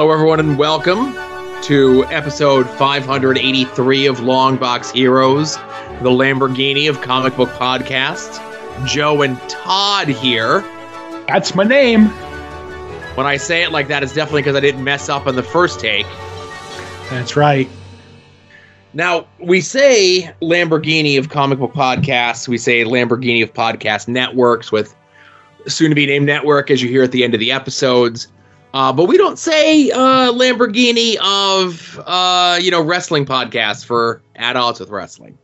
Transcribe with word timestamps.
Hello, 0.00 0.12
everyone, 0.12 0.40
and 0.40 0.56
welcome 0.56 1.12
to 1.60 2.06
episode 2.06 2.66
583 2.78 4.06
of 4.06 4.16
Longbox 4.20 4.94
Heroes, 4.94 5.56
the 6.00 6.08
Lamborghini 6.08 6.88
of 6.88 7.02
comic 7.02 7.36
book 7.36 7.50
podcasts. 7.50 8.40
Joe 8.86 9.20
and 9.20 9.38
Todd 9.50 10.08
here. 10.08 10.62
That's 11.28 11.54
my 11.54 11.64
name. 11.64 12.06
When 13.14 13.26
I 13.26 13.36
say 13.36 13.62
it 13.62 13.72
like 13.72 13.88
that, 13.88 14.02
it's 14.02 14.14
definitely 14.14 14.40
because 14.40 14.56
I 14.56 14.60
didn't 14.60 14.82
mess 14.82 15.10
up 15.10 15.26
on 15.26 15.36
the 15.36 15.42
first 15.42 15.80
take. 15.80 16.06
That's 17.10 17.36
right. 17.36 17.68
Now, 18.94 19.26
we 19.38 19.60
say 19.60 20.32
Lamborghini 20.40 21.18
of 21.18 21.28
comic 21.28 21.58
book 21.58 21.74
podcasts. 21.74 22.48
We 22.48 22.56
say 22.56 22.84
Lamborghini 22.84 23.42
of 23.42 23.52
podcast 23.52 24.08
networks 24.08 24.72
with 24.72 24.96
soon 25.66 25.90
to 25.90 25.94
be 25.94 26.06
named 26.06 26.24
network, 26.24 26.70
as 26.70 26.82
you 26.82 26.88
hear 26.88 27.02
at 27.02 27.12
the 27.12 27.22
end 27.22 27.34
of 27.34 27.40
the 27.40 27.52
episodes. 27.52 28.28
Uh, 28.72 28.92
but 28.92 29.06
we 29.06 29.16
don't 29.16 29.38
say 29.38 29.90
uh, 29.90 30.32
Lamborghini 30.32 31.16
of 31.22 32.00
uh, 32.06 32.58
you 32.60 32.70
know 32.70 32.82
wrestling 32.82 33.26
podcasts 33.26 33.84
for 33.84 34.22
adults 34.36 34.78
with 34.80 34.90
wrestling. 34.90 35.36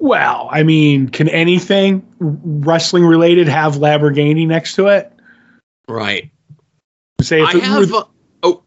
Well, 0.00 0.48
I 0.50 0.64
mean, 0.64 1.08
can 1.08 1.28
anything 1.28 2.04
wrestling 2.18 3.04
related 3.06 3.46
have 3.48 3.76
Lamborghini 3.76 4.46
next 4.46 4.74
to 4.74 4.88
it? 4.88 5.12
Right. 5.88 6.30
Say 7.20 7.40
if 7.42 7.48
I 7.54 7.58
it 7.58 7.62
have. 7.62 7.90
were- 7.90 8.04
oh 8.42 8.62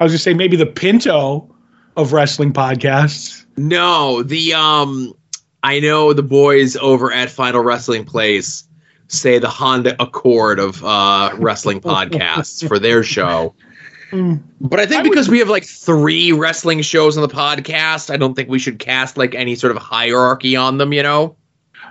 I 0.00 0.04
was 0.04 0.12
gonna 0.12 0.18
say 0.18 0.34
maybe 0.34 0.56
the 0.56 0.66
Pinto 0.66 1.54
of 1.96 2.12
wrestling 2.12 2.52
podcasts. 2.52 3.46
no, 3.56 4.24
the 4.24 4.52
um, 4.54 5.14
I 5.62 5.78
know 5.78 6.12
the 6.12 6.22
boys 6.24 6.76
over 6.76 7.12
at 7.12 7.30
Final 7.30 7.62
Wrestling 7.62 8.04
Place 8.04 8.64
say 9.08 9.38
the 9.38 9.48
Honda 9.48 9.94
Accord 10.02 10.58
of 10.58 10.82
uh, 10.84 11.30
wrestling 11.38 11.80
podcasts 11.82 12.66
for 12.66 12.78
their 12.78 13.02
show. 13.02 13.54
Mm. 14.10 14.42
But 14.60 14.80
I 14.80 14.86
think 14.86 15.00
I 15.00 15.02
would- 15.02 15.10
because 15.10 15.28
we 15.28 15.38
have 15.40 15.48
like 15.48 15.64
three 15.64 16.32
wrestling 16.32 16.82
shows 16.82 17.16
on 17.16 17.22
the 17.22 17.34
podcast, 17.34 18.10
I 18.12 18.16
don't 18.16 18.34
think 18.34 18.48
we 18.48 18.58
should 18.58 18.78
cast 18.78 19.16
like 19.16 19.34
any 19.34 19.54
sort 19.54 19.70
of 19.70 19.78
hierarchy 19.82 20.56
on 20.56 20.78
them. 20.78 20.92
You 20.92 21.02
know. 21.02 21.36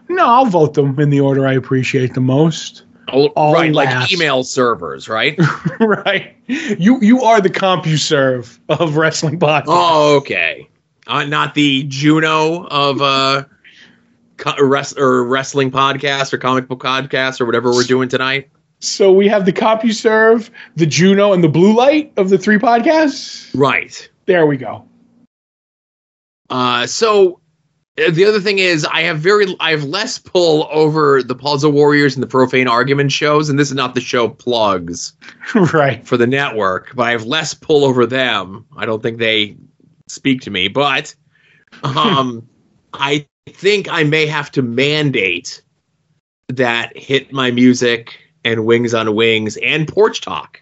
No, 0.09 0.25
I'll 0.27 0.45
vote 0.45 0.73
them 0.73 0.99
in 0.99 1.09
the 1.11 1.21
order 1.21 1.47
I 1.47 1.53
appreciate 1.53 2.13
the 2.13 2.21
most. 2.21 2.83
Oh, 3.11 3.27
All 3.35 3.53
right, 3.53 3.71
like 3.71 4.11
email 4.11 4.43
servers, 4.43 5.07
right? 5.09 5.37
right. 5.79 6.35
You 6.47 6.99
you 7.01 7.21
are 7.23 7.41
the 7.41 7.49
CompuServe 7.49 8.59
of 8.69 8.95
wrestling 8.97 9.39
podcasts. 9.39 9.63
oh, 9.67 10.17
okay. 10.17 10.69
Uh, 11.07 11.25
not 11.25 11.53
the 11.53 11.83
Juno 11.83 12.65
of 12.67 13.01
uh, 13.01 13.43
co- 14.43 14.61
res- 14.63 14.97
or 14.97 15.23
wrestling 15.23 15.71
podcast 15.71 16.33
or 16.33 16.37
comic 16.37 16.67
book 16.67 16.81
podcast 16.81 17.39
or 17.39 17.45
whatever 17.45 17.71
we're 17.71 17.83
doing 17.83 18.09
tonight. 18.09 18.49
So 18.79 19.13
we 19.13 19.29
have 19.29 19.45
the 19.45 19.53
CompuServe, 19.53 20.49
the 20.75 20.85
Juno, 20.85 21.31
and 21.31 21.43
the 21.43 21.49
Blue 21.49 21.73
Light 21.73 22.11
of 22.17 22.29
the 22.29 22.37
three 22.37 22.57
podcasts. 22.57 23.49
Right. 23.55 24.09
There 24.25 24.45
we 24.45 24.57
go. 24.57 24.85
Uh, 26.49 26.85
so 26.85 27.39
uh, 27.97 28.11
the 28.11 28.25
other 28.25 28.41
thing 28.41 28.59
is, 28.59 28.85
I 28.85 29.03
have 29.03 29.19
very, 29.19 29.55
I 29.61 29.71
have 29.71 29.85
less 29.85 30.19
pull 30.19 30.67
over 30.69 31.23
the 31.23 31.35
Puzzle 31.35 31.71
Warriors 31.71 32.15
and 32.15 32.21
the 32.21 32.27
Profane 32.27 32.67
Argument 32.67 33.11
shows, 33.11 33.47
and 33.47 33.57
this 33.57 33.69
is 33.69 33.75
not 33.75 33.95
the 33.95 34.01
show 34.01 34.27
plugs. 34.27 35.13
right. 35.55 36.05
for 36.05 36.17
the 36.17 36.27
network, 36.27 36.93
but 36.93 37.03
I 37.03 37.11
have 37.11 37.25
less 37.25 37.53
pull 37.53 37.85
over 37.85 38.05
them. 38.05 38.65
I 38.75 38.85
don't 38.85 39.01
think 39.01 39.17
they 39.17 39.55
speak 40.07 40.41
to 40.41 40.51
me, 40.51 40.67
but 40.67 41.15
um, 41.83 42.45
I 42.91 43.25
think 43.47 43.87
I 43.91 44.03
may 44.03 44.25
have 44.25 44.51
to 44.51 44.61
mandate 44.61 45.61
that 46.49 46.95
Hit 46.97 47.31
My 47.33 47.51
Music 47.51 48.19
and 48.45 48.65
Wings 48.65 48.93
on 48.93 49.15
Wings 49.15 49.57
and 49.57 49.87
Porch 49.87 50.21
Talk 50.21 50.61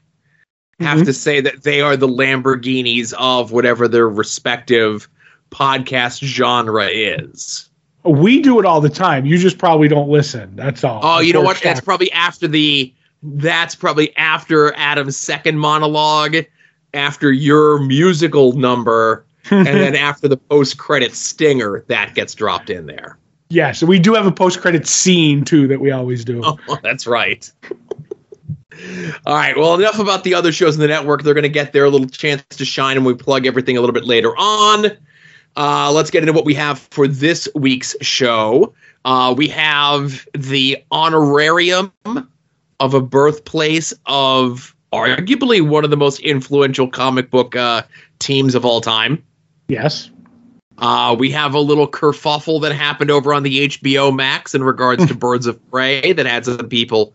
have 0.79 0.99
Mhm. 0.99 1.05
to 1.05 1.13
say 1.13 1.41
that 1.41 1.63
they 1.63 1.81
are 1.81 1.95
the 1.95 2.07
Lamborghinis 2.07 3.13
of 3.13 3.51
whatever 3.51 3.87
their 3.87 4.09
respective 4.09 5.07
podcast 5.51 6.23
genre 6.23 6.87
is. 6.87 7.69
We 8.03 8.41
do 8.41 8.59
it 8.59 8.65
all 8.65 8.81
the 8.81 8.89
time. 8.89 9.25
You 9.25 9.37
just 9.37 9.59
probably 9.59 9.87
don't 9.87 10.09
listen. 10.09 10.55
That's 10.55 10.83
all. 10.83 11.01
Oh, 11.03 11.19
you 11.19 11.33
know 11.33 11.41
what? 11.41 11.55
That's 11.55 11.63
That's 11.63 11.81
probably 11.81 12.11
after 12.13 12.47
the. 12.47 12.91
That's 13.23 13.75
probably 13.75 14.15
after 14.17 14.73
Adam's 14.75 15.15
second 15.15 15.59
monologue, 15.59 16.37
after 16.95 17.31
your 17.31 17.77
musical 17.79 18.53
number, 18.53 19.23
and 19.51 19.65
then 19.65 19.95
after 19.95 20.27
the 20.27 20.37
post-credit 20.37 21.15
stinger 21.15 21.83
that 21.87 22.13
gets 22.15 22.35
dropped 22.35 22.69
in 22.69 22.85
there. 22.85 23.17
yeah. 23.49 23.71
So 23.71 23.85
we 23.85 23.99
do 23.99 24.13
have 24.13 24.25
a 24.25 24.31
post-credit 24.31 24.87
scene 24.87 25.43
too 25.43 25.67
that 25.67 25.79
we 25.79 25.91
always 25.91 26.23
do. 26.23 26.41
Oh, 26.67 26.77
that's 26.83 27.07
right. 27.07 27.49
All 29.25 29.35
right. 29.35 29.55
Well, 29.57 29.75
enough 29.75 29.99
about 29.99 30.23
the 30.23 30.33
other 30.33 30.51
shows 30.51 30.75
in 30.75 30.81
the 30.81 30.87
network. 30.87 31.23
They're 31.23 31.33
going 31.33 31.43
to 31.43 31.49
get 31.49 31.73
their 31.73 31.89
little 31.89 32.07
chance 32.07 32.43
to 32.49 32.65
shine, 32.65 32.97
and 32.97 33.05
we 33.05 33.13
plug 33.13 33.45
everything 33.45 33.77
a 33.77 33.81
little 33.81 33.93
bit 33.93 34.05
later 34.05 34.35
on. 34.37 34.85
Uh, 35.57 35.91
let's 35.91 36.09
get 36.09 36.23
into 36.23 36.33
what 36.33 36.45
we 36.45 36.53
have 36.53 36.79
for 36.79 37.07
this 37.07 37.47
week's 37.53 37.95
show. 38.01 38.73
Uh, 39.03 39.33
we 39.37 39.47
have 39.49 40.25
the 40.33 40.81
honorarium 40.91 41.91
of 42.79 42.93
a 42.93 43.01
birthplace 43.01 43.93
of 44.05 44.73
arguably 44.93 45.61
one 45.61 45.83
of 45.83 45.89
the 45.89 45.97
most 45.97 46.19
influential 46.21 46.87
comic 46.87 47.29
book 47.29 47.55
uh, 47.55 47.83
teams 48.19 48.55
of 48.55 48.65
all 48.65 48.81
time. 48.81 49.23
Yes. 49.67 50.09
Uh, 50.77 51.15
we 51.17 51.29
have 51.31 51.53
a 51.53 51.59
little 51.59 51.87
kerfuffle 51.87 52.61
that 52.63 52.73
happened 52.73 53.11
over 53.11 53.33
on 53.33 53.43
the 53.43 53.67
HBO 53.67 54.13
Max 54.13 54.55
in 54.55 54.63
regards 54.63 55.05
to 55.05 55.15
Birds 55.15 55.45
of 55.45 55.59
Prey 55.69 56.13
that 56.13 56.25
had 56.25 56.45
some 56.45 56.69
people 56.69 57.13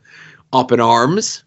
up 0.52 0.70
in 0.70 0.80
arms. 0.80 1.42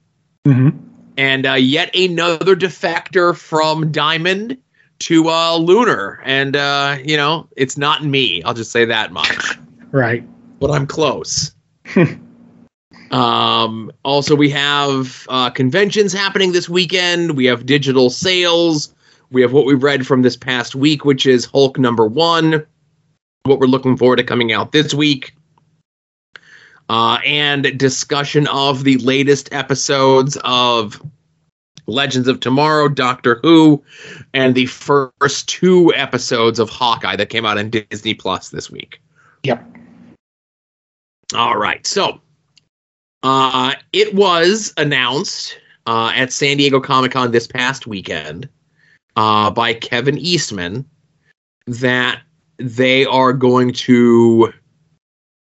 hmm 0.45 0.69
And 1.17 1.45
uh, 1.45 1.53
yet 1.53 1.95
another 1.95 2.55
defector 2.55 3.35
from 3.35 3.91
Diamond 3.91 4.57
to 4.99 5.29
uh, 5.29 5.57
Lunar. 5.57 6.21
And, 6.25 6.55
uh, 6.55 6.97
you 7.03 7.15
know, 7.15 7.47
it's 7.55 7.77
not 7.77 8.03
me. 8.03 8.43
I'll 8.43 8.53
just 8.53 8.71
say 8.71 8.85
that 8.85 9.11
much. 9.11 9.57
Right. 9.91 10.23
But 10.59 10.71
I'm 10.71 10.87
close. 10.87 11.55
um, 13.11 13.91
also, 14.03 14.35
we 14.35 14.49
have 14.49 15.25
uh, 15.29 15.49
conventions 15.51 16.11
happening 16.11 16.51
this 16.51 16.67
weekend. 16.67 17.37
We 17.37 17.45
have 17.45 17.65
digital 17.65 18.09
sales. 18.09 18.93
We 19.31 19.41
have 19.41 19.53
what 19.53 19.65
we've 19.65 19.83
read 19.83 20.07
from 20.07 20.21
this 20.21 20.35
past 20.35 20.75
week, 20.75 21.05
which 21.05 21.25
is 21.25 21.45
Hulk 21.45 21.77
number 21.77 22.05
one. 22.05 22.65
What 23.43 23.59
we're 23.59 23.67
looking 23.67 23.95
forward 23.95 24.17
to 24.17 24.23
coming 24.23 24.51
out 24.51 24.71
this 24.71 24.93
week. 24.93 25.35
Uh, 26.89 27.19
and 27.23 27.77
discussion 27.77 28.47
of 28.47 28.83
the 28.83 28.97
latest 28.97 29.53
episodes 29.53 30.37
of 30.43 30.99
Legends 31.85 32.27
of 32.27 32.39
Tomorrow, 32.39 32.89
Doctor 32.89 33.39
Who, 33.43 33.83
and 34.33 34.55
the 34.55 34.65
first 34.65 35.47
two 35.47 35.93
episodes 35.95 36.57
of 36.57 36.69
Hawkeye 36.69 37.15
that 37.15 37.29
came 37.29 37.45
out 37.45 37.59
on 37.59 37.69
Disney 37.69 38.15
Plus 38.15 38.49
this 38.49 38.71
week. 38.71 39.01
Yep. 39.43 39.63
All 41.35 41.57
right. 41.57 41.85
So, 41.85 42.19
uh, 43.21 43.75
it 43.93 44.15
was 44.15 44.73
announced 44.77 45.59
uh, 45.85 46.11
at 46.15 46.33
San 46.33 46.57
Diego 46.57 46.79
Comic 46.79 47.11
Con 47.11 47.31
this 47.31 47.45
past 47.45 47.85
weekend 47.85 48.49
uh, 49.19 49.51
by 49.51 49.73
Kevin 49.73 50.17
Eastman 50.17 50.85
that 51.67 52.21
they 52.57 53.05
are 53.05 53.33
going 53.33 53.73
to 53.73 54.53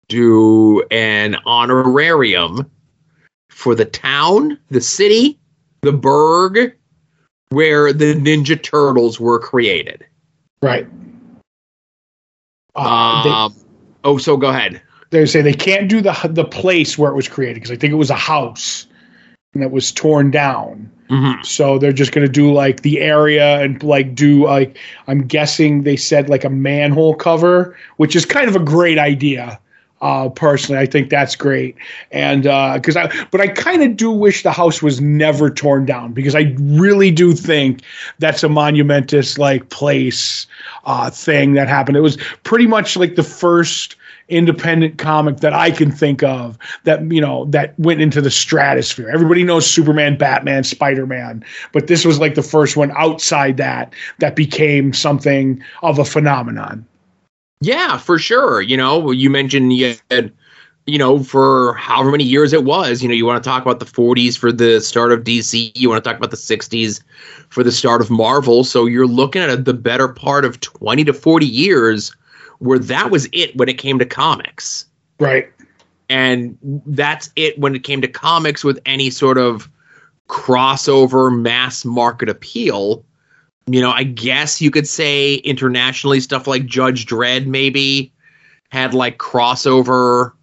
do 0.07 0.83
an 0.91 1.35
honorarium 1.47 2.69
for 3.49 3.73
the 3.73 3.85
town, 3.85 4.59
the 4.69 4.81
city, 4.81 5.39
the 5.81 5.91
burg 5.91 6.75
where 7.49 7.91
the 7.91 8.13
Ninja 8.13 8.61
Turtles 8.61 9.19
were 9.19 9.39
created. 9.39 10.05
Right. 10.61 10.87
Uh, 12.75 13.23
they- 13.23 13.29
Um, 13.31 13.55
oh, 14.03 14.19
so 14.19 14.37
go 14.37 14.49
ahead. 14.49 14.79
they 15.09 15.25
say 15.25 15.41
they 15.41 15.53
can't 15.53 15.89
do 15.89 16.01
the 16.01 16.13
the 16.29 16.45
place 16.45 16.99
where 16.99 17.09
it 17.09 17.15
was 17.15 17.27
created 17.27 17.55
because 17.55 17.71
I 17.71 17.77
think 17.77 17.93
it 17.93 17.97
was 17.97 18.11
a 18.11 18.15
house 18.15 18.85
that 19.61 19.71
was 19.71 19.91
torn 19.91 20.31
down. 20.31 20.91
Mm-hmm. 21.09 21.43
So 21.43 21.77
they're 21.77 21.93
just 21.93 22.11
going 22.11 22.25
to 22.25 22.31
do 22.31 22.51
like 22.51 22.81
the 22.81 22.99
area 22.99 23.61
and 23.61 23.81
like 23.83 24.15
do 24.15 24.45
like 24.45 24.77
I'm 25.07 25.27
guessing 25.27 25.83
they 25.83 25.95
said 25.95 26.29
like 26.29 26.43
a 26.43 26.49
manhole 26.49 27.13
cover, 27.13 27.77
which 27.97 28.15
is 28.15 28.25
kind 28.25 28.49
of 28.49 28.55
a 28.55 28.59
great 28.59 28.97
idea. 28.97 29.59
Uh, 30.01 30.29
personally, 30.29 30.79
I 30.79 30.85
think 30.85 31.09
that's 31.09 31.35
great, 31.35 31.75
and 32.11 32.43
because 32.43 32.97
I 32.97 33.11
but 33.31 33.39
I 33.39 33.47
kind 33.47 33.81
of 33.81 33.95
do 33.95 34.11
wish 34.11 34.43
the 34.43 34.51
house 34.51 34.81
was 34.81 34.99
never 34.99 35.49
torn 35.49 35.85
down 35.85 36.11
because 36.11 36.35
I 36.35 36.53
really 36.59 37.11
do 37.11 37.33
think 37.33 37.81
that's 38.19 38.43
a 38.43 38.49
monumentous 38.49 39.37
like 39.37 39.69
place 39.69 40.47
uh, 40.85 41.09
thing 41.09 41.53
that 41.53 41.69
happened. 41.69 41.97
It 41.97 42.01
was 42.01 42.17
pretty 42.43 42.67
much 42.67 42.97
like 42.97 43.15
the 43.15 43.23
first 43.23 43.95
independent 44.27 44.97
comic 44.97 45.37
that 45.37 45.53
I 45.53 45.71
can 45.71 45.91
think 45.91 46.23
of 46.23 46.57
that 46.83 47.11
you 47.11 47.21
know 47.21 47.45
that 47.45 47.77
went 47.79 48.01
into 48.01 48.21
the 48.21 48.31
stratosphere. 48.31 49.09
Everybody 49.09 49.43
knows 49.43 49.69
Superman, 49.69 50.17
Batman, 50.17 50.63
Spider-Man, 50.63 51.43
but 51.71 51.87
this 51.87 52.05
was 52.05 52.19
like 52.19 52.35
the 52.35 52.43
first 52.43 52.75
one 52.75 52.91
outside 52.91 53.57
that 53.57 53.93
that 54.19 54.35
became 54.35 54.93
something 54.93 55.61
of 55.83 55.99
a 55.99 56.05
phenomenon. 56.05 56.85
Yeah, 57.61 57.97
for 57.97 58.19
sure. 58.19 58.61
You 58.61 58.77
know, 58.77 59.11
you 59.11 59.29
mentioned 59.29 59.73
you 59.73 59.95
had 60.11 60.31
you 60.87 60.99
know, 60.99 61.23
for 61.23 61.73
however 61.73 62.11
many 62.11 62.23
years 62.23 62.53
it 62.53 62.63
was. 62.63 63.01
You 63.01 63.09
know, 63.09 63.15
you 63.15 63.25
want 63.25 63.43
to 63.43 63.47
talk 63.47 63.63
about 63.63 63.79
the 63.79 63.85
40s 63.85 64.37
for 64.37 64.51
the 64.51 64.79
start 64.79 65.11
of 65.11 65.23
DC, 65.23 65.71
you 65.75 65.89
want 65.89 66.03
to 66.03 66.07
talk 66.07 66.17
about 66.17 66.31
the 66.31 66.37
60s 66.37 67.01
for 67.49 67.63
the 67.63 67.71
start 67.71 68.01
of 68.01 68.11
Marvel. 68.11 68.63
So 68.63 68.85
you're 68.85 69.07
looking 69.07 69.41
at 69.41 69.65
the 69.65 69.73
better 69.73 70.07
part 70.07 70.45
of 70.45 70.59
20 70.59 71.03
to 71.05 71.13
40 71.13 71.45
years 71.45 72.15
where 72.59 72.79
that 72.79 73.11
was 73.11 73.27
it 73.31 73.55
when 73.55 73.69
it 73.69 73.77
came 73.77 73.99
to 73.99 74.05
comics. 74.05 74.85
Right. 75.19 75.51
And 76.09 76.57
that's 76.85 77.29
it 77.35 77.57
when 77.59 77.75
it 77.75 77.83
came 77.83 78.01
to 78.01 78.07
comics 78.07 78.63
with 78.63 78.79
any 78.85 79.09
sort 79.09 79.37
of 79.37 79.69
crossover 80.29 81.35
mass 81.35 81.85
market 81.85 82.29
appeal. 82.29 83.03
You 83.67 83.81
know, 83.81 83.91
I 83.91 84.03
guess 84.03 84.61
you 84.61 84.69
could 84.69 84.87
say 84.87 85.35
internationally 85.35 86.19
stuff 86.19 86.45
like 86.45 86.65
Judge 86.65 87.05
Dredd 87.07 87.47
maybe 87.47 88.13
had 88.69 88.93
like 88.93 89.17
crossover 89.17 90.33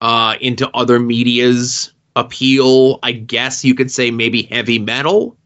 uh, 0.00 0.36
into 0.40 0.70
other 0.74 0.98
media's 0.98 1.92
appeal. 2.14 2.98
I 3.02 3.12
guess 3.12 3.64
you 3.64 3.74
could 3.74 3.90
say 3.90 4.10
maybe 4.10 4.44
heavy 4.44 4.78
metal, 4.78 5.36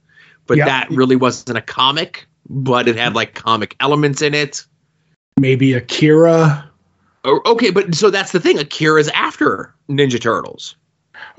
but 0.47 0.59
Yep. 0.59 0.67
that 0.67 0.91
really 0.91 1.17
wasn't 1.17 1.59
a 1.59 1.63
comic, 1.63 2.27
but 2.49 2.87
it 2.87 2.97
had 2.97 3.15
like 3.15 3.35
comic 3.35 3.75
elements 3.81 4.23
in 4.23 4.35
it. 4.35 4.65
Maybe 5.39 5.73
Akira. 5.73 6.71
Oh, 7.25 7.41
okay, 7.47 7.71
but 7.71 7.95
so 7.95 8.11
that's 8.11 8.33
the 8.33 8.41
thing. 8.41 8.59
Akira's 8.59 9.09
after 9.11 9.75
Ninja 9.89 10.21
Turtles. 10.21 10.75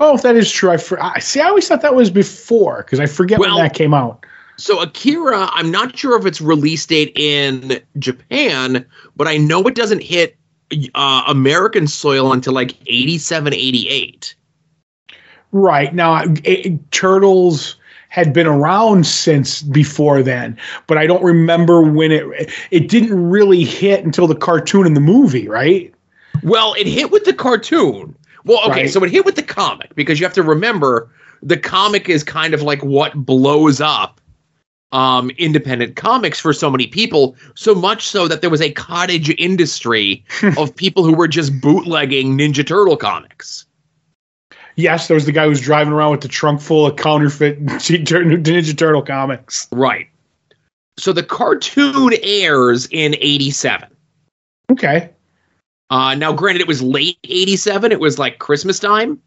Oh, 0.00 0.14
if 0.14 0.22
that 0.22 0.36
is 0.36 0.50
true, 0.50 0.70
I 0.70 0.76
for, 0.76 1.02
I 1.02 1.18
see. 1.18 1.40
I 1.40 1.48
always 1.48 1.66
thought 1.66 1.82
that 1.82 1.94
was 1.94 2.10
before 2.10 2.78
because 2.84 3.00
I 3.00 3.06
forget 3.06 3.38
Well- 3.38 3.56
when 3.56 3.64
that 3.64 3.74
came 3.74 3.94
out. 3.94 4.24
So 4.58 4.80
Akira, 4.80 5.48
I'm 5.52 5.70
not 5.70 5.96
sure 5.96 6.16
if 6.16 6.26
its 6.26 6.40
release 6.40 6.84
date 6.86 7.12
in 7.16 7.80
Japan, 7.98 8.86
but 9.16 9.26
I 9.26 9.38
know 9.38 9.62
it 9.62 9.74
doesn't 9.74 10.02
hit 10.02 10.36
uh, 10.94 11.24
American 11.26 11.86
soil 11.86 12.32
until 12.32 12.52
like 12.52 12.76
87, 12.86 13.54
88. 13.54 14.34
Right 15.52 15.94
now, 15.94 16.22
it, 16.44 16.90
Turtles 16.92 17.76
had 18.12 18.34
been 18.34 18.46
around 18.46 19.06
since 19.06 19.62
before 19.62 20.22
then, 20.22 20.54
but 20.86 20.98
I 20.98 21.06
don't 21.06 21.24
remember 21.24 21.80
when 21.80 22.12
it. 22.12 22.52
It 22.70 22.88
didn't 22.88 23.30
really 23.30 23.64
hit 23.64 24.04
until 24.04 24.26
the 24.26 24.34
cartoon 24.34 24.84
and 24.86 24.94
the 24.94 25.00
movie, 25.00 25.48
right? 25.48 25.90
Well, 26.42 26.74
it 26.74 26.86
hit 26.86 27.10
with 27.10 27.24
the 27.24 27.32
cartoon. 27.32 28.14
Well, 28.44 28.58
okay, 28.68 28.82
Right. 28.82 28.90
so 28.90 29.02
it 29.02 29.10
hit 29.10 29.24
with 29.24 29.36
the 29.36 29.42
comic 29.42 29.94
because 29.94 30.20
you 30.20 30.26
have 30.26 30.34
to 30.34 30.42
remember 30.42 31.08
the 31.42 31.56
comic 31.56 32.10
is 32.10 32.22
kind 32.22 32.52
of 32.52 32.60
like 32.60 32.84
what 32.84 33.14
blows 33.14 33.80
up 33.80 34.20
um, 34.92 35.30
independent 35.38 35.96
comics 35.96 36.38
for 36.38 36.52
so 36.52 36.70
many 36.70 36.86
people. 36.88 37.34
So 37.54 37.74
much 37.74 38.06
so 38.06 38.28
that 38.28 38.42
there 38.42 38.50
was 38.50 38.60
a 38.60 38.72
cottage 38.72 39.30
industry 39.38 40.22
of 40.58 40.76
people 40.76 41.02
who 41.02 41.14
were 41.14 41.28
just 41.28 41.58
bootlegging 41.62 42.36
Ninja 42.36 42.66
Turtle 42.66 42.98
comics. 42.98 43.64
Yes, 44.76 45.08
there 45.08 45.14
was 45.14 45.26
the 45.26 45.32
guy 45.32 45.44
who 45.44 45.50
was 45.50 45.60
driving 45.60 45.92
around 45.92 46.12
with 46.12 46.22
the 46.22 46.28
trunk 46.28 46.60
full 46.60 46.86
of 46.86 46.96
counterfeit 46.96 47.64
Ninja 47.66 48.76
Turtle 48.76 49.02
comics. 49.02 49.68
Right. 49.72 50.08
So 50.98 51.12
the 51.12 51.22
cartoon 51.22 52.12
airs 52.22 52.86
in 52.90 53.14
87. 53.14 53.88
Okay, 54.70 55.10
Uh, 55.90 56.14
now, 56.14 56.32
granted, 56.32 56.62
it 56.62 56.68
was 56.68 56.80
late 56.80 57.18
87. 57.24 57.92
It 57.92 58.00
was 58.00 58.18
like 58.18 58.38
Christmas 58.38 58.78
time. 58.78 59.20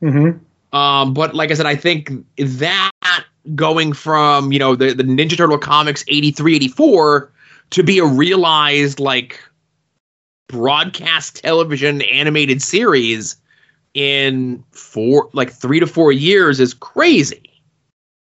hmm 0.00 0.30
Um, 0.72 1.12
but 1.12 1.34
like 1.34 1.50
I 1.50 1.54
said, 1.54 1.66
I 1.66 1.76
think 1.76 2.10
that 2.38 2.90
going 3.54 3.92
from, 3.92 4.52
you 4.52 4.58
know, 4.58 4.74
the, 4.76 4.94
the 4.94 5.02
Ninja 5.02 5.36
Turtle 5.36 5.58
comics 5.58 6.04
83, 6.08 6.56
84 6.56 7.30
to 7.70 7.82
be 7.82 7.98
a 7.98 8.06
realized, 8.06 9.00
like, 9.00 9.40
broadcast 10.48 11.42
television 11.42 12.02
animated 12.02 12.62
series 12.62 13.36
in 13.94 14.64
four, 14.70 15.28
like, 15.32 15.52
three 15.52 15.80
to 15.80 15.86
four 15.86 16.12
years 16.12 16.60
is 16.60 16.74
crazy. 16.74 17.42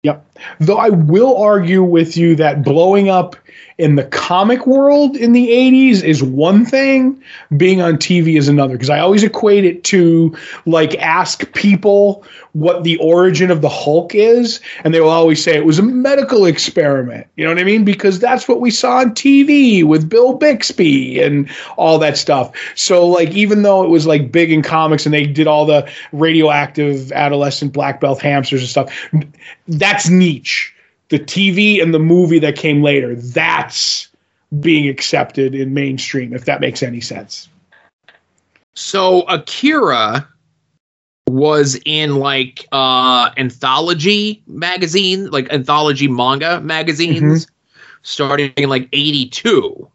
Yep. 0.03 0.37
Though 0.59 0.77
I 0.77 0.89
will 0.89 1.35
argue 1.37 1.81
with 1.83 2.15
you 2.15 2.35
that 2.35 2.63
blowing 2.63 3.09
up 3.09 3.35
in 3.77 3.95
the 3.95 4.05
comic 4.05 4.65
world 4.65 5.17
in 5.17 5.33
the 5.33 5.49
80s 5.49 6.01
is 6.01 6.23
one 6.23 6.65
thing, 6.65 7.21
being 7.57 7.81
on 7.81 7.95
TV 7.95 8.37
is 8.37 8.47
another. 8.47 8.73
Because 8.73 8.89
I 8.89 8.99
always 8.99 9.23
equate 9.23 9.65
it 9.65 9.83
to 9.85 10.35
like 10.65 10.95
ask 10.95 11.51
people 11.53 12.23
what 12.53 12.85
the 12.85 12.95
origin 12.97 13.51
of 13.51 13.61
the 13.61 13.69
Hulk 13.69 14.15
is, 14.15 14.61
and 14.85 14.93
they 14.93 15.01
will 15.01 15.09
always 15.09 15.43
say 15.43 15.57
it 15.57 15.65
was 15.65 15.77
a 15.77 15.83
medical 15.83 16.45
experiment. 16.45 17.27
You 17.35 17.43
know 17.43 17.51
what 17.51 17.59
I 17.59 17.65
mean? 17.65 17.83
Because 17.83 18.17
that's 18.19 18.47
what 18.47 18.61
we 18.61 18.71
saw 18.71 18.99
on 18.99 19.11
TV 19.11 19.83
with 19.83 20.09
Bill 20.09 20.35
Bixby 20.35 21.19
and 21.19 21.49
all 21.75 21.99
that 21.99 22.17
stuff. 22.17 22.57
So, 22.75 23.05
like, 23.05 23.31
even 23.31 23.63
though 23.63 23.83
it 23.83 23.89
was 23.89 24.07
like 24.07 24.31
big 24.31 24.51
in 24.51 24.61
comics 24.61 25.05
and 25.05 25.13
they 25.13 25.25
did 25.25 25.47
all 25.47 25.65
the 25.65 25.91
radioactive 26.13 27.11
adolescent 27.11 27.73
black 27.73 27.99
belt 27.99 28.21
hamsters 28.21 28.61
and 28.61 28.69
stuff, 28.69 29.09
that's 29.67 30.09
niche. 30.09 30.74
The 31.09 31.19
TV 31.19 31.81
and 31.81 31.93
the 31.93 31.99
movie 31.99 32.39
that 32.39 32.55
came 32.55 32.81
later, 32.81 33.15
that's 33.15 34.07
being 34.59 34.87
accepted 34.87 35.53
in 35.53 35.73
mainstream, 35.73 36.33
if 36.33 36.45
that 36.45 36.61
makes 36.61 36.81
any 36.81 37.01
sense. 37.01 37.47
So 38.73 39.21
Akira 39.23 40.27
was 41.29 41.79
in 41.85 42.15
like 42.17 42.67
uh 42.71 43.31
anthology 43.37 44.43
magazine, 44.47 45.29
like 45.31 45.51
anthology 45.51 46.07
manga 46.07 46.61
magazines 46.61 47.47
starting 48.03 48.51
in 48.57 48.69
like 48.69 48.87
82. 48.93 49.89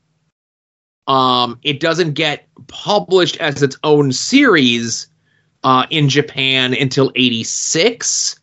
Um 1.06 1.58
it 1.62 1.80
doesn't 1.80 2.14
get 2.14 2.46
published 2.66 3.36
as 3.38 3.62
its 3.62 3.76
own 3.84 4.12
series 4.12 5.06
uh 5.62 5.86
in 5.90 6.08
Japan 6.08 6.74
until 6.74 7.12
86. 7.14 8.38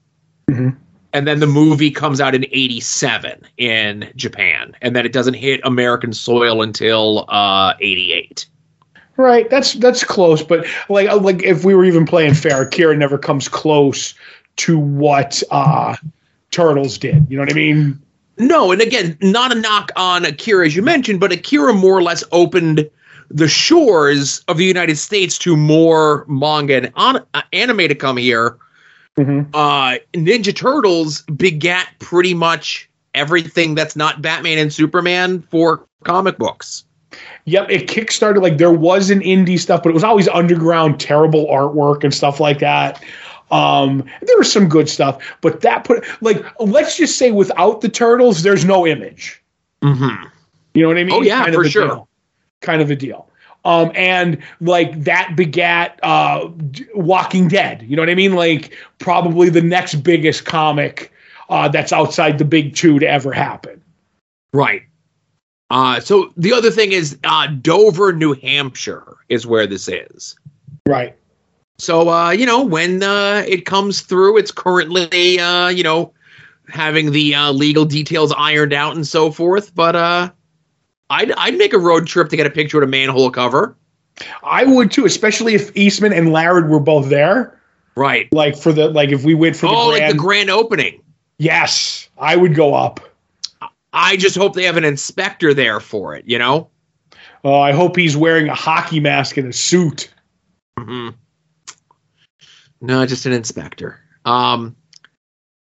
Mhm. 0.50 0.78
And 1.14 1.28
then 1.28 1.40
the 1.40 1.48
movie 1.48 1.90
comes 1.90 2.20
out 2.20 2.36
in 2.36 2.46
87 2.52 3.42
in 3.58 4.12
Japan 4.16 4.76
and 4.82 4.96
then 4.96 5.06
it 5.06 5.14
doesn't 5.14 5.36
hit 5.36 5.62
American 5.64 6.14
soil 6.14 6.62
until 6.62 7.26
uh 7.30 7.74
88. 7.80 8.46
Right, 9.16 9.50
that's 9.50 9.74
that's 9.74 10.04
close, 10.04 10.44
but 10.44 10.68
like 10.90 11.12
like 11.22 11.42
if 11.42 11.66
we 11.66 11.74
were 11.74 11.86
even 11.86 12.06
playing 12.06 12.36
fair, 12.36 12.62
Akira 12.62 12.96
never 12.96 13.18
comes 13.18 13.50
close 13.50 14.14
to 14.58 14.78
what 14.78 15.42
uh 15.50 15.96
Turtles 16.52 16.98
did. 16.98 17.26
You 17.30 17.38
know 17.38 17.44
what 17.44 17.52
I 17.52 17.56
mean? 17.56 18.00
No, 18.38 18.72
and 18.72 18.82
again, 18.82 19.18
not 19.22 19.52
a 19.52 19.60
knock 19.60 19.92
on 19.96 20.24
Akira 20.24 20.68
as 20.68 20.76
you 20.76 20.84
mentioned, 20.84 21.20
but 21.20 21.32
Akira 21.32 21.74
more 21.74 21.98
or 21.98 22.04
less 22.04 22.24
opened 22.32 22.88
the 23.30 23.48
shores 23.48 24.44
of 24.48 24.58
the 24.58 24.66
United 24.66 24.98
States 24.98 25.38
to 25.40 25.58
more 25.58 26.26
manga 26.28 26.78
and 26.78 26.92
on, 26.96 27.18
uh, 27.34 27.42
anime 27.54 27.80
to 27.80 27.96
come 27.96 28.18
here. 28.18 28.58
Mhm. 29.18 29.48
Uh, 29.54 29.98
Ninja 30.14 30.56
Turtles 30.56 31.24
begat 31.24 31.88
pretty 32.00 32.34
much 32.34 32.90
everything 33.16 33.76
that's 33.76 33.96
not 33.96 34.22
Batman 34.22 34.58
and 34.60 34.72
Superman 34.72 35.42
for 35.42 35.86
comic 36.04 36.38
books. 36.38 36.84
Yep, 37.46 37.72
it 37.72 37.88
kickstarted 37.88 38.42
like 38.44 38.58
there 38.58 38.72
was 38.72 39.10
an 39.10 39.22
indie 39.22 39.60
stuff, 39.60 39.82
but 39.82 39.90
it 39.90 39.94
was 39.94 40.04
always 40.04 40.28
underground, 40.28 41.00
terrible 41.00 41.48
artwork 41.48 42.04
and 42.04 42.14
stuff 42.14 42.40
like 42.40 42.60
that. 42.60 43.02
Um, 43.50 44.04
there 44.22 44.38
was 44.38 44.52
some 44.52 44.68
good 44.68 44.90
stuff, 44.90 45.24
but 45.42 45.62
that 45.62 45.86
put 45.86 46.06
like 46.22 46.46
let's 46.60 46.98
just 46.98 47.18
say 47.18 47.32
without 47.32 47.82
the 47.82 47.90
turtles, 47.90 48.44
there's 48.44 48.66
no 48.66 48.86
image. 48.86 49.42
Mm-hmm. 49.82 50.28
You 50.74 50.82
know 50.82 50.90
what 50.90 50.98
I 50.98 51.04
mean? 51.06 51.14
Oh, 51.14 51.22
yeah, 51.22 51.44
Kind 51.44 51.56
for 51.56 51.68
sure. 51.68 51.88
deal. 51.88 52.08
Kind 52.62 52.82
of 52.82 52.92
a 52.92 52.96
deal. 52.96 53.30
Um, 53.68 53.92
and 53.96 54.42
like 54.62 55.04
that 55.04 55.36
begat 55.36 56.00
uh, 56.02 56.50
Walking 56.96 57.50
Dead. 57.50 57.84
You 57.84 57.98
know 57.98 58.02
what 58.02 58.10
I 58.10 58.16
mean? 58.16 58.34
Like 58.34 58.74
probably 58.98 59.50
the 59.50 59.62
next 59.62 59.96
biggest 59.96 60.46
comic 60.46 61.12
uh, 61.50 61.68
that's 61.68 61.92
outside 61.92 62.38
the 62.38 62.46
big 62.46 62.76
two 62.76 62.98
to 63.00 63.06
ever 63.06 63.34
happen. 63.34 63.84
Right. 64.54 64.84
Uh, 65.70 66.00
so 66.00 66.32
the 66.38 66.54
other 66.54 66.72
thing 66.72 66.94
is 66.94 67.18
uh, 67.26 67.48
Dover, 67.48 68.14
New 68.14 68.36
Hampshire 68.36 69.18
is 69.28 69.46
where 69.46 69.68
this 69.68 69.90
is. 69.90 70.38
Right. 70.88 71.18
So 71.78 72.08
uh, 72.10 72.30
you 72.30 72.46
know, 72.46 72.64
when 72.64 73.04
uh, 73.04 73.44
it 73.46 73.66
comes 73.66 74.00
through, 74.00 74.38
it's 74.38 74.52
currently 74.52 75.42
uh, 75.42 75.68
you 75.68 75.84
know 75.84 76.14
having 76.70 77.12
the 77.12 77.36
uh, 77.36 77.52
legal 77.52 77.84
details 77.84 78.34
ironed 78.38 78.72
out 78.72 78.96
and 78.96 79.06
so 79.06 79.30
forth. 79.30 79.76
But 79.76 79.98
uh, 79.98 80.32
I'd 81.10 81.32
I'd 81.34 81.58
make 81.58 81.74
a 81.74 81.80
road 81.80 82.08
trip 82.08 82.30
to 82.30 82.36
get 82.38 82.46
a 82.46 82.50
picture 82.50 82.78
of 82.82 82.84
a 82.88 82.92
manhole 82.92 83.32
cover. 83.32 83.76
I 84.44 84.66
would 84.66 84.92
too, 84.92 85.06
especially 85.06 85.54
if 85.56 85.76
Eastman 85.76 86.12
and 86.14 86.32
Laird 86.32 86.70
were 86.70 86.80
both 86.80 87.10
there. 87.10 87.60
Right. 87.96 88.32
Like 88.34 88.58
for 88.58 88.72
the 88.74 88.90
like 88.90 89.10
if 89.10 89.24
we 89.24 89.34
went 89.36 89.56
for 89.56 89.68
the 89.68 89.74
Oh, 89.74 89.90
grand, 89.90 90.04
like 90.04 90.12
the 90.12 90.18
grand 90.18 90.50
opening. 90.50 91.02
yes, 91.40 92.10
I 92.18 92.36
would 92.36 92.56
go 92.56 92.74
up. 92.74 93.00
I 93.94 94.18
just 94.18 94.36
hope 94.36 94.54
they 94.54 94.64
have 94.64 94.78
an 94.78 94.86
inspector 94.86 95.54
there 95.54 95.80
for 95.80 96.16
it. 96.16 96.26
You 96.28 96.38
know. 96.40 96.70
Oh, 97.44 97.60
I 97.60 97.72
hope 97.72 97.96
he's 97.96 98.18
wearing 98.18 98.50
a 98.50 98.56
hockey 98.56 99.00
mask 99.00 99.38
and 99.38 99.48
a 99.48 99.54
suit. 99.54 100.14
Mm-hmm. 100.80 101.10
No, 102.82 103.06
just 103.06 103.26
an 103.26 103.34
inspector. 103.34 104.00
Um, 104.26 104.76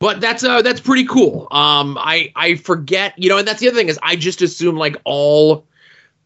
but 0.01 0.20
that's 0.20 0.43
uh 0.43 0.63
that's 0.63 0.81
pretty 0.81 1.05
cool. 1.05 1.48
Um, 1.51 1.96
I 1.98 2.34
I 2.36 2.55
forget, 2.55 3.13
you 3.17 3.29
know, 3.29 3.38
and 3.38 3.48
that's 3.48 3.60
the 3.60 3.67
other 3.67 3.77
thing 3.77 3.88
is 3.88 4.00
I 4.01 4.15
just 4.15 4.41
assume 4.41 4.75
like 4.75 4.98
all 5.05 5.67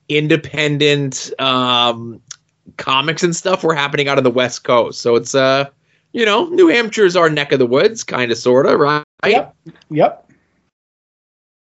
independent 0.07 1.33
um 1.39 2.21
comics 2.77 3.21
and 3.21 3.35
stuff 3.35 3.65
were 3.65 3.75
happening 3.75 4.07
out 4.07 4.17
of 4.17 4.23
the 4.23 4.31
West 4.31 4.63
Coast. 4.63 5.01
So 5.01 5.15
it's 5.15 5.35
uh, 5.35 5.65
you 6.13 6.25
know, 6.25 6.45
New 6.45 6.67
Hampshire's 6.67 7.17
our 7.17 7.29
neck 7.29 7.51
of 7.51 7.59
the 7.59 7.65
woods, 7.65 8.05
kind 8.05 8.31
of, 8.31 8.37
sort 8.37 8.65
of, 8.65 8.79
right? 8.79 9.03
Yep. 9.25 9.53
Yep. 9.89 10.31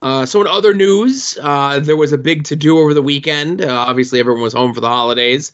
Uh, 0.02 0.26
so 0.26 0.40
in 0.40 0.48
other 0.48 0.74
news, 0.74 1.38
uh, 1.40 1.78
there 1.78 1.96
was 1.96 2.12
a 2.12 2.18
big 2.18 2.42
to 2.46 2.56
do 2.56 2.80
over 2.80 2.92
the 2.94 3.02
weekend. 3.02 3.62
Uh, 3.62 3.72
obviously, 3.72 4.18
everyone 4.18 4.42
was 4.42 4.52
home 4.52 4.74
for 4.74 4.80
the 4.80 4.88
holidays, 4.88 5.52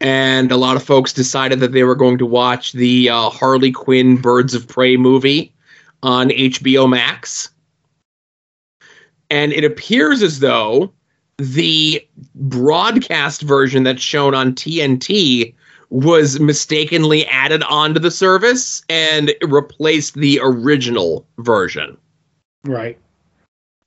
and 0.00 0.52
a 0.52 0.56
lot 0.56 0.76
of 0.76 0.84
folks 0.84 1.12
decided 1.12 1.58
that 1.58 1.72
they 1.72 1.82
were 1.82 1.96
going 1.96 2.18
to 2.18 2.26
watch 2.26 2.70
the 2.70 3.08
uh, 3.08 3.30
Harley 3.30 3.72
Quinn 3.72 4.18
Birds 4.18 4.54
of 4.54 4.68
Prey 4.68 4.96
movie 4.96 5.51
on 6.02 6.30
HBO 6.30 6.88
Max. 6.88 7.48
And 9.30 9.52
it 9.52 9.64
appears 9.64 10.22
as 10.22 10.40
though 10.40 10.92
the 11.38 12.06
broadcast 12.34 13.42
version 13.42 13.82
that's 13.82 14.02
shown 14.02 14.34
on 14.34 14.52
TNT 14.52 15.54
was 15.90 16.40
mistakenly 16.40 17.26
added 17.26 17.62
onto 17.64 18.00
the 18.00 18.10
service 18.10 18.82
and 18.88 19.34
replaced 19.42 20.14
the 20.14 20.40
original 20.42 21.26
version. 21.38 21.96
Right. 22.64 22.98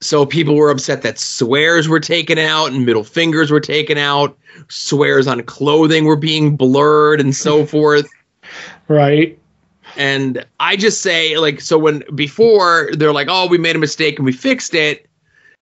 So 0.02 0.26
people 0.26 0.56
were 0.56 0.70
upset 0.70 1.02
that 1.02 1.18
swears 1.18 1.88
were 1.88 2.00
taken 2.00 2.38
out 2.38 2.72
and 2.72 2.86
middle 2.86 3.04
fingers 3.04 3.50
were 3.50 3.60
taken 3.60 3.98
out, 3.98 4.38
swears 4.68 5.26
on 5.26 5.42
clothing 5.44 6.06
were 6.06 6.16
being 6.16 6.56
blurred 6.56 7.20
and 7.20 7.36
so 7.36 7.66
forth. 7.68 8.08
Right. 8.88 9.40
And 9.98 10.46
I 10.60 10.76
just 10.76 11.02
say, 11.02 11.38
like, 11.38 11.62
so 11.62 11.78
when 11.78 12.04
before 12.14 12.90
they're 12.94 13.14
like, 13.14 13.28
oh, 13.30 13.48
we 13.48 13.58
made 13.58 13.76
a 13.76 13.80
mistake 13.80 14.18
and 14.18 14.26
we 14.26 14.32
fixed 14.32 14.74
it, 14.74 15.08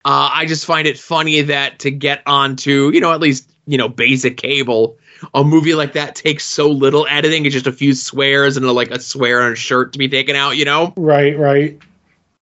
uh, 0.06 0.30
I 0.34 0.46
just 0.46 0.66
find 0.66 0.88
it 0.88 1.00
funny 1.00 1.42
that 1.42 1.80
to 1.80 1.92
get 1.92 2.22
onto, 2.26 2.92
you 2.94 3.00
know, 3.00 3.14
at 3.14 3.20
least, 3.20 3.50
you 3.68 3.78
know, 3.78 3.88
basic 3.88 4.38
cable, 4.38 4.98
a 5.34 5.44
movie 5.44 5.76
like 5.76 5.94
that 5.94 6.16
takes 6.16 6.44
so 6.44 6.68
little 6.70 7.08
editing. 7.10 7.46
It's 7.46 7.54
just 7.54 7.68
a 7.68 7.72
few 7.72 7.94
swears 7.94 8.58
and 8.58 8.66
a, 8.66 8.72
like 8.72 8.92
a 8.92 9.00
swear 9.00 9.42
on 9.44 9.54
a 9.54 9.56
shirt 9.56 9.94
to 9.94 10.00
be 10.00 10.10
taken 10.10 10.36
out, 10.36 10.58
you 10.58 10.66
know? 10.66 10.94
Right, 10.98 11.38
right. 11.38 11.80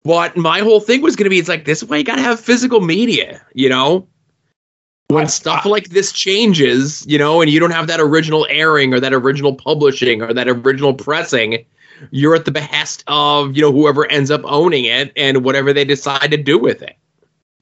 But 0.05 0.37
my 0.37 0.61
whole 0.61 0.81
thing 0.81 1.03
was 1.03 1.15
going 1.15 1.25
to 1.25 1.31
be 1.31 1.39
it's 1.39 1.49
like, 1.49 1.65
this 1.65 1.85
way 1.85 1.99
you 1.99 2.05
got 2.05 2.17
to 2.17 2.23
have 2.23 2.41
physical 2.41 2.81
media, 2.81 3.43
you 3.55 3.69
know? 3.69 4.09
When 5.13 5.29
stuff 5.29 5.65
like 5.65 5.91
this 5.91 6.13
changes, 6.13 7.05
you 7.07 7.19
know, 7.19 7.41
and 7.41 7.51
you 7.51 7.61
don't 7.61 7.71
have 7.71 7.87
that 7.87 8.01
original 8.01 8.47
airing 8.49 8.95
or 8.95 9.01
that 9.01 9.13
original 9.13 9.55
publishing 9.55 10.23
or 10.23 10.33
that 10.33 10.49
original 10.49 10.95
pressing, 10.95 11.65
you're 12.11 12.35
at 12.35 12.45
the 12.45 12.51
behest 12.51 13.05
of, 13.07 13.57
you 13.57 13.63
know, 13.63 13.73
whoever 13.73 14.11
ends 14.11 14.31
up 14.31 14.43
owning 14.45 14.85
it 14.85 15.13
and 15.17 15.45
whatever 15.45 15.73
they 15.73 15.85
decide 15.85 16.31
to 16.31 16.37
do 16.37 16.59
with 16.59 16.83
it. 16.83 16.97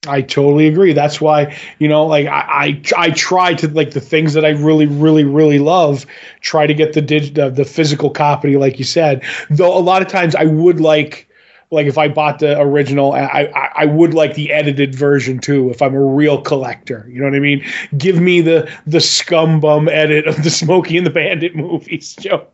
I 0.07 0.23
totally 0.23 0.67
agree. 0.67 0.95
That's 0.95 1.21
why 1.21 1.59
you 1.79 1.87
know, 1.87 2.07
like 2.07 2.27
I, 2.27 2.41
I, 2.41 2.83
I 2.97 3.11
try 3.11 3.53
to 3.55 3.69
like 3.69 3.91
the 3.91 4.01
things 4.01 4.33
that 4.33 4.47
I 4.47 4.51
really, 4.51 4.87
really, 4.87 5.25
really 5.25 5.59
love. 5.59 6.07
Try 6.41 6.67
to 6.67 6.73
get 6.73 6.95
the 6.95 7.03
dig, 7.03 7.35
the 7.35 7.67
physical 7.67 8.09
copy, 8.09 8.57
like 8.57 8.79
you 8.79 8.85
said. 8.85 9.23
Though 9.51 9.77
a 9.77 9.81
lot 9.81 10.01
of 10.01 10.09
times 10.09 10.35
I 10.35 10.45
would 10.45 10.81
like, 10.81 11.29
like 11.71 11.87
if 11.87 11.99
I 11.99 12.09
bought 12.09 12.41
the 12.41 12.61
original, 12.61 13.13
I, 13.13 13.21
I, 13.55 13.71
I 13.77 13.85
would 13.85 14.13
like 14.13 14.35
the 14.35 14.53
edited 14.53 14.95
version 14.95 15.39
too. 15.39 15.71
If 15.71 15.81
I'm 15.81 15.95
a 15.95 16.05
real 16.05 16.41
collector, 16.41 17.07
you 17.09 17.21
know 17.21 17.27
what 17.27 17.35
I 17.35 17.41
mean. 17.41 17.65
Give 17.97 18.21
me 18.21 18.41
the 18.41 18.71
the 18.87 19.01
scum 19.01 19.61
bum 19.61 19.89
edit 19.89 20.27
of 20.27 20.43
the 20.43 20.51
Smokey 20.51 20.99
and 20.99 21.07
the 21.07 21.11
Bandit 21.11 21.55
movies, 21.55 22.15
Joe. 22.21 22.47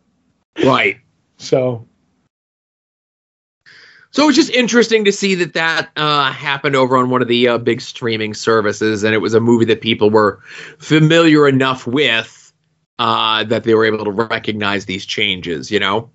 Right. 0.63 0.99
So 1.37 1.87
so 4.11 4.27
it's 4.27 4.35
just 4.35 4.49
interesting 4.51 5.05
to 5.05 5.11
see 5.11 5.35
that 5.35 5.53
that 5.53 5.91
uh, 5.95 6.31
happened 6.31 6.75
over 6.75 6.97
on 6.97 7.09
one 7.09 7.21
of 7.21 7.27
the 7.27 7.47
uh, 7.47 7.57
big 7.57 7.81
streaming 7.81 8.33
services, 8.33 9.03
and 9.03 9.13
it 9.13 9.19
was 9.19 9.33
a 9.33 9.39
movie 9.39 9.65
that 9.65 9.81
people 9.81 10.09
were 10.09 10.39
familiar 10.79 11.47
enough 11.47 11.85
with 11.85 12.51
uh, 12.99 13.43
that 13.43 13.63
they 13.63 13.75
were 13.75 13.85
able 13.85 14.05
to 14.05 14.11
recognize 14.11 14.85
these 14.85 15.05
changes. 15.05 15.69
You 15.69 15.79
know, 15.79 16.09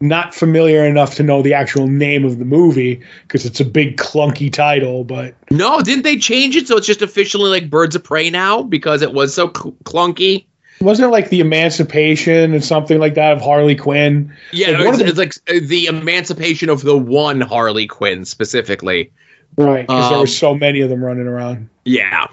not 0.00 0.34
familiar 0.34 0.84
enough 0.84 1.14
to 1.16 1.22
know 1.22 1.42
the 1.42 1.52
actual 1.54 1.86
name 1.88 2.24
of 2.24 2.38
the 2.38 2.44
movie 2.44 3.00
because 3.22 3.44
it's 3.44 3.58
a 3.60 3.64
big 3.64 3.96
clunky 3.96 4.52
title. 4.52 5.02
But 5.04 5.34
no, 5.50 5.80
didn't 5.82 6.02
they 6.04 6.16
change 6.16 6.54
it 6.56 6.68
so 6.68 6.76
it's 6.76 6.86
just 6.86 7.02
officially 7.02 7.50
like 7.50 7.68
Birds 7.70 7.96
of 7.96 8.04
Prey 8.04 8.30
now 8.30 8.62
because 8.62 9.02
it 9.02 9.12
was 9.12 9.34
so 9.34 9.52
cl- 9.56 9.72
clunky? 9.84 10.44
wasn't 10.80 11.04
it 11.08 11.10
like 11.10 11.30
the 11.30 11.40
emancipation 11.40 12.54
and 12.54 12.64
something 12.64 13.00
like 13.00 13.14
that 13.14 13.32
of 13.32 13.40
Harley 13.40 13.74
Quinn? 13.74 14.32
Yeah, 14.52 14.70
Like, 14.70 14.80
it 14.80 14.86
one 14.86 14.98
the- 14.98 15.06
it's 15.06 15.18
like 15.18 15.34
the 15.66 15.86
emancipation 15.86 16.68
of 16.70 16.82
the 16.82 16.96
one 16.96 17.40
Harley 17.40 17.88
Quinn 17.88 18.24
specifically. 18.24 19.10
Right, 19.56 19.84
because 19.88 20.08
there 20.08 20.14
Um, 20.18 20.20
were 20.20 20.26
so 20.28 20.54
many 20.54 20.80
of 20.80 20.88
them 20.90 21.02
running 21.04 21.26
around. 21.26 21.68
Yeah, 21.84 22.28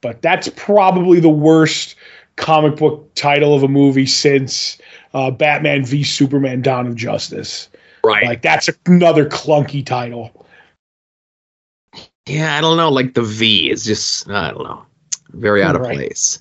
But 0.00 0.22
that's 0.22 0.48
probably 0.56 1.20
the 1.20 1.28
worst 1.28 1.94
comic 2.36 2.76
book 2.76 3.10
title 3.14 3.54
of 3.54 3.62
a 3.62 3.68
movie 3.68 4.06
since 4.06 4.78
uh, 5.16 5.30
Batman 5.30 5.84
v 5.84 6.04
Superman: 6.04 6.60
Dawn 6.62 6.86
of 6.86 6.94
Justice. 6.94 7.68
right. 8.04 8.24
Like 8.26 8.42
that's 8.42 8.68
another 8.86 9.26
clunky 9.26 9.84
title. 9.84 10.46
Yeah, 12.26 12.56
I 12.56 12.60
don't 12.60 12.76
know. 12.76 12.90
Like 12.90 13.14
the 13.14 13.22
V 13.22 13.70
is 13.70 13.84
just 13.84 14.28
I 14.28 14.50
don't 14.50 14.64
know, 14.64 14.84
very 15.30 15.62
out 15.62 15.74
of 15.74 15.82
Right. 15.82 15.96
place. 15.96 16.40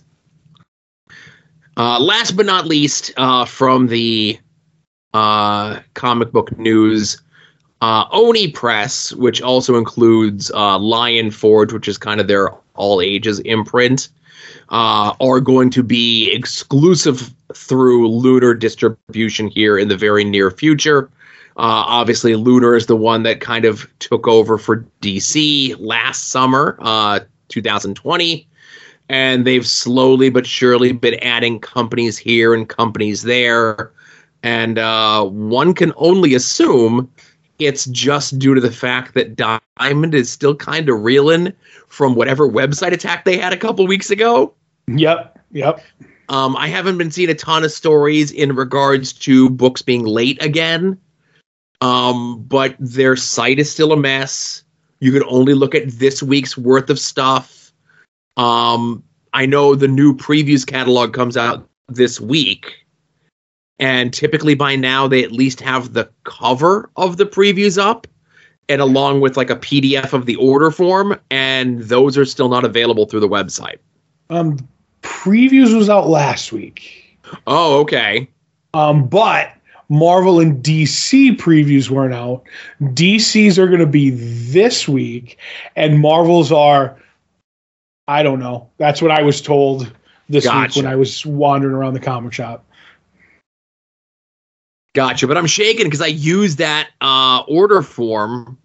Uh, 1.77 1.99
last 1.99 2.35
but 2.37 2.45
not 2.45 2.65
least, 2.65 3.11
uh, 3.17 3.45
from 3.45 3.87
the 3.87 4.39
uh, 5.13 5.79
comic 5.93 6.31
book 6.31 6.57
news, 6.57 7.21
uh, 7.81 8.05
Oni 8.11 8.49
Press, 8.51 9.13
which 9.13 9.41
also 9.41 9.77
includes 9.77 10.51
uh, 10.51 10.77
Lion 10.79 11.31
Forge, 11.31 11.73
which 11.73 11.87
is 11.87 11.97
kind 11.97 12.19
of 12.21 12.27
their 12.27 12.49
all 12.75 13.01
ages 13.01 13.39
imprint, 13.41 14.09
uh, 14.69 15.13
are 15.19 15.39
going 15.39 15.69
to 15.69 15.83
be 15.83 16.31
exclusive 16.31 17.33
through 17.55 18.07
Lunar 18.07 18.53
distribution 18.53 19.47
here 19.47 19.77
in 19.77 19.87
the 19.87 19.97
very 19.97 20.23
near 20.23 20.51
future. 20.51 21.09
Uh, 21.57 21.87
obviously, 21.87 22.35
Lunar 22.35 22.75
is 22.75 22.87
the 22.87 22.97
one 22.97 23.23
that 23.23 23.39
kind 23.39 23.63
of 23.63 23.87
took 23.99 24.27
over 24.27 24.57
for 24.57 24.85
DC 25.01 25.75
last 25.79 26.29
summer, 26.29 26.77
uh, 26.81 27.21
2020. 27.47 28.47
And 29.07 29.45
they've 29.45 29.65
slowly 29.65 30.29
but 30.29 30.45
surely 30.45 30.91
been 30.91 31.13
adding 31.15 31.59
companies 31.59 32.17
here 32.17 32.53
and 32.53 32.67
companies 32.67 33.21
there. 33.21 33.91
And 34.43 34.77
uh, 34.77 35.23
one 35.23 35.73
can 35.73 35.93
only 35.95 36.33
assume 36.33 37.09
it's 37.59 37.85
just 37.85 38.37
due 38.37 38.53
to 38.53 38.61
the 38.61 38.71
fact 38.71 39.13
that 39.13 39.35
Diamond 39.35 40.13
is 40.13 40.31
still 40.31 40.55
kind 40.55 40.89
of 40.89 41.01
reeling 41.03 41.53
from 41.87 42.15
whatever 42.15 42.47
website 42.49 42.91
attack 42.91 43.23
they 43.23 43.37
had 43.37 43.53
a 43.53 43.57
couple 43.57 43.87
weeks 43.87 44.11
ago. 44.11 44.53
Yep, 44.87 45.39
yep. 45.51 45.81
Um, 46.29 46.55
I 46.55 46.67
haven't 46.67 46.97
been 46.97 47.11
seeing 47.11 47.29
a 47.29 47.35
ton 47.35 47.63
of 47.63 47.71
stories 47.71 48.31
in 48.31 48.55
regards 48.55 49.13
to 49.13 49.49
books 49.49 49.81
being 49.81 50.05
late 50.05 50.41
again. 50.43 50.99
Um, 51.81 52.43
but 52.43 52.75
their 52.79 53.15
site 53.15 53.59
is 53.59 53.71
still 53.71 53.91
a 53.91 53.97
mess. 53.97 54.63
You 54.99 55.11
can 55.11 55.23
only 55.27 55.53
look 55.53 55.75
at 55.75 55.87
this 55.89 56.23
week's 56.23 56.57
worth 56.57 56.89
of 56.89 56.99
stuff. 56.99 57.71
Um, 58.37 59.03
I 59.33 59.45
know 59.45 59.75
the 59.75 59.87
new 59.87 60.15
previews 60.15 60.65
catalog 60.65 61.13
comes 61.13 61.37
out 61.37 61.67
this 61.87 62.19
week. 62.19 62.73
And 63.77 64.13
typically 64.13 64.55
by 64.55 64.75
now 64.75 65.07
they 65.07 65.23
at 65.23 65.33
least 65.33 65.59
have 65.59 65.93
the 65.93 66.09
cover 66.23 66.89
of 66.95 67.17
the 67.17 67.25
previews 67.25 67.77
up 67.77 68.07
and 68.69 68.81
along 68.81 69.21
with 69.21 69.37
like 69.37 69.49
a 69.49 69.55
PDF 69.55 70.13
of 70.13 70.25
the 70.25 70.35
order 70.37 70.71
form, 70.71 71.19
and 71.29 71.79
those 71.83 72.17
are 72.17 72.25
still 72.25 72.49
not 72.49 72.65
available 72.65 73.05
through 73.05 73.19
the 73.19 73.29
website. 73.29 73.77
Um, 74.29 74.57
previews 75.05 75.75
was 75.75 75.89
out 75.89 76.07
last 76.09 76.51
week, 76.51 77.17
Oh, 77.47 77.79
okay. 77.81 78.27
um, 78.73 79.07
but 79.07 79.51
Marvel 79.87 80.39
and 80.39 80.63
DC 80.63 81.37
previews 81.37 81.89
weren't 81.89 82.13
out. 82.13 82.43
DC's 82.81 83.57
are 83.59 83.67
going 83.67 83.79
to 83.79 83.85
be 83.85 84.09
this 84.09 84.87
week, 84.87 85.37
and 85.75 85.99
Marvels 85.99 86.51
are. 86.51 86.97
I 88.07 88.21
don't 88.23 88.39
know. 88.39 88.69
That's 88.77 89.01
what 89.01 89.11
I 89.11 89.21
was 89.23 89.41
told 89.41 89.91
this 90.29 90.45
week 90.45 90.75
when 90.75 90.85
I 90.87 90.95
was 90.95 91.25
wandering 91.25 91.73
around 91.75 91.93
the 91.95 91.99
comic 91.99 92.33
shop. 92.33 92.65
Gotcha, 94.93 95.27
but 95.27 95.37
I'm 95.37 95.47
shaking 95.47 95.85
because 95.85 96.01
I 96.01 96.07
used 96.07 96.57
that 96.59 96.89
uh, 97.01 97.43
order 97.47 97.81
form 97.81 98.57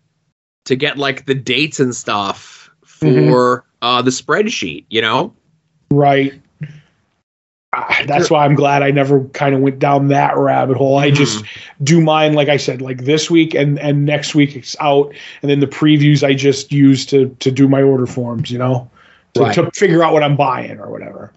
to 0.66 0.76
get 0.76 0.96
like 0.96 1.26
the 1.26 1.34
dates 1.34 1.80
and 1.80 1.94
stuff 1.94 2.70
for 2.84 3.08
Mhm. 3.10 3.62
uh, 3.82 4.02
the 4.02 4.10
spreadsheet. 4.10 4.84
You 4.90 5.00
know, 5.02 5.34
Right. 5.90 6.34
Ah, 7.72 8.02
That's 8.06 8.30
why 8.30 8.44
I'm 8.44 8.56
glad 8.56 8.82
I 8.82 8.90
never 8.90 9.24
kind 9.26 9.54
of 9.54 9.60
went 9.60 9.78
down 9.78 10.08
that 10.08 10.36
rabbit 10.36 10.76
hole. 10.76 10.98
I 10.98 11.10
just 11.12 11.44
do 11.84 12.00
mine, 12.00 12.32
like 12.34 12.48
I 12.48 12.56
said, 12.56 12.82
like 12.82 13.04
this 13.04 13.30
week 13.30 13.54
and 13.54 13.78
and 13.78 14.04
next 14.04 14.34
week 14.34 14.56
it's 14.56 14.74
out, 14.80 15.14
and 15.42 15.50
then 15.50 15.60
the 15.60 15.68
previews 15.68 16.24
I 16.26 16.34
just 16.34 16.72
use 16.72 17.06
to 17.06 17.28
to 17.38 17.50
do 17.52 17.68
my 17.68 17.80
order 17.80 18.06
forms, 18.06 18.50
you 18.50 18.58
know, 18.58 18.90
to, 19.34 19.40
Right. 19.42 19.54
to 19.54 19.70
figure 19.72 20.02
out 20.02 20.12
what 20.12 20.24
I'm 20.24 20.36
buying 20.36 20.80
or 20.80 20.90
whatever. 20.90 21.32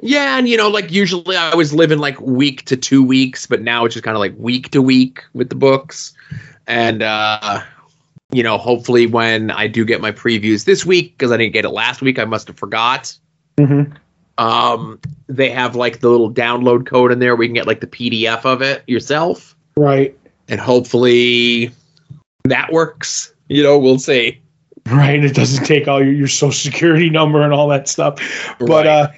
yeah, 0.00 0.38
and 0.38 0.48
you 0.48 0.56
know, 0.56 0.68
like 0.68 0.92
usually 0.92 1.36
I 1.36 1.56
was 1.56 1.74
living 1.74 1.98
like 1.98 2.20
week 2.20 2.64
to 2.66 2.76
two 2.76 3.02
weeks, 3.02 3.44
but 3.44 3.62
now 3.62 3.84
it's 3.84 3.94
just 3.94 4.04
kind 4.04 4.16
of 4.16 4.20
like 4.20 4.34
week 4.38 4.70
to 4.70 4.80
week 4.80 5.24
with 5.34 5.48
the 5.48 5.56
books, 5.56 6.12
and 6.68 7.02
uh, 7.02 7.62
you 8.30 8.44
know, 8.44 8.58
hopefully 8.58 9.06
when 9.08 9.50
I 9.50 9.66
do 9.66 9.84
get 9.84 10.00
my 10.00 10.12
previews 10.12 10.66
this 10.66 10.86
week 10.86 11.18
because 11.18 11.32
I 11.32 11.36
didn't 11.36 11.52
get 11.52 11.64
it 11.64 11.70
last 11.70 12.00
week, 12.00 12.20
I 12.20 12.24
must 12.26 12.46
have 12.46 12.56
forgot. 12.56 13.18
Mm-hmm. 13.56 13.92
Um, 14.38 14.98
they 15.28 15.50
have 15.50 15.76
like 15.76 16.00
the 16.00 16.08
little 16.08 16.32
download 16.32 16.86
code 16.86 17.12
in 17.12 17.18
there 17.18 17.36
where 17.36 17.44
you 17.44 17.48
can 17.48 17.54
get 17.54 17.66
like 17.66 17.80
the 17.80 17.86
PDF 17.86 18.44
of 18.44 18.62
it 18.62 18.82
yourself, 18.88 19.54
Right. 19.76 20.16
and 20.48 20.60
hopefully 20.60 21.70
that 22.44 22.72
works. 22.72 23.32
You 23.48 23.62
know, 23.62 23.78
we'll 23.78 23.98
see. 23.98 24.40
Right. 24.86 25.22
It 25.22 25.34
doesn't 25.34 25.64
take 25.64 25.86
all 25.86 26.02
your, 26.02 26.12
your 26.12 26.28
social 26.28 26.72
security 26.72 27.08
number 27.10 27.42
and 27.42 27.52
all 27.52 27.68
that 27.68 27.86
stuff. 27.88 28.16
But 28.58 28.68
Right. 28.68 28.86
uh 28.86 29.08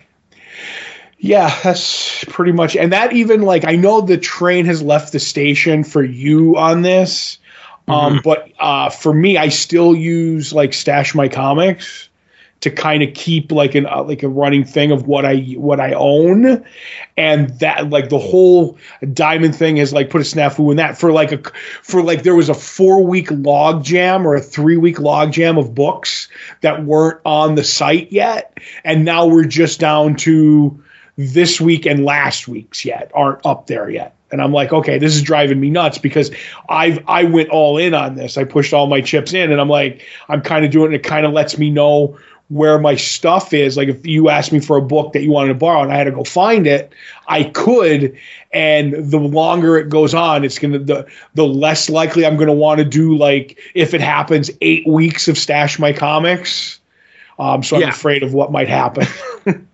yeah, 1.18 1.58
that's 1.62 2.22
pretty 2.24 2.52
much 2.52 2.76
and 2.76 2.92
that 2.92 3.12
even 3.14 3.42
like 3.42 3.64
I 3.64 3.76
know 3.76 4.00
the 4.02 4.18
train 4.18 4.66
has 4.66 4.82
left 4.82 5.12
the 5.12 5.20
station 5.20 5.82
for 5.84 6.02
you 6.04 6.56
on 6.58 6.82
this. 6.82 7.38
Um 7.88 8.20
but 8.22 8.48
uh 8.58 8.90
for 8.90 9.14
me 9.14 9.38
I 9.38 9.48
still 9.48 9.94
use 9.94 10.52
like 10.52 10.74
stash 10.74 11.14
my 11.14 11.28
comics 11.28 12.08
to 12.64 12.70
kind 12.70 13.02
of 13.02 13.12
keep 13.12 13.52
like 13.52 13.74
an 13.74 13.84
uh, 13.84 14.02
like 14.02 14.22
a 14.22 14.28
running 14.28 14.64
thing 14.64 14.90
of 14.90 15.06
what 15.06 15.26
I 15.26 15.40
what 15.58 15.80
I 15.80 15.92
own, 15.92 16.64
and 17.14 17.50
that 17.60 17.90
like 17.90 18.08
the 18.08 18.18
whole 18.18 18.78
diamond 19.12 19.54
thing 19.54 19.76
has 19.76 19.92
like 19.92 20.08
put 20.08 20.22
a 20.22 20.24
snafu 20.24 20.70
in 20.70 20.78
that 20.78 20.96
for 20.96 21.12
like 21.12 21.30
a 21.30 21.42
for 21.82 22.02
like 22.02 22.22
there 22.22 22.34
was 22.34 22.48
a 22.48 22.54
four 22.54 23.04
week 23.04 23.28
log 23.30 23.84
jam 23.84 24.26
or 24.26 24.34
a 24.34 24.40
three 24.40 24.78
week 24.78 24.98
log 24.98 25.30
jam 25.30 25.58
of 25.58 25.74
books 25.74 26.26
that 26.62 26.86
weren't 26.86 27.20
on 27.26 27.54
the 27.54 27.64
site 27.64 28.10
yet, 28.10 28.56
and 28.82 29.04
now 29.04 29.26
we're 29.26 29.44
just 29.44 29.78
down 29.78 30.16
to 30.16 30.82
this 31.18 31.60
week 31.60 31.84
and 31.84 32.02
last 32.02 32.48
week's 32.48 32.82
yet 32.82 33.10
aren't 33.14 33.44
up 33.44 33.66
there 33.66 33.90
yet. 33.90 34.16
And 34.32 34.40
I'm 34.40 34.52
like, 34.52 34.72
okay, 34.72 34.98
this 34.98 35.14
is 35.14 35.22
driving 35.22 35.60
me 35.60 35.68
nuts 35.68 35.98
because 35.98 36.30
I've 36.70 36.98
I 37.06 37.24
went 37.24 37.50
all 37.50 37.76
in 37.76 37.92
on 37.92 38.14
this. 38.14 38.38
I 38.38 38.44
pushed 38.44 38.72
all 38.72 38.86
my 38.86 39.02
chips 39.02 39.34
in, 39.34 39.52
and 39.52 39.60
I'm 39.60 39.68
like, 39.68 40.02
I'm 40.30 40.40
kind 40.40 40.64
of 40.64 40.70
doing 40.70 40.92
it. 40.92 40.96
It 40.96 41.04
kind 41.04 41.26
of 41.26 41.32
lets 41.32 41.58
me 41.58 41.68
know 41.68 42.18
where 42.48 42.78
my 42.78 42.94
stuff 42.94 43.52
is. 43.52 43.76
Like 43.76 43.88
if 43.88 44.06
you 44.06 44.28
asked 44.28 44.52
me 44.52 44.60
for 44.60 44.76
a 44.76 44.82
book 44.82 45.12
that 45.12 45.22
you 45.22 45.30
wanted 45.30 45.48
to 45.48 45.54
borrow 45.54 45.82
and 45.82 45.92
I 45.92 45.96
had 45.96 46.04
to 46.04 46.10
go 46.12 46.24
find 46.24 46.66
it, 46.66 46.92
I 47.28 47.44
could. 47.44 48.16
And 48.52 48.94
the 49.10 49.18
longer 49.18 49.76
it 49.78 49.88
goes 49.88 50.14
on, 50.14 50.44
it's 50.44 50.58
gonna 50.58 50.78
the 50.78 51.06
the 51.34 51.44
less 51.46 51.88
likely 51.90 52.24
I'm 52.26 52.36
gonna 52.36 52.52
want 52.52 52.78
to 52.78 52.84
do 52.84 53.16
like 53.16 53.58
if 53.74 53.94
it 53.94 54.00
happens 54.00 54.50
eight 54.60 54.86
weeks 54.86 55.28
of 55.28 55.38
stash 55.38 55.78
my 55.78 55.92
comics. 55.92 56.80
Um, 57.38 57.62
so 57.62 57.76
I'm 57.76 57.82
Yeah. 57.82 57.88
afraid 57.88 58.22
of 58.22 58.32
what 58.34 58.52
might 58.52 58.68
happen. 58.68 59.06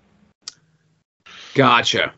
Gotcha. 1.54 2.14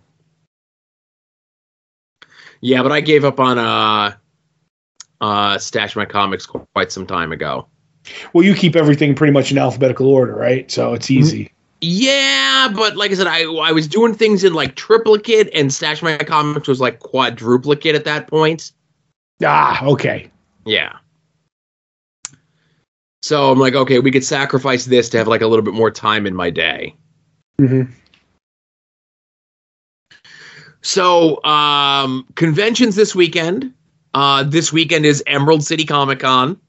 Yeah, 2.61 2.83
but 2.83 2.93
I 2.93 3.01
gave 3.01 3.25
up 3.25 3.41
on 3.41 3.59
uh 3.59 4.15
uh 5.21 5.59
stash 5.59 5.97
my 5.97 6.05
comics 6.05 6.47
quite 6.47 6.93
some 6.93 7.07
time 7.07 7.33
ago. 7.33 7.67
Well, 8.33 8.45
you 8.45 8.55
keep 8.55 8.77
everything 8.77 9.15
pretty 9.15 9.33
much 9.33 9.51
in 9.51 9.59
alphabetical 9.59 10.07
order, 10.07 10.35
right? 10.35 10.71
So 10.71 10.95
it's 10.95 11.11
easy. 11.11 11.53
Yeah, 11.81 12.69
but 12.75 12.97
like 12.97 13.11
I 13.11 13.15
said, 13.15 13.27
I 13.27 13.43
I 13.43 13.73
was 13.73 13.89
doing 13.89 14.15
things 14.15 14.45
in 14.45 14.55
like 14.55 14.77
triplicate, 14.77 15.51
and 15.55 15.73
stash 15.73 16.03
my 16.03 16.17
comics 16.17 16.69
was 16.69 16.81
like 16.81 17.01
quadruplicate 17.01 17.95
at 17.95 18.05
that 18.05 18.29
point. 18.29 18.73
Ah, 19.45 19.85
okay. 19.85 20.31
Yeah. 20.65 20.97
So 23.23 23.51
I'm 23.51 23.59
like, 23.59 23.75
okay, 23.75 24.01
we 24.01 24.11
could 24.11 24.25
sacrifice 24.25 24.85
this 24.85 25.09
to 25.11 25.19
have 25.19 25.29
like 25.29 25.43
a 25.43 25.47
little 25.47 25.65
bit 25.65 25.75
more 25.75 25.91
time 25.91 26.27
in 26.27 26.35
my 26.35 26.51
day. 26.51 26.95
hmm 27.59 27.83
So, 30.83 31.43
um, 31.45 32.27
conventions 32.35 32.97
this 32.97 33.15
weekend. 33.15 33.73
Uh, 34.15 34.43
this 34.43 34.73
weekend 34.73 35.07
is 35.07 35.23
Emerald 35.27 35.65
City 35.65 35.85
Comic 35.85 36.21
Con. 36.21 36.61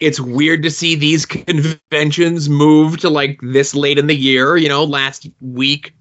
It's 0.00 0.20
weird 0.20 0.62
to 0.62 0.70
see 0.70 0.94
these 0.94 1.26
conventions 1.26 2.48
move 2.48 2.98
to 3.00 3.08
like 3.08 3.38
this 3.42 3.74
late 3.74 3.98
in 3.98 4.06
the 4.06 4.14
year. 4.14 4.56
You 4.56 4.68
know, 4.68 4.84
last 4.84 5.28
week 5.40 5.94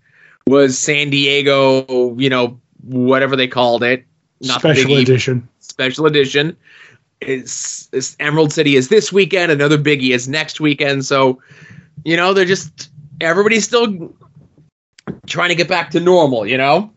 was 0.48 0.78
San 0.78 1.10
Diego, 1.10 2.18
you 2.18 2.30
know, 2.30 2.60
whatever 2.84 3.36
they 3.36 3.48
called 3.48 3.84
it. 3.84 4.06
Not 4.42 4.60
Special 4.60 4.98
edition. 4.98 5.48
special 5.60 6.06
edition. 6.06 6.58
It's, 7.22 7.88
it's 7.94 8.18
Emerald 8.20 8.52
City 8.52 8.76
is 8.76 8.90
this 8.90 9.14
weekend. 9.14 9.52
Another 9.52 9.78
biggie 9.78 10.10
is 10.10 10.28
next 10.28 10.60
weekend. 10.60 11.06
So, 11.06 11.42
you 12.04 12.18
know, 12.18 12.34
they're 12.34 12.44
just 12.44 12.90
everybody's 13.22 13.64
still 13.64 14.14
trying 15.28 15.50
to 15.50 15.56
get 15.56 15.68
back 15.68 15.92
to 15.92 16.00
normal. 16.00 16.46
You 16.46 16.58
know. 16.58 16.92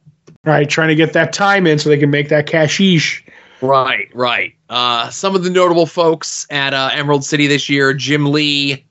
Right, 0.45 0.69
trying 0.69 0.89
to 0.89 0.95
get 0.95 1.13
that 1.13 1.33
time 1.33 1.67
in 1.67 1.79
so 1.79 1.89
they 1.89 1.99
can 1.99 2.11
make 2.11 2.29
that 2.29 2.47
cashish. 2.47 3.25
Right, 3.61 4.09
right. 4.15 4.55
Uh, 4.69 5.09
some 5.11 5.35
of 5.35 5.45
the 5.45 5.51
notable 5.51 5.87
folks 5.87 6.47
at 6.51 6.75
uh, 6.75 6.91
Emerald 6.93 7.25
City 7.25 7.47
this 7.47 7.69
year: 7.69 7.95
Jim 7.95 8.27
Lee, 8.27 8.85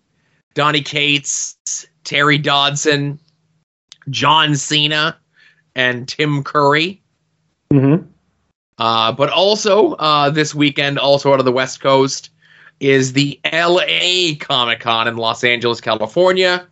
Donny 0.54 0.82
Cates, 0.82 1.86
Terry 2.04 2.38
Dodson, 2.38 3.20
John 4.10 4.56
Cena, 4.56 5.18
and 5.76 6.08
Tim 6.08 6.44
Curry. 6.44 7.02
Mm-hmm. 7.72 8.08
Uh, 8.78 9.12
but 9.12 9.30
also 9.30 9.94
uh, 9.94 10.30
this 10.30 10.54
weekend, 10.54 11.00
also 11.00 11.32
out 11.32 11.40
of 11.40 11.46
the 11.46 11.52
West 11.52 11.80
Coast, 11.80 12.30
is 12.80 13.14
the 13.14 13.40
LA 13.52 14.36
Comic 14.40 14.80
Con 14.80 15.08
in 15.08 15.18
Los 15.18 15.44
Angeles, 15.44 15.80
California. 15.80 16.68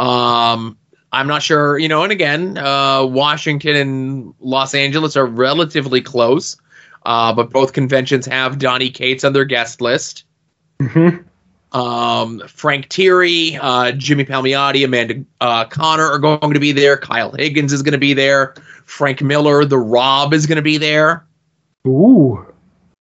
Um, 0.00 0.76
I'm 1.12 1.26
not 1.26 1.42
sure, 1.42 1.78
you 1.78 1.88
know, 1.88 2.02
and 2.02 2.12
again, 2.12 2.58
uh, 2.58 3.04
Washington 3.04 3.76
and 3.76 4.34
Los 4.40 4.74
Angeles 4.74 5.16
are 5.16 5.26
relatively 5.26 6.00
close, 6.00 6.56
uh, 7.08 7.32
but 7.32 7.48
both 7.48 7.72
conventions 7.72 8.26
have 8.26 8.58
Donny 8.58 8.90
Cates 8.90 9.24
on 9.24 9.32
their 9.32 9.46
guest 9.46 9.80
list. 9.80 10.24
Mm-hmm. 10.78 11.78
Um, 11.78 12.42
Frank 12.46 12.88
Tieri, 12.88 13.58
uh, 13.60 13.92
Jimmy 13.92 14.26
Palmiotti, 14.26 14.84
Amanda 14.84 15.24
uh, 15.40 15.64
Conner 15.64 16.04
are 16.04 16.18
going 16.18 16.52
to 16.52 16.60
be 16.60 16.72
there. 16.72 16.98
Kyle 16.98 17.32
Higgins 17.32 17.72
is 17.72 17.82
going 17.82 17.92
to 17.92 17.98
be 17.98 18.12
there. 18.12 18.54
Frank 18.84 19.22
Miller, 19.22 19.64
the 19.64 19.78
Rob 19.78 20.34
is 20.34 20.46
going 20.46 20.56
to 20.56 20.62
be 20.62 20.76
there. 20.76 21.26
Ooh. 21.86 22.44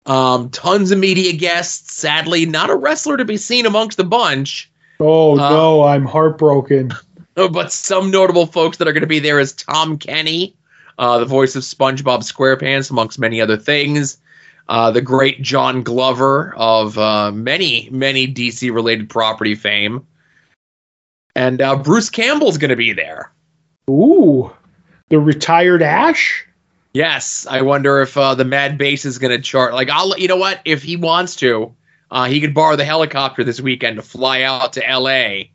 Um, 0.04 0.50
tons 0.50 0.90
of 0.90 0.98
media 0.98 1.32
guests. 1.32 1.94
Sadly, 1.94 2.44
not 2.44 2.68
a 2.68 2.76
wrestler 2.76 3.16
to 3.16 3.24
be 3.24 3.38
seen 3.38 3.64
amongst 3.64 3.96
the 3.96 4.04
bunch, 4.04 4.70
Oh 5.00 5.38
Uh, 5.38 5.50
no, 5.50 5.82
I'm 5.84 6.04
heartbroken. 6.04 6.92
But 7.34 7.70
some 7.70 8.10
notable 8.10 8.46
folks 8.46 8.78
that 8.78 8.88
are 8.88 8.94
going 8.94 9.02
to 9.02 9.06
be 9.06 9.18
there 9.18 9.38
is 9.38 9.52
Tom 9.52 9.98
Kenny, 9.98 10.55
uh, 10.98 11.18
the 11.18 11.24
voice 11.24 11.56
of 11.56 11.62
SpongeBob 11.62 12.20
SquarePants, 12.20 12.90
amongst 12.90 13.18
many 13.18 13.40
other 13.40 13.56
things. 13.56 14.18
Uh, 14.68 14.90
the 14.90 15.00
great 15.00 15.40
John 15.42 15.82
Glover 15.82 16.52
of 16.56 16.98
uh, 16.98 17.30
many, 17.30 17.88
many 17.92 18.26
DC 18.26 18.72
related 18.74 19.08
property 19.08 19.54
fame. 19.54 20.04
And 21.36 21.62
uh, 21.62 21.76
Bruce 21.76 22.10
Campbell's 22.10 22.58
going 22.58 22.70
to 22.70 22.76
be 22.76 22.92
there. 22.92 23.30
Ooh. 23.88 24.50
The 25.08 25.20
retired 25.20 25.82
Ash? 25.82 26.44
Yes, 26.94 27.46
I 27.48 27.62
wonder 27.62 28.00
if 28.00 28.16
uh, 28.16 28.34
the 28.34 28.44
Mad 28.44 28.78
Base 28.78 29.04
is 29.04 29.18
going 29.18 29.36
to 29.36 29.40
chart. 29.40 29.74
Like, 29.74 29.90
I'll, 29.90 30.18
you 30.18 30.26
know 30.28 30.36
what? 30.36 30.60
If 30.64 30.82
he 30.82 30.96
wants 30.96 31.36
to, 31.36 31.74
uh, 32.10 32.24
he 32.24 32.40
could 32.40 32.54
borrow 32.54 32.74
the 32.74 32.86
helicopter 32.86 33.44
this 33.44 33.60
weekend 33.60 33.96
to 33.96 34.02
fly 34.02 34.42
out 34.42 34.72
to 34.72 34.88
L.A. 34.88 35.52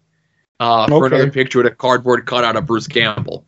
Uh, 0.59 0.87
for 0.87 1.07
Okay. 1.07 1.15
another 1.15 1.31
picture 1.31 1.57
with 1.63 1.67
a 1.67 1.75
cardboard 1.75 2.27
cutout 2.27 2.55
of 2.55 2.65
Bruce 2.67 2.87
Campbell. 2.87 3.43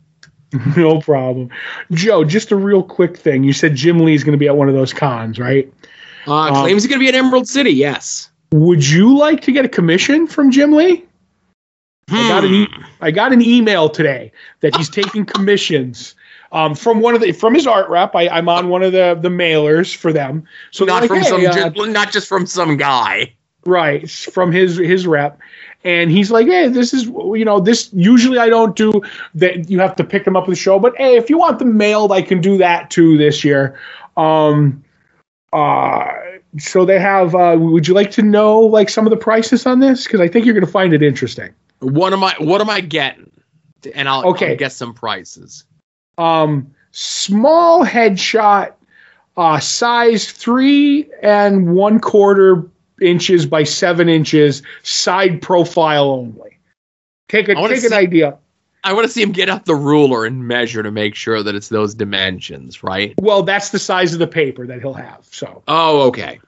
no 0.78 1.00
problem. 1.02 1.50
Joe, 1.92 2.24
just 2.24 2.52
a 2.52 2.56
real 2.56 2.84
quick 2.84 3.18
thing. 3.18 3.44
You 3.44 3.54
said 3.54 3.76
Jim 3.76 4.00
Lee's 4.00 4.24
going 4.24 4.34
to 4.34 4.38
be 4.38 4.48
at 4.48 4.56
one 4.56 4.70
of 4.70 4.76
those 4.76 4.94
cons, 4.94 5.40
right? 5.40 5.72
Uh, 6.28 6.34
Um, 6.34 6.54
claims 6.56 6.84
he's 6.84 6.90
going 6.90 7.00
to 7.00 7.04
be 7.04 7.10
at 7.10 7.16
Emerald 7.16 7.48
City. 7.48 7.72
Yes. 7.72 8.30
Would 8.54 8.88
you 8.88 9.18
like 9.18 9.42
to 9.42 9.52
get 9.52 9.66
a 9.66 9.70
commission 9.70 10.28
from 10.28 10.52
Jim 10.52 10.72
Lee? 10.74 11.04
I 12.10 12.28
got 12.28 12.44
an 12.44 12.54
e- 12.54 12.68
I 13.02 13.12
got 13.12 13.34
an 13.34 13.42
email 13.42 13.90
today 13.90 14.32
that 14.60 14.76
he's 14.76 14.90
taking 14.90 15.26
commissions 15.26 16.16
um, 16.52 16.76
from 16.76 17.00
one 17.00 17.16
of 17.16 17.22
the 17.22 17.32
from 17.32 17.56
his 17.56 17.66
art 17.66 17.90
rep. 17.90 18.16
I, 18.16 18.28
I'm 18.28 18.48
on 18.50 18.70
one 18.70 18.84
of 18.84 18.92
the 18.92 19.18
the 19.20 19.30
mailers 19.30 19.96
for 19.96 20.14
them. 20.14 20.44
So 20.72 20.86
not 20.86 21.02
like, 21.02 21.08
from 21.08 21.20
"Hey, 21.20 21.50
some, 21.52 21.76
uh, 21.80 21.86
not 21.88 22.12
just 22.12 22.28
from 22.28 22.46
some 22.46 22.78
guy. 22.78 23.34
right 23.66 24.10
from 24.10 24.52
his 24.52 24.78
his 24.78 25.08
rep 25.08 25.40
and 25.84 26.12
he's 26.12 26.32
like 26.32 26.48
hey 26.48 26.68
this 26.68 26.94
is 26.94 27.06
you 27.06 27.44
know 27.46 27.60
this 27.60 27.90
usually 27.94 28.38
i 28.38 28.50
don't 28.50 28.76
do 28.76 28.92
that 29.36 29.70
you 29.70 29.80
have 29.80 29.96
to 29.96 30.04
pick 30.04 30.24
them 30.26 30.36
up 30.36 30.48
with 30.48 30.58
the 30.58 30.62
show 30.62 30.80
but 30.80 30.96
hey 30.98 31.16
if 31.18 31.30
you 31.30 31.38
want 31.38 31.60
them 31.60 31.76
mailed 31.78 32.12
i 32.12 32.22
can 32.22 32.40
do 32.42 32.58
that 32.58 32.90
too 32.90 33.18
this 33.18 33.44
year 33.44 33.78
um 34.18 34.84
uh 35.52 36.06
so 36.60 36.86
they 36.86 37.00
have 37.00 37.36
uh 37.36 37.56
would 37.60 37.88
you 37.88 37.94
like 37.94 38.12
to 38.12 38.22
know 38.22 38.60
like 38.60 38.90
some 38.90 39.06
of 39.06 39.12
the 39.12 39.18
prices 39.18 39.66
on 39.66 39.80
this 39.80 40.04
because 40.06 40.20
i 40.20 40.28
think 40.28 40.46
you're 40.46 40.54
going 40.54 40.66
to 40.66 40.72
find 40.72 40.94
it 40.94 41.02
interesting 41.04 41.54
What 41.80 42.14
am 42.14 42.24
I? 42.24 42.34
What 42.40 42.62
am 42.62 42.70
I 42.70 42.80
getting? 42.80 43.30
And 43.94 44.08
I'll, 44.08 44.26
Okay. 44.30 44.52
I'll 44.52 44.56
get 44.58 44.72
some 44.72 44.94
prices. 44.94 45.66
um 46.18 46.72
small 46.92 47.84
headshot 47.86 48.74
uh 49.36 49.60
size 49.60 50.32
three 50.32 51.10
and 51.24 51.74
one 51.76 52.00
quarter 52.00 52.64
inches 53.04 53.46
by 53.46 53.64
seven 53.64 54.10
inches 54.10 54.64
side 54.84 55.42
profile 55.42 56.10
only 56.10 56.58
take 57.30 57.48
a 57.50 57.56
take 57.56 57.84
an 57.84 57.94
idea 57.94 58.38
I 58.86 58.92
want 58.92 59.06
to 59.06 59.12
see 59.12 59.22
him 59.22 59.32
get 59.32 59.48
out 59.48 59.64
the 59.66 59.76
ruler 59.76 60.26
and 60.26 60.46
measure 60.46 60.84
to 60.84 60.92
make 60.92 61.16
sure 61.16 61.42
that 61.42 61.56
it's 61.56 61.70
those 61.70 61.96
dimensions, 61.96 62.84
right? 62.84 63.14
well 63.22 63.44
that's 63.44 63.70
the 63.70 63.80
size 63.80 64.14
of 64.14 64.20
the 64.20 64.28
paper 64.28 64.66
that 64.68 64.80
he'll 64.82 64.94
have 64.94 65.26
so 65.30 65.64
Oh, 65.68 66.08
okay. 66.08 66.40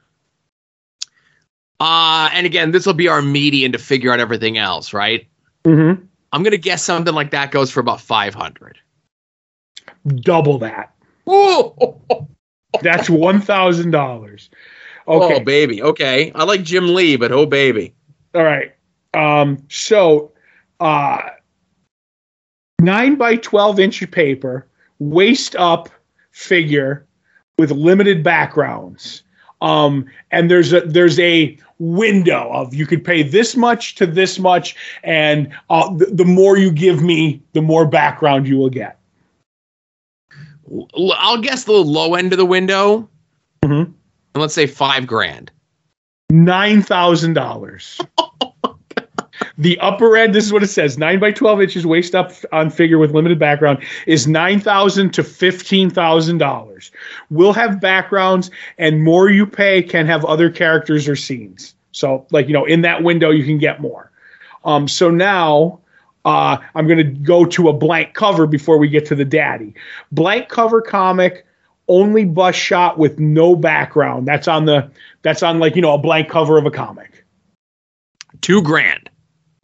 Uh, 1.80 2.30
and 2.32 2.46
again, 2.46 2.72
this 2.72 2.86
will 2.86 2.94
be 2.94 3.10
our 3.10 3.22
median 3.22 3.74
to 3.74 3.78
figure 3.78 4.12
out 4.12 4.20
everything 4.20 4.58
else, 4.58 4.94
right? 4.94 5.28
mm-hmm. 5.66 6.02
I'm 6.32 6.44
gonna 6.44 6.58
guess 6.58 6.84
something 6.84 7.14
like 7.14 7.32
that 7.32 7.52
goes 7.52 7.72
for 7.72 7.80
about 7.80 8.02
five 8.02 8.34
hundred. 8.34 8.78
Double 10.08 10.58
that. 10.60 10.94
Oh, 11.26 12.02
That's 12.82 13.10
one 13.10 13.42
thousand 13.42 13.92
dollars. 13.92 14.50
Okay. 15.08 15.36
oh, 15.36 15.40
baby. 15.44 15.82
Okay, 15.82 16.32
I 16.34 16.44
like 16.44 16.64
Jim 16.64 16.94
Lee, 16.94 17.16
but 17.16 17.32
oh, 17.32 17.46
baby. 17.46 17.94
All 18.34 18.44
right. 18.44 18.74
Um, 19.14 19.64
so, 19.70 20.32
uh, 20.80 21.22
nine 22.82 23.16
by 23.16 23.36
twelve 23.38 23.80
inch 23.80 24.10
paper, 24.12 24.68
waist 25.00 25.56
up 25.56 25.90
figure 26.32 27.06
with 27.58 27.72
limited 27.72 28.24
backgrounds. 28.24 29.24
Um, 29.62 30.06
and 30.32 30.52
there's 30.52 30.74
a 30.74 30.82
there's 30.82 31.20
a 31.20 31.58
window 31.80 32.50
of 32.52 32.74
you 32.74 32.86
could 32.86 33.04
pay 33.06 33.24
this 33.24 33.56
much 33.56 33.96
to 33.96 34.06
this 34.06 34.38
much, 34.38 34.76
and 35.04 35.52
uh, 35.70 35.94
the, 35.96 36.08
the 36.08 36.26
more 36.26 36.58
you 36.58 36.72
give 36.72 37.02
me, 37.02 37.42
the 37.54 37.62
more 37.62 37.86
background 37.86 38.48
you 38.48 38.58
will 38.58 38.70
get. 38.70 39.00
I'll 40.96 41.40
guess 41.42 41.64
the 41.66 41.72
low 41.74 42.16
end 42.16 42.34
of 42.34 42.38
the 42.38 42.46
window, 42.46 43.08
Mhm. 43.64 43.94
And 44.36 44.42
let's 44.42 44.54
say 44.54 44.68
five 44.68 45.08
grand. 45.08 45.52
Nine 46.30 46.84
thousand 46.84 47.34
dollars. 47.34 48.00
The 49.58 49.78
upper 49.80 50.16
end, 50.16 50.34
this 50.34 50.46
is 50.46 50.54
what 50.54 50.64
it 50.64 50.68
says: 50.68 50.98
nine 50.98 51.20
by 51.20 51.32
twelve 51.32 51.62
inches 51.62 51.86
waist 51.86 52.16
up 52.16 52.32
on 52.54 52.70
figure 52.70 52.98
with 52.98 53.12
limited 53.12 53.38
background 53.38 53.84
is 54.08 54.28
nine 54.28 54.62
thousand 54.62 55.14
to 55.14 55.24
fifteen 55.24 55.90
thousand 55.90 56.38
dollars. 56.38 56.92
We'll 57.30 57.54
have 57.54 57.82
backgrounds, 57.82 58.50
and 58.78 59.04
more 59.04 59.30
you 59.30 59.46
pay 59.46 59.82
can 59.84 60.06
have 60.08 60.24
other 60.24 60.50
characters 60.50 61.08
or 61.08 61.18
scenes. 61.18 61.74
So, 61.92 62.26
like 62.32 62.48
you 62.48 62.54
know, 62.54 62.66
in 62.66 62.82
that 62.82 63.04
window, 63.04 63.30
you 63.30 63.44
can 63.44 63.58
get 63.58 63.82
more. 63.82 64.12
Um, 64.64 64.88
so 64.88 65.10
now. 65.10 65.80
Uh, 66.24 66.58
I'm 66.74 66.88
going 66.88 66.98
to 66.98 67.04
go 67.04 67.46
to 67.46 67.70
a 67.70 67.74
blank 67.74 68.16
cover 68.16 68.48
before 68.48 68.80
we 68.80 68.90
get 68.90 69.06
to 69.06 69.14
the 69.14 69.24
daddy. 69.24 69.76
Blank 70.12 70.50
cover 70.50 70.82
comic, 70.82 71.45
only 71.88 72.26
bust 72.26 72.58
shot 72.60 72.98
with 72.98 73.20
no 73.20 73.56
background. 73.56 74.28
That's 74.28 74.48
on 74.48 74.66
the 74.66 74.92
that's 75.22 75.44
on 75.44 75.60
like 75.60 75.76
you 75.76 75.82
know 75.82 75.94
a 75.94 75.98
blank 75.98 76.30
cover 76.30 76.58
of 76.58 76.66
a 76.66 76.72
comic. 76.72 77.24
Two 78.42 78.62
grand. 78.62 79.10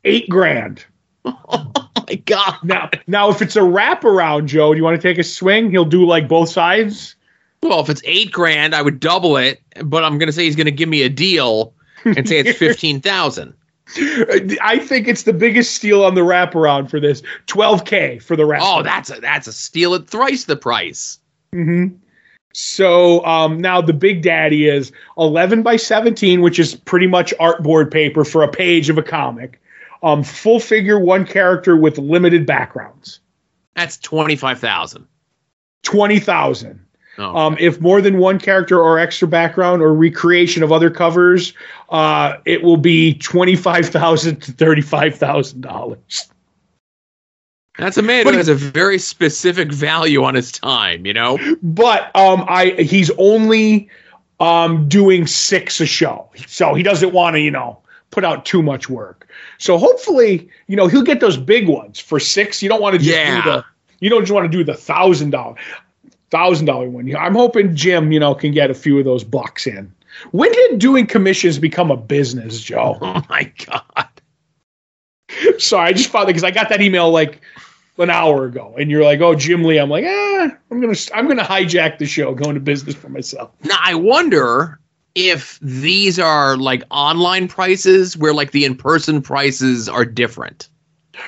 Eight 0.03 0.29
grand. 0.29 0.85
Oh 1.25 2.05
my 2.07 2.15
god. 2.15 2.55
Now, 2.63 2.89
now 3.05 3.29
if 3.29 3.41
it's 3.41 3.55
a 3.55 3.59
wraparound, 3.59 4.47
Joe, 4.47 4.73
do 4.73 4.77
you 4.77 4.83
want 4.83 4.99
to 4.99 5.07
take 5.07 5.19
a 5.19 5.23
swing? 5.23 5.69
He'll 5.69 5.85
do 5.85 6.05
like 6.05 6.27
both 6.27 6.49
sides. 6.49 7.15
Well, 7.61 7.79
if 7.79 7.89
it's 7.89 8.01
eight 8.05 8.31
grand, 8.31 8.73
I 8.73 8.81
would 8.81 8.99
double 8.99 9.37
it, 9.37 9.61
but 9.83 10.03
I'm 10.03 10.17
gonna 10.17 10.31
say 10.31 10.45
he's 10.45 10.55
gonna 10.55 10.71
give 10.71 10.89
me 10.89 11.03
a 11.03 11.09
deal 11.09 11.73
and 12.03 12.27
say 12.27 12.39
it's 12.39 12.57
fifteen 12.57 13.01
thousand. 13.01 13.53
I 14.61 14.79
think 14.81 15.07
it's 15.07 15.23
the 15.23 15.33
biggest 15.33 15.75
steal 15.75 16.03
on 16.03 16.15
the 16.15 16.21
wraparound 16.21 16.89
for 16.89 16.99
this. 16.99 17.21
12k 17.47 18.21
for 18.23 18.35
the 18.35 18.43
wraparound. 18.43 18.59
Oh, 18.61 18.83
that's 18.83 19.11
a 19.11 19.19
that's 19.19 19.47
a 19.47 19.53
steal 19.53 19.93
at 19.93 20.07
thrice 20.07 20.45
the 20.45 20.55
price. 20.55 21.19
hmm 21.53 21.87
So 22.53 23.23
um, 23.25 23.59
now 23.59 23.81
the 23.81 23.93
big 23.93 24.21
daddy 24.21 24.67
is 24.67 24.91
11 25.17 25.63
by 25.63 25.75
17, 25.77 26.41
which 26.41 26.59
is 26.59 26.75
pretty 26.75 27.07
much 27.07 27.33
artboard 27.39 27.91
paper 27.91 28.23
for 28.25 28.43
a 28.43 28.47
page 28.47 28.89
of 28.89 28.97
a 28.97 29.03
comic. 29.03 29.61
Um, 30.03 30.23
full 30.23 30.59
figure, 30.59 30.99
one 30.99 31.25
character 31.25 31.77
with 31.77 31.97
limited 31.97 32.45
backgrounds. 32.45 33.19
That's 33.75 33.97
twenty 33.97 34.35
five 34.35 34.59
thousand. 34.59 35.07
20,000. 35.83 36.79
Oh, 37.17 37.35
Um, 37.35 37.57
if 37.59 37.81
more 37.81 38.01
than 38.01 38.17
one 38.17 38.39
character 38.39 38.79
or 38.79 38.97
extra 38.99 39.27
background 39.27 39.81
or 39.81 39.93
recreation 39.93 40.63
of 40.63 40.71
other 40.71 40.89
covers, 40.89 41.53
uh, 41.89 42.35
it 42.45 42.63
will 42.63 42.77
be 42.77 43.15
twenty-five 43.15 43.87
thousand 43.89 44.41
to 44.43 44.51
thirty-five 44.51 45.15
thousand 45.15 45.61
dollars. 45.61 46.29
That's 47.81 47.97
a 47.97 48.01
man 48.01 48.23
but 48.23 48.33
who 48.33 48.37
has 48.37 48.47
a 48.47 48.55
very 48.55 48.97
specific 48.97 49.71
value 49.71 50.23
on 50.23 50.35
his 50.35 50.51
time. 50.51 51.05
You 51.05 51.13
know. 51.13 51.37
But 51.61 52.15
um, 52.15 52.45
I 52.47 52.71
he's 52.79 53.11
only 53.17 53.89
um, 54.39 54.87
doing 54.87 55.27
six 55.27 55.81
a 55.81 55.85
show, 55.85 56.29
so 56.47 56.73
he 56.73 56.83
doesn't 56.83 57.11
want 57.13 57.35
to, 57.35 57.39
you 57.41 57.51
know, 57.51 57.79
put 58.11 58.23
out 58.23 58.45
too 58.45 58.61
much 58.61 58.89
work. 58.89 59.27
So 59.57 59.77
hopefully, 59.77 60.49
you 60.67 60.75
know, 60.75 60.87
he'll 60.87 61.03
get 61.03 61.19
those 61.19 61.37
big 61.37 61.67
ones 61.67 61.99
for 61.99 62.19
six. 62.19 62.61
You 62.63 62.69
don't 62.69 62.81
want 62.81 62.93
to 62.93 62.99
just 62.99 63.09
Yeah. 63.11 63.43
do 63.43 63.51
the, 63.51 63.65
you 63.99 64.09
don't 64.09 64.21
just 64.21 64.31
want 64.31 64.51
to 64.51 64.57
do 64.57 64.63
the 64.63 64.73
thousand 64.73 65.29
dollar, 65.31 65.55
thousand 66.31 66.65
dollar 66.65 66.89
one. 66.89 67.13
I'm 67.15 67.35
hoping 67.35 67.75
Jim, 67.75 68.11
you 68.11 68.19
know, 68.19 68.33
can 68.33 68.51
get 68.51 68.71
a 68.71 68.73
few 68.73 68.97
of 68.99 69.05
those 69.05 69.23
bucks 69.23 69.67
in. 69.67 69.91
When 70.31 70.51
did 70.51 70.79
doing 70.79 71.07
commissions 71.07 71.57
become 71.59 71.89
a 71.91 71.97
business, 71.97 72.59
Joe? 72.61 72.97
Oh 73.01 73.21
my 73.29 73.51
god. 73.65 74.07
Sorry, 75.57 75.87
I 75.89 75.93
just 75.93 76.09
found 76.09 76.23
that 76.23 76.33
because 76.33 76.43
I 76.43 76.51
got 76.51 76.69
that 76.69 76.81
email 76.81 77.09
like 77.09 77.41
an 78.01 78.09
hour 78.09 78.45
ago, 78.45 78.75
and 78.77 78.89
you're 78.89 79.03
like, 79.03 79.21
"Oh, 79.21 79.35
Jim 79.35 79.63
Lee." 79.63 79.77
I'm 79.77 79.89
like, 79.89 80.03
"Eh, 80.03 80.49
I'm 80.71 80.81
gonna, 80.81 80.97
I'm 81.13 81.27
gonna 81.27 81.43
hijack 81.43 81.97
the 81.97 82.05
show, 82.05 82.33
go 82.33 82.49
into 82.49 82.61
business 82.61 82.95
for 82.95 83.09
myself." 83.09 83.51
Now 83.63 83.77
I 83.81 83.95
wonder 83.95 84.79
if 85.15 85.59
these 85.61 86.19
are 86.19 86.57
like 86.57 86.83
online 86.89 87.47
prices 87.47 88.17
where 88.17 88.33
like 88.33 88.51
the 88.51 88.65
in 88.65 88.75
person 88.75 89.21
prices 89.21 89.89
are 89.89 90.05
different. 90.05 90.69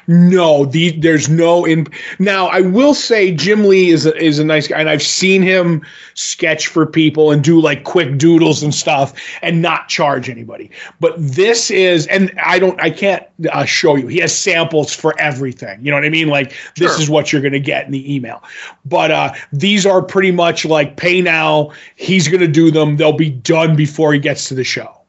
No, 0.08 0.66
the, 0.66 0.92
there's 0.92 1.30
no 1.30 1.66
in. 1.66 1.88
Now, 2.20 2.48
I 2.48 2.62
will 2.62 2.94
say 2.94 3.32
Jim 3.34 3.66
Lee 3.66 3.90
is 3.90 4.06
a, 4.06 4.16
is 4.16 4.40
a 4.40 4.44
nice 4.44 4.68
guy, 4.68 4.80
and 4.80 4.90
I've 4.90 5.04
seen 5.04 5.42
him 5.42 5.86
sketch 6.14 6.68
for 6.68 6.86
people 6.86 7.32
and 7.32 7.44
do 7.44 7.60
like 7.60 7.84
quick 7.84 8.18
doodles 8.18 8.64
and 8.64 8.74
stuff, 8.74 9.14
and 9.42 9.62
not 9.62 9.90
charge 9.90 10.30
anybody. 10.30 10.72
But 11.00 11.16
this 11.18 11.70
is, 11.70 12.08
and 12.08 12.32
I 12.44 12.60
don't, 12.60 12.80
I 12.82 12.92
can't 12.92 13.24
uh, 13.52 13.66
show 13.66 13.96
you. 13.96 14.08
He 14.08 14.20
has 14.20 14.36
samples 14.36 14.94
for 14.94 15.20
everything. 15.20 15.84
You 15.84 15.92
know 15.92 15.98
what 15.98 16.06
I 16.06 16.10
mean? 16.10 16.30
Like 16.30 16.54
this 16.78 16.94
Sure. 16.94 17.02
is 17.02 17.10
what 17.10 17.32
you're 17.34 17.42
going 17.42 17.54
to 17.54 17.60
get 17.60 17.86
in 17.86 17.92
the 17.92 18.16
email. 18.16 18.42
But 18.86 19.12
uh, 19.12 19.34
these 19.52 19.86
are 19.86 20.02
pretty 20.02 20.32
much 20.32 20.64
like 20.66 20.96
pay 20.98 21.22
now. 21.22 21.72
He's 21.96 22.28
going 22.28 22.42
to 22.42 22.48
do 22.48 22.72
them. 22.72 22.98
They'll 22.98 23.12
be 23.14 23.30
done 23.32 23.76
before 23.76 24.14
he 24.14 24.20
gets 24.20 24.48
to 24.48 24.54
the 24.54 24.64
show. 24.64 25.03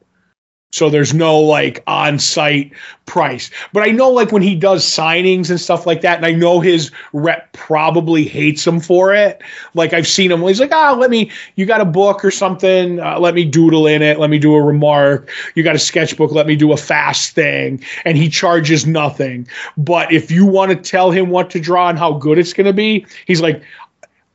So 0.75 0.89
there's 0.89 1.13
no 1.13 1.39
like 1.39 1.81
on 1.87 2.19
site 2.19 2.73
price. 3.05 3.49
But 3.71 3.87
I 3.87 3.91
know 3.91 4.09
like 4.09 4.33
when 4.33 4.41
he 4.41 4.55
does 4.55 4.83
signings 4.83 5.49
and 5.49 5.57
stuff 5.57 5.85
like 5.85 6.01
that, 6.01 6.17
and 6.17 6.25
I 6.25 6.33
know 6.33 6.59
his 6.59 6.91
rep 7.13 7.53
probably 7.53 8.25
hates 8.25 8.67
him 8.67 8.81
for 8.81 9.15
it. 9.15 9.41
Like 9.73 9.93
I've 9.93 10.05
seen 10.05 10.33
him, 10.33 10.41
he's 10.41 10.59
like, 10.59 10.73
ah, 10.73 10.93
let 10.99 11.09
me, 11.09 11.31
you 11.55 11.65
got 11.65 11.79
a 11.79 11.85
book 11.85 12.25
or 12.25 12.29
something, 12.29 12.99
uh, 12.99 13.17
let 13.21 13.35
me 13.35 13.45
doodle 13.45 13.87
in 13.87 14.01
it, 14.01 14.19
let 14.19 14.29
me 14.29 14.37
do 14.37 14.53
a 14.53 14.61
remark. 14.61 15.29
You 15.55 15.63
got 15.63 15.75
a 15.77 15.79
sketchbook, 15.79 16.33
let 16.33 16.45
me 16.45 16.57
do 16.57 16.73
a 16.73 16.77
fast 16.77 17.35
thing. 17.35 17.81
And 18.03 18.17
he 18.17 18.27
charges 18.27 18.85
nothing. 18.85 19.47
But 19.77 20.11
if 20.11 20.29
you 20.29 20.45
want 20.45 20.71
to 20.71 20.75
tell 20.75 21.09
him 21.09 21.29
what 21.29 21.49
to 21.51 21.59
draw 21.61 21.87
and 21.87 21.97
how 21.97 22.11
good 22.15 22.37
it's 22.37 22.51
going 22.51 22.67
to 22.67 22.73
be, 22.73 23.07
he's 23.27 23.39
like, 23.39 23.63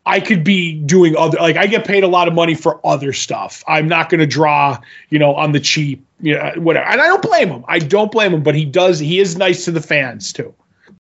I 0.07 0.21
could 0.21 0.43
be 0.43 0.81
doing 0.81 1.15
other 1.17 1.37
like 1.39 1.57
I 1.57 1.67
get 1.67 1.85
paid 1.85 2.03
a 2.03 2.09
lot 2.09 2.29
of 2.29 2.33
money 2.33 2.55
for 2.55 2.81
other 2.87 3.13
stuff. 3.13 3.63
I'm 3.69 3.87
not 3.87 4.09
going 4.09 4.21
to 4.21 4.27
draw, 4.27 4.79
you 5.11 5.19
know, 5.19 5.35
on 5.35 5.53
the 5.53 5.61
cheap, 5.61 6.07
you 6.23 6.35
know, 6.35 6.53
whatever. 6.57 6.87
And 6.87 7.01
I 7.01 7.07
don't 7.07 7.23
blame 7.23 7.49
him. 7.49 7.65
I 7.69 7.79
don't 7.79 8.11
blame 8.13 8.35
him, 8.35 8.43
but 8.43 8.55
he 8.55 8.65
does 8.65 8.99
he 8.99 9.19
is 9.21 9.37
nice 9.37 9.65
to 9.65 9.71
the 9.71 9.81
fans 9.81 10.33
too. 10.33 10.55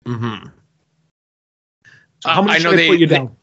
Mm-hmm. 0.06 0.48
So 2.20 2.30
how 2.30 2.42
much 2.42 2.60
I 2.60 2.62
know 2.64 2.74
they, 2.76 2.88
put 2.88 2.98
you 2.98 3.06
they- 3.06 3.16
down? 3.16 3.36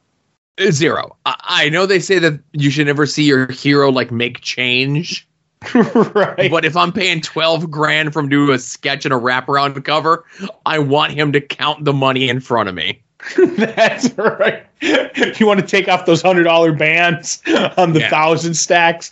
zero. 0.72 1.16
I, 1.26 1.36
I 1.44 1.70
know 1.70 1.86
they 1.86 2.00
say 2.00 2.20
that 2.20 2.40
you 2.54 2.70
should 2.70 2.88
never 2.88 3.06
see 3.06 3.24
your 3.24 3.52
hero 3.52 3.92
like 3.92 4.12
make 4.12 4.42
change, 4.42 5.28
right. 5.74 6.50
but 6.50 6.64
if 6.66 6.78
I'm 6.78 6.94
paying 6.94 7.22
twelve 7.22 7.70
grand 7.70 8.14
from 8.14 8.30
doing 8.30 8.54
a 8.54 8.60
sketch 8.60 9.06
and 9.06 9.14
a 9.14 9.18
wraparound 9.18 9.84
cover, 9.84 10.26
I 10.66 10.80
want 10.80 11.14
him 11.14 11.32
to 11.34 11.42
count 11.42 11.84
the 11.86 11.94
money 11.94 12.30
in 12.30 12.40
front 12.40 12.70
of 12.70 12.76
me. 12.76 13.02
That's 13.38 14.12
right. 14.18 14.64
You 15.40 15.48
want 15.48 15.60
to 15.60 15.66
take 15.66 15.88
off 15.88 16.06
those 16.06 16.22
hundred 16.22 16.44
dollar 16.44 16.72
bands 16.72 17.42
on 17.78 17.94
the 17.94 18.02
Yeah. 18.02 18.10
thousand 18.10 18.54
stacks. 18.54 19.10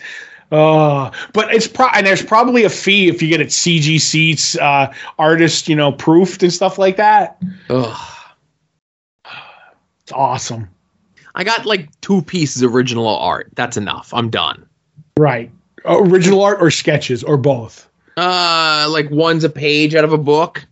Uh, 0.54 1.10
but 1.34 1.52
it's 1.54 1.68
pro 1.68 1.88
and 1.88 2.06
there's 2.06 2.22
probably 2.22 2.64
a 2.64 2.70
fee 2.70 3.08
if 3.10 3.22
you 3.22 3.28
get 3.28 3.42
it 3.42 3.48
CG 3.48 4.00
seats, 4.00 4.56
uh, 4.58 4.94
artist, 5.18 5.68
you 5.68 5.76
know, 5.76 5.92
proofed 5.92 6.44
and 6.44 6.54
stuff 6.54 6.78
like 6.78 6.96
that. 6.98 7.42
Ugh. 7.70 7.98
It's 10.04 10.12
awesome. 10.12 10.70
I 11.36 11.44
got 11.44 11.66
like 11.66 11.90
two 12.02 12.22
pieces 12.22 12.62
of 12.62 12.76
original 12.76 13.08
art. 13.08 13.50
That's 13.56 13.78
enough. 13.78 14.14
I'm 14.14 14.30
done. 14.30 14.66
Right. 15.18 15.50
Original 15.86 16.44
art 16.44 16.60
or 16.62 16.70
sketches 16.72 17.24
or 17.24 17.38
both. 17.38 17.90
Uh, 18.16 18.88
like 18.92 19.10
one's 19.10 19.44
a 19.44 19.50
page 19.50 19.96
out 19.96 20.04
of 20.04 20.14
a 20.14 20.18
book, 20.20 20.64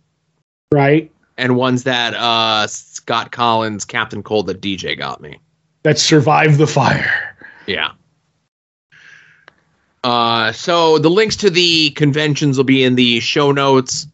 Right. 0.72 1.10
and 1.38 1.56
one's 1.56 1.82
that 1.84 2.14
uh 2.14 2.68
Scott 2.68 3.32
Kolins 3.32 3.84
Captain 3.84 4.22
Cold 4.22 4.46
that 4.46 4.60
DJ 4.60 4.96
got 4.96 5.20
me. 5.20 5.38
That 5.82 5.98
survived 5.98 6.58
the 6.58 6.68
fire. 6.68 7.34
Yeah. 7.66 7.92
Uh, 10.04 10.50
so 10.52 10.98
the 10.98 11.10
links 11.10 11.36
to 11.36 11.50
the 11.50 11.90
conventions 11.90 12.56
will 12.56 12.64
be 12.64 12.82
in 12.82 12.96
the 12.96 13.20
show 13.20 13.52
notes, 13.52 14.06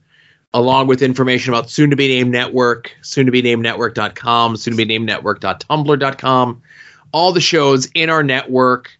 along 0.52 0.86
with 0.86 1.02
information 1.02 1.52
about 1.52 1.70
soon 1.70 1.90
to 1.90 1.96
be 1.96 2.08
named 2.08 2.30
network, 2.30 2.94
soon 3.02 3.26
to 3.26 3.32
be 3.32 3.42
named 3.42 3.62
network.com, 3.62 4.56
soon 4.56 4.72
to 4.72 4.76
be 4.76 4.84
named 4.84 5.06
network.tumblr.com. 5.06 6.62
All 7.12 7.32
the 7.32 7.40
shows 7.40 7.86
in 7.94 8.10
our 8.10 8.22
network. 8.22 8.90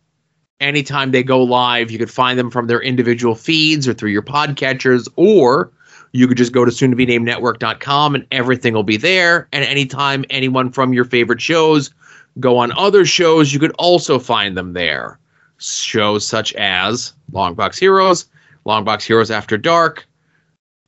Anytime 0.60 1.12
they 1.12 1.22
go 1.22 1.44
live, 1.44 1.90
you 1.90 1.98
could 1.98 2.10
find 2.10 2.36
them 2.38 2.50
from 2.50 2.66
their 2.66 2.80
individual 2.80 3.36
feeds 3.36 3.86
or 3.86 3.94
through 3.94 4.10
your 4.10 4.22
podcatchers, 4.22 5.08
or 5.14 5.70
you 6.12 6.26
could 6.26 6.36
just 6.36 6.52
go 6.52 6.64
to 6.64 6.72
soon 6.72 6.90
to 6.90 6.96
be 6.96 7.06
named 7.06 7.26
network.com 7.26 8.14
and 8.14 8.26
everything 8.32 8.74
will 8.74 8.82
be 8.82 8.96
there. 8.96 9.46
And 9.52 9.64
anytime 9.64 10.24
anyone 10.30 10.72
from 10.72 10.92
your 10.92 11.04
favorite 11.04 11.40
shows 11.40 11.94
go 12.40 12.58
on 12.58 12.72
other 12.72 13.04
shows, 13.04 13.52
you 13.52 13.60
could 13.60 13.74
also 13.78 14.18
find 14.18 14.56
them 14.56 14.72
there. 14.72 15.18
Shows 15.58 16.26
such 16.26 16.52
as 16.54 17.12
Longbox 17.32 17.78
Heroes, 17.78 18.26
Longbox 18.66 19.02
Heroes 19.02 19.30
After 19.30 19.58
Dark, 19.58 20.06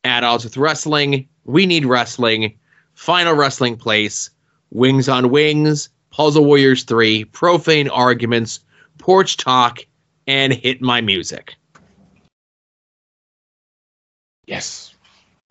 Odds 0.04 0.44
with 0.44 0.56
Wrestling, 0.56 1.28
We 1.44 1.66
Need 1.66 1.85
Wrestling, 1.85 2.59
Final 2.94 3.35
Wrestling 3.35 3.76
Place, 3.76 4.30
Wings 4.70 5.09
on 5.09 5.30
Wings, 5.30 5.88
Puzzle 6.11 6.44
Warriors 6.44 6.85
3, 6.85 7.24
Profane 7.26 7.88
Arguments, 7.88 8.61
Porch 8.98 9.37
Talk, 9.37 9.80
and 10.26 10.52
Hit 10.52 10.80
My 10.80 11.00
Music. 11.00 11.56
Yes. 14.46 14.94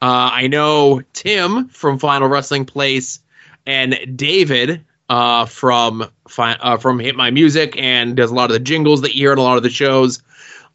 Uh, 0.02 0.30
I 0.32 0.48
know 0.48 1.02
Tim 1.14 1.68
from 1.70 2.00
Final 2.00 2.28
Wrestling 2.28 2.66
Place 2.66 3.22
and 3.66 3.98
David 4.16 4.86
uh, 5.10 5.46
from 5.46 6.10
uh, 6.38 6.78
from 6.78 7.00
Hit 7.00 7.16
My 7.16 7.32
Music 7.32 7.76
and 7.78 8.16
does 8.16 8.32
a 8.32 8.36
lot 8.36 8.50
of 8.50 8.54
the 8.54 8.60
jingles 8.60 9.02
that 9.02 9.16
you 9.16 9.22
hear 9.22 9.34
in 9.34 9.40
a 9.40 9.44
lot 9.44 9.58
of 9.58 9.64
the 9.64 9.70
shows 9.70 10.22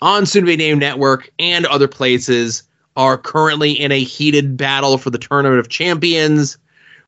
on 0.03 0.27
Soon 0.27 0.42
to 0.42 0.47
Be 0.47 0.57
Named 0.57 0.81
Network 0.81 1.31
and 1.38 1.66
other 1.66 1.88
places 1.88 2.64
are 2.97 3.18
currently 3.18 3.73
in 3.73 3.92
a 3.92 4.03
heated 4.03 4.57
battle 4.57 4.99
for 4.99 5.11
the 5.11 5.18
Tournament 5.18 5.59
of 5.59 5.68
Champions 5.68 6.59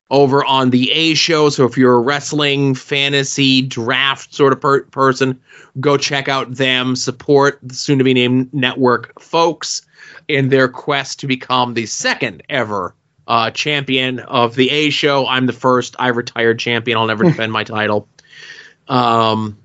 over 0.09 0.43
on 0.45 0.69
the 0.69 0.91
A 0.91 1.13
show. 1.13 1.49
So 1.49 1.65
if 1.65 1.77
you're 1.77 1.95
a 1.95 2.01
wrestling 2.01 2.75
fantasy 2.75 3.61
draft 3.61 4.33
sort 4.33 4.53
of 4.53 4.61
per- 4.61 4.83
person, 4.83 5.39
go 5.79 5.97
check 5.97 6.29
out 6.29 6.55
them. 6.55 6.95
Support 6.95 7.59
the 7.61 7.73
soon 7.73 7.97
to 7.97 8.03
be 8.03 8.13
named 8.13 8.53
network 8.53 9.19
folks 9.21 9.81
in 10.27 10.49
their 10.49 10.67
quest 10.67 11.19
to 11.19 11.27
become 11.27 11.73
the 11.73 11.85
second 11.85 12.43
ever 12.49 12.93
uh, 13.27 13.51
champion 13.51 14.19
of 14.19 14.55
the 14.55 14.69
A 14.69 14.89
show. 14.89 15.27
I'm 15.27 15.45
the 15.45 15.53
first. 15.53 15.95
I 15.99 16.09
retired 16.09 16.59
champion. 16.59 16.97
I'll 16.97 17.07
never 17.07 17.23
defend 17.25 17.51
my 17.51 17.63
title. 17.63 18.07
Um, 18.87 19.57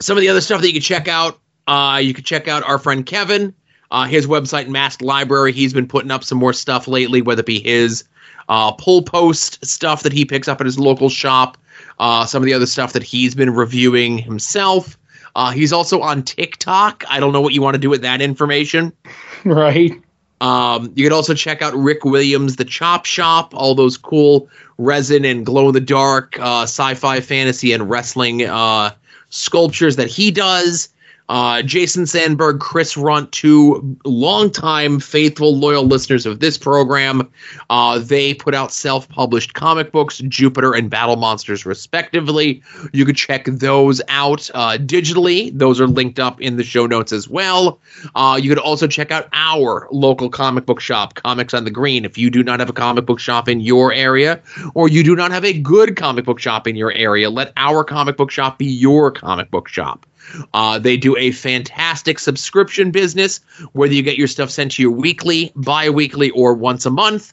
some 0.00 0.16
of 0.16 0.20
the 0.22 0.28
other 0.28 0.40
stuff 0.40 0.60
that 0.60 0.68
you 0.68 0.72
can 0.72 0.82
check 0.82 1.08
out. 1.08 1.38
Uh, 1.66 2.00
you 2.02 2.14
can 2.14 2.24
check 2.24 2.48
out 2.48 2.62
our 2.64 2.78
friend 2.78 3.04
Kevin. 3.04 3.54
Uh, 3.90 4.04
his 4.04 4.26
website, 4.26 4.68
Mask 4.68 5.02
Library. 5.02 5.52
He's 5.52 5.72
been 5.72 5.88
putting 5.88 6.10
up 6.10 6.24
some 6.24 6.38
more 6.38 6.52
stuff 6.52 6.88
lately, 6.88 7.22
whether 7.22 7.40
it 7.40 7.46
be 7.46 7.60
his 7.60 8.04
uh, 8.48 8.72
pull 8.72 9.02
post 9.02 9.64
stuff 9.64 10.02
that 10.02 10.12
he 10.12 10.24
picks 10.24 10.48
up 10.48 10.60
at 10.60 10.66
his 10.66 10.78
local 10.78 11.08
shop, 11.08 11.58
uh, 11.98 12.24
some 12.26 12.42
of 12.42 12.46
the 12.46 12.54
other 12.54 12.66
stuff 12.66 12.92
that 12.92 13.02
he's 13.02 13.34
been 13.34 13.50
reviewing 13.50 14.18
himself. 14.18 14.98
Uh, 15.34 15.50
he's 15.50 15.72
also 15.72 16.00
on 16.00 16.22
TikTok. 16.22 17.04
I 17.08 17.20
don't 17.20 17.32
know 17.32 17.40
what 17.40 17.54
you 17.54 17.62
want 17.62 17.74
to 17.74 17.78
do 17.78 17.90
with 17.90 18.02
that 18.02 18.20
information. 18.20 18.92
Right. 19.44 19.92
Um, 20.40 20.92
you 20.94 21.04
can 21.04 21.12
also 21.12 21.34
check 21.34 21.62
out 21.62 21.74
Rick 21.74 22.04
Williams, 22.04 22.56
the 22.56 22.64
Chop 22.64 23.04
Shop, 23.04 23.52
all 23.54 23.74
those 23.74 23.96
cool 23.96 24.48
resin 24.78 25.24
and 25.24 25.44
glow 25.44 25.68
in 25.68 25.74
the 25.74 25.80
dark 25.80 26.38
uh, 26.38 26.62
sci 26.62 26.94
fi, 26.94 27.20
fantasy, 27.20 27.72
and 27.72 27.90
wrestling 27.90 28.44
uh, 28.44 28.92
sculptures 29.30 29.96
that 29.96 30.08
he 30.08 30.30
does. 30.30 30.88
Uh, 31.28 31.62
Jason 31.62 32.06
Sandberg, 32.06 32.60
Chris 32.60 32.96
Runt, 32.96 33.30
two 33.32 33.96
longtime 34.04 35.00
faithful, 35.00 35.56
loyal 35.56 35.84
listeners 35.84 36.24
of 36.24 36.40
this 36.40 36.56
program. 36.56 37.30
Uh, 37.68 37.98
they 37.98 38.34
put 38.34 38.54
out 38.54 38.72
self 38.72 39.08
published 39.08 39.54
comic 39.54 39.92
books, 39.92 40.18
Jupiter 40.18 40.74
and 40.74 40.88
Battle 40.88 41.16
Monsters, 41.16 41.66
respectively. 41.66 42.62
You 42.92 43.04
could 43.04 43.16
check 43.16 43.44
those 43.44 44.00
out 44.08 44.50
uh, 44.54 44.78
digitally. 44.78 45.56
Those 45.56 45.80
are 45.80 45.86
linked 45.86 46.18
up 46.18 46.40
in 46.40 46.56
the 46.56 46.64
show 46.64 46.86
notes 46.86 47.12
as 47.12 47.28
well. 47.28 47.78
Uh, 48.14 48.38
you 48.40 48.48
could 48.48 48.58
also 48.58 48.86
check 48.86 49.10
out 49.10 49.28
our 49.32 49.86
local 49.90 50.30
comic 50.30 50.64
book 50.64 50.80
shop, 50.80 51.14
Comics 51.14 51.52
on 51.52 51.64
the 51.64 51.70
Green. 51.70 52.04
If 52.04 52.16
you 52.16 52.30
do 52.30 52.42
not 52.42 52.60
have 52.60 52.70
a 52.70 52.74
comic 52.74 53.04
book 53.04 53.20
shop 53.20 53.48
in 53.48 53.60
your 53.60 53.92
area, 53.92 54.40
or 54.74 54.88
you 54.88 55.02
do 55.02 55.14
not 55.14 55.30
have 55.30 55.44
a 55.44 55.52
good 55.52 55.96
comic 55.96 56.24
book 56.24 56.38
shop 56.40 56.66
in 56.66 56.76
your 56.76 56.92
area, 56.92 57.28
let 57.28 57.52
our 57.56 57.84
comic 57.84 58.16
book 58.16 58.30
shop 58.30 58.58
be 58.58 58.66
your 58.66 59.10
comic 59.10 59.50
book 59.50 59.68
shop. 59.68 60.06
Uh, 60.54 60.78
they 60.78 60.96
do 60.96 61.16
a 61.16 61.30
fantastic 61.32 62.18
subscription 62.18 62.90
business, 62.90 63.40
whether 63.72 63.94
you 63.94 64.02
get 64.02 64.16
your 64.16 64.28
stuff 64.28 64.50
sent 64.50 64.72
to 64.72 64.82
you 64.82 64.90
weekly, 64.90 65.52
bi 65.56 65.90
weekly, 65.90 66.30
or 66.30 66.54
once 66.54 66.86
a 66.86 66.90
month. 66.90 67.32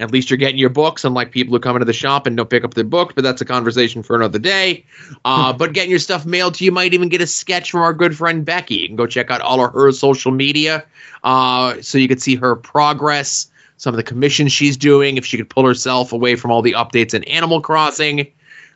At 0.00 0.12
least 0.12 0.30
you're 0.30 0.36
getting 0.36 0.58
your 0.58 0.70
books, 0.70 1.04
unlike 1.04 1.32
people 1.32 1.52
who 1.52 1.58
come 1.58 1.74
into 1.74 1.84
the 1.84 1.92
shop 1.92 2.24
and 2.26 2.36
don't 2.36 2.48
pick 2.48 2.62
up 2.62 2.74
their 2.74 2.84
book, 2.84 3.16
but 3.16 3.24
that's 3.24 3.40
a 3.40 3.44
conversation 3.44 4.04
for 4.04 4.14
another 4.14 4.38
day. 4.38 4.84
Uh, 5.24 5.52
but 5.58 5.72
getting 5.72 5.90
your 5.90 5.98
stuff 5.98 6.24
mailed 6.24 6.54
to 6.54 6.64
you 6.64 6.70
might 6.70 6.94
even 6.94 7.08
get 7.08 7.20
a 7.20 7.26
sketch 7.26 7.72
from 7.72 7.80
our 7.80 7.92
good 7.92 8.16
friend 8.16 8.44
Becky. 8.44 8.76
You 8.76 8.86
can 8.86 8.96
go 8.96 9.06
check 9.06 9.30
out 9.30 9.40
all 9.40 9.64
of 9.64 9.72
her 9.72 9.90
social 9.90 10.30
media 10.30 10.84
uh, 11.24 11.82
so 11.82 11.98
you 11.98 12.06
can 12.06 12.18
see 12.18 12.36
her 12.36 12.54
progress, 12.54 13.50
some 13.76 13.92
of 13.92 13.96
the 13.96 14.04
commissions 14.04 14.52
she's 14.52 14.76
doing, 14.76 15.16
if 15.16 15.26
she 15.26 15.36
could 15.36 15.50
pull 15.50 15.66
herself 15.66 16.12
away 16.12 16.36
from 16.36 16.52
all 16.52 16.62
the 16.62 16.72
updates 16.72 17.12
in 17.12 17.24
Animal 17.24 17.60
Crossing. 17.60 18.30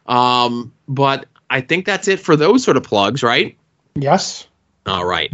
Um, 0.07 0.73
but 0.89 1.27
I 1.53 1.61
think 1.61 1.85
that's 1.85 2.09
it 2.09 2.19
for 2.19 2.35
those 2.35 2.65
sort 2.65 2.79
of 2.79 2.83
plugs, 2.83 3.23
right? 3.23 3.55
Yes. 3.95 4.49
All 4.87 5.05
right. 5.05 5.31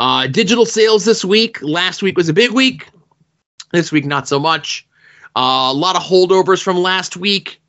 Uh, 0.00 0.26
digital 0.26 0.66
sales 0.66 1.04
this 1.04 1.24
week. 1.24 1.62
Last 1.62 2.02
week 2.02 2.16
was 2.16 2.28
a 2.28 2.32
big 2.32 2.50
week. 2.50 2.88
This 3.72 3.92
week, 3.92 4.04
not 4.04 4.26
so 4.26 4.40
much. 4.40 4.84
Uh, 5.36 5.70
a 5.70 5.72
lot 5.72 5.94
of 5.94 6.02
holdovers 6.02 6.60
from 6.60 6.76
last 6.76 7.16
week. 7.16 7.60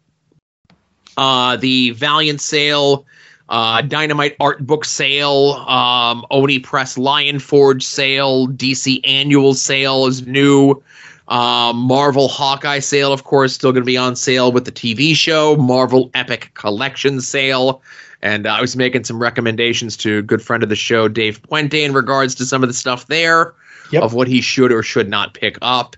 Uh, 1.16 1.58
the 1.58 1.92
Valiant 1.92 2.42
sale, 2.42 3.06
uh, 3.50 3.84
Dynamite 3.84 4.36
art 4.40 4.66
book 4.66 4.84
sale, 4.84 5.64
um, 5.68 6.26
Oni 6.32 6.58
Press 6.58 6.98
Lion 6.98 7.38
Forge 7.38 7.86
sale, 7.86 8.48
DC 8.48 9.00
annual 9.04 9.54
sale 9.54 10.08
is 10.08 10.26
new. 10.26 10.82
Um, 11.32 11.78
Marvel 11.78 12.28
Hawkeye 12.28 12.80
sale, 12.80 13.14
of 13.14 13.24
course, 13.24 13.54
still 13.54 13.72
going 13.72 13.84
to 13.84 13.86
be 13.86 13.96
on 13.96 14.18
sale 14.18 14.52
with 14.52 14.66
the 14.66 14.72
TV 14.72 15.16
show. 15.16 15.56
Marvel 15.56 16.12
Epic 16.14 16.52
Collection 16.56 17.22
sale. 17.22 17.82
And 18.22 18.46
uh, 18.46 18.50
I 18.50 18.62
was 18.62 18.76
making 18.76 19.06
some 19.06 19.20
recommendations 19.20 19.96
to 19.98 20.18
a 20.18 20.22
good 20.22 20.42
friend 20.42 20.62
of 20.62 20.68
the 20.68 20.76
show, 20.76 21.08
Dave 21.08 21.42
Puente, 21.44 21.84
in 21.84 21.94
regards 21.94 22.36
to 22.36 22.46
some 22.46 22.64
of 22.64 22.70
the 22.70 22.74
stuff 22.74 23.08
there 23.08 23.56
Yep. 23.92 24.04
of 24.04 24.14
what 24.14 24.28
he 24.28 24.42
should 24.42 24.72
or 24.72 24.84
should 24.84 25.10
not 25.10 25.34
pick 25.34 25.58
up. 25.62 25.96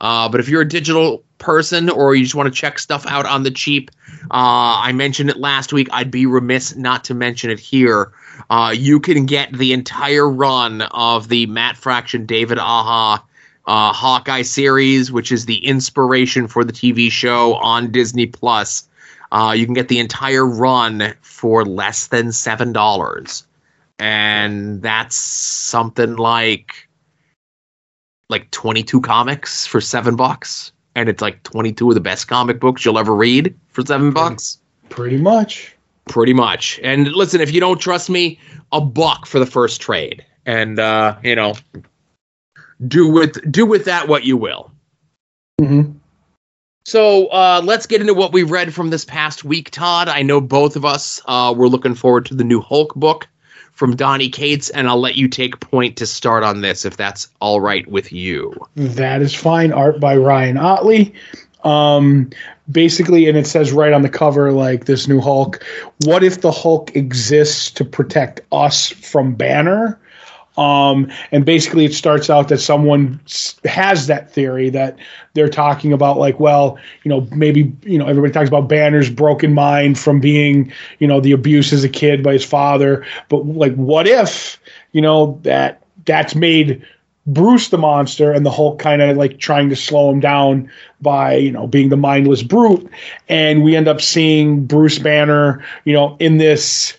Uh, 0.00 0.28
but 0.28 0.38
if 0.40 0.48
you're 0.48 0.62
a 0.62 0.68
digital 0.68 1.22
person 1.38 1.88
or 1.90 2.14
you 2.14 2.22
just 2.22 2.34
want 2.34 2.46
to 2.46 2.58
check 2.60 2.78
stuff 2.78 3.06
out 3.06 3.26
on 3.26 3.42
the 3.42 3.50
cheap, 3.50 3.90
uh, 4.24 4.80
I 4.80 4.92
mentioned 4.92 5.30
it 5.30 5.36
last 5.38 5.72
week. 5.72 5.88
I'd 5.92 6.10
be 6.10 6.26
remiss 6.26 6.76
not 6.76 7.04
to 7.04 7.14
mention 7.14 7.50
it 7.50 7.58
here. 7.58 8.12
Uh, 8.50 8.74
you 8.76 9.00
can 9.00 9.26
get 9.26 9.52
the 9.52 9.72
entire 9.72 10.28
run 10.28 10.82
of 10.82 11.28
the 11.28 11.46
Matt 11.46 11.76
Fraction 11.76 12.26
David 12.26 12.58
Aja 12.58 13.22
uh, 13.66 13.92
Hawkeye 13.92 14.42
series, 14.42 15.10
which 15.10 15.32
is 15.32 15.46
the 15.46 15.64
inspiration 15.64 16.48
for 16.48 16.64
the 16.64 16.72
TV 16.72 17.10
show 17.10 17.54
on 17.54 17.90
Disney 17.90 18.26
Plus. 18.26 18.88
Uh, 19.32 19.52
you 19.56 19.64
can 19.64 19.74
get 19.74 19.88
the 19.88 19.98
entire 19.98 20.46
run 20.46 21.14
for 21.22 21.64
less 21.64 22.08
than 22.08 22.30
seven 22.32 22.72
dollars, 22.72 23.46
and 23.98 24.82
that's 24.82 25.16
something 25.16 26.16
like 26.16 26.88
like 28.30 28.50
22 28.52 29.00
comics 29.00 29.66
for 29.66 29.80
seven 29.80 30.16
bucks. 30.16 30.72
And 30.96 31.08
it's 31.08 31.20
like 31.20 31.42
22 31.42 31.90
of 31.90 31.94
the 31.94 32.00
best 32.00 32.28
comic 32.28 32.60
books 32.60 32.84
you'll 32.84 32.98
ever 32.98 33.14
read 33.14 33.54
for 33.68 33.84
seven 33.84 34.12
bucks. 34.12 34.58
Pretty 34.88 35.18
much. 35.18 35.74
pretty 36.08 36.32
much. 36.32 36.78
And 36.82 37.08
listen 37.12 37.40
if 37.40 37.52
you 37.52 37.60
don't 37.60 37.78
trust 37.80 38.08
me 38.08 38.38
a 38.72 38.80
buck 38.80 39.26
for 39.26 39.38
the 39.38 39.46
first 39.46 39.80
trade. 39.80 40.24
And 40.46 40.78
uh 40.78 41.16
you 41.22 41.34
know 41.34 41.54
do 42.88 43.08
with 43.08 43.50
do 43.50 43.66
with 43.66 43.84
that 43.84 44.08
what 44.08 44.24
you 44.24 44.36
will 44.36 44.70
hmm 45.58 45.92
so 46.86 47.28
uh, 47.28 47.62
let's 47.64 47.86
get 47.86 48.02
into 48.02 48.12
what 48.12 48.34
we 48.34 48.42
read 48.42 48.74
from 48.74 48.90
this 48.90 49.06
past 49.06 49.42
week, 49.42 49.70
Todd. 49.70 50.06
I 50.08 50.20
know 50.20 50.38
both 50.38 50.76
of 50.76 50.84
us 50.84 51.18
uh, 51.24 51.54
were 51.56 51.68
looking 51.68 51.94
forward 51.94 52.26
to 52.26 52.34
the 52.34 52.44
new 52.44 52.60
Hulk 52.60 52.94
book 52.94 53.26
from 53.72 53.96
Donny 53.96 54.28
Cates, 54.28 54.68
and 54.68 54.86
I'll 54.86 55.00
let 55.00 55.16
you 55.16 55.26
take 55.26 55.60
point 55.60 55.96
to 55.96 56.06
start 56.06 56.44
on 56.44 56.60
this 56.60 56.84
if 56.84 56.96
that's 56.96 57.28
all 57.40 57.62
right 57.62 57.86
with 57.86 58.12
you. 58.12 58.54
That 58.76 59.22
is 59.22 59.34
fine. 59.34 59.72
Art 59.72 59.98
by 59.98 60.16
Ryan 60.16 60.58
Ottley. 60.58 61.14
Um, 61.64 62.28
basically, 62.70 63.30
and 63.30 63.38
it 63.38 63.46
says 63.46 63.72
right 63.72 63.94
on 63.94 64.02
the 64.02 64.10
cover, 64.10 64.52
like 64.52 64.84
this 64.84 65.08
new 65.08 65.20
Hulk. 65.20 65.64
What 66.04 66.22
if 66.22 66.42
the 66.42 66.52
Hulk 66.52 66.94
exists 66.94 67.70
to 67.72 67.84
protect 67.86 68.42
us 68.52 68.90
from 68.90 69.34
Banner? 69.34 69.98
Um, 70.56 71.10
and 71.32 71.44
basically, 71.44 71.84
it 71.84 71.94
starts 71.94 72.30
out 72.30 72.48
that 72.48 72.58
someone 72.58 73.20
has 73.64 74.06
that 74.06 74.30
theory 74.30 74.70
that 74.70 74.96
they're 75.32 75.48
talking 75.48 75.92
about, 75.92 76.16
like, 76.16 76.38
well, 76.38 76.78
you 77.02 77.08
know, 77.08 77.26
maybe, 77.32 77.72
you 77.82 77.98
know, 77.98 78.06
everybody 78.06 78.32
talks 78.32 78.48
about 78.48 78.68
Banner's 78.68 79.10
broken 79.10 79.52
mind 79.52 79.98
from 79.98 80.20
being, 80.20 80.72
you 81.00 81.08
know, 81.08 81.20
the 81.20 81.32
abuse 81.32 81.72
as 81.72 81.82
a 81.82 81.88
kid 81.88 82.22
by 82.22 82.34
his 82.34 82.44
father. 82.44 83.04
But, 83.28 83.46
like, 83.46 83.74
what 83.74 84.06
if, 84.06 84.60
you 84.92 85.00
know, 85.00 85.40
that 85.42 85.82
that's 86.04 86.34
made 86.34 86.86
Bruce 87.26 87.70
the 87.70 87.78
monster 87.78 88.32
and 88.32 88.44
the 88.44 88.50
Hulk 88.50 88.78
kind 88.78 89.00
of 89.00 89.16
like 89.16 89.38
trying 89.38 89.70
to 89.70 89.76
slow 89.76 90.10
him 90.10 90.20
down 90.20 90.70
by, 91.00 91.34
you 91.34 91.50
know, 91.50 91.66
being 91.66 91.88
the 91.88 91.96
mindless 91.96 92.42
brute. 92.42 92.88
And 93.28 93.64
we 93.64 93.74
end 93.74 93.88
up 93.88 94.00
seeing 94.00 94.66
Bruce 94.66 94.98
Banner, 94.98 95.64
you 95.84 95.94
know, 95.94 96.16
in 96.20 96.36
this 96.36 96.96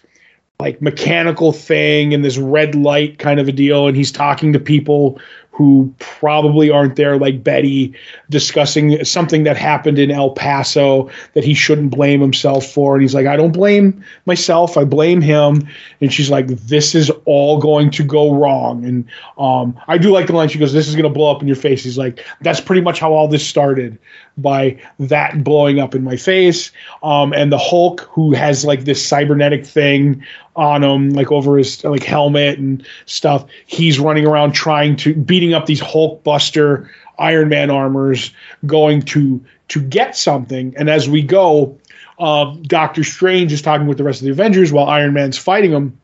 like 0.59 0.81
mechanical 0.81 1.51
thing 1.51 2.13
and 2.13 2.23
this 2.23 2.37
red 2.37 2.75
light 2.75 3.19
kind 3.19 3.39
of 3.39 3.47
a 3.47 3.51
deal. 3.51 3.87
And 3.87 3.95
he's 3.95 4.11
talking 4.11 4.53
to 4.53 4.59
people 4.59 5.19
who 5.55 5.93
probably 5.99 6.69
aren't 6.69 6.97
there, 6.97 7.17
like 7.17 7.41
Betty, 7.41 7.93
discussing 8.29 9.05
something 9.05 9.43
that 9.43 9.55
happened 9.55 9.97
in 9.97 10.11
El 10.11 10.31
Paso 10.31 11.09
that 11.33 11.45
he 11.45 11.53
shouldn't 11.53 11.91
blame 11.91 12.19
himself 12.19 12.65
for. 12.65 12.95
And 12.95 13.01
he's 13.01 13.15
like, 13.15 13.25
I 13.25 13.37
don't 13.37 13.53
blame 13.53 14.03
myself, 14.25 14.77
I 14.77 14.83
blame 14.83 15.21
him. 15.21 15.65
And 16.01 16.11
she's 16.11 16.29
like, 16.29 16.47
This 16.47 16.93
is 16.93 17.09
all 17.23 17.57
going 17.59 17.89
to 17.91 18.03
go 18.03 18.33
wrong. 18.35 18.83
And 18.83 19.05
um, 19.37 19.79
I 19.87 19.97
do 19.97 20.11
like 20.11 20.27
the 20.27 20.33
line 20.33 20.49
she 20.49 20.59
goes, 20.59 20.73
This 20.73 20.89
is 20.89 20.95
going 20.95 21.03
to 21.03 21.09
blow 21.09 21.33
up 21.33 21.41
in 21.41 21.47
your 21.47 21.55
face. 21.55 21.85
He's 21.85 21.97
like, 21.97 22.25
That's 22.41 22.59
pretty 22.59 22.81
much 22.81 22.99
how 22.99 23.13
all 23.13 23.29
this 23.29 23.47
started 23.47 23.97
by 24.37 24.79
that 24.99 25.43
blowing 25.43 25.79
up 25.79 25.95
in 25.95 26.03
my 26.03 26.17
face. 26.17 26.71
Um, 27.03 27.33
and 27.33 27.51
the 27.51 27.57
Hulk, 27.57 28.01
who 28.11 28.33
has 28.33 28.65
like 28.65 28.85
this 28.85 29.05
cybernetic 29.05 29.65
thing 29.65 30.23
on 30.55 30.83
him, 30.83 31.11
like 31.11 31.31
over 31.31 31.57
his 31.57 31.83
like 31.83 32.03
helmet 32.03 32.59
and 32.59 32.85
stuff, 33.05 33.45
he's 33.65 33.99
running 33.99 34.25
around 34.25 34.53
trying 34.53 34.95
to 34.97 35.13
beating 35.13 35.53
up 35.53 35.65
these 35.65 35.79
Hulk 35.79 36.23
Buster 36.23 36.89
Iron 37.17 37.49
Man 37.49 37.69
armors, 37.69 38.31
going 38.65 39.01
to 39.03 39.43
to 39.69 39.81
get 39.81 40.15
something. 40.15 40.75
And 40.77 40.89
as 40.89 41.09
we 41.09 41.21
go, 41.21 41.79
uh, 42.19 42.55
Doctor 42.63 43.03
Strange 43.03 43.51
is 43.51 43.61
talking 43.61 43.87
with 43.87 43.97
the 43.97 44.03
rest 44.03 44.21
of 44.21 44.25
the 44.25 44.31
Avengers 44.31 44.71
while 44.71 44.87
Iron 44.87 45.13
Man's 45.13 45.37
fighting 45.37 45.71
him 45.71 45.99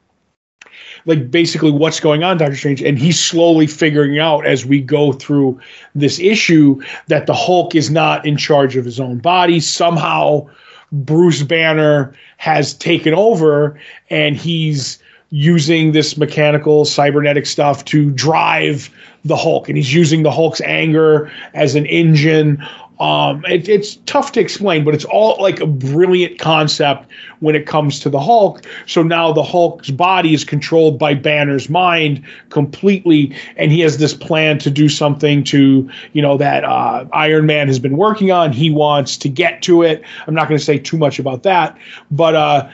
like 1.06 1.32
basically 1.32 1.72
what's 1.72 2.00
going 2.00 2.24
on, 2.24 2.38
Doctor 2.38 2.56
Strange, 2.56 2.82
and 2.82 2.98
he's 2.98 3.20
slowly 3.20 3.68
figuring 3.68 4.20
out 4.20 4.46
as 4.46 4.66
we 4.66 4.82
go 4.82 5.14
through 5.14 5.60
this 5.96 6.20
issue 6.20 6.82
that 7.08 7.26
the 7.26 7.34
Hulk 7.34 7.76
is 7.76 7.90
not 7.90 8.26
in 8.26 8.38
charge 8.38 8.76
of 8.76 8.86
his 8.86 9.00
own 9.00 9.20
body. 9.20 9.60
Somehow, 9.60 10.48
Bruce 10.92 11.44
Banner 11.44 12.14
has 12.38 12.74
taken 12.74 13.14
over, 13.14 13.80
and 14.10 14.36
he's 14.36 15.00
using 15.30 15.94
this 15.94 16.18
mechanical 16.18 16.84
cybernetic 16.84 17.46
stuff 17.46 17.86
to 17.86 18.12
drive 18.12 18.90
the 19.24 19.38
Hulk, 19.38 19.70
and 19.70 19.78
he's 19.78 19.94
using 19.94 20.24
the 20.24 20.32
Hulk's 20.32 20.62
anger 20.62 21.32
as 21.54 21.76
an 21.76 21.86
engine 21.86 22.62
um, 23.02 23.44
it, 23.46 23.68
it's 23.68 23.96
tough 24.06 24.32
to 24.34 24.40
explain, 24.40 24.84
but 24.84 24.94
it's 24.94 25.06
all 25.06 25.36
like 25.42 25.60
a 25.60 25.66
brilliant 25.66 26.38
concept 26.38 27.10
when 27.40 27.56
it 27.56 27.66
comes 27.66 28.00
to 28.02 28.12
the 28.12 28.20
Hulk. 28.20 28.64
So 28.86 29.02
now 29.02 29.34
the 29.34 29.42
Hulk's 29.42 29.90
body 29.90 30.36
is 30.36 30.44
controlled 30.44 31.00
by 31.00 31.16
Banner's 31.16 31.68
mind 31.68 32.24
completely, 32.50 33.36
and 33.58 33.72
he 33.72 33.80
has 33.80 33.98
this 33.98 34.14
plan 34.14 34.60
to 34.60 34.70
do 34.70 34.88
something 34.88 35.44
to, 35.46 35.90
you 36.14 36.22
know, 36.22 36.38
that 36.38 36.64
uh, 36.64 37.06
Iron 37.12 37.48
Man 37.48 37.68
has 37.68 37.80
been 37.80 37.98
working 37.98 38.30
on. 38.30 38.54
He 38.54 38.70
wants 38.70 39.18
to 39.18 39.30
get 39.30 39.64
to 39.64 39.82
it. 39.82 40.04
I'm 40.28 40.36
not 40.36 40.48
going 40.48 40.60
to 40.60 40.64
say 40.64 40.78
too 40.78 40.98
much 40.98 41.18
about 41.18 41.42
that, 41.42 41.76
but 42.12 42.36
uh, 42.36 42.70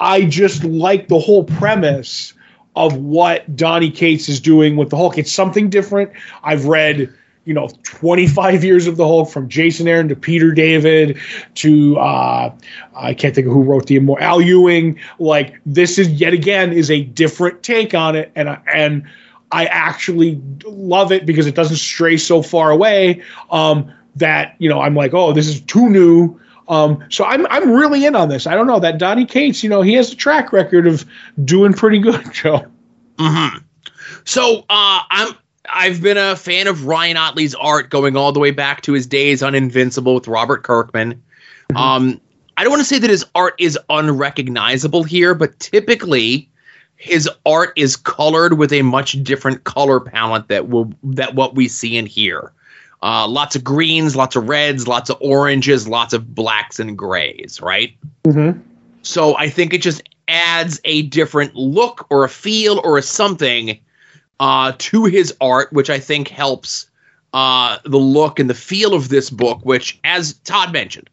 I 0.00 0.24
just 0.24 0.64
like 0.64 1.08
the 1.08 1.18
whole 1.18 1.44
premise 1.44 2.32
of 2.74 2.96
what 2.96 3.54
Donny 3.54 3.90
Cates 3.90 4.30
is 4.30 4.40
doing 4.40 4.76
with 4.76 4.88
the 4.88 4.96
Hulk. 4.96 5.18
It's 5.18 5.32
something 5.32 5.68
different. 5.68 6.10
I've 6.42 6.64
read 6.64 7.12
you 7.46 7.54
know 7.54 7.68
25 7.84 8.64
years 8.64 8.86
of 8.86 8.98
the 8.98 9.06
Hulk 9.06 9.30
from 9.30 9.48
Jason 9.48 9.88
Aaron 9.88 10.08
to 10.08 10.16
Peter 10.16 10.52
David 10.52 11.18
to 11.54 11.96
uh, 11.96 12.54
I 12.94 13.14
can't 13.14 13.34
think 13.34 13.46
of 13.46 13.52
who 13.52 13.62
wrote 13.62 13.86
the 13.86 13.98
more 14.00 14.20
Al 14.20 14.42
Ewing. 14.42 14.98
Like 15.18 15.58
this 15.64 15.98
is 15.98 16.08
yet 16.08 16.34
again 16.34 16.72
is 16.72 16.90
a 16.90 17.04
different 17.04 17.62
take 17.62 17.94
on 17.94 18.16
it, 18.16 18.30
and 18.34 18.58
and 18.74 19.04
I 19.52 19.66
actually 19.66 20.42
love 20.64 21.12
it 21.12 21.24
because 21.24 21.46
it 21.46 21.54
doesn't 21.54 21.76
stray 21.76 22.18
so 22.18 22.42
far 22.42 22.70
away. 22.70 23.22
Um, 23.50 23.90
that 24.16 24.56
you 24.58 24.68
know 24.68 24.80
I'm 24.80 24.94
like 24.94 25.14
oh 25.14 25.32
this 25.32 25.46
is 25.46 25.60
too 25.62 25.88
new. 25.88 26.38
Um, 26.68 27.04
so 27.10 27.24
I'm 27.24 27.46
I'm 27.46 27.70
really 27.70 28.04
in 28.04 28.16
on 28.16 28.28
this. 28.28 28.46
I 28.48 28.56
don't 28.56 28.66
know 28.66 28.80
that 28.80 28.98
Donny 28.98 29.24
Cates, 29.24 29.62
you 29.62 29.70
know, 29.70 29.82
he 29.82 29.94
has 29.94 30.12
a 30.12 30.16
track 30.16 30.52
record 30.52 30.88
of 30.88 31.04
doing 31.44 31.72
pretty 31.72 32.00
good, 32.00 32.24
Joe. 32.32 32.66
Mm-hmm. 33.18 33.58
So 34.24 34.64
uh, 34.68 35.02
I'm 35.08 35.36
I've 35.70 36.02
been 36.02 36.16
a 36.16 36.36
fan 36.36 36.66
of 36.66 36.86
Ryan 36.86 37.16
Ottley's 37.16 37.54
art 37.54 37.90
going 37.90 38.16
all 38.16 38.32
the 38.32 38.40
way 38.40 38.50
back 38.50 38.82
to 38.82 38.92
his 38.92 39.06
days 39.06 39.42
on 39.42 39.54
Invincible 39.54 40.14
with 40.14 40.28
Robert 40.28 40.62
Kirkman. 40.62 41.14
Mm-hmm. 41.14 41.76
Um, 41.76 42.20
I 42.56 42.62
don't 42.62 42.70
want 42.70 42.80
to 42.80 42.88
say 42.88 42.98
that 42.98 43.10
his 43.10 43.24
art 43.34 43.54
is 43.58 43.78
unrecognizable 43.90 45.04
here, 45.04 45.34
but 45.34 45.58
typically 45.60 46.48
his 46.96 47.28
art 47.44 47.72
is 47.76 47.96
colored 47.96 48.54
with 48.58 48.72
a 48.72 48.82
much 48.82 49.22
different 49.22 49.64
color 49.64 50.00
palette 50.00 50.48
that 50.48 50.68
will 50.68 50.92
that 51.02 51.34
what 51.34 51.54
we 51.54 51.68
see 51.68 51.96
in 51.96 52.06
here. 52.06 52.52
Uh, 53.02 53.28
lots 53.28 53.54
of 53.54 53.62
greens, 53.62 54.16
lots 54.16 54.36
of 54.36 54.48
reds, 54.48 54.88
lots 54.88 55.10
of 55.10 55.18
oranges, 55.20 55.86
lots 55.86 56.14
of 56.14 56.34
blacks 56.34 56.80
and 56.80 56.96
grays, 56.96 57.60
right? 57.60 57.94
Mm-hmm. 58.24 58.58
So 59.02 59.36
I 59.36 59.50
think 59.50 59.74
it 59.74 59.82
just 59.82 60.02
adds 60.28 60.80
a 60.84 61.02
different 61.02 61.54
look 61.54 62.06
or 62.10 62.24
a 62.24 62.28
feel 62.28 62.80
or 62.82 62.96
a 62.96 63.02
something 63.02 63.78
uh, 64.40 64.72
to 64.78 65.04
his 65.04 65.34
art, 65.40 65.72
which 65.72 65.90
I 65.90 65.98
think 65.98 66.28
helps 66.28 66.88
uh, 67.32 67.78
the 67.84 67.98
look 67.98 68.38
and 68.38 68.48
the 68.48 68.54
feel 68.54 68.94
of 68.94 69.08
this 69.08 69.30
book, 69.30 69.60
which, 69.62 69.98
as 70.04 70.34
Todd 70.44 70.72
mentioned, 70.72 71.10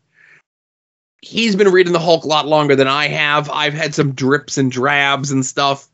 he's 1.21 1.55
been 1.55 1.69
reading 1.69 1.93
the 1.93 1.99
Hulk 1.99 2.23
a 2.23 2.27
lot 2.27 2.47
longer 2.47 2.75
than 2.75 2.87
I 2.87 3.07
have. 3.07 3.49
I've 3.49 3.73
had 3.73 3.95
some 3.95 4.13
drips 4.13 4.57
and 4.57 4.71
drabs 4.71 5.31
and 5.31 5.45
stuff 5.45 5.87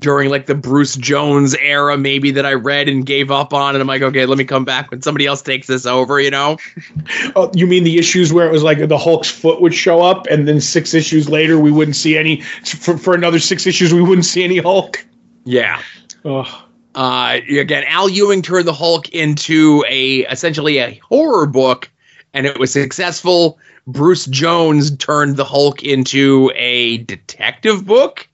during 0.00 0.30
like 0.30 0.46
the 0.46 0.54
Bruce 0.54 0.96
Jones 0.96 1.54
era, 1.54 1.96
maybe 1.96 2.32
that 2.32 2.44
I 2.44 2.54
read 2.54 2.88
and 2.88 3.06
gave 3.06 3.30
up 3.30 3.54
on, 3.54 3.74
and 3.74 3.80
I'm 3.80 3.86
like, 3.86 4.02
okay, 4.02 4.26
let 4.26 4.36
me 4.36 4.44
come 4.44 4.64
back 4.64 4.90
when 4.90 5.00
somebody 5.00 5.26
else 5.26 5.40
takes 5.42 5.68
this 5.68 5.86
over, 5.86 6.20
you 6.20 6.30
know? 6.30 6.58
oh, 7.36 7.50
you 7.54 7.66
mean 7.66 7.84
the 7.84 7.98
issues 7.98 8.32
where 8.32 8.46
it 8.46 8.52
was 8.52 8.62
like 8.62 8.86
the 8.86 8.98
Hulk's 8.98 9.30
foot 9.30 9.60
would 9.60 9.74
show 9.74 10.02
up, 10.02 10.26
and 10.26 10.46
then 10.46 10.60
six 10.60 10.92
issues 10.92 11.28
later 11.28 11.58
we 11.58 11.70
wouldn't 11.70 11.96
see 11.96 12.18
any 12.18 12.40
for, 12.40 12.98
for 12.98 13.14
another 13.14 13.38
six 13.38 13.66
issues 13.66 13.94
we 13.94 14.02
wouldn't 14.02 14.26
see 14.26 14.42
any 14.42 14.58
Hulk? 14.58 15.04
Yeah. 15.44 15.80
Oh. 16.24 16.64
Uh, 16.94 17.40
again, 17.48 17.84
Al 17.88 18.08
Ewing 18.08 18.42
turned 18.42 18.66
the 18.66 18.72
Hulk 18.72 19.08
into 19.10 19.84
a 19.88 20.20
essentially 20.30 20.78
a 20.78 21.00
horror 21.08 21.46
book, 21.46 21.90
and 22.34 22.46
it 22.46 22.58
was 22.58 22.72
successful. 22.72 23.58
Bruce 23.86 24.26
Jones 24.26 24.96
turned 24.98 25.36
the 25.36 25.44
Hulk 25.44 25.82
into 25.82 26.52
a 26.54 26.98
detective 26.98 27.86
book 27.86 28.28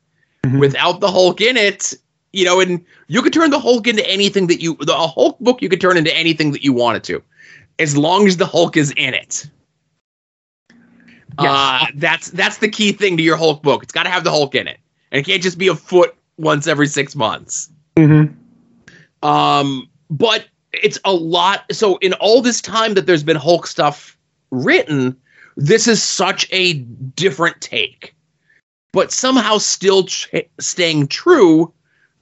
mm-hmm. 0.45 0.59
without 0.59 1.01
the 1.01 1.11
Hulk 1.11 1.41
in 1.41 1.57
it. 1.57 1.95
You 2.33 2.45
know, 2.45 2.61
and 2.61 2.85
you 3.07 3.23
could 3.23 3.33
turn 3.33 3.51
the 3.51 3.61
Hulk 3.61 3.87
into 3.87 4.07
anything 4.07 4.49
that 4.49 4.61
you 4.61 4.77
the 4.81 4.95
a 4.95 5.07
Hulk 5.07 5.39
book 5.39 5.63
you 5.63 5.69
could 5.69 5.81
turn 5.81 5.97
into 5.97 6.15
anything 6.15 6.53
that 6.53 6.65
you 6.65 6.73
wanted 6.73 7.05
to, 7.05 7.23
as 7.79 7.97
long 7.97 8.27
as 8.27 8.37
the 8.37 8.47
Hulk 8.47 8.77
is 8.77 8.93
in 8.97 9.15
it. 9.15 9.49
Yes. 11.41 11.49
Uh, 11.49 11.87
that's 11.95 12.31
that's 12.33 12.59
the 12.59 12.69
key 12.69 12.93
thing 12.93 13.17
to 13.17 13.23
your 13.23 13.37
Hulk 13.37 13.63
book. 13.63 13.83
It's 13.85 13.93
got 13.93 14.03
to 14.03 14.11
have 14.11 14.25
the 14.25 14.31
Hulk 14.31 14.55
in 14.57 14.67
it, 14.67 14.79
and 15.13 15.21
it 15.21 15.25
can't 15.25 15.43
just 15.43 15.59
be 15.59 15.69
a 15.69 15.75
foot 15.75 16.15
once 16.37 16.67
every 16.67 16.89
six 16.89 17.15
months. 17.15 17.71
Mm-hmm. 17.97 18.35
Um, 19.23 19.89
but 20.11 20.47
it's 20.73 20.99
a 21.05 21.13
lot. 21.13 21.65
So 21.73 21.97
in 21.99 22.13
all 22.15 22.43
this 22.43 22.61
time 22.61 22.95
that 22.95 23.07
there's 23.07 23.23
been 23.23 23.37
Hulk 23.37 23.67
stuff 23.67 24.17
written, 24.51 25.17
this 25.57 25.87
is 25.87 26.03
such 26.03 26.49
a 26.53 26.75
different 26.75 27.61
take, 27.61 28.15
but 28.93 29.13
somehow 29.13 29.59
still 29.59 30.07
staying 30.61 31.09
true 31.09 31.73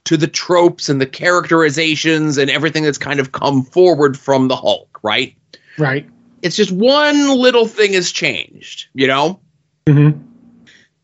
to 0.05 0.17
the 0.17 0.27
tropes 0.27 0.89
and 0.89 1.01
the 1.01 1.05
characterizations 1.05 2.37
and 2.37 2.49
everything 2.49 2.83
that's 2.83 2.97
kind 2.97 3.19
of 3.19 3.33
come 3.33 3.63
forward 3.63 4.17
from 4.17 4.47
the 4.47 4.55
Hulk, 4.55 4.99
right? 5.03 5.35
Right. 5.77 6.09
It's 6.41 6.55
just 6.55 6.71
one 6.71 7.37
little 7.37 7.67
thing 7.67 7.93
has 7.93 8.11
changed, 8.11 8.87
you 8.93 9.05
know? 9.05 9.39
Mm-hmm. 9.85 10.21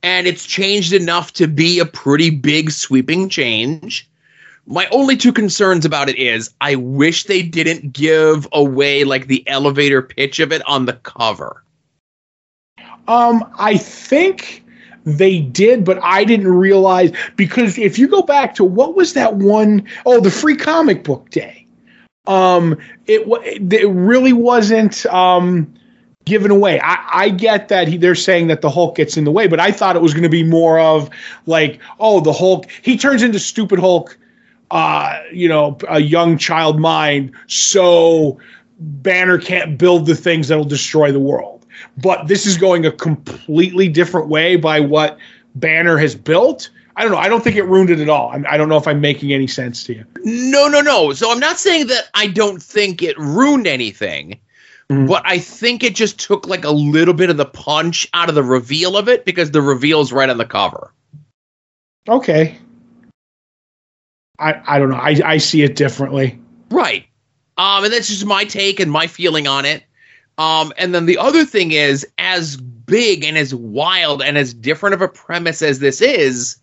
And 0.03 0.27
it's 0.27 0.45
changed 0.45 0.93
enough 0.93 1.33
to 1.33 1.47
be 1.47 1.79
a 1.79 1.85
pretty 1.85 2.29
big 2.29 2.71
sweeping 2.71 3.29
change 3.29 4.09
my 4.65 4.87
only 4.91 5.17
two 5.17 5.33
concerns 5.33 5.85
about 5.85 6.09
it 6.09 6.17
is 6.17 6.53
I 6.61 6.75
wish 6.75 7.25
they 7.25 7.41
didn't 7.41 7.93
give 7.93 8.47
away 8.51 9.03
like 9.03 9.27
the 9.27 9.47
elevator 9.47 10.01
pitch 10.01 10.39
of 10.39 10.51
it 10.51 10.61
on 10.67 10.85
the 10.85 10.93
cover. 10.93 11.63
Um, 13.07 13.43
I 13.59 13.77
think 13.77 14.63
they 15.05 15.41
did, 15.41 15.83
but 15.83 16.01
I 16.01 16.23
didn't 16.23 16.47
realize 16.47 17.11
because 17.35 17.77
if 17.77 17.99
you 17.99 18.07
go 18.07 18.21
back 18.21 18.55
to 18.55 18.63
what 18.63 18.95
was 18.95 19.13
that 19.13 19.35
one 19.35 19.85
oh 20.05 20.21
the 20.21 20.31
free 20.31 20.55
comic 20.55 21.03
book 21.03 21.29
day, 21.29 21.67
um, 22.27 22.77
it 23.05 23.27
it 23.71 23.89
really 23.89 24.31
wasn't 24.31 25.05
um 25.07 25.73
given 26.25 26.51
away. 26.51 26.79
I, 26.81 27.09
I 27.13 27.29
get 27.29 27.67
that 27.67 27.89
he, 27.89 27.97
they're 27.97 28.15
saying 28.15 28.47
that 28.47 28.61
the 28.61 28.69
Hulk 28.69 28.95
gets 28.95 29.17
in 29.17 29.25
the 29.25 29.31
way, 29.31 29.47
but 29.47 29.59
I 29.59 29.71
thought 29.71 29.97
it 29.97 30.01
was 30.01 30.13
going 30.13 30.23
to 30.23 30.29
be 30.29 30.43
more 30.43 30.79
of 30.79 31.09
like, 31.47 31.81
oh, 31.99 32.21
the 32.21 32.31
Hulk, 32.31 32.69
he 32.81 32.97
turns 32.97 33.23
into 33.23 33.39
stupid 33.39 33.77
Hulk 33.77 34.17
uh, 34.73 35.21
you 35.31 35.47
know, 35.47 35.77
a 35.87 35.99
young 35.99 36.35
child 36.35 36.79
mind, 36.79 37.31
so 37.45 38.39
Banner 38.79 39.37
can't 39.37 39.77
build 39.77 40.07
the 40.07 40.15
things 40.15 40.47
that'll 40.47 40.65
destroy 40.65 41.11
the 41.11 41.19
world. 41.19 41.63
But 41.95 42.27
this 42.27 42.47
is 42.47 42.57
going 42.57 42.83
a 42.83 42.91
completely 42.91 43.87
different 43.87 44.29
way 44.29 44.55
by 44.55 44.79
what 44.79 45.19
Banner 45.53 45.99
has 45.99 46.15
built. 46.15 46.71
I 46.95 47.03
don't 47.03 47.11
know. 47.11 47.19
I 47.19 47.29
don't 47.29 47.43
think 47.43 47.55
it 47.55 47.65
ruined 47.65 47.91
it 47.91 47.99
at 47.99 48.09
all. 48.09 48.33
I 48.49 48.57
don't 48.57 48.67
know 48.67 48.77
if 48.77 48.87
I'm 48.87 48.99
making 48.99 49.31
any 49.31 49.45
sense 49.45 49.83
to 49.83 49.93
you. 49.93 50.05
No, 50.23 50.67
no, 50.67 50.81
no. 50.81 51.13
So 51.13 51.31
I'm 51.31 51.39
not 51.39 51.59
saying 51.59 51.87
that 51.87 52.05
I 52.15 52.25
don't 52.25 52.61
think 52.61 53.03
it 53.03 53.15
ruined 53.19 53.67
anything, 53.67 54.39
mm-hmm. 54.89 55.05
but 55.05 55.21
I 55.23 55.37
think 55.37 55.83
it 55.83 55.93
just 55.93 56.19
took 56.19 56.47
like 56.47 56.65
a 56.65 56.71
little 56.71 57.13
bit 57.13 57.29
of 57.29 57.37
the 57.37 57.45
punch 57.45 58.07
out 58.15 58.27
of 58.27 58.33
the 58.33 58.43
reveal 58.43 58.97
of 58.97 59.07
it 59.07 59.23
because 59.23 59.51
the 59.51 59.61
reveal 59.61 60.01
is 60.01 60.11
right 60.11 60.31
on 60.31 60.39
the 60.39 60.45
cover. 60.45 60.91
Okay. 62.09 62.57
I, 64.39 64.61
I 64.65 64.79
don't 64.79 64.89
know. 64.89 64.97
I, 64.97 65.19
I 65.23 65.37
see 65.37 65.61
it 65.63 65.75
differently. 65.75 66.39
Right. 66.69 67.05
Um, 67.57 67.83
and 67.83 67.93
that's 67.93 68.07
just 68.07 68.25
my 68.25 68.45
take 68.45 68.79
and 68.79 68.91
my 68.91 69.07
feeling 69.07 69.47
on 69.47 69.65
it. 69.65 69.83
Um, 70.37 70.73
and 70.77 70.93
then 70.93 71.05
the 71.05 71.19
other 71.19 71.45
thing 71.45 71.71
is, 71.71 72.05
as 72.17 72.57
big 72.57 73.23
and 73.23 73.37
as 73.37 73.53
wild 73.53 74.21
and 74.21 74.37
as 74.37 74.53
different 74.53 74.95
of 74.95 75.01
a 75.01 75.07
premise 75.07 75.61
as 75.61 75.79
this 75.79 76.01
is, 76.01 76.57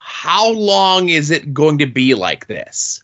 how 0.00 0.50
long 0.50 1.08
is 1.08 1.30
it 1.30 1.54
going 1.54 1.78
to 1.78 1.86
be 1.86 2.14
like 2.14 2.46
this? 2.48 3.02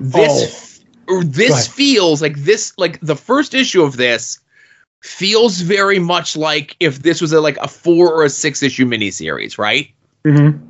This 0.00 0.72
Oh. 1.08 1.22
this 1.22 1.66
feels 1.66 2.22
like 2.22 2.36
this 2.38 2.72
like 2.78 3.00
the 3.00 3.16
first 3.16 3.54
issue 3.54 3.82
of 3.82 3.96
this 3.96 4.38
feels 5.02 5.60
very 5.60 5.98
much 5.98 6.36
like 6.36 6.76
if 6.78 7.02
this 7.02 7.20
was 7.20 7.32
a 7.32 7.40
like 7.40 7.56
a 7.58 7.68
four 7.68 8.12
or 8.12 8.24
a 8.24 8.30
six 8.30 8.62
issue 8.62 8.86
miniseries, 8.86 9.58
right? 9.58 9.90
Mm-hmm. 10.24 10.64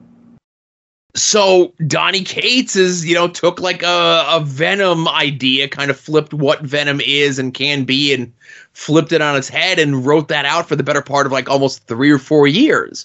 So 1.14 1.74
Donny 1.86 2.22
Cates 2.24 2.74
is, 2.74 3.04
you 3.04 3.14
know, 3.14 3.28
took 3.28 3.60
like 3.60 3.82
a, 3.82 4.24
a 4.28 4.40
Venom 4.42 5.06
idea, 5.08 5.68
kind 5.68 5.90
of 5.90 6.00
flipped 6.00 6.32
what 6.32 6.62
Venom 6.62 7.02
is 7.02 7.38
and 7.38 7.52
can 7.52 7.84
be, 7.84 8.14
and 8.14 8.32
flipped 8.72 9.12
it 9.12 9.20
on 9.20 9.36
its 9.36 9.48
head 9.48 9.78
and 9.78 10.06
wrote 10.06 10.28
that 10.28 10.46
out 10.46 10.66
for 10.66 10.74
the 10.74 10.82
better 10.82 11.02
part 11.02 11.26
of 11.26 11.32
like 11.32 11.50
almost 11.50 11.86
three 11.86 12.10
or 12.10 12.18
four 12.18 12.46
years. 12.46 13.04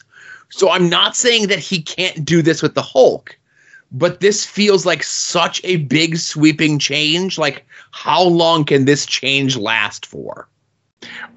So 0.49 0.71
I'm 0.71 0.89
not 0.89 1.17
saying 1.17 1.47
that 1.47 1.59
he 1.59 1.81
can't 1.81 2.23
do 2.23 2.41
this 2.41 2.61
with 2.61 2.75
the 2.75 2.81
Hulk, 2.81 3.37
but 3.91 4.21
this 4.21 4.45
feels 4.45 4.85
like 4.85 5.03
such 5.03 5.59
a 5.65 5.77
big 5.77 6.17
sweeping 6.17 6.79
change. 6.79 7.37
Like, 7.37 7.65
how 7.91 8.23
long 8.23 8.63
can 8.63 8.85
this 8.85 9.05
change 9.05 9.57
last 9.57 10.05
for? 10.05 10.47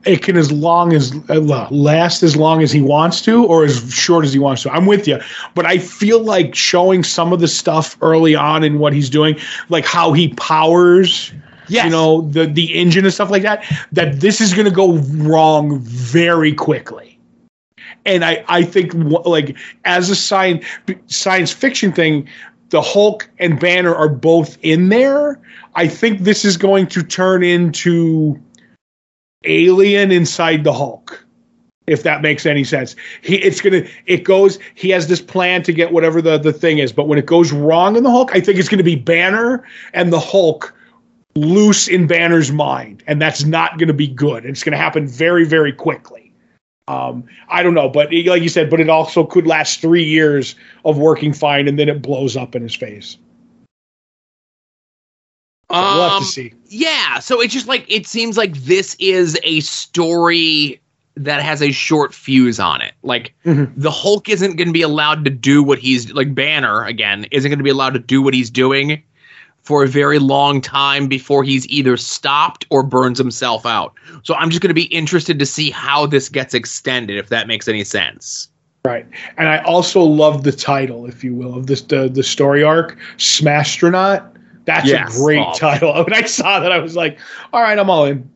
It 0.04 0.22
can 0.22 0.36
as 0.36 0.50
long 0.50 0.92
as 0.92 1.12
uh, 1.28 1.38
last 1.70 2.22
as 2.22 2.34
long 2.34 2.62
as 2.62 2.72
he 2.72 2.80
wants 2.80 3.20
to 3.20 3.44
or 3.44 3.64
as 3.64 3.92
short 3.92 4.24
as 4.24 4.32
he 4.32 4.38
wants 4.38 4.62
to. 4.62 4.72
I'm 4.72 4.86
with 4.86 5.06
you 5.06 5.18
but 5.54 5.66
i 5.66 5.78
feel 5.78 6.20
like 6.20 6.54
showing 6.54 7.02
some 7.04 7.32
of 7.32 7.40
the 7.40 7.48
stuff 7.48 7.96
early 8.02 8.34
on 8.34 8.64
in 8.64 8.78
what 8.78 8.92
he's 8.92 9.10
doing 9.10 9.36
like 9.68 9.84
how 9.84 10.12
he 10.12 10.32
powers 10.34 11.32
Yes. 11.68 11.84
you 11.84 11.90
know 11.90 12.22
the 12.22 12.46
the 12.46 12.74
engine 12.74 13.04
and 13.04 13.14
stuff 13.14 13.30
like 13.30 13.42
that 13.42 13.64
that 13.92 14.20
this 14.20 14.40
is 14.40 14.54
going 14.54 14.64
to 14.64 14.72
go 14.72 14.94
wrong 14.96 15.78
very 15.80 16.52
quickly. 16.52 17.18
And 18.04 18.24
i 18.24 18.44
i 18.48 18.62
think 18.64 18.92
like 18.94 19.56
as 19.84 20.10
a 20.10 20.16
science 20.16 20.64
science 21.06 21.52
fiction 21.52 21.92
thing 21.92 22.28
the 22.70 22.80
hulk 22.80 23.28
and 23.38 23.58
banner 23.60 23.94
are 23.94 24.08
both 24.08 24.56
in 24.62 24.88
there. 24.88 25.38
I 25.74 25.86
think 25.88 26.20
this 26.20 26.44
is 26.44 26.56
going 26.56 26.86
to 26.88 27.02
turn 27.02 27.42
into 27.42 28.40
alien 29.44 30.10
inside 30.10 30.64
the 30.64 30.72
Hulk. 30.72 31.24
If 31.86 32.02
that 32.04 32.22
makes 32.22 32.46
any 32.46 32.62
sense, 32.62 32.94
he 33.20 33.36
it's 33.36 33.60
gonna 33.60 33.84
it 34.06 34.22
goes. 34.22 34.58
He 34.74 34.90
has 34.90 35.08
this 35.08 35.20
plan 35.20 35.62
to 35.64 35.72
get 35.72 35.92
whatever 35.92 36.22
the 36.22 36.38
the 36.38 36.52
thing 36.52 36.78
is, 36.78 36.92
but 36.92 37.08
when 37.08 37.18
it 37.18 37.26
goes 37.26 37.52
wrong 37.52 37.96
in 37.96 38.04
the 38.04 38.10
Hulk, 38.10 38.30
I 38.32 38.40
think 38.40 38.58
it's 38.58 38.68
gonna 38.68 38.84
be 38.84 38.94
Banner 38.94 39.66
and 39.92 40.12
the 40.12 40.20
Hulk 40.20 40.72
loose 41.34 41.88
in 41.88 42.06
Banner's 42.06 42.52
mind, 42.52 43.02
and 43.08 43.20
that's 43.20 43.44
not 43.44 43.78
gonna 43.78 43.92
be 43.92 44.06
good. 44.06 44.44
It's 44.44 44.62
gonna 44.62 44.76
happen 44.76 45.08
very 45.08 45.44
very 45.44 45.72
quickly. 45.72 46.32
Um, 46.86 47.24
I 47.48 47.62
don't 47.62 47.74
know, 47.74 47.88
but 47.88 48.12
like 48.12 48.42
you 48.42 48.48
said, 48.48 48.70
but 48.70 48.78
it 48.78 48.88
also 48.88 49.24
could 49.24 49.46
last 49.46 49.80
three 49.80 50.04
years 50.04 50.54
of 50.84 50.98
working 50.98 51.32
fine, 51.32 51.66
and 51.66 51.78
then 51.78 51.88
it 51.88 52.02
blows 52.02 52.36
up 52.36 52.54
in 52.54 52.62
his 52.62 52.74
face. 52.74 53.16
So 55.70 55.76
we'll 55.80 56.02
have 56.02 56.12
Um, 56.12 56.22
to 56.24 56.28
see. 56.28 56.52
Yeah, 56.68 57.20
so 57.20 57.40
it's 57.40 57.52
just 57.52 57.68
like 57.68 57.84
it 57.88 58.06
seems 58.06 58.36
like 58.36 58.56
this 58.64 58.96
is 58.98 59.38
a 59.44 59.60
story 59.60 60.80
that 61.16 61.42
has 61.42 61.60
a 61.62 61.70
short 61.70 62.14
fuse 62.14 62.58
on 62.58 62.80
it. 62.80 62.92
Like 63.02 63.34
Mhm. 63.46 63.70
the 63.76 63.90
Hulk 63.90 64.28
isn't 64.28 64.56
going 64.56 64.68
to 64.68 64.72
be 64.72 64.82
allowed 64.82 65.24
to 65.26 65.30
do 65.30 65.62
what 65.62 65.78
he's 65.78 66.12
like 66.12 66.34
Banner 66.34 66.84
again 66.84 67.26
isn't 67.30 67.48
going 67.50 67.58
to 67.58 67.64
be 67.64 67.70
allowed 67.70 67.94
to 67.94 68.00
do 68.00 68.20
what 68.22 68.34
he's 68.34 68.50
doing 68.50 69.00
for 69.62 69.84
a 69.84 69.86
very 69.88 70.18
long 70.18 70.60
time 70.60 71.06
before 71.06 71.44
he's 71.44 71.68
either 71.68 71.96
stopped 71.96 72.64
or 72.70 72.82
burns 72.82 73.18
himself 73.18 73.66
out. 73.66 73.92
So 74.22 74.34
I'm 74.34 74.48
just 74.50 74.62
going 74.62 74.68
to 74.70 74.74
be 74.74 74.84
interested 74.84 75.38
to 75.38 75.46
see 75.46 75.70
how 75.70 76.06
this 76.06 76.28
gets 76.28 76.54
extended 76.54 77.18
if 77.18 77.28
that 77.28 77.46
makes 77.46 77.68
any 77.68 77.84
sense. 77.84 78.48
Right, 78.84 79.06
and 79.36 79.48
I 79.48 79.58
also 79.58 80.00
love 80.00 80.42
the 80.42 80.52
title, 80.52 81.04
if 81.04 81.22
you 81.22 81.34
will, 81.34 81.54
of 81.54 81.66
this 81.66 81.82
the 81.82 82.08
the 82.08 82.22
story 82.22 82.62
arc, 82.64 82.96
Smashtronaut. 83.18 84.26
That's 84.70 84.86
Yes. 84.86 85.16
a 85.16 85.20
great 85.20 85.44
Oh. 85.44 85.52
title. 85.54 85.92
When 86.04 86.14
I 86.14 86.22
saw 86.22 86.60
that, 86.60 86.70
I 86.70 86.78
was 86.78 86.94
like, 86.94 87.18
"All 87.52 87.60
right, 87.60 87.76
I'm 87.78 87.90
all 87.90 88.04
in." 88.04 88.28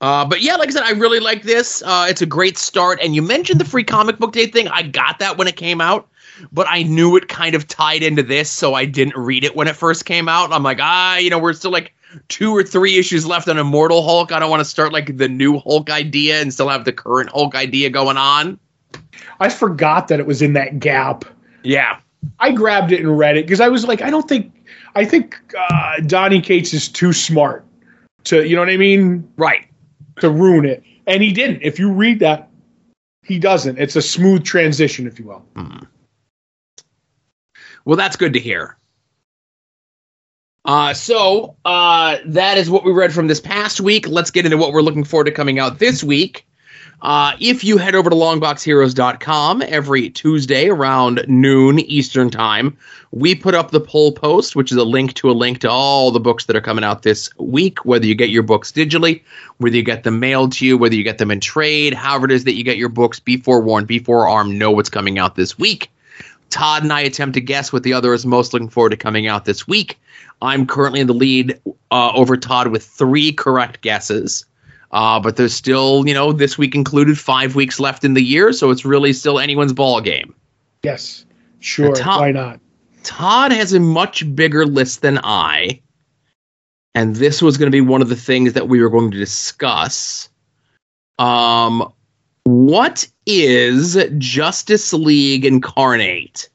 Uh, 0.00 0.24
but 0.24 0.42
yeah, 0.42 0.56
like 0.56 0.68
I 0.68 0.72
said, 0.72 0.82
I 0.82 0.90
really 0.90 1.20
like 1.20 1.42
this. 1.44 1.82
Uh, 1.86 2.06
it's 2.08 2.20
a 2.20 2.26
great 2.26 2.58
start. 2.58 2.98
And 3.02 3.14
you 3.14 3.22
mentioned 3.22 3.60
the 3.60 3.64
free 3.64 3.84
comic 3.84 4.18
book 4.18 4.32
day 4.32 4.46
thing. 4.46 4.68
I 4.68 4.82
got 4.82 5.18
that 5.20 5.38
when 5.38 5.46
it 5.48 5.56
came 5.56 5.80
out, 5.80 6.06
but 6.52 6.66
I 6.68 6.82
knew 6.82 7.16
it 7.16 7.28
kind 7.28 7.54
of 7.54 7.66
tied 7.66 8.02
into 8.02 8.22
this, 8.22 8.50
so 8.50 8.74
I 8.74 8.84
didn't 8.84 9.16
read 9.16 9.42
it 9.44 9.56
when 9.56 9.68
it 9.68 9.76
first 9.76 10.04
came 10.04 10.28
out. 10.28 10.52
I'm 10.52 10.62
like, 10.62 10.78
ah, 10.82 11.16
you 11.16 11.30
know, 11.30 11.38
we're 11.38 11.54
still 11.54 11.70
like 11.70 11.94
two 12.28 12.54
or 12.54 12.62
three 12.62 12.98
issues 12.98 13.24
left 13.24 13.48
on 13.48 13.56
Immortal 13.56 14.02
Hulk. 14.02 14.32
I 14.32 14.38
don't 14.38 14.50
want 14.50 14.60
to 14.60 14.64
start 14.66 14.92
like 14.92 15.16
the 15.16 15.28
new 15.28 15.58
Hulk 15.60 15.88
idea 15.90 16.42
and 16.42 16.52
still 16.52 16.68
have 16.68 16.84
the 16.84 16.92
current 16.92 17.30
Hulk 17.30 17.54
idea 17.54 17.88
going 17.88 18.16
on. 18.18 18.58
I 19.40 19.48
forgot 19.48 20.08
that 20.08 20.18
it 20.20 20.26
was 20.26 20.42
in 20.42 20.52
that 20.54 20.78
gap. 20.78 21.24
Yeah. 21.62 21.98
I 22.40 22.52
grabbed 22.52 22.92
it 22.92 23.00
and 23.00 23.16
read 23.18 23.36
it 23.36 23.46
because 23.46 23.60
I 23.60 23.68
was 23.68 23.86
like, 23.86 24.02
I 24.02 24.10
don't 24.10 24.28
think, 24.28 24.52
I 24.96 25.04
think 25.04 25.38
uh, 25.56 26.00
Donny 26.06 26.40
Cates 26.40 26.72
is 26.72 26.88
too 26.88 27.12
smart 27.12 27.66
to, 28.24 28.48
you 28.48 28.56
know 28.56 28.62
what 28.62 28.70
I 28.70 28.78
mean, 28.78 29.30
Right. 29.36 29.66
to 30.20 30.30
ruin 30.30 30.64
it, 30.64 30.82
and 31.06 31.22
he 31.22 31.32
didn't. 31.34 31.60
If 31.60 31.78
you 31.78 31.92
read 31.92 32.20
that, 32.20 32.48
he 33.22 33.38
doesn't. 33.38 33.78
It's 33.78 33.94
a 33.94 34.00
smooth 34.00 34.42
transition, 34.42 35.06
if 35.06 35.18
you 35.18 35.26
will. 35.26 35.44
Well, 37.84 37.96
that's 37.98 38.16
good 38.16 38.32
to 38.32 38.40
hear. 38.40 38.78
Uh, 40.64 40.94
so 40.94 41.56
uh, 41.66 42.16
that 42.24 42.56
is 42.56 42.70
what 42.70 42.82
we 42.82 42.90
read 42.92 43.12
from 43.12 43.26
this 43.26 43.40
past 43.40 43.82
week. 43.82 44.08
Let's 44.08 44.30
get 44.30 44.46
into 44.46 44.56
what 44.56 44.72
we're 44.72 44.80
looking 44.80 45.04
forward 45.04 45.24
to 45.24 45.30
coming 45.30 45.58
out 45.58 45.78
this 45.78 46.02
week. 46.02 46.46
Uh, 47.02 47.36
if 47.40 47.62
you 47.62 47.76
head 47.76 47.94
over 47.94 48.08
to 48.08 48.16
longboxheroes.com 48.16 49.62
every 49.62 50.08
Tuesday 50.10 50.68
around 50.68 51.24
noon 51.28 51.78
Eastern 51.80 52.30
Time, 52.30 52.76
we 53.10 53.34
put 53.34 53.54
up 53.54 53.70
the 53.70 53.80
poll 53.80 54.12
post, 54.12 54.56
which 54.56 54.72
is 54.72 54.78
a 54.78 54.84
link 54.84 55.12
to 55.14 55.30
a 55.30 55.32
link 55.32 55.58
to 55.60 55.70
all 55.70 56.10
the 56.10 56.20
books 56.20 56.46
that 56.46 56.56
are 56.56 56.60
coming 56.60 56.84
out 56.84 57.02
this 57.02 57.28
week, 57.38 57.84
whether 57.84 58.06
you 58.06 58.14
get 58.14 58.30
your 58.30 58.42
books 58.42 58.72
digitally, 58.72 59.22
whether 59.58 59.76
you 59.76 59.82
get 59.82 60.04
them 60.04 60.20
mailed 60.20 60.52
to 60.52 60.66
you, 60.66 60.78
whether 60.78 60.94
you 60.94 61.04
get 61.04 61.18
them 61.18 61.30
in 61.30 61.38
trade, 61.38 61.92
however 61.92 62.24
it 62.24 62.32
is 62.32 62.44
that 62.44 62.54
you 62.54 62.64
get 62.64 62.78
your 62.78 62.88
books, 62.88 63.20
be 63.20 63.36
forewarned, 63.36 63.86
be 63.86 63.98
forearmed, 63.98 64.58
know 64.58 64.70
what's 64.70 64.88
coming 64.88 65.18
out 65.18 65.36
this 65.36 65.58
week. 65.58 65.90
Todd 66.48 66.82
and 66.82 66.92
I 66.92 67.00
attempt 67.00 67.34
to 67.34 67.40
guess 67.40 67.72
what 67.72 67.82
the 67.82 67.92
other 67.92 68.14
is 68.14 68.24
most 68.24 68.52
looking 68.52 68.68
forward 68.68 68.90
to 68.90 68.96
coming 68.96 69.26
out 69.26 69.44
this 69.44 69.68
week. 69.68 69.98
I'm 70.40 70.66
currently 70.66 71.00
in 71.00 71.06
the 71.06 71.14
lead 71.14 71.60
uh, 71.90 72.12
over 72.12 72.36
Todd 72.36 72.68
with 72.68 72.84
three 72.84 73.32
correct 73.32 73.80
guesses. 73.82 74.46
Uh, 74.96 75.20
but 75.20 75.36
there's 75.36 75.52
still, 75.52 76.08
you 76.08 76.14
know, 76.14 76.32
this 76.32 76.56
week 76.56 76.74
included 76.74 77.18
five 77.18 77.54
weeks 77.54 77.78
left 77.78 78.02
in 78.02 78.14
the 78.14 78.22
year, 78.22 78.50
so 78.50 78.70
it's 78.70 78.86
really 78.86 79.12
still 79.12 79.38
anyone's 79.38 79.74
ball 79.74 80.00
game. 80.00 80.34
Yes, 80.82 81.26
sure. 81.60 81.94
Top- 81.94 82.20
Why 82.20 82.32
not? 82.32 82.60
Todd 83.02 83.52
has 83.52 83.74
a 83.74 83.78
much 83.78 84.34
bigger 84.34 84.64
list 84.64 85.02
than 85.02 85.20
I, 85.22 85.82
and 86.94 87.14
this 87.14 87.42
was 87.42 87.58
going 87.58 87.66
to 87.66 87.76
be 87.76 87.82
one 87.82 88.00
of 88.00 88.08
the 88.08 88.16
things 88.16 88.54
that 88.54 88.68
we 88.68 88.80
were 88.80 88.88
going 88.88 89.10
to 89.10 89.18
discuss. 89.18 90.30
Um, 91.18 91.92
what 92.44 93.06
is 93.26 94.02
Justice 94.16 94.94
League 94.94 95.44
Incarnate? 95.44 96.48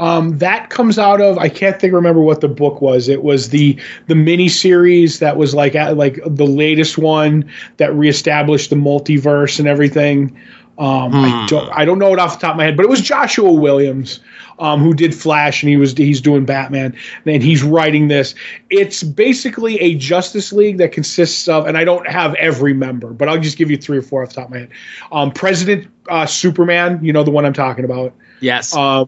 Um, 0.00 0.38
that 0.38 0.70
comes 0.70 0.98
out 0.98 1.20
of 1.20 1.38
I 1.38 1.48
can't 1.48 1.78
think 1.80 1.92
remember 1.92 2.22
what 2.22 2.40
the 2.40 2.48
book 2.48 2.80
was. 2.80 3.08
It 3.08 3.22
was 3.22 3.50
the 3.50 3.78
the 4.08 4.14
mini 4.16 4.48
series 4.48 5.20
that 5.20 5.36
was 5.36 5.54
like 5.54 5.74
at, 5.76 5.96
like 5.96 6.18
the 6.26 6.46
latest 6.46 6.98
one 6.98 7.50
that 7.76 7.94
reestablished 7.94 8.70
the 8.70 8.76
multiverse 8.76 9.58
and 9.60 9.68
everything. 9.68 10.36
Um, 10.78 11.18
I 11.22 11.30
Hmm. 11.30 11.44
don't 11.44 11.68
I 11.72 11.84
don't 11.84 11.98
know 11.98 12.12
it 12.14 12.18
off 12.18 12.34
the 12.40 12.46
top 12.46 12.52
of 12.52 12.56
my 12.56 12.64
head, 12.64 12.76
but 12.76 12.84
it 12.84 12.88
was 12.88 13.02
Joshua 13.02 13.52
Williams 13.52 14.20
um, 14.58 14.80
who 14.80 14.94
did 14.94 15.14
Flash 15.14 15.62
and 15.62 15.68
he 15.70 15.76
was 15.76 15.92
he's 15.92 16.20
doing 16.22 16.46
Batman 16.46 16.96
and 17.26 17.42
he's 17.42 17.62
writing 17.62 18.08
this. 18.08 18.34
It's 18.70 19.02
basically 19.02 19.78
a 19.80 19.94
Justice 19.96 20.52
League 20.52 20.78
that 20.78 20.92
consists 20.92 21.46
of 21.48 21.66
and 21.66 21.76
I 21.76 21.84
don't 21.84 22.08
have 22.08 22.34
every 22.36 22.72
member, 22.72 23.10
but 23.10 23.28
I'll 23.28 23.38
just 23.38 23.58
give 23.58 23.70
you 23.70 23.76
three 23.76 23.98
or 23.98 24.02
four 24.02 24.22
off 24.22 24.30
the 24.30 24.36
top 24.36 24.46
of 24.46 24.50
my 24.52 24.58
head. 24.60 24.70
Um, 25.12 25.30
President 25.32 25.86
uh, 26.08 26.24
Superman, 26.26 26.98
you 27.04 27.12
know 27.12 27.22
the 27.22 27.30
one 27.30 27.44
I'm 27.44 27.52
talking 27.52 27.84
about 27.84 28.14
Yes. 28.40 28.74
uh, 28.74 29.04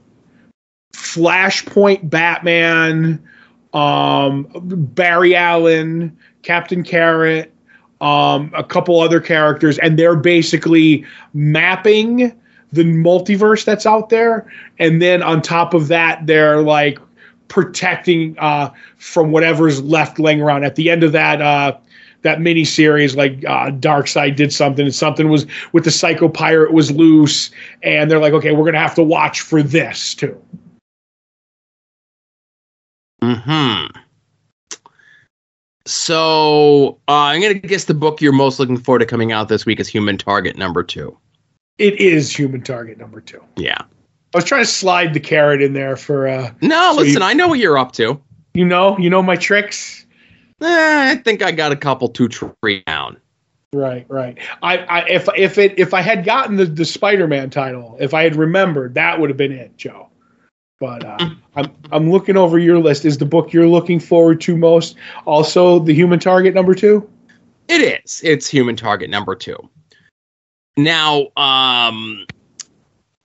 Flashpoint 0.93 2.09
Batman, 2.09 3.23
um, 3.73 4.47
Barry 4.95 5.35
Allen, 5.35 6.17
Captain 6.43 6.83
Carrot, 6.83 7.53
um, 8.01 8.53
a 8.55 8.65
couple 8.65 9.01
other 9.01 9.21
characters, 9.21 9.79
and 9.79 9.99
they're 9.99 10.17
basically 10.17 11.05
mapping 11.35 12.37
the 12.73 12.85
multiverse 12.85 13.65
that's 13.65 13.87
out 13.87 14.09
there. 14.09 14.51
And 14.79 15.01
then 15.01 15.23
on 15.23 15.41
top 15.43 15.75
of 15.75 15.89
that, 15.89 16.27
they're 16.27 16.63
like 16.63 16.99
protecting 17.49 18.37
uh, 18.39 18.71
from 18.97 19.31
whatever's 19.31 19.83
left 19.83 20.19
laying 20.19 20.41
around. 20.41 20.65
At 20.65 20.75
the 20.75 20.91
end 20.91 21.05
of 21.05 21.13
that, 21.13 21.41
uh, 21.41 21.77
that 22.23 22.41
mini 22.41 22.65
series, 22.65 23.15
like 23.15 23.45
uh, 23.45 23.71
Darkseid 23.71 24.37
did 24.37 24.53
something, 24.53 24.87
and 24.87 24.95
something 24.95 25.29
was 25.29 25.47
with 25.73 25.85
the 25.85 25.91
Psycho 25.91 26.29
Pirate 26.29 26.73
was 26.73 26.91
loose, 26.91 27.51
and 27.83 28.11
they're 28.11 28.21
like, 28.21 28.33
okay, 28.33 28.53
we're 28.53 28.65
gonna 28.65 28.79
have 28.79 28.95
to 28.95 29.03
watch 29.03 29.41
for 29.43 29.63
this 29.63 30.15
too. 30.15 30.41
Hmm. 33.23 33.87
So 35.87 36.99
uh, 37.09 37.13
I'm 37.13 37.41
gonna 37.41 37.55
guess 37.55 37.85
the 37.85 37.95
book 37.95 38.21
you're 38.21 38.33
most 38.33 38.59
looking 38.61 38.77
forward 38.79 39.01
to 39.01 39.07
coming 39.07 39.33
out 39.33 39.49
this 39.49 39.67
week 39.67 39.81
is 39.81 39.89
Human 39.89 40.17
Target 40.19 40.57
number 40.57 40.83
two. 40.83 41.17
It 41.79 42.01
is 42.01 42.35
Human 42.35 42.63
Target 42.63 42.99
number 42.99 43.21
two. 43.21 43.43
Yeah. 43.57 43.79
I 44.35 44.39
was 44.39 44.45
trying 44.45 44.63
to 44.65 44.71
slide 44.71 45.13
the 45.15 45.21
carrot 45.21 45.61
in 45.63 45.73
there 45.73 45.97
for 45.97 46.29
uh 46.29 46.53
No, 46.63 46.93
So 46.95 47.03
listen, 47.03 47.23
you- 47.23 47.27
I 47.29 47.33
know 47.33 47.49
what 47.49 47.59
you're 47.59 47.79
up 47.79 47.93
to. 47.93 48.21
you 48.55 48.65
know 48.65 48.97
you 48.99 49.11
know 49.11 49.23
my 49.23 49.37
tricks. 49.37 50.07
Eh, 50.61 51.11
I 51.11 51.17
think 51.17 51.43
I 51.43 51.51
got 51.51 51.73
a 51.73 51.77
couple 51.77 52.09
two 52.09 52.29
three 52.29 52.83
down. 52.87 53.17
Right, 53.75 54.05
right. 54.09 54.39
I, 54.63 54.79
I 54.79 55.09
if 55.09 55.29
if 55.37 55.59
it 55.59 55.79
if 55.79 55.95
I 55.95 56.03
had 56.03 56.25
gotten 56.25 56.57
the, 56.57 56.67
the 56.67 56.85
Spider 56.85 57.27
Man 57.27 57.51
title, 57.51 57.97
if 57.99 58.15
I 58.15 58.23
had 58.23 58.37
remembered, 58.37 58.95
that 58.95 59.19
would 59.19 59.31
have 59.31 59.37
been 59.37 59.51
it, 59.53 59.77
Joe. 59.77 60.09
But 60.83 61.05
uh, 61.05 61.31
I'm 61.55 61.71
I'm 61.93 62.11
looking 62.11 62.37
over 62.37 62.59
your 62.59 62.81
list. 62.81 63.05
Is 63.05 63.17
the 63.17 63.25
book 63.25 63.53
you're 63.53 63.69
looking 63.69 64.01
forward 64.01 64.41
to 64.41 64.57
most 64.57 64.97
also 65.27 65.79
the 65.79 65.95
Human 65.95 66.19
Target 66.19 66.55
number 66.55 66.75
two? 66.75 67.09
It 67.69 68.03
is. 68.05 68.21
It's 68.25 68.49
Human 68.49 68.75
Target 68.75 69.09
number 69.09 69.37
two. 69.37 69.57
Now, 70.77 71.29
um, 71.37 72.27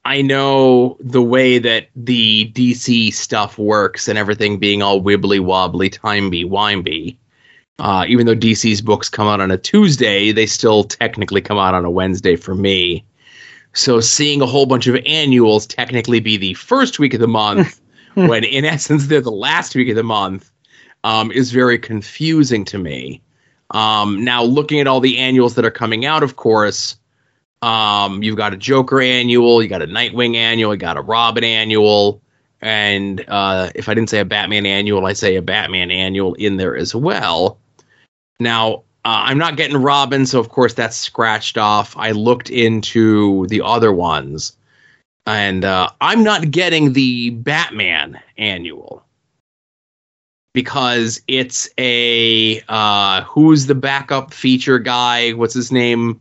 I 0.06 0.22
know 0.22 0.98
the 1.00 1.24
way 1.24 1.58
that 1.58 1.88
the 1.96 2.52
DC 2.54 3.12
stuff 3.12 3.58
works 3.58 4.08
and 4.08 4.20
everything 4.20 4.60
being 4.60 4.84
all 4.84 5.02
wibbly 5.02 5.40
wobbly, 5.40 5.90
timey 5.90 6.46
wimey. 6.46 7.18
Uh, 7.80 8.06
even 8.08 8.28
though 8.28 8.36
DC's 8.36 8.84
books 8.84 9.10
come 9.10 9.28
out 9.28 9.42
on 9.42 9.50
a 9.50 9.58
Tuesday, 9.58 10.32
they 10.32 10.46
still 10.46 10.84
technically 10.84 11.42
come 11.42 11.58
out 11.58 11.74
on 11.74 11.86
a 11.86 11.90
Wednesday 11.90 12.36
for 12.36 12.54
me. 12.54 13.04
So 13.78 14.00
seeing 14.00 14.42
a 14.42 14.48
whole 14.48 14.66
bunch 14.66 14.88
of 14.88 14.98
annuals 15.06 15.68
technically 15.68 16.20
be 16.20 16.36
the 16.36 16.56
first 16.56 16.98
week 16.98 17.14
of 17.14 17.20
the 17.20 17.28
month, 17.28 17.80
when 18.16 18.44
in 18.44 18.66
essence 18.66 19.06
they're 19.06 19.22
the 19.22 19.32
last 19.32 19.76
week 19.76 19.90
of 19.90 19.96
the 19.96 20.04
month, 20.04 20.52
um, 21.04 21.32
is 21.32 21.52
very 21.52 21.78
confusing 21.78 22.66
to 22.66 22.80
me. 22.80 23.22
Um, 23.70 24.24
now, 24.24 24.42
looking 24.42 24.80
at 24.80 24.88
all 24.88 25.00
the 25.00 25.20
annuals 25.20 25.54
that 25.56 25.66
are 25.66 25.72
coming 25.72 26.06
out, 26.06 26.24
of 26.24 26.38
course, 26.38 26.98
um, 27.62 28.24
you've 28.24 28.36
got 28.36 28.52
a 28.52 28.58
Joker 28.58 29.00
annual, 29.00 29.62
you 29.62 29.70
got 29.70 29.84
a 29.84 29.88
Nightwing 29.88 30.36
annual, 30.36 30.74
you 30.74 30.80
got 30.80 30.98
a 30.98 31.02
Robin 31.02 31.44
annual, 31.44 32.20
and 32.62 33.24
uh, 33.28 33.70
if 33.76 33.90
I 33.90 33.94
didn't 33.94 34.10
say 34.10 34.20
a 34.20 34.26
Batman 34.26 34.66
annual, 34.66 35.06
I 35.06 35.14
say 35.14 35.36
a 35.36 35.42
Batman 35.44 35.92
annual 35.92 36.34
in 36.34 36.58
there 36.58 36.76
as 36.76 36.96
well. 36.96 37.60
Now, 38.40 38.86
uh, 39.08 39.24
I'm 39.24 39.38
not 39.38 39.56
getting 39.56 39.78
Robin, 39.78 40.26
so 40.26 40.38
of 40.38 40.50
course 40.50 40.74
that's 40.74 40.98
scratched 40.98 41.58
off. 41.58 41.96
I 41.96 42.12
looked 42.12 42.50
into 42.50 43.48
the 43.48 43.62
other 43.62 43.94
ones, 43.94 44.52
and 45.26 45.64
uh, 45.64 45.92
I'm 46.02 46.26
not 46.26 46.52
getting 46.52 46.92
the 46.92 47.30
Batman 47.30 48.20
annual 48.38 49.06
because 50.54 51.22
it's 51.26 51.70
a 51.78 52.62
uh, 52.68 53.22
who's 53.22 53.68
the 53.68 53.76
backup 53.76 54.34
feature 54.34 54.78
guy? 54.78 55.32
What's 55.32 55.54
his 55.54 55.72
name? 55.72 56.20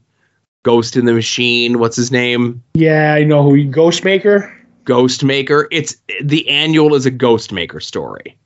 Ghost 0.65 0.97
in 0.97 1.07
the 1.07 1.13
Machine. 1.13 1.81
What's 1.81 1.97
his 1.97 2.13
name? 2.13 2.63
Yeah, 2.75 3.15
I 3.15 3.25
know 3.25 3.43
who 3.43 3.69
Ghostmaker. 3.69 4.57
Ghost 4.85 5.25
Maker. 5.25 5.67
It's 5.73 5.97
the 6.23 6.49
annual 6.49 6.95
is 6.95 7.05
a 7.05 7.11
Ghost 7.11 7.51
Maker 7.51 7.81
story. 7.81 8.39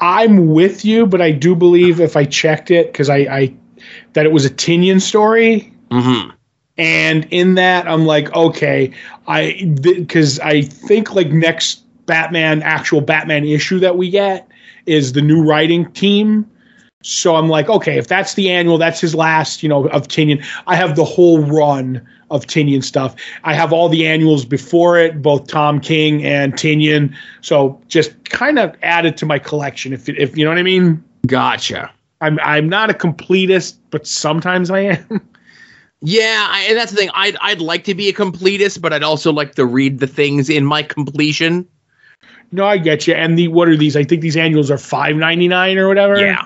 I'm 0.00 0.48
with 0.48 0.84
you, 0.84 1.06
but 1.06 1.20
I 1.20 1.30
do 1.30 1.54
believe 1.54 2.00
if 2.00 2.16
I 2.16 2.24
checked 2.24 2.70
it 2.70 2.92
because 2.92 3.08
I, 3.08 3.16
I 3.16 3.54
that 4.14 4.26
it 4.26 4.32
was 4.32 4.44
a 4.44 4.50
Tynion 4.50 5.00
story, 5.00 5.72
hmm 5.90 6.30
and 6.76 7.26
in 7.30 7.54
that 7.54 7.86
I'm 7.86 8.04
like, 8.04 8.34
okay, 8.34 8.92
I 9.28 9.72
because 9.80 10.40
I 10.40 10.62
think 10.62 11.14
like 11.14 11.28
next 11.28 11.84
Batman 12.06 12.62
actual 12.62 13.00
Batman 13.00 13.44
issue 13.44 13.78
that 13.80 13.96
we 13.96 14.10
get 14.10 14.48
is 14.86 15.12
the 15.12 15.22
new 15.22 15.42
writing 15.42 15.90
team. 15.92 16.50
So 17.02 17.36
I'm 17.36 17.48
like, 17.48 17.68
okay, 17.68 17.98
if 17.98 18.08
that's 18.08 18.34
the 18.34 18.50
annual, 18.50 18.78
that's 18.78 19.00
his 19.00 19.14
last, 19.14 19.62
you 19.62 19.68
know, 19.68 19.86
of 19.88 20.08
Tynion. 20.08 20.44
I 20.66 20.74
have 20.74 20.96
the 20.96 21.04
whole 21.04 21.40
run 21.40 22.06
of 22.30 22.46
Tynion 22.46 22.82
stuff. 22.82 23.14
I 23.44 23.54
have 23.54 23.72
all 23.72 23.88
the 23.88 24.06
annuals 24.06 24.44
before 24.44 24.98
it, 24.98 25.22
both 25.22 25.46
Tom 25.46 25.80
King 25.80 26.24
and 26.24 26.54
Tynion. 26.54 27.14
So 27.40 27.80
just 27.88 28.30
kind 28.30 28.58
of 28.58 28.74
add 28.82 29.06
it 29.06 29.16
to 29.18 29.26
my 29.26 29.38
collection, 29.38 29.92
if 29.92 30.08
if 30.08 30.36
you 30.36 30.44
know 30.44 30.50
what 30.50 30.58
I 30.58 30.62
mean. 30.62 31.02
Gotcha. 31.26 31.92
I'm 32.20 32.38
I'm 32.40 32.68
not 32.68 32.90
a 32.90 32.94
completist, 32.94 33.76
but 33.90 34.06
sometimes 34.06 34.70
I 34.70 34.80
am. 34.80 35.20
Yeah, 36.06 36.48
I, 36.50 36.66
and 36.68 36.76
that's 36.76 36.90
the 36.92 36.98
thing. 36.98 37.08
I'd 37.14 37.34
I'd 37.40 37.62
like 37.62 37.84
to 37.84 37.94
be 37.94 38.10
a 38.10 38.12
completist, 38.12 38.82
but 38.82 38.92
I'd 38.92 39.02
also 39.02 39.32
like 39.32 39.54
to 39.54 39.64
read 39.64 40.00
the 40.00 40.06
things 40.06 40.50
in 40.50 40.66
my 40.66 40.82
completion. 40.82 41.66
no, 42.52 42.66
I 42.66 42.76
get 42.76 43.06
you. 43.06 43.14
And 43.14 43.38
the 43.38 43.48
what 43.48 43.68
are 43.68 43.76
these? 43.76 43.96
I 43.96 44.04
think 44.04 44.20
these 44.20 44.36
annuals 44.36 44.70
are 44.70 44.76
five 44.76 45.16
ninety 45.16 45.48
nine 45.48 45.78
or 45.78 45.88
whatever. 45.88 46.20
Yeah. 46.20 46.44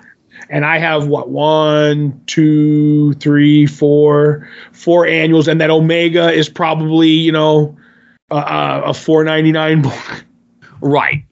And 0.50 0.64
I 0.64 0.78
have 0.78 1.08
what 1.08 1.28
one, 1.28 2.20
two, 2.26 3.12
three, 3.14 3.66
four, 3.66 4.48
four 4.72 5.06
annuals, 5.06 5.46
and 5.46 5.60
that 5.60 5.70
Omega 5.70 6.32
is 6.32 6.48
probably 6.48 7.08
you 7.08 7.32
know 7.32 7.76
uh, 8.30 8.82
a 8.84 8.94
four 8.94 9.24
ninety 9.24 9.52
nine 9.52 9.82
book. 9.82 10.24
Right. 10.80 11.24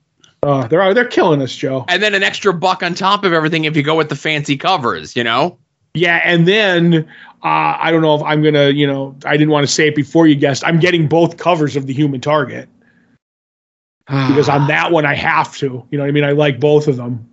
Uh, 0.42 0.66
they're 0.68 0.94
they're 0.94 1.04
killing 1.04 1.42
us, 1.42 1.54
Joe. 1.54 1.84
And 1.88 2.02
then 2.02 2.14
an 2.14 2.22
extra 2.22 2.52
buck 2.52 2.82
on 2.82 2.94
top 2.94 3.24
of 3.24 3.32
everything 3.32 3.64
if 3.64 3.76
you 3.76 3.82
go 3.82 3.96
with 3.96 4.08
the 4.08 4.16
fancy 4.16 4.56
covers, 4.56 5.16
you 5.16 5.24
know? 5.24 5.58
Yeah, 5.94 6.20
and 6.22 6.46
then 6.46 7.08
uh, 7.42 7.76
I 7.80 7.90
don't 7.90 8.02
know 8.02 8.14
if 8.14 8.22
I'm 8.22 8.42
gonna, 8.42 8.68
you 8.68 8.86
know, 8.86 9.16
I 9.24 9.36
didn't 9.36 9.50
want 9.50 9.66
to 9.66 9.72
say 9.72 9.88
it 9.88 9.96
before 9.96 10.26
you 10.26 10.36
guessed. 10.36 10.64
I'm 10.64 10.78
getting 10.78 11.08
both 11.08 11.36
covers 11.36 11.74
of 11.74 11.86
the 11.86 11.94
Human 11.94 12.20
Target 12.20 12.68
because 14.06 14.48
on 14.48 14.68
that 14.68 14.92
one 14.92 15.06
I 15.06 15.14
have 15.14 15.56
to. 15.56 15.84
You 15.90 15.98
know 15.98 16.04
what 16.04 16.08
I 16.08 16.12
mean? 16.12 16.24
I 16.24 16.32
like 16.32 16.60
both 16.60 16.86
of 16.86 16.96
them. 16.96 17.28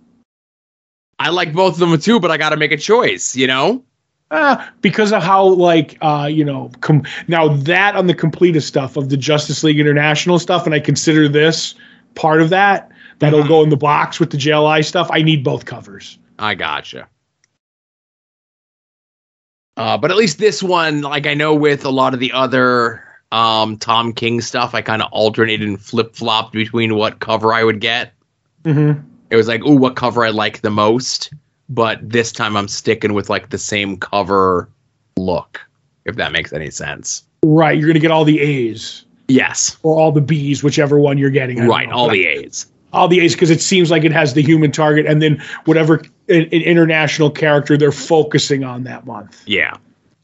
I 1.18 1.30
like 1.30 1.52
both 1.52 1.74
of 1.74 1.78
them 1.88 1.98
too, 1.98 2.18
but 2.20 2.30
I 2.30 2.36
got 2.36 2.50
to 2.50 2.56
make 2.56 2.72
a 2.72 2.76
choice, 2.76 3.36
you 3.36 3.46
know? 3.46 3.82
Uh, 4.30 4.64
because 4.80 5.12
of 5.12 5.22
how 5.22 5.44
like 5.44 5.96
uh, 6.02 6.26
you 6.30 6.44
know 6.44 6.70
com- 6.80 7.04
now 7.28 7.48
that 7.48 7.94
on 7.94 8.06
the 8.06 8.14
completest 8.14 8.66
stuff 8.66 8.96
of 8.96 9.08
the 9.08 9.16
Justice 9.16 9.62
League 9.62 9.78
International 9.78 10.38
stuff, 10.38 10.64
and 10.66 10.74
I 10.74 10.80
consider 10.80 11.28
this 11.28 11.74
part 12.14 12.40
of 12.42 12.50
that. 12.50 12.90
That'll 13.20 13.42
Mhm. 13.42 13.48
go 13.48 13.62
in 13.62 13.68
the 13.68 13.76
box 13.76 14.18
with 14.18 14.30
the 14.30 14.36
JLI 14.38 14.82
stuff. 14.82 15.08
I 15.12 15.22
need 15.22 15.44
both 15.44 15.66
covers. 15.66 16.18
I 16.38 16.54
gotcha. 16.54 17.06
Uh, 19.76 19.98
but 19.98 20.10
at 20.10 20.16
least 20.16 20.38
this 20.38 20.62
one, 20.62 21.02
like 21.02 21.26
I 21.26 21.34
know 21.34 21.54
with 21.54 21.84
a 21.84 21.90
lot 21.90 22.14
of 22.14 22.20
the 22.20 22.32
other 22.32 23.02
um, 23.32 23.76
Tom 23.76 24.12
King 24.12 24.40
stuff, 24.40 24.74
I 24.74 24.82
kind 24.82 25.02
of 25.02 25.08
alternated 25.12 25.68
and 25.68 25.80
flip 25.80 26.14
flopped 26.14 26.52
between 26.52 26.94
what 26.94 27.18
cover 27.20 27.52
I 27.52 27.64
would 27.64 27.80
get. 27.80 28.12
Mm-hmm. 28.64 29.00
It 29.34 29.36
was 29.36 29.48
like, 29.48 29.62
oh, 29.64 29.74
what 29.74 29.96
cover 29.96 30.24
I 30.24 30.30
like 30.30 30.60
the 30.60 30.70
most. 30.70 31.32
But 31.68 31.98
this 32.08 32.30
time 32.30 32.56
I'm 32.56 32.68
sticking 32.68 33.14
with 33.14 33.28
like 33.28 33.50
the 33.50 33.58
same 33.58 33.96
cover 33.96 34.68
look, 35.16 35.60
if 36.04 36.14
that 36.14 36.30
makes 36.30 36.52
any 36.52 36.70
sense. 36.70 37.24
Right, 37.42 37.76
you're 37.76 37.88
gonna 37.88 37.98
get 37.98 38.12
all 38.12 38.24
the 38.24 38.38
A's 38.38 39.04
Yes. 39.26 39.76
or 39.82 39.98
all 39.98 40.12
the 40.12 40.20
B's, 40.20 40.62
whichever 40.62 41.00
one 41.00 41.18
you're 41.18 41.30
getting. 41.30 41.60
I 41.60 41.66
Right. 41.66 41.88
know. 41.88 41.96
All 41.96 42.08
the 42.10 42.24
A's. 42.26 42.66
all 42.92 43.08
the 43.08 43.18
A's 43.18 43.34
because 43.34 43.50
it 43.50 43.60
seems 43.60 43.90
like 43.90 44.04
it 44.04 44.12
has 44.12 44.34
the 44.34 44.42
human 44.42 44.70
target 44.70 45.04
and 45.04 45.20
then 45.20 45.42
whatever 45.64 45.94
an, 46.28 46.42
an 46.42 46.62
international 46.62 47.28
character 47.28 47.76
they're 47.76 47.90
focusing 47.90 48.62
on 48.62 48.84
that 48.84 49.04
month. 49.04 49.42
Yeah. 49.46 49.74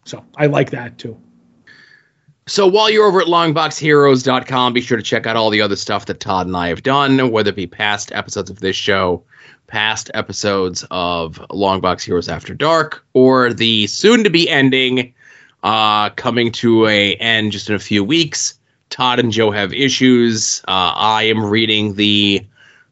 So 0.05 0.25
I 0.37 0.47
like 0.47 0.71
that 0.71 0.99
too. 0.99 1.17
So 2.47 2.66
while 2.66 2.91
you're 2.91 3.07
over 3.07 3.20
at 3.20 3.28
longboxheroes.com, 3.28 4.72
be 4.72 4.80
sure 4.80 4.97
to 4.97 5.03
check 5.03 5.26
out 5.26 5.36
all 5.36 5.51
the 5.51 5.61
other 5.61 5.76
stuff 5.76 6.07
that 6.07 6.20
Todd 6.20 6.47
and 6.47 6.57
I 6.57 6.68
have 6.68 6.82
done, 6.82 7.30
whether 7.30 7.51
it 7.51 7.57
be 7.57 7.66
past 7.66 8.11
episodes 8.12 8.51
of 8.51 8.61
this 8.61 8.76
show, 8.76 9.22
past 9.68 10.11
episodes 10.14 10.84
of 10.91 11.36
Longbox 11.51 12.03
Heroes 12.03 12.28
After 12.28 12.55
Dark, 12.55 13.05
or 13.12 13.53
the 13.53 13.86
soon 13.86 14.24
to 14.24 14.30
be 14.30 14.49
ending, 14.49 15.14
uh, 15.62 16.11
coming 16.11 16.51
to 16.53 16.86
a 16.86 17.14
end 17.16 17.53
just 17.53 17.68
in 17.68 17.76
a 17.76 17.80
few 17.80 18.03
weeks. 18.03 18.55
Todd 18.88 19.20
and 19.20 19.30
Joe 19.30 19.53
have 19.53 19.72
issues. 19.72 20.61
Uh, 20.66 20.93
I 20.97 21.22
am 21.24 21.45
reading 21.45 21.95
the 21.95 22.45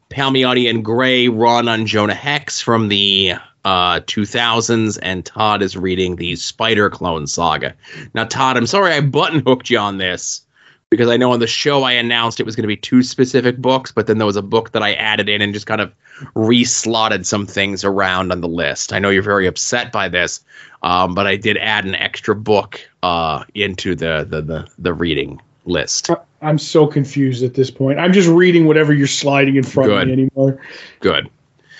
Palmiotti 0.09 0.69
and 0.69 0.85
Gray 0.85 1.27
run 1.27 1.67
on 1.67 1.85
Jonah 1.85 2.15
Hex 2.15 2.61
from 2.61 2.87
the 2.87 3.33
uh, 3.65 3.99
2000s, 4.01 4.99
and 5.01 5.25
Todd 5.25 5.61
is 5.61 5.75
reading 5.75 6.15
the 6.15 6.35
Spider 6.35 6.89
Clone 6.89 7.27
Saga. 7.27 7.75
Now, 8.13 8.25
Todd, 8.25 8.57
I'm 8.57 8.67
sorry 8.67 8.93
I 8.93 9.01
button 9.01 9.41
hooked 9.45 9.69
you 9.69 9.77
on 9.77 9.97
this 9.97 10.41
because 10.89 11.09
I 11.09 11.17
know 11.17 11.31
on 11.31 11.39
the 11.39 11.47
show 11.47 11.83
I 11.83 11.91
announced 11.91 12.39
it 12.39 12.45
was 12.45 12.55
going 12.55 12.63
to 12.63 12.67
be 12.67 12.77
two 12.77 13.03
specific 13.03 13.57
books, 13.57 13.91
but 13.91 14.07
then 14.07 14.17
there 14.17 14.25
was 14.25 14.35
a 14.35 14.41
book 14.41 14.71
that 14.71 14.81
I 14.81 14.93
added 14.93 15.29
in 15.29 15.41
and 15.41 15.53
just 15.53 15.67
kind 15.67 15.81
of 15.81 15.93
reslotted 16.35 17.25
some 17.25 17.45
things 17.45 17.83
around 17.83 18.31
on 18.31 18.41
the 18.41 18.47
list. 18.47 18.91
I 18.91 18.99
know 18.99 19.09
you're 19.09 19.21
very 19.21 19.45
upset 19.45 19.91
by 19.91 20.09
this, 20.09 20.41
um, 20.81 21.13
but 21.13 21.27
I 21.27 21.35
did 21.35 21.57
add 21.57 21.85
an 21.85 21.95
extra 21.95 22.35
book 22.35 22.81
uh, 23.03 23.43
into 23.53 23.95
the, 23.95 24.25
the, 24.27 24.41
the, 24.41 24.67
the 24.79 24.93
reading 24.93 25.39
list. 25.65 26.09
I'm 26.41 26.57
so 26.57 26.87
confused 26.87 27.43
at 27.43 27.53
this 27.53 27.69
point. 27.69 27.99
I'm 27.99 28.13
just 28.13 28.27
reading 28.27 28.65
whatever 28.65 28.93
you're 28.93 29.07
sliding 29.07 29.57
in 29.57 29.63
front 29.63 29.89
Good. 29.89 30.01
of 30.01 30.07
me 30.07 30.13
anymore. 30.13 30.61
Good. 31.01 31.29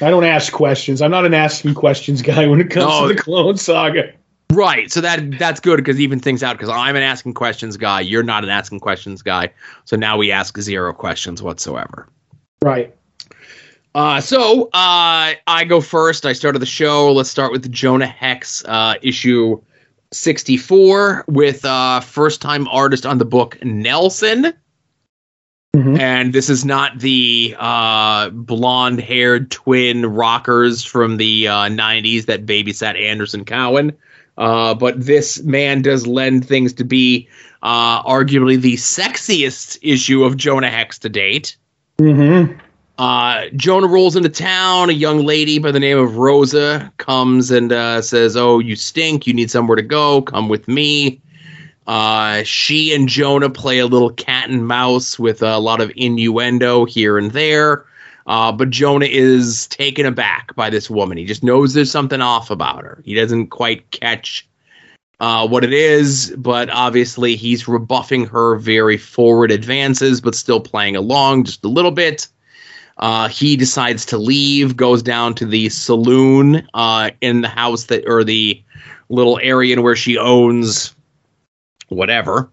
I 0.01 0.09
don't 0.09 0.23
ask 0.23 0.51
questions. 0.53 1.01
I'm 1.01 1.11
not 1.11 1.25
an 1.25 1.33
asking 1.33 1.73
questions 1.75 2.21
guy 2.21 2.47
when 2.47 2.61
it 2.61 2.69
comes 2.69 2.85
No. 2.85 3.07
to 3.07 3.13
the 3.13 3.21
Clone 3.21 3.57
Saga. 3.57 4.13
Right. 4.51 4.91
So 4.91 5.01
that 5.01 5.37
that's 5.37 5.59
good 5.59 5.77
because 5.77 5.99
even 5.99 6.19
things 6.19 6.41
out 6.41 6.57
because 6.57 6.69
I'm 6.69 6.95
an 6.95 7.03
asking 7.03 7.35
questions 7.35 7.77
guy. 7.77 8.01
You're 8.01 8.23
not 8.23 8.43
an 8.43 8.49
asking 8.49 8.79
questions 8.79 9.21
guy. 9.21 9.51
So 9.85 9.95
now 9.95 10.17
we 10.17 10.31
ask 10.31 10.57
zero 10.59 10.91
questions 10.93 11.43
whatsoever. 11.43 12.07
Right. 12.63 12.95
Uh, 13.93 14.21
so 14.21 14.63
uh, 14.73 15.33
I 15.47 15.65
go 15.67 15.81
first. 15.81 16.25
I 16.25 16.33
started 16.33 16.59
the 16.59 16.65
show. 16.65 17.11
Let's 17.11 17.29
start 17.29 17.51
with 17.51 17.71
Jonah 17.71 18.07
Hex 18.07 18.63
uh, 18.65 18.95
issue 19.01 19.61
64 20.11 21.25
with 21.27 21.63
uh, 21.65 21.99
first 21.99 22.41
time 22.41 22.67
artist 22.69 23.05
on 23.05 23.17
the 23.17 23.25
book 23.25 23.63
Nelson. 23.63 24.53
Mhm. 25.75 25.99
And 25.99 26.33
this 26.33 26.49
is 26.49 26.65
not 26.65 26.99
the 26.99 27.55
uh, 27.59 28.29
blonde 28.31 28.99
haired 28.99 29.51
twin 29.51 30.05
rockers 30.05 30.83
from 30.83 31.17
the 31.17 31.47
uh, 31.47 31.69
90s 31.69 32.25
that 32.25 32.45
babysat 32.45 32.99
Anderson 32.99 33.45
Cowan. 33.45 33.95
Uh, 34.37 34.73
but 34.73 34.99
this 34.99 35.43
man 35.43 35.81
does 35.81 36.07
lend 36.07 36.47
things 36.47 36.73
to 36.73 36.83
be 36.83 37.27
uh, 37.61 38.01
arguably 38.03 38.59
the 38.59 38.75
sexiest 38.75 39.77
issue 39.81 40.23
of 40.23 40.37
Jonah 40.37 40.69
Hex 40.69 40.97
to 40.99 41.09
date. 41.09 41.55
Mm-hmm. 41.99 42.57
Uh, 42.97 43.45
Jonah 43.55 43.87
rolls 43.87 44.15
into 44.15 44.29
town. 44.29 44.89
A 44.89 44.93
young 44.93 45.25
lady 45.25 45.59
by 45.59 45.71
the 45.71 45.79
name 45.79 45.97
of 45.97 46.17
Rosa 46.17 46.91
comes 46.97 47.51
and 47.51 47.71
uh, 47.71 48.01
says, 48.01 48.35
"Oh, 48.35 48.59
you 48.59 48.75
stink. 48.75 49.27
You 49.27 49.33
need 49.33 49.51
somewhere 49.51 49.75
to 49.75 49.81
go. 49.81 50.21
Come 50.21 50.49
with 50.49 50.67
me." 50.67 51.21
Uh, 51.89 52.43
she 52.43 52.93
and 52.93 53.09
Jonah 53.09 53.49
play 53.49 53.79
a 53.79 53.87
little 53.87 54.11
cat 54.11 54.47
and 54.47 54.67
mouse 54.67 55.17
with 55.17 55.41
a 55.41 55.57
lot 55.57 55.81
of 55.81 55.91
innuendo 55.95 56.85
here 56.85 57.17
and 57.17 57.31
there. 57.31 57.83
Uh, 58.27 58.51
but 58.51 58.69
Jonah 58.69 59.07
is 59.07 59.65
taken 59.69 60.05
aback 60.05 60.53
by 60.53 60.69
this 60.69 60.87
woman. 60.87 61.17
He 61.17 61.25
just 61.25 61.43
knows 61.43 61.73
there's 61.73 61.89
something 61.89 62.21
off 62.21 62.51
about 62.51 62.83
her. 62.83 63.01
He 63.03 63.15
doesn't 63.15 63.47
quite 63.47 63.89
catch 63.89 64.47
uh, 65.19 65.47
what 65.47 65.63
it 65.63 65.73
is, 65.73 66.31
but 66.37 66.69
obviously 66.69 67.35
he's 67.35 67.67
rebuffing 67.67 68.27
her 68.27 68.57
very 68.57 68.97
forward 68.97 69.49
advances, 69.49 70.21
but 70.21 70.35
still 70.35 70.59
playing 70.59 70.95
along 70.95 71.45
just 71.45 71.65
a 71.65 71.69
little 71.69 71.89
bit. 71.89 72.27
Uh, 72.99 73.29
he 73.29 73.57
decides 73.57 74.05
to 74.05 74.19
leave, 74.19 74.77
goes 74.77 75.01
down 75.01 75.33
to 75.33 75.45
the 75.47 75.69
saloon 75.69 76.67
uh, 76.75 77.09
in 77.21 77.41
the 77.41 77.47
house 77.47 77.85
that, 77.85 78.07
or 78.07 78.23
the 78.23 78.61
little 79.09 79.39
area 79.41 79.81
where 79.81 79.95
she 79.95 80.19
owns 80.19 80.93
whatever. 81.89 82.49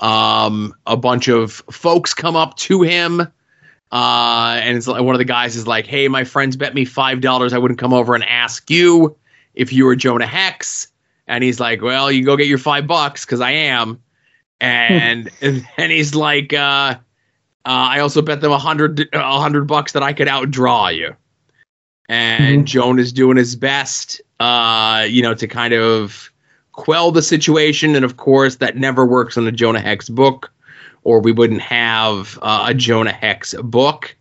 Um, 0.00 0.74
a 0.86 0.96
bunch 0.96 1.28
of 1.28 1.52
folks 1.70 2.14
come 2.14 2.36
up 2.36 2.56
to 2.56 2.82
him, 2.82 3.20
uh, 3.20 4.60
and 4.62 4.76
it's 4.76 4.86
like, 4.88 5.02
one 5.02 5.14
of 5.14 5.18
the 5.18 5.24
guys 5.24 5.54
is 5.56 5.66
like, 5.66 5.86
"Hey, 5.86 6.08
my 6.08 6.24
friends 6.24 6.56
bet 6.56 6.74
me 6.74 6.84
five 6.84 7.20
dollars 7.20 7.52
I 7.52 7.58
wouldn't 7.58 7.78
come 7.78 7.92
over 7.92 8.14
and 8.14 8.24
ask 8.24 8.68
you 8.70 9.16
if 9.54 9.72
you 9.72 9.84
were 9.84 9.94
Jonah 9.94 10.26
Hex." 10.26 10.88
And 11.28 11.44
he's 11.44 11.60
like, 11.60 11.82
"Well, 11.82 12.10
you 12.10 12.24
go 12.24 12.36
get 12.36 12.46
your 12.48 12.58
five 12.58 12.86
bucks 12.86 13.24
because 13.24 13.40
I 13.40 13.52
am." 13.52 14.02
And 14.60 15.30
and 15.40 15.64
then 15.76 15.90
he's 15.90 16.14
like, 16.14 16.52
uh, 16.52 16.96
uh, 16.96 16.96
"I 17.64 18.00
also 18.00 18.22
bet 18.22 18.40
them 18.40 18.52
a 18.52 18.58
hundred 18.58 19.08
a 19.12 19.40
hundred 19.40 19.66
bucks 19.66 19.92
that 19.92 20.02
I 20.02 20.12
could 20.12 20.28
outdraw 20.28 20.94
you." 20.96 21.14
And 22.08 22.66
Mhm. 22.68 22.98
is 22.98 23.12
doing 23.12 23.36
his 23.36 23.54
best, 23.54 24.20
uh, 24.40 25.06
you 25.08 25.22
know, 25.22 25.34
to 25.34 25.46
kind 25.46 25.72
of 25.72 26.31
quell 26.72 27.12
the 27.12 27.22
situation. 27.22 27.94
And 27.94 28.04
of 28.04 28.16
course, 28.16 28.56
that 28.56 28.76
never 28.76 29.06
works 29.06 29.36
on 29.36 29.46
a 29.46 29.52
Jonah 29.52 29.80
Hex 29.80 30.08
book, 30.08 30.52
or 31.04 31.20
we 31.20 31.32
wouldn't 31.32 31.62
have 31.62 32.38
uh, 32.42 32.66
a 32.68 32.74
Jonah 32.74 33.12
Hex 33.12 33.54
book. 33.54 34.16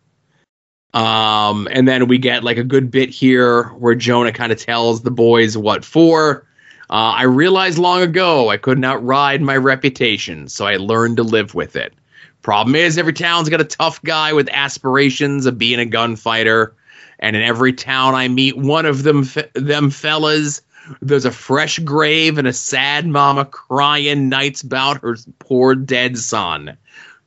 Um, 0.94 1.68
and 1.72 1.88
then 1.88 2.08
we 2.08 2.18
get 2.18 2.44
like 2.44 2.58
a 2.58 2.64
good 2.64 2.92
bit 2.92 3.10
here 3.10 3.70
where 3.70 3.96
Jonah 3.96 4.34
kind 4.34 4.52
of 4.52 4.60
tells 4.60 5.02
the 5.02 5.12
boys 5.12 5.58
what 5.58 5.86
for. 5.86 6.46
Uh, 6.90 7.16
I 7.16 7.24
realized 7.24 7.78
long 7.78 8.02
ago 8.02 8.50
I 8.50 8.58
couldn't 8.58 9.06
ride 9.06 9.42
my 9.42 9.56
reputation, 9.56 10.50
so 10.50 10.66
I 10.66 10.76
learned 10.76 11.18
to 11.18 11.24
live 11.24 11.56
with 11.56 11.78
it. 11.78 11.94
Problem 12.42 12.76
is, 12.76 12.98
every 12.98 13.14
town's 13.14 13.48
got 13.48 13.62
a 13.62 13.66
tough 13.66 14.02
guy 14.02 14.34
with 14.34 14.50
aspirations 14.52 15.46
of 15.46 15.58
being 15.58 15.80
a 15.80 15.86
gunfighter, 15.86 16.74
and 17.20 17.36
in 17.36 17.44
every 17.44 17.72
town 17.72 18.16
I 18.16 18.28
meet 18.28 18.58
one 18.58 18.86
of 18.86 19.04
them, 19.04 19.24
fe- 19.24 19.50
them 19.54 19.92
fellas, 19.92 20.62
there's 21.02 21.26
a 21.26 21.32
fresh 21.32 21.80
grave 21.80 22.38
and 22.38 22.48
a 22.48 22.54
sad 22.54 23.08
mama 23.08 23.46
crying 23.46 24.30
nights 24.30 24.62
about 24.62 25.02
her 25.02 25.16
poor 25.40 25.76
dead 25.76 26.18
son. 26.18 26.78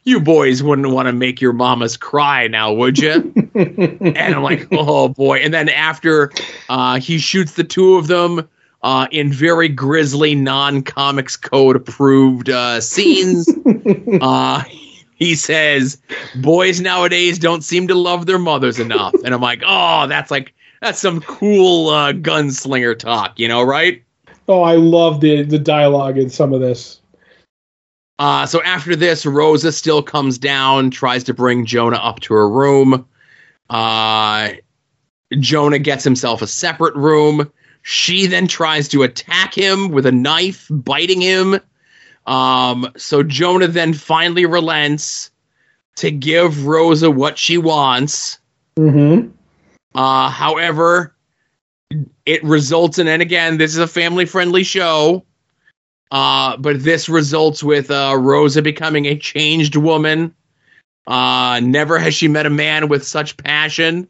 You 0.04 0.20
boys 0.20 0.62
wouldn't 0.62 0.90
want 0.90 1.06
to 1.06 1.12
make 1.12 1.40
your 1.40 1.54
mamas 1.54 1.96
cry 1.96 2.46
now, 2.46 2.72
would 2.72 2.98
you? 2.98 3.32
and 3.54 4.18
I'm 4.34 4.42
like, 4.42 4.68
oh 4.72 5.08
boy. 5.08 5.38
And 5.38 5.54
then 5.54 5.70
after 5.70 6.30
uh, 6.68 7.00
he 7.00 7.18
shoots 7.18 7.54
the 7.54 7.64
two 7.64 7.94
of 7.96 8.06
them 8.06 8.46
uh, 8.82 9.06
in 9.10 9.32
very 9.32 9.68
grisly, 9.68 10.34
non 10.34 10.82
comics 10.82 11.38
code 11.38 11.76
approved 11.76 12.50
uh, 12.50 12.82
scenes, 12.82 13.48
uh, 14.20 14.62
he 15.14 15.34
says, 15.34 15.96
boys 16.36 16.80
nowadays 16.82 17.38
don't 17.38 17.64
seem 17.64 17.88
to 17.88 17.94
love 17.94 18.26
their 18.26 18.38
mothers 18.38 18.78
enough. 18.78 19.14
And 19.24 19.32
I'm 19.32 19.40
like, 19.40 19.62
oh, 19.66 20.06
that's 20.06 20.30
like, 20.30 20.52
that's 20.80 21.00
some 21.00 21.20
cool 21.20 21.88
uh, 21.88 22.12
gunslinger 22.12 22.98
talk, 22.98 23.38
you 23.38 23.48
know, 23.48 23.62
right? 23.62 24.02
Oh, 24.48 24.62
I 24.62 24.74
love 24.74 25.20
the 25.20 25.42
the 25.42 25.58
dialogue 25.58 26.18
in 26.18 26.28
some 26.30 26.52
of 26.52 26.60
this. 26.60 27.00
Uh, 28.18 28.46
so 28.46 28.62
after 28.62 28.94
this, 28.94 29.26
Rosa 29.26 29.72
still 29.72 30.02
comes 30.02 30.38
down, 30.38 30.90
tries 30.90 31.24
to 31.24 31.34
bring 31.34 31.66
Jonah 31.66 31.96
up 31.96 32.20
to 32.20 32.34
her 32.34 32.48
room. 32.48 33.06
Uh, 33.70 34.50
Jonah 35.40 35.80
gets 35.80 36.04
himself 36.04 36.42
a 36.42 36.46
separate 36.46 36.94
room. 36.94 37.50
She 37.82 38.26
then 38.26 38.46
tries 38.46 38.88
to 38.88 39.02
attack 39.02 39.52
him 39.52 39.88
with 39.88 40.06
a 40.06 40.12
knife, 40.12 40.66
biting 40.70 41.20
him. 41.20 41.60
Um, 42.26 42.90
so 42.96 43.22
Jonah 43.22 43.68
then 43.68 43.92
finally 43.92 44.46
relents 44.46 45.30
to 45.96 46.10
give 46.10 46.66
Rosa 46.66 47.10
what 47.10 47.36
she 47.36 47.58
wants. 47.58 48.38
Mm-hmm. 48.78 49.30
Uh, 49.94 50.28
however, 50.28 51.14
it 52.26 52.42
results 52.42 52.98
in, 52.98 53.08
and 53.08 53.22
again, 53.22 53.58
this 53.58 53.72
is 53.72 53.78
a 53.78 53.86
family 53.86 54.26
friendly 54.26 54.64
show. 54.64 55.24
Uh, 56.10 56.56
but 56.56 56.82
this 56.84 57.08
results 57.08 57.62
with 57.62 57.90
uh, 57.90 58.16
Rosa 58.18 58.62
becoming 58.62 59.06
a 59.06 59.16
changed 59.16 59.74
woman. 59.74 60.34
Uh, 61.06 61.60
never 61.62 61.98
has 61.98 62.14
she 62.14 62.28
met 62.28 62.46
a 62.46 62.50
man 62.50 62.88
with 62.88 63.04
such 63.04 63.36
passion. 63.36 64.08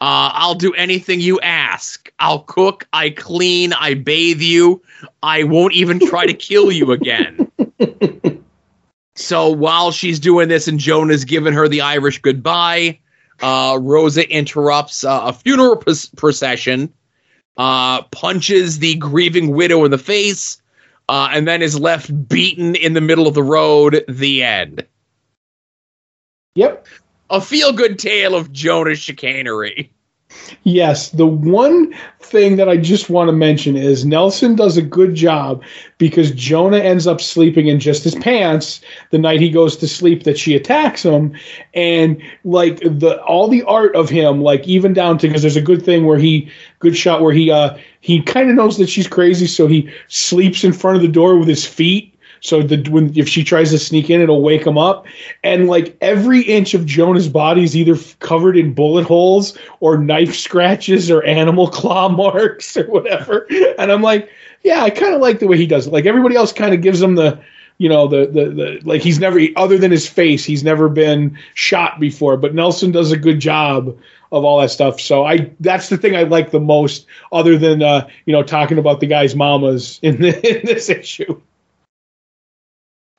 Uh, 0.00 0.30
I'll 0.32 0.54
do 0.54 0.72
anything 0.74 1.20
you 1.20 1.40
ask. 1.40 2.10
I'll 2.18 2.40
cook, 2.40 2.86
I 2.92 3.10
clean, 3.10 3.72
I 3.74 3.94
bathe 3.94 4.40
you. 4.40 4.82
I 5.22 5.44
won't 5.44 5.74
even 5.74 6.00
try 6.00 6.26
to 6.26 6.34
kill 6.34 6.72
you 6.72 6.92
again. 6.92 7.50
so 9.14 9.50
while 9.50 9.92
she's 9.92 10.18
doing 10.18 10.48
this 10.48 10.66
and 10.66 10.78
Jonah's 10.78 11.24
giving 11.24 11.52
her 11.52 11.68
the 11.68 11.82
Irish 11.82 12.20
goodbye, 12.20 12.98
uh, 13.42 13.78
Rosa 13.80 14.28
interrupts 14.30 15.04
uh, 15.04 15.22
a 15.24 15.32
funeral 15.32 15.76
pros- 15.76 16.06
procession, 16.06 16.92
uh, 17.56 18.02
punches 18.04 18.78
the 18.78 18.94
grieving 18.96 19.50
widow 19.50 19.84
in 19.84 19.90
the 19.90 19.98
face, 19.98 20.60
uh, 21.08 21.28
and 21.32 21.46
then 21.46 21.62
is 21.62 21.78
left 21.78 22.28
beaten 22.28 22.74
in 22.74 22.92
the 22.94 23.00
middle 23.00 23.26
of 23.26 23.34
the 23.34 23.42
road. 23.42 24.04
The 24.08 24.42
end. 24.42 24.86
Yep. 26.54 26.86
A 27.30 27.40
feel 27.40 27.72
good 27.72 27.98
tale 27.98 28.34
of 28.34 28.52
Jonah's 28.52 28.98
chicanery. 28.98 29.92
Yes, 30.64 31.10
the 31.10 31.26
one 31.26 31.92
thing 32.20 32.56
that 32.56 32.68
I 32.68 32.76
just 32.76 33.10
want 33.10 33.28
to 33.28 33.32
mention 33.32 33.76
is 33.76 34.04
Nelson 34.04 34.56
does 34.56 34.76
a 34.76 34.82
good 34.82 35.14
job 35.14 35.62
because 35.98 36.32
Jonah 36.32 36.78
ends 36.78 37.06
up 37.06 37.20
sleeping 37.20 37.68
in 37.68 37.80
just 37.80 38.04
his 38.04 38.14
pants 38.14 38.80
the 39.10 39.18
night 39.18 39.40
he 39.40 39.50
goes 39.50 39.76
to 39.76 39.88
sleep 39.88 40.24
that 40.24 40.38
she 40.38 40.54
attacks 40.54 41.02
him. 41.02 41.34
And 41.74 42.20
like 42.44 42.78
the 42.80 43.20
all 43.22 43.48
the 43.48 43.62
art 43.64 43.94
of 43.94 44.08
him 44.08 44.42
like 44.42 44.66
even 44.66 44.92
down 44.92 45.18
to 45.18 45.26
because 45.28 45.42
there's 45.42 45.56
a 45.56 45.62
good 45.62 45.84
thing 45.84 46.06
where 46.06 46.18
he 46.18 46.50
good 46.78 46.96
shot 46.96 47.22
where 47.22 47.32
he 47.32 47.50
uh 47.50 47.76
he 48.00 48.22
kind 48.22 48.50
of 48.50 48.56
knows 48.56 48.78
that 48.78 48.88
she's 48.88 49.08
crazy 49.08 49.46
so 49.46 49.66
he 49.66 49.90
sleeps 50.08 50.64
in 50.64 50.72
front 50.72 50.96
of 50.96 51.02
the 51.02 51.08
door 51.08 51.38
with 51.38 51.48
his 51.48 51.66
feet 51.66 52.13
so 52.44 52.62
the 52.62 52.76
when 52.90 53.16
if 53.16 53.26
she 53.26 53.42
tries 53.42 53.70
to 53.70 53.78
sneak 53.78 54.10
in, 54.10 54.20
it'll 54.20 54.42
wake 54.42 54.66
him 54.66 54.76
up. 54.76 55.06
And 55.42 55.66
like 55.66 55.96
every 56.02 56.42
inch 56.42 56.74
of 56.74 56.84
Jonah's 56.84 57.28
body 57.28 57.64
is 57.64 57.74
either 57.74 57.96
covered 58.18 58.54
in 58.58 58.74
bullet 58.74 59.06
holes 59.06 59.56
or 59.80 59.96
knife 59.96 60.34
scratches 60.34 61.10
or 61.10 61.22
animal 61.22 61.68
claw 61.70 62.10
marks 62.10 62.76
or 62.76 62.84
whatever. 62.84 63.46
And 63.78 63.90
I'm 63.90 64.02
like, 64.02 64.28
yeah, 64.62 64.82
I 64.82 64.90
kind 64.90 65.14
of 65.14 65.22
like 65.22 65.38
the 65.38 65.46
way 65.46 65.56
he 65.56 65.66
does 65.66 65.86
it. 65.86 65.92
Like 65.94 66.04
everybody 66.04 66.36
else 66.36 66.52
kind 66.52 66.74
of 66.74 66.82
gives 66.82 67.00
him 67.00 67.14
the 67.14 67.42
you 67.78 67.88
know 67.88 68.06
the, 68.06 68.26
the 68.26 68.50
the 68.50 68.80
like 68.84 69.00
he's 69.00 69.18
never 69.18 69.40
other 69.56 69.78
than 69.78 69.90
his 69.90 70.08
face 70.08 70.44
he's 70.44 70.62
never 70.62 70.88
been 70.88 71.36
shot 71.54 71.98
before 71.98 72.36
but 72.36 72.54
nelson 72.54 72.92
does 72.92 73.10
a 73.10 73.16
good 73.16 73.40
job 73.40 73.98
of 74.30 74.44
all 74.44 74.60
that 74.60 74.70
stuff 74.70 75.00
so 75.00 75.24
i 75.24 75.50
that's 75.58 75.88
the 75.88 75.96
thing 75.96 76.14
i 76.14 76.22
like 76.22 76.52
the 76.52 76.60
most 76.60 77.04
other 77.32 77.58
than 77.58 77.82
uh 77.82 78.06
you 78.26 78.32
know 78.32 78.44
talking 78.44 78.78
about 78.78 79.00
the 79.00 79.08
guy's 79.08 79.34
mamas 79.34 79.98
in, 80.02 80.20
the, 80.20 80.56
in 80.60 80.64
this 80.64 80.88
issue 80.88 81.40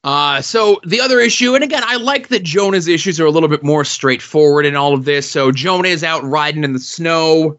Uh, 0.05 0.39
so 0.39 0.79
the 0.85 1.01
other 1.01 1.19
issue, 1.19 1.55
and 1.55 1.63
again, 1.63 1.81
I 1.83 1.95
like 1.95 2.27
that 2.27 2.43
Jonah's 2.43 2.87
issues 2.87 3.19
are 3.19 3.25
a 3.25 3.31
little 3.31 3.49
bit 3.49 3.63
more 3.63 3.83
straightforward 3.83 4.67
in 4.67 4.75
all 4.75 4.93
of 4.93 5.03
this. 5.03 5.29
So 5.29 5.51
Jonah 5.51 5.87
is 5.87 6.03
out 6.03 6.23
riding 6.23 6.63
in 6.63 6.73
the 6.73 6.79
snow. 6.79 7.57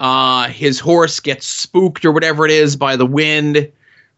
Uh, 0.00 0.48
his 0.48 0.80
horse 0.80 1.20
gets 1.20 1.46
spooked 1.46 2.04
or 2.04 2.10
whatever 2.10 2.44
it 2.44 2.50
is 2.50 2.74
by 2.74 2.96
the 2.96 3.06
wind. 3.06 3.70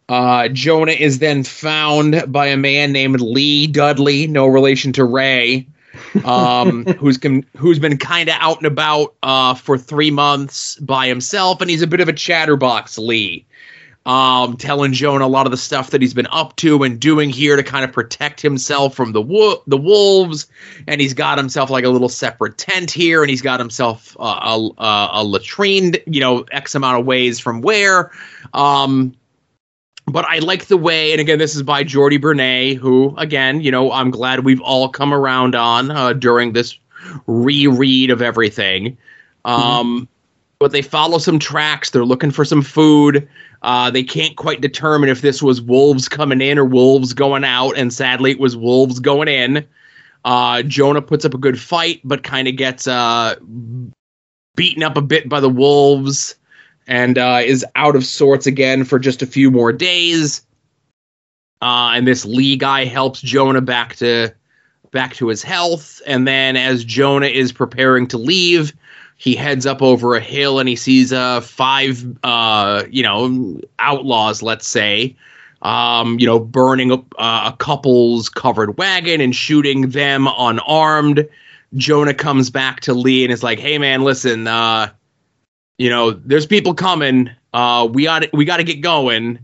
Uh, 0.09 0.49
Jonah 0.49 0.93
is 0.93 1.19
then 1.19 1.45
found 1.45 2.33
by 2.33 2.47
a 2.47 2.57
man 2.57 2.93
named 2.93 3.21
Lee 3.21 3.67
Dudley, 3.67 4.27
no 4.27 4.47
relation 4.47 4.95
to 4.95 5.05
Ray. 5.05 5.67
um, 6.25 6.87
who's 6.87 7.19
con- 7.23 7.45
who's 7.59 7.79
been 7.79 7.99
kind 7.99 8.31
of 8.31 8.37
out 8.39 8.57
and 8.59 8.67
about 8.67 9.15
uh, 9.23 9.55
for 9.55 9.77
three 9.77 10.11
months 10.11 10.77
by 10.77 11.09
himself, 11.09 11.61
and 11.61 11.69
he's 11.69 11.83
a 11.83 11.87
bit 11.87 12.01
of 12.01 12.09
a 12.09 12.13
chatterbox. 12.13 12.97
Lee, 12.97 13.45
um, 14.07 14.57
telling 14.57 14.93
Jonah 14.93 15.27
a 15.27 15.29
lot 15.29 15.47
of 15.47 15.51
the 15.51 15.57
stuff 15.57 15.91
that 15.91 16.01
he's 16.01 16.15
been 16.15 16.29
up 16.29 16.55
to 16.57 16.85
and 16.85 16.99
doing 16.99 17.29
here 17.29 17.57
to 17.57 17.63
kind 17.63 17.85
of 17.85 17.93
protect 17.93 18.41
himself 18.41 18.95
from 18.95 19.13
the 19.13 19.21
wo- 19.21 19.63
the 19.67 19.77
wolves, 19.77 20.47
and 20.87 21.01
he's 21.01 21.13
got 21.13 21.37
himself 21.37 21.71
like 21.71 21.85
a 21.85 21.89
little 21.89 22.09
separate 22.09 22.57
tent 22.57 22.91
here, 22.91 23.23
and 23.23 23.29
he's 23.29 23.43
got 23.43 23.59
himself 23.59 24.17
uh, 24.21 24.41
a, 24.43 24.83
a, 24.83 25.09
a 25.15 25.25
latrine, 25.25 25.95
you 26.07 26.21
know, 26.21 26.45
x 26.53 26.77
amount 26.77 27.01
of 27.01 27.05
ways 27.05 27.41
from 27.41 27.61
where. 27.61 28.13
Um, 28.55 29.15
but 30.07 30.25
I 30.27 30.39
like 30.39 30.67
the 30.67 30.77
way, 30.77 31.11
and 31.11 31.21
again, 31.21 31.41
this 31.41 31.57
is 31.57 31.65
by 31.65 31.83
Jordi 31.83 32.21
Bernet, 32.21 32.77
who, 32.77 33.13
again, 33.19 33.61
you 33.61 33.73
know, 33.73 33.91
I'm 33.91 34.13
glad 34.13 34.45
we've 34.45 34.61
all 34.61 34.89
come 34.89 35.13
around 35.13 35.57
on 35.57 35.91
uh, 35.91 36.13
during 36.13 36.53
this 36.53 36.79
reread 37.27 38.11
of 38.11 38.23
everything. 38.23 38.97
Um, 39.45 39.61
mm-hmm. 39.61 40.05
But 40.59 40.73
they 40.73 40.81
follow 40.81 41.19
some 41.19 41.39
tracks. 41.39 41.91
They're 41.91 42.05
looking 42.05 42.31
for 42.31 42.45
some 42.45 42.63
food. 42.63 43.29
Uh, 43.67 43.91
they 43.91 44.05
can't 44.05 44.37
quite 44.37 44.61
determine 44.61 45.09
if 45.09 45.23
this 45.23 45.43
was 45.43 45.61
wolves 45.61 46.09
coming 46.09 46.41
in 46.41 46.57
or 46.57 46.65
wolves 46.65 47.13
going 47.13 47.43
out, 47.43 47.73
and 47.73 47.93
sadly, 47.93 48.31
it 48.31 48.39
was 48.39 48.57
wolves 48.57 49.01
going 49.01 49.27
in. 49.27 49.67
Uh, 50.25 50.63
Jonah 50.63 51.03
puts 51.03 51.25
up 51.25 51.35
a 51.35 51.39
good 51.39 51.61
fight, 51.61 52.01
but 52.05 52.23
kind 52.23 52.47
of 52.47 52.55
gets 52.55 52.87
uh, 52.87 53.35
beaten 54.55 54.85
up 54.85 54.97
a 54.97 55.03
bit 55.03 55.29
by 55.29 55.41
the 55.41 55.49
wolves 55.49 56.37
and 56.87 57.19
uh, 57.19 57.41
is 57.45 57.67
out 57.75 57.97
of 57.97 58.05
sorts 58.05 58.47
again 58.47 58.85
for 58.85 59.01
just 59.01 59.21
a 59.21 59.27
few 59.27 59.51
more 59.51 59.73
days. 59.73 60.47
Uh, 61.61 61.91
and 61.95 62.07
this 62.07 62.25
Lee 62.25 62.55
guy 62.55 62.85
helps 62.85 63.21
Jonah 63.21 63.61
back 63.61 63.97
to 63.97 64.33
back 64.93 65.15
to 65.15 65.27
his 65.27 65.43
health. 65.43 66.01
And 66.07 66.27
then 66.27 66.57
as 66.57 66.85
Jonah 66.85 67.27
is 67.27 67.51
preparing 67.51 68.07
to 68.09 68.19
leave, 68.19 68.73
he 69.17 69.35
heads 69.35 69.67
up 69.67 69.83
over 69.83 70.15
a 70.15 70.21
hill 70.21 70.59
and 70.59 70.69
he 70.69 70.77
sees 70.77 71.13
uh, 71.13 71.41
five, 71.41 72.05
uh, 72.23 72.85
you 72.91 73.03
know, 73.03 73.61
outlaws, 73.79 74.43
let's 74.43 74.69
say, 74.69 75.17
um, 75.63 76.19
you 76.21 76.27
know, 76.27 76.39
burning 76.39 76.93
uh, 76.93 77.51
a 77.53 77.57
couple's 77.59 78.29
covered 78.29 78.77
wagon 78.77 79.21
and 79.21 79.35
shooting 79.35 79.91
them 79.91 80.29
unarmed. 80.39 81.27
Jonah 81.75 82.15
comes 82.15 82.51
back 82.51 82.81
to 82.81 82.95
Lee 82.95 83.25
and 83.25 83.33
is 83.33 83.43
like, 83.43 83.59
"Hey, 83.59 83.79
man, 83.79 84.03
listen, 84.05 84.47
uh, 84.47 84.91
you 85.79 85.91
know, 85.91 86.11
there's 86.11 86.47
people 86.47 86.75
coming. 86.75 87.31
Uh, 87.53 87.89
we 87.91 88.05
got 88.05 88.31
we 88.33 88.45
got 88.45 88.59
to 88.59 88.65
get 88.65 88.83
going, 88.83 89.39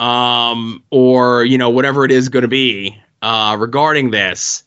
um, 0.00 0.82
or 0.90 1.44
you 1.44 1.58
know, 1.58 1.70
whatever 1.70 2.04
it 2.04 2.12
is 2.12 2.28
going 2.28 2.42
to 2.42 2.48
be 2.48 2.98
uh, 3.20 3.56
regarding 3.58 4.12
this." 4.12 4.62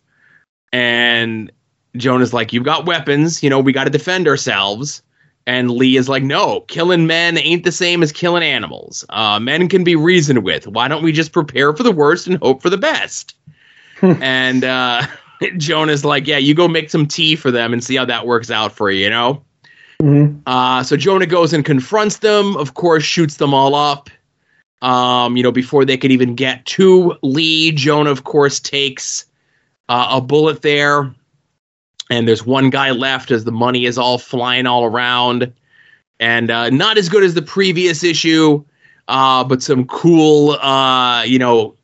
And 0.72 1.52
Jonah's 1.98 2.34
like, 2.34 2.54
"You've 2.54 2.64
got 2.64 2.86
weapons. 2.86 3.42
You 3.44 3.50
know, 3.50 3.60
we 3.60 3.74
got 3.74 3.86
to 3.86 3.90
defend 3.90 4.28
ourselves." 4.28 5.02
And 5.48 5.72
Lee 5.72 5.98
is 5.98 6.10
like, 6.10 6.24
"No, 6.24 6.62
killing 6.62 7.08
men 7.08 7.38
ain't 7.38 7.64
the 7.64 7.72
same 7.72 8.04
as 8.04 8.12
killing 8.12 8.44
animals. 8.44 9.06
Uh, 9.10 9.40
men 9.40 9.68
can 9.68 9.84
be 9.84 9.96
reasoned 9.96 10.44
with. 10.44 10.68
Why 10.68 10.88
don't 10.88 11.04
we 11.04 11.12
just 11.12 11.32
prepare 11.32 11.74
for 11.74 11.84
the 11.84 11.92
worst 11.92 12.28
and 12.28 12.38
hope 12.38 12.62
for 12.62 12.70
the 12.70 12.78
best?" 12.78 13.36
and 14.02 14.64
uh, 14.64 15.04
Jonah's 15.58 16.06
like, 16.06 16.28
"Yeah, 16.28 16.38
you 16.38 16.54
go 16.54 16.68
make 16.68 16.90
some 16.90 17.08
tea 17.08 17.36
for 17.36 17.52
them 17.52 17.74
and 17.74 17.84
see 17.84 17.96
how 17.96 18.06
that 18.06 18.28
works 18.28 18.52
out 18.52 18.72
for 18.72 18.92
you. 18.92 19.04
You 19.04 19.10
know." 19.10 19.44
Mm-hmm. 20.02 20.40
Uh, 20.46 20.82
so 20.84 20.96
Jonah 20.96 21.26
goes 21.26 21.52
and 21.52 21.66
confronts 21.66 22.20
them. 22.20 22.56
Of 22.56 22.74
course, 22.74 23.04
shoots 23.04 23.36
them 23.36 23.54
all 23.54 23.76
up. 23.76 24.10
Um, 24.82 25.36
you 25.36 25.44
know, 25.44 25.52
before 25.52 25.84
they 25.84 25.98
could 25.98 26.12
even 26.12 26.36
get 26.36 26.66
to 26.68 27.18
Lee, 27.22 27.74
Jonah, 27.74 28.12
of 28.12 28.24
course, 28.24 28.60
takes 28.60 29.26
uh, 29.90 30.08
a 30.12 30.22
bullet 30.22 30.62
there. 30.62 31.14
And 32.10 32.28
there's 32.28 32.46
one 32.46 32.70
guy 32.70 32.92
left 32.92 33.32
as 33.32 33.44
the 33.44 33.52
money 33.52 33.86
is 33.86 33.98
all 33.98 34.18
flying 34.18 34.66
all 34.66 34.86
around. 34.86 35.54
And 36.20 36.50
uh, 36.50 36.70
not 36.70 36.98
as 36.98 37.08
good 37.08 37.24
as 37.24 37.34
the 37.34 37.42
previous 37.42 38.04
issue, 38.04 38.64
uh, 39.08 39.44
but 39.44 39.62
some 39.62 39.86
cool, 39.86 40.52
uh, 40.54 41.24
you 41.24 41.40
know, 41.40 41.76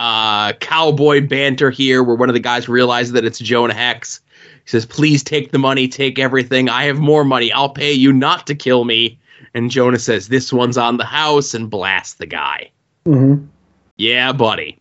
uh, 0.00 0.52
cowboy 0.54 1.26
banter 1.26 1.70
here 1.70 2.02
where 2.02 2.16
one 2.16 2.28
of 2.28 2.34
the 2.34 2.40
guys 2.40 2.68
realizes 2.68 3.12
that 3.12 3.24
it's 3.24 3.38
Jonah 3.38 3.74
Hex 3.74 4.20
he 4.66 4.70
says, 4.70 4.84
Please 4.84 5.22
take 5.22 5.52
the 5.52 5.58
money, 5.58 5.86
take 5.86 6.18
everything. 6.18 6.68
I 6.68 6.84
have 6.84 6.98
more 6.98 7.24
money. 7.24 7.52
I'll 7.52 7.70
pay 7.70 7.92
you 7.92 8.12
not 8.12 8.48
to 8.48 8.54
kill 8.54 8.84
me. 8.84 9.16
And 9.54 9.70
Jonah 9.70 10.00
says, 10.00 10.26
This 10.26 10.52
one's 10.52 10.76
on 10.76 10.96
the 10.96 11.04
house 11.04 11.54
and 11.54 11.70
blast 11.70 12.18
the 12.18 12.26
guy. 12.26 12.70
Mm-hmm. 13.06 13.46
Yeah, 13.96 14.32
buddy. 14.32 14.78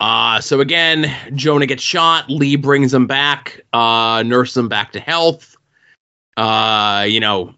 Uh, 0.00 0.40
so 0.40 0.60
again, 0.60 1.10
Jonah 1.34 1.66
gets 1.66 1.82
shot. 1.82 2.28
Lee 2.28 2.56
brings 2.56 2.92
him 2.92 3.06
back, 3.06 3.60
uh, 3.72 4.22
nurses 4.26 4.56
him 4.56 4.68
back 4.68 4.92
to 4.92 5.00
health. 5.00 5.56
Uh, 6.36 7.06
you 7.08 7.18
know, 7.18 7.54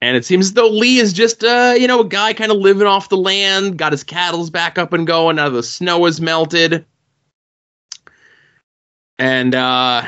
and 0.00 0.16
it 0.16 0.24
seems 0.24 0.46
as 0.46 0.52
though 0.54 0.68
Lee 0.68 0.98
is 0.98 1.12
just, 1.12 1.42
uh, 1.42 1.74
you 1.76 1.86
know, 1.86 2.00
a 2.00 2.04
guy 2.04 2.32
kind 2.32 2.52
of 2.52 2.58
living 2.58 2.86
off 2.86 3.08
the 3.08 3.16
land, 3.16 3.78
got 3.78 3.92
his 3.92 4.04
cattle's 4.04 4.50
back 4.50 4.78
up 4.78 4.92
and 4.92 5.06
going 5.06 5.36
now 5.36 5.48
the 5.48 5.62
snow 5.62 6.04
has 6.04 6.20
melted. 6.20 6.84
And 9.18 9.54
uh, 9.54 10.04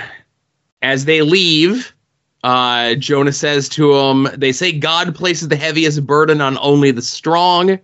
as 0.82 1.05
they 1.05 1.22
leave, 1.22 1.93
uh, 2.45 2.95
Jonah 2.95 3.32
says 3.32 3.68
to 3.70 3.93
him, 3.93 4.28
They 4.36 4.53
say 4.53 4.72
God 4.72 5.14
places 5.14 5.49
the 5.49 5.57
heaviest 5.57 6.07
burden 6.07 6.41
on 6.41 6.57
only 6.59 6.93
the 6.93 7.03
strong, 7.03 7.78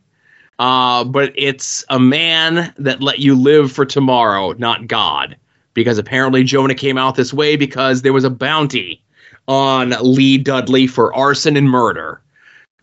uh, 0.59 1.05
but 1.05 1.33
it's 1.37 1.85
a 1.89 1.99
man 1.99 2.73
that 2.79 3.03
let 3.03 3.19
you 3.19 3.35
live 3.35 3.73
for 3.73 3.85
tomorrow, 3.85 4.53
not 4.53 4.87
God. 4.87 5.37
Because 5.75 5.99
apparently 5.99 6.43
Jonah 6.43 6.75
came 6.75 6.97
out 6.97 7.17
this 7.17 7.35
way 7.35 7.55
because 7.55 8.01
there 8.01 8.15
was 8.15 8.25
a 8.25 8.31
bounty 8.31 9.03
on 9.47 9.95
Lee 10.01 10.39
Dudley 10.39 10.87
for 10.87 11.15
arson 11.15 11.57
and 11.57 11.69
murder. 11.69 12.23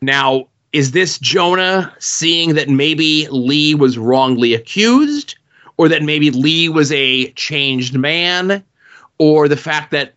Now, 0.02 0.48
is 0.74 0.92
this 0.92 1.18
Jonah 1.18 1.92
seeing 1.98 2.54
that 2.54 2.70
maybe 2.70 3.28
Lee 3.30 3.74
was 3.74 3.98
wrongly 3.98 4.54
accused? 4.54 5.36
or 5.78 5.88
that 5.90 6.04
maybe 6.04 6.32
Lee 6.32 6.70
was 6.70 6.92
a 6.92 7.32
changed 7.32 7.98
man, 7.98 8.64
or 9.18 9.48
the 9.48 9.58
fact 9.58 9.92
that 9.92 10.14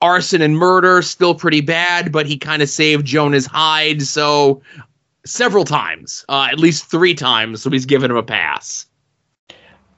arson 0.00 0.40
and 0.40 0.56
murder 0.56 1.02
still 1.02 1.34
pretty 1.34 1.60
bad, 1.60 2.10
but 2.12 2.26
he 2.26 2.36
kind 2.36 2.62
of 2.62 2.68
saved 2.68 3.06
Jonah's 3.06 3.46
hide. 3.46 4.02
So 4.02 4.62
several 5.30 5.64
times, 5.64 6.24
uh, 6.28 6.48
at 6.50 6.58
least 6.58 6.90
three 6.90 7.14
times, 7.14 7.62
so 7.62 7.70
he's 7.70 7.86
given 7.86 8.10
him 8.10 8.16
a 8.16 8.22
pass. 8.22 8.86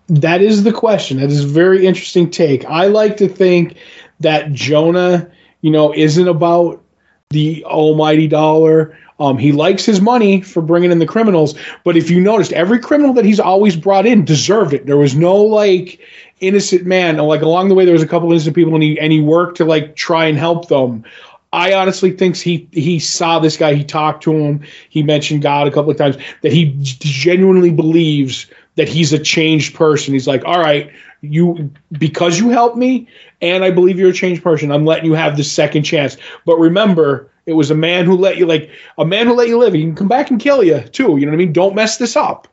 That 0.09 0.43
is 0.43 0.65
the 0.65 0.73
question. 0.73 1.19
That 1.19 1.31
is 1.31 1.45
a 1.45 1.49
very 1.49 1.87
interesting 1.87 2.29
take. 2.31 2.65
I 2.67 2.87
like 2.87 3.17
to 3.19 3.29
think 3.29 3.77
that 4.21 4.53
Jonah, 4.53 5.31
you 5.63 5.71
know, 5.71 5.95
isn't 5.95 6.29
about 6.29 6.83
the 7.31 7.65
almighty 7.65 8.29
dollar. 8.29 8.97
Um, 9.19 9.39
he 9.39 9.53
likes 9.53 9.85
his 9.85 10.01
money 10.01 10.43
for 10.43 10.61
bringing 10.61 10.91
in 10.91 10.99
the 10.99 11.07
criminals, 11.07 11.55
but 11.85 11.97
if 11.97 12.11
you 12.11 12.21
noticed, 12.21 12.53
every 12.53 12.79
criminal 12.79 13.15
that 13.15 13.25
he's 13.25 13.41
always 13.41 13.77
brought 13.77 14.05
in 14.05 14.25
deserved 14.25 14.75
it. 14.75 14.87
There 14.87 14.97
was 14.97 15.15
no 15.15 15.37
like 15.37 16.01
innocent 16.41 16.85
man. 16.85 17.17
Like 17.17 17.41
along 17.41 17.69
the 17.69 17.75
way, 17.75 17.85
there 17.85 17.95
was 17.95 18.03
a 18.03 18.09
couple 18.09 18.31
innocent 18.31 18.57
people, 18.57 18.75
and 18.75 18.83
he 18.83 18.99
and 18.99 19.13
he 19.13 19.21
worked 19.21 19.57
to 19.59 19.65
like 19.65 19.97
try 19.97 20.27
and 20.27 20.37
help 20.37 20.69
them. 20.69 21.05
I 21.53 21.75
honestly 21.75 22.13
think 22.13 22.37
he 22.37 22.69
he 22.73 22.99
saw 22.99 23.39
this 23.39 23.57
guy. 23.57 23.75
He 23.75 23.85
talked 23.85 24.23
to 24.25 24.33
him. 24.33 24.63
He 24.89 25.03
mentioned 25.03 25.43
God 25.43 25.67
a 25.67 25.71
couple 25.71 25.91
of 25.91 25.99
times. 25.99 26.17
That 26.43 26.53
he 26.53 26.75
genuinely 26.81 27.71
believes 27.71 28.47
that 28.77 28.89
he's 28.89 29.13
a 29.13 29.19
changed 29.19 29.75
person. 29.75 30.15
He's 30.15 30.27
like, 30.27 30.45
all 30.45 30.59
right, 30.59 30.91
you 31.21 31.71
because 31.93 32.39
you 32.39 32.49
helped 32.49 32.77
me, 32.77 33.07
and 33.41 33.65
I 33.65 33.71
believe 33.71 33.99
you're 33.99 34.11
a 34.11 34.15
changed 34.15 34.43
person. 34.43 34.73
I'm 34.73 34.87
letting 34.87 35.05
you 35.05 35.15
have 35.15 35.37
the 35.37 35.45
second 35.45 35.83
chance. 35.83 36.17
But 36.47 36.57
remember, 36.57 37.31
it 37.45 37.53
was 37.53 37.71
a 37.71 37.75
man 37.75 38.07
who 38.07 38.17
let 38.17 38.39
you 38.39 38.47
like 38.47 38.71
a 38.97 39.05
man 39.05 39.27
who 39.27 39.35
let 39.35 39.49
you 39.49 39.59
live. 39.59 39.75
He 39.75 39.83
can 39.83 39.95
come 39.95 40.09
back 40.09 40.31
and 40.31 40.41
kill 40.41 40.65
you 40.65 40.81
too. 40.81 41.19
You 41.19 41.27
know 41.27 41.33
what 41.33 41.37
I 41.37 41.45
mean? 41.45 41.53
Don't 41.53 41.75
mess 41.75 41.99
this 41.99 42.17
up. 42.17 42.49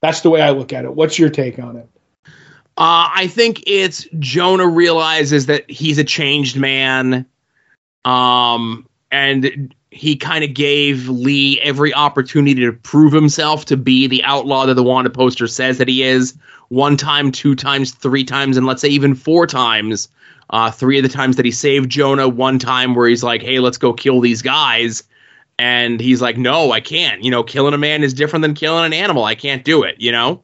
That's 0.00 0.22
the 0.22 0.30
way 0.30 0.42
I 0.42 0.50
look 0.50 0.72
at 0.72 0.84
it. 0.84 0.94
What's 0.94 1.18
your 1.18 1.30
take 1.30 1.60
on 1.60 1.76
it? 1.76 1.88
Uh, 2.78 3.06
I 3.14 3.28
think 3.28 3.62
it's 3.66 4.08
Jonah 4.18 4.66
realizes 4.66 5.46
that 5.46 5.70
he's 5.70 5.98
a 5.98 6.04
changed 6.04 6.56
man. 6.56 7.26
Um, 8.04 8.86
and 9.10 9.74
he 9.90 10.16
kind 10.16 10.42
of 10.42 10.54
gave 10.54 11.08
Lee 11.08 11.60
every 11.60 11.92
opportunity 11.92 12.64
to 12.64 12.72
prove 12.72 13.12
himself 13.12 13.66
to 13.66 13.76
be 13.76 14.06
the 14.06 14.24
outlaw 14.24 14.66
that 14.66 14.74
the 14.74 14.82
wanted 14.82 15.12
poster 15.12 15.46
says 15.46 15.78
that 15.78 15.88
he 15.88 16.02
is. 16.02 16.34
One 16.68 16.96
time, 16.96 17.30
two 17.30 17.54
times, 17.54 17.92
three 17.92 18.24
times, 18.24 18.56
and 18.56 18.66
let's 18.66 18.80
say 18.80 18.88
even 18.88 19.14
four 19.14 19.46
times. 19.46 20.08
Uh, 20.50 20.70
three 20.70 20.98
of 20.98 21.02
the 21.02 21.08
times 21.08 21.36
that 21.36 21.46
he 21.46 21.50
saved 21.50 21.90
Jonah, 21.90 22.28
one 22.28 22.58
time 22.58 22.94
where 22.94 23.08
he's 23.08 23.22
like, 23.22 23.42
"Hey, 23.42 23.58
let's 23.58 23.78
go 23.78 23.92
kill 23.94 24.20
these 24.20 24.42
guys," 24.42 25.02
and 25.58 25.98
he's 25.98 26.20
like, 26.20 26.36
"No, 26.36 26.72
I 26.72 26.80
can't. 26.80 27.24
You 27.24 27.30
know, 27.30 27.42
killing 27.42 27.72
a 27.72 27.78
man 27.78 28.02
is 28.02 28.12
different 28.12 28.42
than 28.42 28.52
killing 28.52 28.84
an 28.84 28.92
animal. 28.92 29.24
I 29.24 29.34
can't 29.34 29.64
do 29.64 29.82
it. 29.82 29.96
You 29.98 30.12
know." 30.12 30.42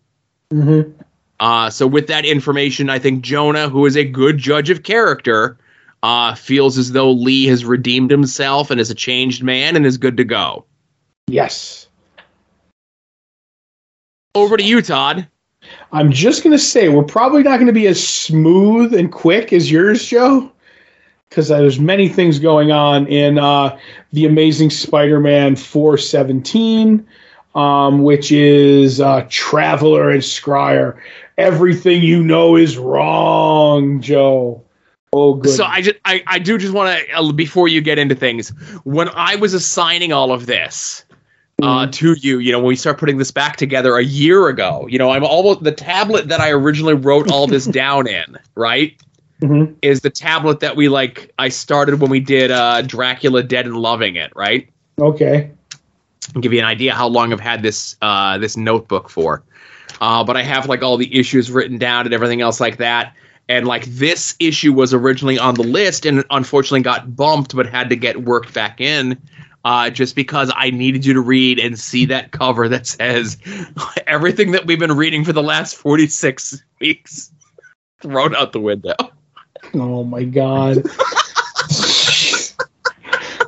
Mm-hmm. 0.50 0.92
Uh, 1.40 1.70
so 1.70 1.86
with 1.86 2.06
that 2.06 2.24
information, 2.24 2.88
I 2.90 2.98
think 2.98 3.22
Jonah, 3.22 3.68
who 3.68 3.84
is 3.86 3.96
a 3.96 4.04
good 4.04 4.38
judge 4.38 4.70
of 4.70 4.82
character, 4.82 5.58
uh, 6.02 6.34
feels 6.34 6.78
as 6.78 6.92
though 6.92 7.10
Lee 7.10 7.46
has 7.46 7.64
redeemed 7.64 8.10
himself 8.10 8.70
and 8.70 8.80
is 8.80 8.90
a 8.90 8.94
changed 8.94 9.42
man 9.42 9.76
and 9.76 9.84
is 9.84 9.98
good 9.98 10.16
to 10.16 10.24
go. 10.24 10.64
Yes. 11.26 11.88
Over 14.34 14.56
to 14.56 14.62
you, 14.62 14.82
Todd. 14.82 15.26
I'm 15.92 16.12
just 16.12 16.44
gonna 16.44 16.58
say 16.58 16.88
we're 16.88 17.02
probably 17.02 17.42
not 17.42 17.58
gonna 17.58 17.72
be 17.72 17.86
as 17.86 18.06
smooth 18.06 18.94
and 18.94 19.10
quick 19.10 19.52
as 19.52 19.70
yours, 19.70 20.04
Joe, 20.06 20.50
because 21.28 21.48
there's 21.48 21.80
many 21.80 22.08
things 22.08 22.38
going 22.38 22.70
on 22.70 23.06
in 23.08 23.38
uh, 23.38 23.76
the 24.12 24.26
Amazing 24.26 24.70
Spider-Man 24.70 25.56
417, 25.56 27.06
um, 27.54 28.02
which 28.02 28.30
is 28.32 29.00
uh, 29.00 29.26
Traveler 29.28 30.10
and 30.10 30.22
Scryer. 30.22 30.98
Everything 31.36 32.02
you 32.02 32.22
know 32.22 32.56
is 32.56 32.78
wrong, 32.78 34.00
Joe. 34.00 34.62
Oh, 35.12 35.34
good. 35.34 35.54
So 35.54 35.64
I 35.64 35.80
just 35.80 35.96
I, 36.04 36.22
I 36.26 36.38
do 36.38 36.58
just 36.58 36.72
want 36.74 36.98
to 36.98 37.12
uh, 37.12 37.32
before 37.32 37.68
you 37.68 37.80
get 37.80 37.98
into 37.98 38.14
things. 38.14 38.50
When 38.84 39.08
I 39.10 39.36
was 39.36 39.54
assigning 39.54 40.12
all 40.12 40.32
of 40.32 40.46
this 40.46 41.04
uh, 41.62 41.86
Mhm. 41.86 41.92
to 41.92 42.12
you, 42.14 42.38
you 42.38 42.52
know, 42.52 42.58
when 42.58 42.68
we 42.68 42.76
start 42.76 42.98
putting 42.98 43.16
this 43.18 43.30
back 43.30 43.56
together 43.56 43.96
a 43.96 44.04
year 44.04 44.48
ago, 44.48 44.86
you 44.88 44.98
know, 44.98 45.10
I'm 45.10 45.24
almost 45.24 45.62
the 45.64 45.72
tablet 45.72 46.28
that 46.28 46.40
I 46.40 46.50
originally 46.50 46.94
wrote 46.94 47.30
all 47.30 47.46
this 47.46 47.64
down 47.84 48.06
in, 48.06 48.36
right? 48.54 48.94
Mhm. 49.40 49.74
Is 49.82 50.00
the 50.00 50.10
tablet 50.10 50.60
that 50.60 50.76
we 50.76 50.88
like 50.88 51.32
I 51.38 51.48
started 51.48 52.00
when 52.00 52.10
we 52.10 52.20
did 52.20 52.50
uh 52.50 52.82
Dracula 52.82 53.42
Dead 53.42 53.66
and 53.66 53.76
Loving 53.76 54.16
It, 54.16 54.30
right? 54.36 54.68
Okay. 55.00 55.50
I'll 56.34 56.42
give 56.42 56.52
you 56.52 56.58
an 56.58 56.64
idea 56.66 56.92
how 56.94 57.08
long 57.08 57.32
I've 57.32 57.40
had 57.40 57.62
this 57.62 57.96
uh 58.02 58.36
this 58.38 58.56
notebook 58.56 59.08
for. 59.08 59.42
Uh, 60.00 60.22
but 60.22 60.36
I 60.36 60.42
have 60.42 60.68
like 60.68 60.82
all 60.82 60.96
the 60.96 61.18
issues 61.18 61.50
written 61.50 61.78
down 61.78 62.04
and 62.04 62.14
everything 62.14 62.40
else 62.40 62.60
like 62.60 62.76
that. 62.76 63.14
And 63.48 63.66
like 63.66 63.84
this 63.86 64.36
issue 64.38 64.72
was 64.72 64.92
originally 64.92 65.38
on 65.38 65.54
the 65.54 65.62
list 65.62 66.04
and 66.04 66.24
unfortunately 66.30 66.82
got 66.82 67.16
bumped, 67.16 67.56
but 67.56 67.66
had 67.66 67.88
to 67.88 67.96
get 67.96 68.22
worked 68.22 68.52
back 68.52 68.80
in. 68.80 69.20
Uh, 69.64 69.90
just 69.90 70.14
because 70.14 70.52
I 70.54 70.70
needed 70.70 71.04
you 71.04 71.14
to 71.14 71.20
read 71.20 71.58
and 71.58 71.78
see 71.78 72.06
that 72.06 72.30
cover 72.30 72.68
that 72.68 72.86
says 72.86 73.36
everything 74.06 74.52
that 74.52 74.66
we've 74.66 74.78
been 74.78 74.96
reading 74.96 75.24
for 75.24 75.32
the 75.32 75.42
last 75.42 75.76
46 75.76 76.62
weeks 76.80 77.32
thrown 78.00 78.34
out 78.36 78.52
the 78.52 78.60
window. 78.60 78.94
Oh 79.74 80.04
my 80.04 80.22
God. 80.24 80.78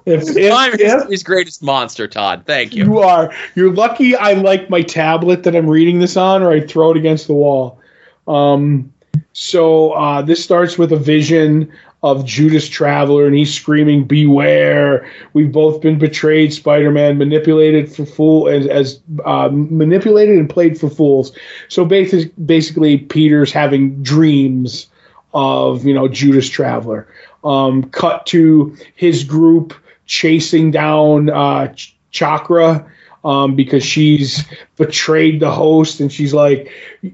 if, 0.04 0.36
if, 0.36 0.52
I'm 0.52 0.76
history's 0.76 1.22
greatest 1.22 1.62
monster, 1.62 2.08
Todd. 2.08 2.42
Thank 2.46 2.74
you. 2.74 2.84
you 2.84 2.98
are, 2.98 3.32
you're 3.54 3.72
lucky. 3.72 4.16
I 4.16 4.32
like 4.32 4.68
my 4.68 4.82
tablet 4.82 5.44
that 5.44 5.54
I'm 5.54 5.68
reading 5.68 6.00
this 6.00 6.16
on, 6.16 6.42
or 6.42 6.50
I 6.50 6.60
throw 6.60 6.90
it 6.90 6.96
against 6.96 7.28
the 7.28 7.34
wall. 7.34 7.80
Um, 8.26 8.92
so 9.40 9.92
uh, 9.92 10.20
this 10.20 10.44
starts 10.44 10.76
with 10.76 10.92
a 10.92 10.98
vision 10.98 11.72
of 12.02 12.26
Judas 12.26 12.68
Traveler, 12.68 13.24
and 13.24 13.34
he's 13.34 13.52
screaming, 13.54 14.04
"Beware! 14.04 15.10
We've 15.32 15.50
both 15.50 15.80
been 15.80 15.98
betrayed. 15.98 16.52
Spider-Man 16.52 17.16
manipulated 17.16 17.90
for 17.90 18.04
fool 18.04 18.50
as, 18.50 18.66
as 18.66 19.00
uh, 19.24 19.48
manipulated 19.50 20.38
and 20.38 20.50
played 20.50 20.78
for 20.78 20.90
fools." 20.90 21.32
So 21.68 21.86
basically, 21.86 22.30
basically, 22.44 22.98
Peter's 22.98 23.50
having 23.50 24.02
dreams 24.02 24.88
of 25.32 25.86
you 25.86 25.94
know 25.94 26.06
Judas 26.06 26.46
Traveler. 26.46 27.08
Um, 27.42 27.84
cut 27.84 28.26
to 28.26 28.76
his 28.94 29.24
group 29.24 29.72
chasing 30.04 30.70
down 30.70 31.30
uh, 31.30 31.68
Ch- 31.68 31.96
Chakra 32.10 32.86
um, 33.24 33.54
because 33.56 33.84
she's 33.84 34.44
betrayed 34.76 35.40
the 35.40 35.50
host, 35.50 36.00
and 36.00 36.12
she's 36.12 36.34
like, 36.34 36.70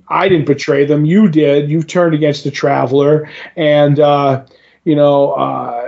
"I 0.08 0.28
didn't 0.28 0.46
betray 0.46 0.84
them. 0.84 1.04
You 1.04 1.28
did. 1.28 1.70
You 1.70 1.82
turned 1.82 2.14
against 2.14 2.44
the 2.44 2.50
Traveler, 2.50 3.30
and 3.56 3.98
uh, 3.98 4.46
you 4.84 4.94
know, 4.94 5.32
uh, 5.32 5.86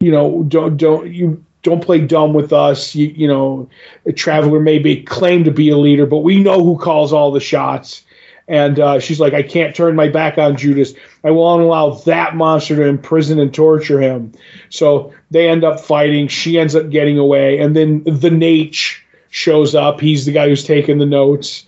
you 0.00 0.10
know, 0.10 0.44
don't 0.44 0.76
don't 0.76 1.12
you." 1.12 1.44
Don't 1.64 1.82
play 1.82 2.00
dumb 2.00 2.34
with 2.34 2.52
us. 2.52 2.94
You, 2.94 3.08
you 3.08 3.26
know, 3.26 3.68
a 4.06 4.12
traveler 4.12 4.60
may 4.60 4.78
be 4.78 5.02
claimed 5.02 5.44
to 5.46 5.50
be 5.50 5.70
a 5.70 5.76
leader, 5.76 6.06
but 6.06 6.18
we 6.18 6.40
know 6.40 6.62
who 6.62 6.78
calls 6.78 7.12
all 7.12 7.32
the 7.32 7.40
shots. 7.40 8.04
And 8.48 8.80
uh, 8.80 9.00
she's 9.00 9.20
like, 9.20 9.34
I 9.34 9.42
can't 9.42 9.76
turn 9.76 9.94
my 9.94 10.08
back 10.08 10.38
on 10.38 10.56
Judas. 10.56 10.94
I 11.22 11.30
won't 11.30 11.62
allow 11.62 11.90
that 11.90 12.34
monster 12.34 12.76
to 12.76 12.84
imprison 12.84 13.38
and 13.38 13.52
torture 13.52 14.00
him. 14.00 14.32
So 14.70 15.12
they 15.30 15.48
end 15.48 15.64
up 15.64 15.80
fighting. 15.80 16.28
She 16.28 16.58
ends 16.58 16.74
up 16.74 16.88
getting 16.88 17.18
away. 17.18 17.58
And 17.58 17.76
then 17.76 18.02
the 18.04 18.30
Nate 18.30 19.00
shows 19.30 19.74
up. 19.74 20.00
He's 20.00 20.26
the 20.26 20.32
guy 20.32 20.48
who's 20.48 20.64
taking 20.64 20.98
the 20.98 21.06
notes. 21.06 21.66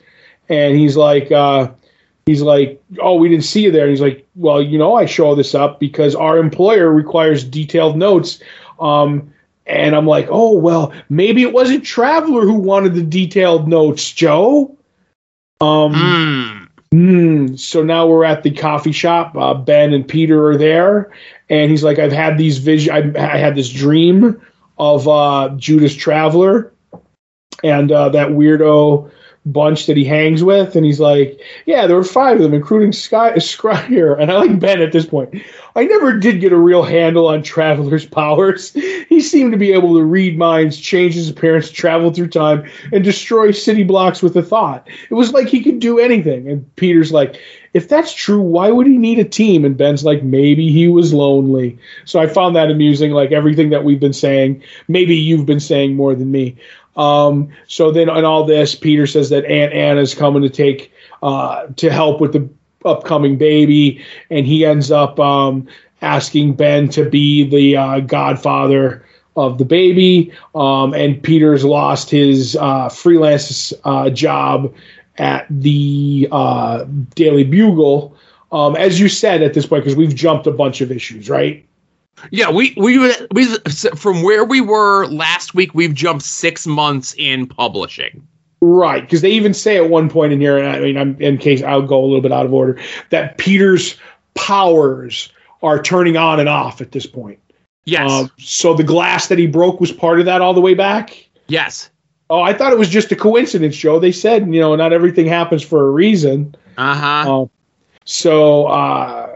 And 0.49 0.77
he's 0.77 0.97
like, 0.97 1.31
uh, 1.31 1.71
he's 2.27 2.43
like, 2.43 2.83
oh, 3.01 3.15
we 3.15 3.29
didn't 3.29 3.45
see 3.45 3.63
you 3.63 3.71
there. 3.71 3.83
And 3.83 3.91
he's 3.91 4.01
like, 4.01 4.27
well, 4.35 4.61
you 4.61 4.79
know, 4.79 4.95
I 4.97 5.07
show 5.07 5.35
this 5.35 5.55
up 5.55 5.81
because 5.81 6.15
our 6.15 6.39
employer 6.39 6.91
requires 6.91 7.45
detailed 7.45 7.97
notes. 7.97 8.41
Um, 8.81 9.33
and 9.67 9.95
I'm 9.95 10.07
like, 10.07 10.27
oh, 10.31 10.57
well, 10.57 10.93
maybe 11.09 11.43
it 11.43 11.53
wasn't 11.53 11.85
Traveler 11.85 12.43
who 12.43 12.55
wanted 12.55 12.95
the 12.95 13.05
detailed 13.05 13.69
notes, 13.69 14.11
Joe. 14.11 14.77
Um, 15.61 15.93
Mm. 15.95 16.67
Hmm. 16.93 17.55
So 17.55 17.85
now 17.85 18.09
we're 18.09 18.25
at 18.25 18.43
the 18.43 18.51
coffee 18.51 18.91
shop. 18.93 19.37
Uh, 19.37 19.55
ben 19.55 19.93
and 19.93 20.07
Peter 20.07 20.49
are 20.49 20.57
there, 20.57 21.13
and 21.49 21.71
he's 21.71 21.85
like, 21.85 22.01
"I've 22.01 22.11
had 22.11 22.37
these 22.37 22.59
vision. 22.59 23.17
I, 23.17 23.35
I 23.35 23.37
had 23.37 23.55
this 23.55 23.71
dream 23.71 24.41
of 24.77 25.07
uh, 25.07 25.51
Judas 25.57 25.95
Traveler 25.95 26.73
and 27.63 27.91
uh, 27.91 28.09
that 28.11 28.29
weirdo 28.29 29.11
bunch 29.47 29.87
that 29.87 29.97
he 29.97 30.05
hangs 30.05 30.45
with." 30.45 30.77
And 30.77 30.85
he's 30.85 31.01
like, 31.01 31.41
"Yeah, 31.67 31.87
there 31.87 31.97
were 31.97 32.05
five 32.05 32.37
of 32.37 32.43
them, 32.43 32.55
including 32.55 32.93
Sky 32.93 33.33
Scryer." 33.37 34.17
And 34.21 34.31
I 34.31 34.37
like 34.37 34.59
Ben 34.61 34.83
at 34.83 34.93
this 34.93 35.07
point. 35.07 35.43
I 35.77 35.85
never 35.85 36.19
did 36.19 36.41
get 36.41 36.53
a 36.53 36.57
real 36.57 36.83
handle 36.83 37.29
on 37.29 37.43
Traveler's 37.43 38.05
powers. 38.21 38.73
He 38.73 39.21
seemed 39.21 39.53
to 39.53 39.59
be 39.59 39.73
able 39.73 39.95
to 39.97 40.03
read 40.03 40.37
minds, 40.37 40.79
change 40.79 41.15
his 41.15 41.29
appearance, 41.29 41.71
travel 41.71 42.13
through 42.13 42.29
time, 42.29 42.69
and 42.93 43.05
destroy 43.05 43.53
city 43.53 43.85
blocks 43.85 44.23
with 44.23 44.37
a 44.37 44.43
thought. 44.43 44.89
It 45.09 45.15
was 45.15 45.33
like 45.33 45.49
he 45.49 45.63
could 45.63 45.79
do 45.79 45.99
anything. 45.99 46.49
And 46.49 46.75
Peter's 46.77 47.13
like, 47.13 47.41
if 47.73 47.89
that's 47.89 48.13
true, 48.13 48.41
why 48.41 48.71
would 48.71 48.87
he 48.87 48.99
need 48.99 49.21
a 49.21 49.25
team? 49.25 49.65
And 49.65 49.77
Ben's 49.77 50.05
like, 50.05 50.25
maybe 50.25 50.73
he 50.73 50.89
was 50.89 51.15
lonely. 51.15 51.79
So 52.05 52.19
I 52.19 52.27
found 52.27 52.57
that 52.57 52.71
amusing, 52.71 53.13
like 53.13 53.31
everything 53.31 53.71
that 53.71 53.85
we've 53.85 54.01
been 54.01 54.13
saying. 54.13 54.63
Maybe 54.89 55.15
you've 55.15 55.47
been 55.47 55.61
saying 55.61 55.95
more 55.95 56.15
than 56.15 56.33
me. 56.33 56.57
Um, 56.97 57.51
so 57.67 57.91
then 57.91 58.09
on 58.09 58.25
all 58.25 58.45
this, 58.45 58.75
Peter 58.75 59.07
says 59.07 59.31
that 59.31 59.45
Aunt 59.45 59.73
Anna's 59.73 60.15
coming 60.15 60.43
to 60.43 60.51
take 60.51 60.93
uh, 61.23 61.67
to 61.77 61.91
help 61.91 62.21
with 62.21 62.33
the 62.33 62.49
upcoming 62.85 63.37
baby, 63.37 64.05
and 64.31 64.47
he 64.47 64.65
ends 64.65 64.91
up 64.91 65.19
um, 65.21 65.69
asking 66.03 66.55
Ben 66.55 66.89
to 66.91 67.09
be 67.09 67.49
the 67.49 67.77
uh, 67.77 68.01
godfather 68.01 69.05
of 69.37 69.59
the 69.59 69.65
baby. 69.65 70.33
Um, 70.55 70.95
and 70.95 71.23
Peter's 71.23 71.65
lost 71.65 72.11
his 72.11 72.57
uh, 72.57 72.89
freelance 72.89 73.73
uh, 73.85 74.11
job 74.11 74.75
at 75.19 75.47
the 75.51 76.29
uh, 76.33 76.85
Daily 77.15 77.45
Bugle. 77.45 78.17
Um, 78.53 78.75
as 78.77 78.99
you 78.99 79.09
said 79.09 79.43
at 79.43 79.55
this 79.55 79.67
point, 79.67 79.85
because 79.85 79.97
we've 79.97 80.15
jumped 80.15 80.47
a 80.47 80.51
bunch 80.51 80.81
of 80.81 80.91
issues, 80.91 81.31
right? 81.31 81.65
Yeah, 82.31 82.51
we 82.51 82.75
we 82.77 82.99
we 83.33 83.47
from 83.97 84.23
where 84.23 84.45
we 84.45 84.61
were 84.61 85.07
last 85.07 85.55
week, 85.55 85.75
we've 85.75 85.95
jumped 85.95 86.25
six 86.25 86.67
months 86.67 87.15
in 87.19 87.47
publishing. 87.47 88.27
Right, 88.63 89.01
because 89.01 89.23
they 89.23 89.31
even 89.31 89.55
say 89.55 89.79
at 89.79 89.89
one 89.89 90.11
point 90.11 90.35
in 90.35 90.41
here, 90.41 90.59
and 90.59 90.69
I 90.69 90.81
mean, 90.81 90.99
I'm, 90.99 91.17
in 91.21 91.39
case 91.39 91.63
I'll 91.63 91.81
go 91.81 91.99
a 91.99 92.05
little 92.05 92.21
bit 92.21 92.31
out 92.31 92.45
of 92.45 92.53
order, 92.53 92.79
that 93.09 93.39
Peter's 93.39 93.97
powers 94.35 95.31
are 95.63 95.83
turning 95.83 96.17
on 96.19 96.41
and 96.41 96.49
off 96.49 96.81
at 96.81 96.93
this 96.93 97.07
point. 97.07 97.39
Yes, 97.87 98.11
Um, 98.11 98.31
so 98.39 98.75
the 98.75 98.85
glass 98.85 99.29
that 99.29 99.39
he 99.39 99.47
broke 99.47 99.81
was 99.81 99.91
part 99.91 100.21
of 100.21 100.27
that 100.27 100.43
all 100.43 100.53
the 100.53 100.61
way 100.61 100.75
back. 100.75 101.27
yes. 101.49 101.91
Oh, 102.29 102.43
I 102.43 102.53
thought 102.53 102.73
it 102.73 102.79
was 102.79 102.89
just 102.89 103.11
a 103.11 103.17
coincidence, 103.17 103.77
Joe. 103.77 103.99
They 103.99 104.13
said, 104.13 104.43
you 104.55 104.61
know, 104.61 104.77
not 104.77 104.93
everything 104.93 105.27
happens 105.27 105.65
for 105.65 105.89
a 105.89 105.91
reason. 105.91 106.55
Uh 106.79 106.95
huh. 106.95 107.41
Um, 107.41 107.51
so 108.05 108.67
uh, 108.67 109.30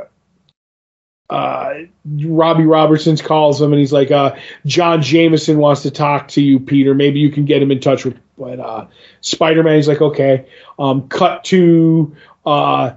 uh, 1.30 1.74
Robbie 2.04 2.64
Robertson's 2.64 3.22
calls 3.22 3.60
him 3.60 3.72
and 3.72 3.80
he's 3.80 3.92
like, 3.92 4.10
uh, 4.10 4.36
John 4.66 5.02
Jameson 5.02 5.58
wants 5.58 5.82
to 5.82 5.90
talk 5.90 6.28
to 6.28 6.42
you, 6.42 6.60
Peter. 6.60 6.94
Maybe 6.94 7.20
you 7.20 7.30
can 7.30 7.44
get 7.44 7.62
him 7.62 7.70
in 7.70 7.80
touch 7.80 8.04
with 8.04 8.18
but, 8.36 8.60
uh, 8.60 8.86
Spider 9.20 9.62
Man. 9.62 9.76
He's 9.76 9.88
like, 9.88 10.00
okay. 10.00 10.46
Um, 10.78 11.08
cut 11.08 11.44
to 11.44 12.14
uh, 12.44 12.92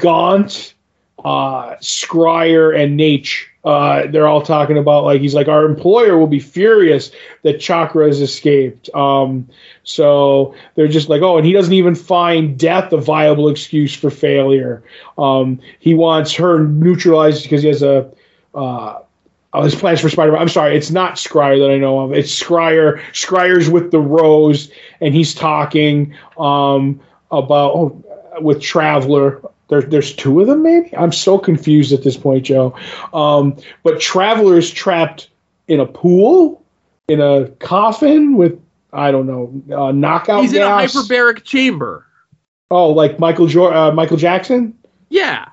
Gaunt, 0.00 0.74
uh, 1.24 1.76
Scryer, 1.76 2.78
and 2.78 2.96
Nate. 2.96 3.48
Uh, 3.64 4.08
they're 4.08 4.26
all 4.26 4.42
talking 4.42 4.76
about 4.76 5.04
like 5.04 5.20
he's 5.20 5.34
like 5.34 5.46
our 5.46 5.64
employer 5.64 6.18
will 6.18 6.26
be 6.26 6.40
furious 6.40 7.12
that 7.42 7.60
Chakra 7.60 8.06
has 8.06 8.20
escaped. 8.20 8.92
Um, 8.92 9.48
so 9.84 10.54
they're 10.74 10.88
just 10.88 11.08
like, 11.08 11.22
oh, 11.22 11.36
and 11.36 11.46
he 11.46 11.52
doesn't 11.52 11.72
even 11.72 11.94
find 11.94 12.58
death 12.58 12.92
a 12.92 12.96
viable 12.96 13.48
excuse 13.48 13.94
for 13.94 14.10
failure. 14.10 14.82
Um, 15.16 15.60
he 15.78 15.94
wants 15.94 16.34
her 16.34 16.64
neutralized 16.64 17.44
because 17.44 17.62
he 17.62 17.68
has 17.68 17.84
a 17.84 18.10
uh, 18.54 19.00
oh, 19.52 19.62
his 19.62 19.74
plans 19.74 20.00
for 20.00 20.08
Spider-Man. 20.08 20.40
I'm 20.40 20.48
sorry, 20.48 20.76
it's 20.76 20.90
not 20.90 21.14
Scryer 21.14 21.58
that 21.58 21.72
I 21.72 21.78
know 21.78 22.00
of. 22.00 22.12
It's 22.12 22.32
Scryer. 22.32 23.00
Scryer's 23.12 23.68
with 23.68 23.90
the 23.90 24.00
Rose, 24.00 24.70
and 25.00 25.14
he's 25.14 25.34
talking 25.34 26.14
um, 26.38 27.00
about 27.30 27.72
oh, 27.74 28.04
with 28.40 28.60
Traveler. 28.60 29.40
There, 29.72 29.80
there's 29.80 30.14
two 30.14 30.38
of 30.42 30.48
them, 30.48 30.62
maybe. 30.62 30.94
I'm 30.94 31.12
so 31.12 31.38
confused 31.38 31.94
at 31.94 32.02
this 32.02 32.14
point, 32.14 32.44
Joe. 32.44 32.76
Um, 33.14 33.56
but 33.82 33.98
travelers 34.00 34.70
trapped 34.70 35.30
in 35.66 35.80
a 35.80 35.86
pool, 35.86 36.62
in 37.08 37.22
a 37.22 37.48
coffin 37.58 38.36
with 38.36 38.60
I 38.92 39.10
don't 39.10 39.26
know, 39.26 39.50
uh, 39.74 39.90
knockout 39.92 40.42
He's 40.42 40.52
in 40.52 40.60
a 40.60 40.66
gas. 40.66 40.94
hyperbaric 40.94 41.44
chamber. 41.44 42.04
Oh, 42.70 42.90
like 42.90 43.18
Michael 43.18 43.46
jo- 43.46 43.72
uh, 43.72 43.90
Michael 43.92 44.18
Jackson. 44.18 44.76
Yeah. 45.08 45.48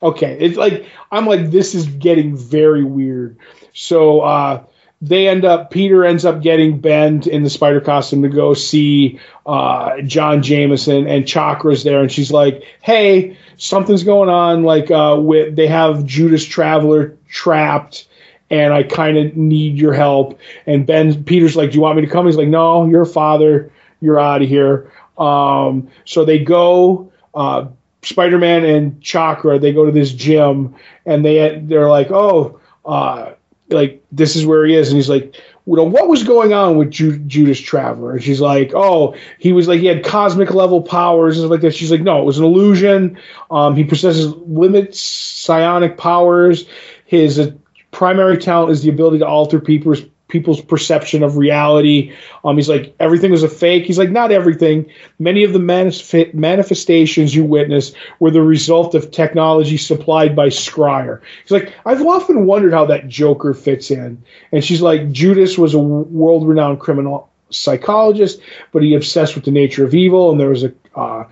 Okay, 0.00 0.38
it's 0.38 0.56
like 0.56 0.86
I'm 1.10 1.26
like 1.26 1.50
this 1.50 1.74
is 1.74 1.88
getting 1.88 2.36
very 2.36 2.84
weird. 2.84 3.36
So 3.72 4.20
uh, 4.20 4.62
they 5.02 5.26
end 5.26 5.44
up 5.44 5.72
Peter 5.72 6.04
ends 6.04 6.24
up 6.24 6.40
getting 6.40 6.78
Ben 6.78 7.22
in 7.28 7.42
the 7.42 7.50
spider 7.50 7.80
costume 7.80 8.22
to 8.22 8.28
go 8.28 8.54
see 8.54 9.18
uh, 9.46 10.00
John 10.02 10.40
Jameson 10.40 11.08
and 11.08 11.26
Chakra's 11.26 11.82
there, 11.82 12.00
and 12.02 12.12
she's 12.12 12.30
like, 12.30 12.62
"Hey, 12.82 13.36
something's 13.56 14.04
going 14.04 14.28
on. 14.28 14.62
Like, 14.62 14.90
uh, 14.90 15.16
with 15.20 15.56
they 15.56 15.66
have 15.66 16.04
Judas 16.04 16.44
Traveler 16.44 17.16
trapped." 17.28 18.08
And 18.48 18.72
I 18.72 18.84
kind 18.84 19.18
of 19.18 19.36
need 19.36 19.76
your 19.76 19.92
help. 19.92 20.38
And 20.66 20.86
Ben 20.86 21.24
Peter's 21.24 21.56
like, 21.56 21.70
"Do 21.72 21.76
you 21.76 21.82
want 21.82 21.96
me 21.96 22.02
to 22.02 22.10
come?" 22.10 22.26
He's 22.26 22.36
like, 22.36 22.48
"No, 22.48 22.86
you're 22.86 23.02
a 23.02 23.06
father. 23.06 23.72
You're 24.00 24.20
out 24.20 24.42
of 24.42 24.48
here." 24.48 24.92
Um, 25.18 25.88
so 26.04 26.24
they 26.24 26.38
go. 26.38 27.10
Uh, 27.34 27.66
Spider-Man 28.06 28.64
and 28.64 29.02
Chakra, 29.02 29.58
they 29.58 29.72
go 29.72 29.84
to 29.84 29.90
this 29.90 30.12
gym 30.12 30.74
and 31.06 31.24
they 31.24 31.58
they're 31.64 31.88
like, 31.88 32.10
oh, 32.10 32.60
uh, 32.84 33.32
like 33.68 34.02
this 34.12 34.36
is 34.36 34.46
where 34.46 34.64
he 34.64 34.74
is, 34.74 34.88
and 34.88 34.96
he's 34.96 35.08
like, 35.08 35.34
well, 35.66 35.88
what 35.88 36.06
was 36.08 36.22
going 36.22 36.52
on 36.52 36.76
with 36.76 36.90
Ju- 36.92 37.18
Judas 37.18 37.60
Traveler? 37.60 38.12
And 38.12 38.22
she's 38.22 38.40
like, 38.40 38.70
oh, 38.74 39.16
he 39.38 39.52
was 39.52 39.66
like 39.66 39.80
he 39.80 39.86
had 39.86 40.04
cosmic 40.04 40.54
level 40.54 40.80
powers 40.80 41.36
and 41.36 41.42
stuff 41.42 41.50
like 41.50 41.60
that. 41.62 41.74
She's 41.74 41.90
like, 41.90 42.02
no, 42.02 42.22
it 42.22 42.24
was 42.24 42.38
an 42.38 42.44
illusion. 42.44 43.18
Um, 43.50 43.74
he 43.74 43.82
possesses 43.82 44.32
limits 44.46 45.00
psionic 45.00 45.98
powers. 45.98 46.66
His 47.04 47.40
uh, 47.40 47.50
primary 47.90 48.38
talent 48.38 48.70
is 48.70 48.82
the 48.82 48.90
ability 48.90 49.18
to 49.18 49.26
alter 49.26 49.60
people's 49.60 50.02
people's 50.28 50.60
perception 50.60 51.22
of 51.22 51.36
reality. 51.36 52.12
Um, 52.44 52.56
he's 52.56 52.68
like, 52.68 52.94
everything 52.98 53.30
was 53.30 53.42
a 53.42 53.48
fake. 53.48 53.84
He's 53.84 53.98
like, 53.98 54.10
not 54.10 54.32
everything. 54.32 54.90
Many 55.18 55.44
of 55.44 55.52
the 55.52 55.58
manif- 55.58 56.34
manifestations 56.34 57.34
you 57.34 57.44
witness 57.44 57.92
were 58.18 58.30
the 58.30 58.42
result 58.42 58.94
of 58.94 59.10
technology 59.10 59.76
supplied 59.76 60.34
by 60.34 60.48
Scryer. 60.48 61.20
He's 61.42 61.52
like, 61.52 61.74
I've 61.84 62.02
often 62.04 62.46
wondered 62.46 62.72
how 62.72 62.86
that 62.86 63.08
Joker 63.08 63.54
fits 63.54 63.90
in. 63.90 64.22
And 64.52 64.64
she's 64.64 64.82
like, 64.82 65.12
Judas 65.12 65.56
was 65.56 65.74
a 65.74 65.78
world 65.78 66.46
renowned 66.46 66.80
criminal 66.80 67.30
psychologist, 67.50 68.40
but 68.72 68.82
he 68.82 68.94
obsessed 68.94 69.36
with 69.36 69.44
the 69.44 69.50
nature 69.52 69.84
of 69.84 69.94
evil, 69.94 70.30
and 70.32 70.40
there 70.40 70.48
was 70.48 70.64
a 70.64 70.72
uh, 70.96 71.24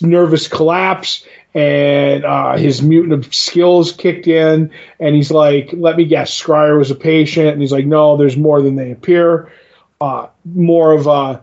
nervous 0.00 0.48
collapse 0.48 1.24
and 1.54 2.24
uh, 2.24 2.56
his 2.56 2.82
mutant 2.82 3.32
skills 3.34 3.92
kicked 3.92 4.26
in 4.26 4.70
and 4.98 5.14
he's 5.14 5.30
like 5.30 5.70
let 5.74 5.96
me 5.96 6.04
guess 6.04 6.30
scryer 6.30 6.78
was 6.78 6.90
a 6.90 6.94
patient 6.94 7.48
and 7.48 7.60
he's 7.60 7.72
like 7.72 7.84
no 7.84 8.16
there's 8.16 8.36
more 8.36 8.62
than 8.62 8.76
they 8.76 8.90
appear. 8.90 9.52
Uh, 10.00 10.26
more 10.54 10.92
of 10.92 11.06
uh, 11.06 11.38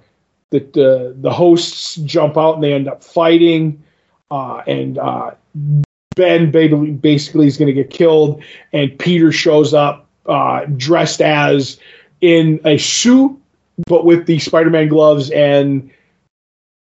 the, 0.50 0.60
the 0.74 1.16
the 1.20 1.32
hosts 1.32 1.96
jump 1.98 2.38
out 2.38 2.56
and 2.56 2.64
they 2.64 2.74
end 2.74 2.88
up 2.88 3.04
fighting 3.04 3.82
uh, 4.32 4.62
and 4.68 4.98
uh, 4.98 5.32
ben 6.16 6.52
basically 6.52 7.48
is 7.48 7.58
going 7.58 7.68
to 7.68 7.74
get 7.74 7.90
killed 7.90 8.44
and 8.74 8.98
peter 9.00 9.32
shows 9.32 9.74
up 9.74 10.08
uh, 10.26 10.66
dressed 10.76 11.22
as 11.22 11.80
in 12.22 12.60
a 12.66 12.78
suit 12.78 13.40
but 13.88 14.06
with 14.06 14.26
the 14.26 14.40
spider-man 14.40 14.88
gloves 14.88 15.30
and 15.32 15.90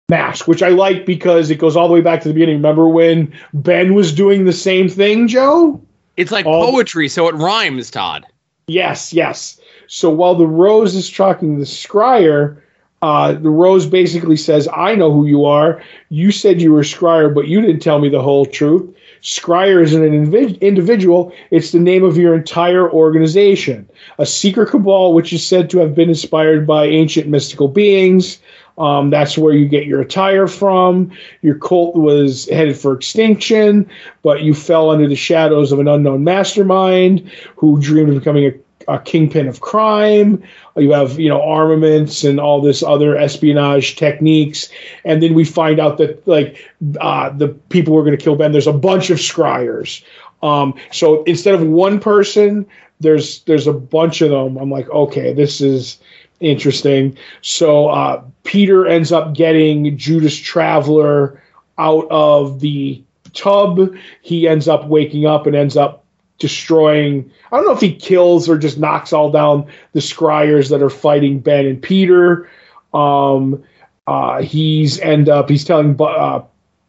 mask, 0.10 0.47
which 0.47 0.64
I 0.64 0.70
like 0.70 1.05
because 1.05 1.49
it 1.49 1.55
goes 1.55 1.76
all 1.76 1.88
the 1.88 1.93
way 1.93 2.01
back 2.01 2.22
to 2.22 2.28
the 2.28 2.34
beginning. 2.34 2.55
Remember 2.55 2.89
when 2.89 3.34
Ben 3.53 3.93
was 3.93 4.12
doing 4.14 4.45
the 4.45 4.53
same 4.53 4.89
thing, 4.89 5.28
Joe? 5.28 5.82
It's 6.18 6.32
like 6.32 6.45
all 6.45 6.72
poetry, 6.72 7.07
so 7.07 7.28
it 7.28 7.36
rhymes, 7.36 7.89
Todd. 7.89 8.26
Yes, 8.68 9.14
yes. 9.14 9.60
So 9.88 10.10
while 10.10 10.36
the 10.36 10.47
rose 10.47 10.95
is 10.95 11.10
talking 11.10 11.55
to 11.55 11.60
the 11.60 11.66
scryer, 11.66 12.62
uh, 13.01 13.34
the 13.34 13.49
rose 13.49 13.86
basically 13.86 14.36
says, 14.36 14.68
I 14.74 14.95
know 14.95 15.12
who 15.12 15.26
you 15.26 15.45
are. 15.45 15.82
You 16.10 16.32
said 16.32 16.62
you 16.62 16.74
were 16.74 16.82
Scryer, 16.82 17.34
but 17.34 17.47
you 17.47 17.62
didn't 17.62 17.80
tell 17.80 17.99
me 17.99 18.10
the 18.10 18.22
whole 18.22 18.45
truth. 18.45 18.93
Scryer 19.22 19.82
isn't 19.82 20.03
an 20.03 20.14
individual. 20.62 21.34
It's 21.51 21.72
the 21.72 21.80
name 21.80 22.03
of 22.03 22.18
your 22.18 22.36
entire 22.36 22.89
organization. 22.89 23.89
A 24.18 24.26
secret 24.26 24.70
cabal 24.70 25.14
which 25.14 25.34
is 25.34 25.45
said 25.45 25.70
to 25.70 25.80
have 25.80 25.95
been 25.95 26.10
inspired 26.10 26.66
by 26.66 26.86
ancient 26.86 27.28
mystical 27.28 27.68
beings. 27.68 28.39
Um, 28.80 29.09
that's 29.09 29.38
where 29.38 29.53
you 29.53 29.67
get 29.67 29.86
your 29.86 29.99
attire 30.01 30.47
from. 30.47 31.11
Your 31.41 31.55
cult 31.55 31.95
was 31.95 32.47
headed 32.47 32.77
for 32.77 32.93
extinction, 32.93 33.89
but 34.23 34.41
you 34.41 34.53
fell 34.53 34.89
under 34.89 35.07
the 35.07 35.15
shadows 35.15 35.71
of 35.71 35.80
an 35.80 35.88
unknown 35.88 36.23
mastermind 36.23 37.30
who 37.57 37.80
dreamed 37.82 38.09
of 38.09 38.15
becoming 38.15 38.45
a, 38.45 38.93
a 38.95 38.99
kingpin 38.99 39.49
of 39.49 39.59
crime. 39.59 40.41
You 40.77 40.93
have, 40.93 41.19
you 41.19 41.27
know, 41.27 41.41
armaments 41.41 42.23
and 42.23 42.39
all 42.39 42.61
this 42.61 42.82
other 42.82 43.17
espionage 43.17 43.97
techniques, 43.97 44.69
and 45.03 45.21
then 45.21 45.34
we 45.34 45.43
find 45.43 45.80
out 45.80 45.97
that 45.97 46.25
like 46.25 46.57
uh, 47.01 47.32
the 47.32 47.49
people 47.49 47.93
who 47.93 47.99
are 47.99 48.03
going 48.05 48.17
to 48.17 48.23
kill 48.23 48.38
Ben, 48.38 48.53
there's 48.53 48.65
a 48.65 48.73
bunch 48.73 49.09
of 49.09 49.17
scryers. 49.17 50.01
Um, 50.41 50.73
so 50.93 51.23
instead 51.23 51.53
of 51.53 51.67
one 51.67 51.99
person, 51.99 52.65
there's 53.01 53.41
there's 53.43 53.67
a 53.67 53.73
bunch 53.73 54.21
of 54.21 54.30
them. 54.30 54.57
I'm 54.57 54.71
like, 54.71 54.89
okay, 54.89 55.34
this 55.34 55.59
is 55.59 55.97
interesting. 56.39 57.17
So 57.41 57.87
uh, 57.87 58.23
Peter 58.43 58.85
ends 58.87 59.11
up 59.11 59.33
getting 59.33 59.97
Judas 59.97 60.35
Traveler 60.35 61.41
out 61.77 62.07
of 62.09 62.59
the 62.59 63.01
tub. 63.33 63.93
He 64.21 64.47
ends 64.47 64.67
up 64.67 64.87
waking 64.87 65.25
up 65.25 65.45
and 65.47 65.55
ends 65.55 65.77
up 65.77 66.03
destroying. 66.37 67.29
I 67.51 67.57
don't 67.57 67.65
know 67.65 67.73
if 67.73 67.81
he 67.81 67.93
kills 67.93 68.49
or 68.49 68.57
just 68.57 68.77
knocks 68.77 69.13
all 69.13 69.31
down 69.31 69.67
the 69.93 69.99
scryers 69.99 70.69
that 70.69 70.81
are 70.81 70.89
fighting 70.89 71.39
Ben 71.39 71.65
and 71.65 71.81
Peter. 71.81 72.49
Um, 72.93 73.63
uh, 74.07 74.41
he's 74.41 74.99
end 75.01 75.29
up 75.29 75.49
he's 75.49 75.63
telling 75.63 75.95
uh, 76.01 76.41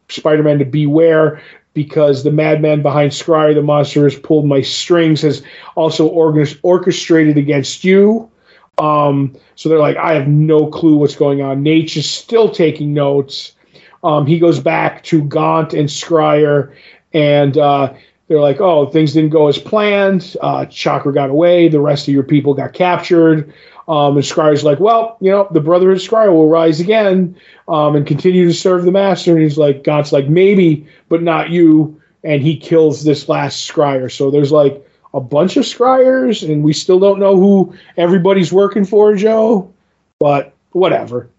Spider-Man 0.09 0.59
to 0.59 0.65
beware 0.65 1.41
because 1.73 2.23
the 2.23 2.31
madman 2.31 2.81
behind 2.81 3.11
Scryer, 3.11 3.53
the 3.53 3.61
monster, 3.61 4.03
has 4.03 4.15
pulled 4.15 4.45
my 4.45 4.61
strings, 4.61 5.21
has 5.21 5.43
also 5.75 6.07
orchestrated 6.07 7.37
against 7.37 7.83
you. 7.83 8.30
Um, 8.77 9.35
so 9.55 9.69
they're 9.69 9.79
like, 9.79 9.97
I 9.97 10.13
have 10.13 10.27
no 10.27 10.67
clue 10.67 10.95
what's 10.95 11.15
going 11.15 11.41
on. 11.41 11.63
Nate 11.63 11.95
is 11.95 12.09
still 12.09 12.49
taking 12.49 12.93
notes. 12.93 13.53
Um, 14.03 14.25
he 14.25 14.39
goes 14.39 14.59
back 14.59 15.03
to 15.05 15.23
Gaunt 15.23 15.73
and 15.73 15.87
Scryer, 15.87 16.73
and 17.13 17.57
uh, 17.57 17.93
they're 18.27 18.39
like, 18.39 18.59
oh, 18.59 18.87
things 18.87 19.13
didn't 19.13 19.29
go 19.29 19.47
as 19.47 19.59
planned. 19.59 20.35
Uh, 20.41 20.65
Chakra 20.65 21.13
got 21.13 21.29
away. 21.29 21.67
The 21.67 21.81
rest 21.81 22.07
of 22.07 22.13
your 22.13 22.23
people 22.23 22.53
got 22.53 22.73
captured. 22.73 23.53
Um, 23.87 24.15
and 24.15 24.25
Scryer's 24.25 24.63
like, 24.63 24.79
well, 24.79 25.17
you 25.19 25.29
know, 25.29 25.47
the 25.51 25.59
Brotherhood 25.59 25.97
Scryer 25.97 26.31
will 26.31 26.47
rise 26.47 26.79
again 26.79 27.35
um, 27.67 27.95
and 27.95 28.07
continue 28.07 28.47
to 28.47 28.53
serve 28.53 28.85
the 28.85 28.91
Master. 28.91 29.33
And 29.33 29.41
he's 29.41 29.57
like, 29.57 29.83
Gaunt's 29.83 30.13
like, 30.13 30.29
maybe, 30.29 30.87
but 31.09 31.21
not 31.21 31.49
you. 31.49 31.99
And 32.23 32.41
he 32.41 32.55
kills 32.55 33.03
this 33.03 33.27
last 33.27 33.69
Scryer. 33.69 34.09
So 34.09 34.31
there's 34.31 34.51
like 34.51 34.87
a 35.13 35.19
bunch 35.21 35.57
of 35.57 35.63
scryers, 35.65 36.47
and 36.47 36.63
we 36.63 36.73
still 36.73 36.99
don't 36.99 37.19
know 37.19 37.35
who 37.35 37.75
everybody's 37.97 38.53
working 38.53 38.85
for, 38.85 39.15
Joe. 39.15 39.71
But 40.19 40.53
whatever. 40.71 41.29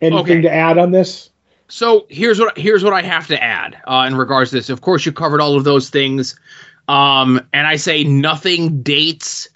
Anything 0.00 0.38
okay. 0.38 0.42
to 0.42 0.52
add 0.52 0.78
on 0.78 0.92
this? 0.92 1.30
So 1.68 2.06
here's 2.08 2.38
what 2.38 2.56
here's 2.56 2.82
what 2.82 2.92
I 2.92 3.02
have 3.02 3.26
to 3.26 3.42
add 3.42 3.80
uh, 3.86 4.04
in 4.06 4.16
regards 4.16 4.50
to 4.50 4.56
this. 4.56 4.70
Of 4.70 4.80
course, 4.80 5.04
you 5.04 5.12
covered 5.12 5.40
all 5.40 5.56
of 5.56 5.64
those 5.64 5.90
things, 5.90 6.38
um, 6.86 7.40
and 7.52 7.66
I 7.66 7.76
say 7.76 8.04
nothing 8.04 8.82
dates 8.82 9.48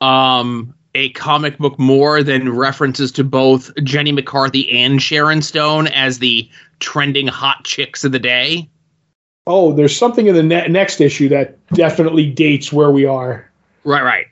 um, 0.00 0.74
a 0.94 1.10
comic 1.10 1.58
book 1.58 1.78
more 1.78 2.22
than 2.22 2.52
references 2.52 3.10
to 3.12 3.24
both 3.24 3.74
Jenny 3.82 4.12
McCarthy 4.12 4.70
and 4.70 5.02
Sharon 5.02 5.42
Stone 5.42 5.88
as 5.88 6.18
the 6.18 6.48
trending 6.78 7.26
hot 7.26 7.64
chicks 7.64 8.04
of 8.04 8.12
the 8.12 8.18
day 8.18 8.68
oh, 9.46 9.72
there's 9.72 9.96
something 9.96 10.26
in 10.26 10.34
the 10.34 10.42
ne- 10.42 10.68
next 10.68 11.00
issue 11.00 11.28
that 11.28 11.56
definitely 11.68 12.30
dates 12.30 12.72
where 12.72 12.90
we 12.90 13.04
are. 13.04 13.50
Right, 13.84 14.02
right. 14.02 14.26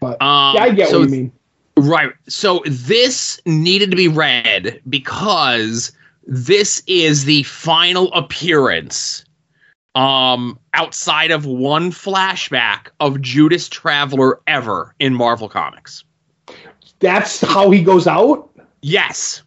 But, 0.00 0.20
um, 0.22 0.56
yeah, 0.56 0.62
I 0.62 0.70
get 0.70 0.88
so, 0.88 1.00
what 1.00 1.10
you 1.10 1.16
mean. 1.16 1.32
Right. 1.76 2.12
So 2.28 2.62
this 2.66 3.40
needed 3.44 3.90
to 3.90 3.96
be 3.96 4.08
read 4.08 4.80
because 4.88 5.92
this 6.26 6.82
is 6.86 7.24
the 7.24 7.42
final 7.44 8.12
appearance 8.12 9.24
um 9.94 10.58
outside 10.74 11.30
of 11.30 11.46
one 11.46 11.90
flashback 11.90 12.88
of 13.00 13.20
Judas 13.22 13.66
Traveler 13.66 14.40
ever 14.46 14.94
in 14.98 15.14
Marvel 15.14 15.48
Comics. 15.48 16.04
That's 16.98 17.40
how 17.40 17.70
he 17.70 17.82
goes 17.82 18.06
out? 18.06 18.50
Yes. 18.82 19.42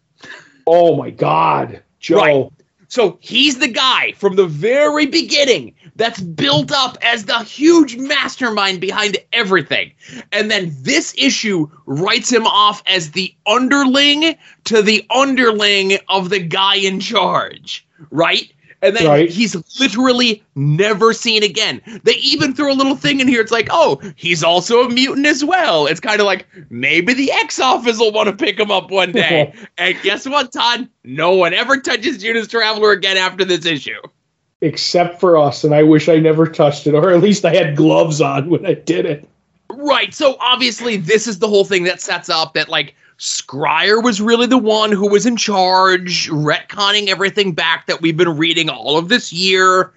Oh 0.65 0.95
my 0.95 1.11
god. 1.11 1.83
Joe. 1.99 2.17
Right. 2.17 2.58
So 2.89 3.19
he's 3.21 3.59
the 3.59 3.67
guy 3.67 4.13
from 4.13 4.35
the 4.35 4.47
very 4.47 5.05
beginning 5.05 5.75
that's 5.95 6.19
built 6.19 6.71
up 6.71 6.97
as 7.03 7.25
the 7.25 7.43
huge 7.43 7.95
mastermind 7.97 8.81
behind 8.81 9.17
everything. 9.31 9.91
And 10.31 10.49
then 10.49 10.75
this 10.81 11.13
issue 11.15 11.69
writes 11.85 12.31
him 12.31 12.47
off 12.47 12.81
as 12.87 13.11
the 13.11 13.33
underling 13.45 14.35
to 14.65 14.81
the 14.81 15.05
underling 15.11 15.99
of 16.09 16.29
the 16.29 16.39
guy 16.39 16.77
in 16.77 16.99
charge, 16.99 17.85
right? 18.09 18.51
And 18.81 18.95
then 18.95 19.07
Right. 19.07 19.29
he's 19.29 19.55
literally 19.79 20.43
never 20.55 21.11
seen 21.13 21.43
again. 21.43 21.81
They 22.03 22.13
even 22.13 22.53
threw 22.53 22.71
a 22.71 22.73
little 22.75 22.95
thing 22.95 23.19
in 23.19 23.27
here. 23.27 23.41
It's 23.41 23.51
like, 23.51 23.67
oh, 23.71 23.99
he's 24.15 24.43
also 24.43 24.83
a 24.83 24.89
mutant 24.89 25.25
as 25.25 25.43
well. 25.43 25.85
It's 25.85 25.99
kind 25.99 26.19
of 26.19 26.25
like 26.25 26.47
maybe 26.69 27.13
the 27.13 27.31
X 27.31 27.59
Office 27.59 27.99
will 27.99 28.11
want 28.13 28.29
to 28.29 28.35
pick 28.35 28.57
him 28.59 28.71
up 28.71 28.89
one 28.89 29.11
day. 29.11 29.53
and 29.77 30.01
guess 30.01 30.27
what, 30.27 30.53
Todd? 30.53 30.87
No 31.03 31.35
one 31.35 31.53
ever 31.53 31.81
touches 31.81 32.19
Judas 32.19 32.47
Traveler 32.47 32.91
again 32.91 33.17
after 33.17 33.43
this 33.43 33.65
issue. 33.65 34.01
Except 34.61 35.19
for 35.19 35.37
us, 35.37 35.63
and 35.63 35.73
I 35.73 35.83
wish 35.83 36.09
I 36.09 36.17
never 36.17 36.45
touched 36.45 36.87
it, 36.87 36.93
or 36.93 37.11
at 37.11 37.21
least 37.21 37.45
I 37.45 37.53
had 37.53 37.75
gloves 37.77 38.21
on 38.21 38.49
when 38.49 38.65
I 38.65 38.73
did 38.73 39.05
it. 39.05 39.27
Right. 39.69 40.13
So 40.13 40.35
obviously, 40.39 40.97
this 40.97 41.27
is 41.27 41.39
the 41.39 41.47
whole 41.47 41.63
thing 41.63 41.83
that 41.83 42.01
sets 42.01 42.29
up 42.29 42.55
that 42.55 42.67
like 42.69 42.95
Scryer 43.19 44.01
was 44.01 44.21
really 44.21 44.47
the 44.47 44.57
one 44.57 44.93
who 44.93 45.09
was 45.09 45.25
in 45.25 45.35
charge, 45.35 46.29
retconning 46.29 47.09
everything 47.09 47.51
back 47.51 47.85
that 47.87 48.01
we've 48.01 48.15
been 48.15 48.37
reading 48.37 48.69
all 48.69 48.97
of 48.97 49.09
this 49.09 49.33
year. 49.33 49.91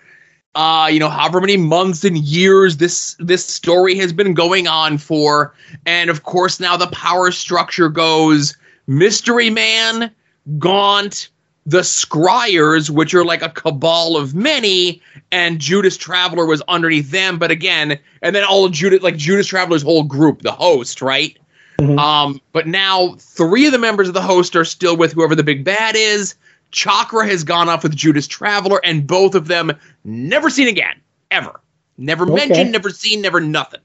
Uh, 0.56 0.88
you 0.92 0.98
know, 0.98 1.08
however 1.08 1.40
many 1.40 1.56
months 1.56 2.04
and 2.04 2.18
years 2.18 2.76
this 2.76 3.16
this 3.20 3.46
story 3.46 3.96
has 3.96 4.12
been 4.12 4.34
going 4.34 4.66
on 4.66 4.98
for, 4.98 5.54
and 5.86 6.10
of 6.10 6.24
course 6.24 6.58
now 6.58 6.76
the 6.76 6.88
power 6.88 7.30
structure 7.30 7.88
goes 7.88 8.56
Mystery 8.88 9.50
Man, 9.50 10.10
Gaunt, 10.58 11.28
the 11.64 11.80
Scryers, 11.80 12.90
which 12.90 13.14
are 13.14 13.24
like 13.24 13.40
a 13.40 13.48
cabal 13.48 14.16
of 14.16 14.34
many, 14.34 15.00
and 15.30 15.60
Judas 15.60 15.96
Traveler 15.96 16.44
was 16.44 16.60
underneath 16.66 17.12
them. 17.12 17.38
But 17.38 17.52
again, 17.52 17.98
and 18.20 18.34
then 18.34 18.44
all 18.44 18.64
of 18.64 18.72
Judas, 18.72 19.00
like 19.00 19.16
Judas 19.16 19.46
Traveler's 19.46 19.82
whole 19.82 20.02
group, 20.02 20.42
the 20.42 20.52
host, 20.52 21.00
right? 21.00 21.38
Mhm. 21.78 21.98
Um, 21.98 22.40
but 22.52 22.66
now 22.66 23.16
three 23.18 23.66
of 23.66 23.72
the 23.72 23.78
members 23.78 24.08
of 24.08 24.14
the 24.14 24.22
host 24.22 24.54
are 24.56 24.64
still 24.64 24.96
with 24.96 25.12
whoever 25.12 25.34
the 25.34 25.42
big 25.42 25.64
bad 25.64 25.96
is. 25.96 26.34
Chakra 26.70 27.26
has 27.26 27.44
gone 27.44 27.68
off 27.68 27.82
with 27.82 27.94
Judas 27.94 28.26
Traveler, 28.26 28.80
and 28.84 29.06
both 29.06 29.34
of 29.34 29.48
them 29.48 29.72
never 30.04 30.48
seen 30.48 30.68
again, 30.68 30.94
ever. 31.30 31.60
Never 31.98 32.24
Okay. 32.24 32.46
mentioned, 32.46 32.72
never 32.72 32.90
seen, 32.90 33.20
never 33.20 33.40
nothing. 33.40 33.80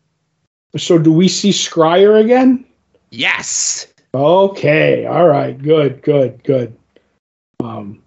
So, 0.75 0.97
do 0.97 1.11
we 1.11 1.27
see 1.27 1.51
Scryer 1.51 2.21
again? 2.21 2.65
Yes. 3.11 3.87
Okay, 4.13 5.05
all 5.05 5.27
right, 5.27 5.61
good, 5.61 6.01
good, 6.01 6.43
good. 6.43 6.75
Um, 7.63 8.01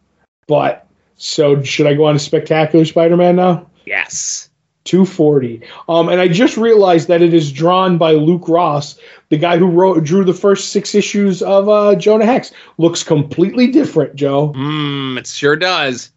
but 0.46 0.86
so 1.16 1.62
should 1.62 1.86
I 1.86 1.94
go 1.94 2.04
on 2.04 2.14
to 2.14 2.18
Spectacular 2.18 2.84
Spider-Man 2.84 3.36
now? 3.36 3.66
Yes. 3.86 4.49
240. 4.84 5.62
Um, 5.88 6.08
and 6.08 6.20
I 6.20 6.28
just 6.28 6.56
realized 6.56 7.08
that 7.08 7.22
it 7.22 7.34
is 7.34 7.52
drawn 7.52 7.98
by 7.98 8.12
Luke 8.12 8.48
Ross, 8.48 8.98
the 9.28 9.36
guy 9.36 9.58
who 9.58 9.66
wrote 9.66 10.04
drew 10.04 10.24
the 10.24 10.34
first 10.34 10.70
six 10.70 10.94
issues 10.94 11.42
of 11.42 11.68
uh, 11.68 11.94
Jonah 11.96 12.26
Hex. 12.26 12.52
Looks 12.78 13.02
completely 13.02 13.68
different, 13.68 14.14
Joe. 14.14 14.52
Mmm, 14.52 15.18
it 15.18 15.26
sure 15.26 15.56
does. 15.56 16.10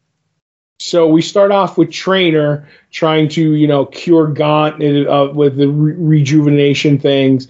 So 0.80 1.08
we 1.08 1.22
start 1.22 1.52
off 1.52 1.78
with 1.78 1.92
Trainer 1.92 2.68
trying 2.92 3.30
to, 3.30 3.54
you 3.54 3.68
know, 3.68 3.86
cure 3.86 4.28
Gaunt 4.28 4.84
uh, 4.84 5.32
with 5.34 5.58
the 5.58 5.68
re- 5.68 5.94
rejuvenation 5.94 7.00
things. 7.00 7.48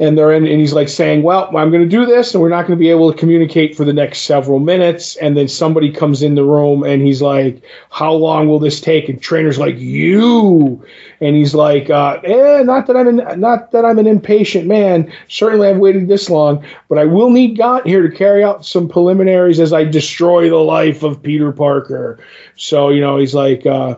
And 0.00 0.16
they're 0.16 0.30
in, 0.30 0.46
and 0.46 0.60
he's 0.60 0.72
like 0.72 0.88
saying, 0.88 1.24
"Well, 1.24 1.50
I'm 1.56 1.70
going 1.70 1.82
to 1.82 1.88
do 1.88 2.06
this, 2.06 2.32
and 2.32 2.40
we're 2.40 2.48
not 2.48 2.68
going 2.68 2.78
to 2.78 2.80
be 2.80 2.88
able 2.88 3.12
to 3.12 3.18
communicate 3.18 3.76
for 3.76 3.84
the 3.84 3.92
next 3.92 4.22
several 4.22 4.60
minutes." 4.60 5.16
And 5.16 5.36
then 5.36 5.48
somebody 5.48 5.90
comes 5.90 6.22
in 6.22 6.36
the 6.36 6.44
room, 6.44 6.84
and 6.84 7.02
he's 7.02 7.20
like, 7.20 7.62
"How 7.90 8.12
long 8.12 8.46
will 8.46 8.60
this 8.60 8.80
take?" 8.80 9.08
And 9.08 9.20
Trainer's 9.20 9.58
like, 9.58 9.76
"You," 9.76 10.84
and 11.20 11.34
he's 11.34 11.52
like, 11.52 11.90
uh, 11.90 12.20
"Eh, 12.22 12.62
not 12.62 12.86
that 12.86 12.96
I'm 12.96 13.08
an, 13.08 13.40
not 13.40 13.72
that 13.72 13.84
I'm 13.84 13.98
an 13.98 14.06
impatient 14.06 14.68
man. 14.68 15.12
Certainly, 15.26 15.66
I've 15.66 15.78
waited 15.78 16.06
this 16.06 16.30
long, 16.30 16.64
but 16.88 16.98
I 16.98 17.04
will 17.04 17.30
need 17.30 17.58
Gaunt 17.58 17.84
here 17.84 18.08
to 18.08 18.16
carry 18.16 18.44
out 18.44 18.64
some 18.64 18.88
preliminaries 18.88 19.58
as 19.58 19.72
I 19.72 19.82
destroy 19.82 20.48
the 20.48 20.56
life 20.56 21.02
of 21.02 21.20
Peter 21.20 21.50
Parker." 21.50 22.20
So 22.54 22.90
you 22.90 23.00
know, 23.00 23.18
he's 23.18 23.34
like, 23.34 23.66
uh, 23.66 23.96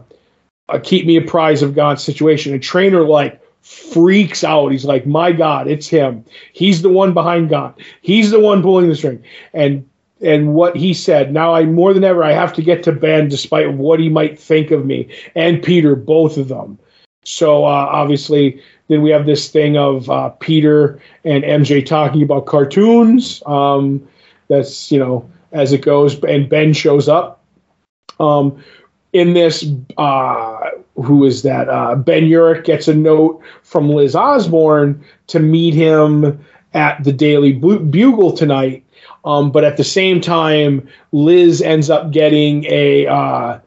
uh, 0.70 0.78
"Keep 0.82 1.04
me 1.04 1.16
apprised 1.16 1.62
of 1.62 1.74
Gaunt's 1.74 2.02
situation." 2.04 2.54
And 2.54 2.62
Trainer 2.62 3.02
like 3.02 3.38
freaks 3.62 4.44
out. 4.44 4.72
He's 4.72 4.84
like, 4.84 5.06
"My 5.06 5.32
God, 5.32 5.68
it's 5.68 5.88
him. 5.88 6.24
He's 6.52 6.82
the 6.82 6.88
one 6.88 7.14
behind 7.14 7.48
God. 7.50 7.74
He's 8.02 8.30
the 8.30 8.40
one 8.40 8.62
pulling 8.62 8.88
the 8.88 8.96
string." 8.96 9.22
And 9.52 9.86
and 10.20 10.54
what 10.54 10.76
he 10.76 10.92
said, 10.92 11.32
now 11.32 11.54
I 11.54 11.64
more 11.64 11.94
than 11.94 12.04
ever 12.04 12.22
I 12.22 12.32
have 12.32 12.52
to 12.54 12.62
get 12.62 12.82
to 12.84 12.92
Ben, 12.92 13.28
despite 13.28 13.72
what 13.72 14.00
he 14.00 14.08
might 14.08 14.38
think 14.38 14.70
of 14.70 14.84
me 14.84 15.08
and 15.34 15.62
Peter, 15.62 15.96
both 15.96 16.36
of 16.36 16.48
them. 16.48 16.78
So 17.24 17.64
uh, 17.64 17.88
obviously, 17.90 18.60
then 18.88 19.02
we 19.02 19.10
have 19.10 19.26
this 19.26 19.50
thing 19.50 19.76
of 19.76 20.10
uh, 20.10 20.30
Peter 20.30 21.00
and 21.24 21.44
MJ 21.44 21.84
talking 21.84 22.22
about 22.22 22.46
cartoons. 22.46 23.42
Um, 23.46 24.06
that's 24.48 24.90
you 24.90 24.98
know 24.98 25.30
as 25.52 25.72
it 25.72 25.82
goes, 25.82 26.22
and 26.24 26.48
Ben 26.48 26.72
shows 26.72 27.08
up. 27.08 27.42
Um, 28.18 28.62
in 29.12 29.32
this, 29.32 29.66
uh, 29.96 30.59
who 31.02 31.24
is 31.24 31.42
that? 31.42 31.68
Uh, 31.68 31.94
ben 31.94 32.24
Urich 32.24 32.64
gets 32.64 32.88
a 32.88 32.94
note 32.94 33.42
from 33.62 33.88
Liz 33.88 34.14
Osborn 34.14 35.04
to 35.28 35.40
meet 35.40 35.74
him 35.74 36.44
at 36.74 37.02
the 37.02 37.12
Daily 37.12 37.52
Bugle 37.52 38.32
tonight. 38.32 38.84
Um, 39.24 39.50
but 39.50 39.64
at 39.64 39.76
the 39.76 39.84
same 39.84 40.20
time, 40.20 40.88
Liz 41.12 41.60
ends 41.60 41.90
up 41.90 42.10
getting 42.10 42.64
a 42.66 43.06
uh, 43.06 43.58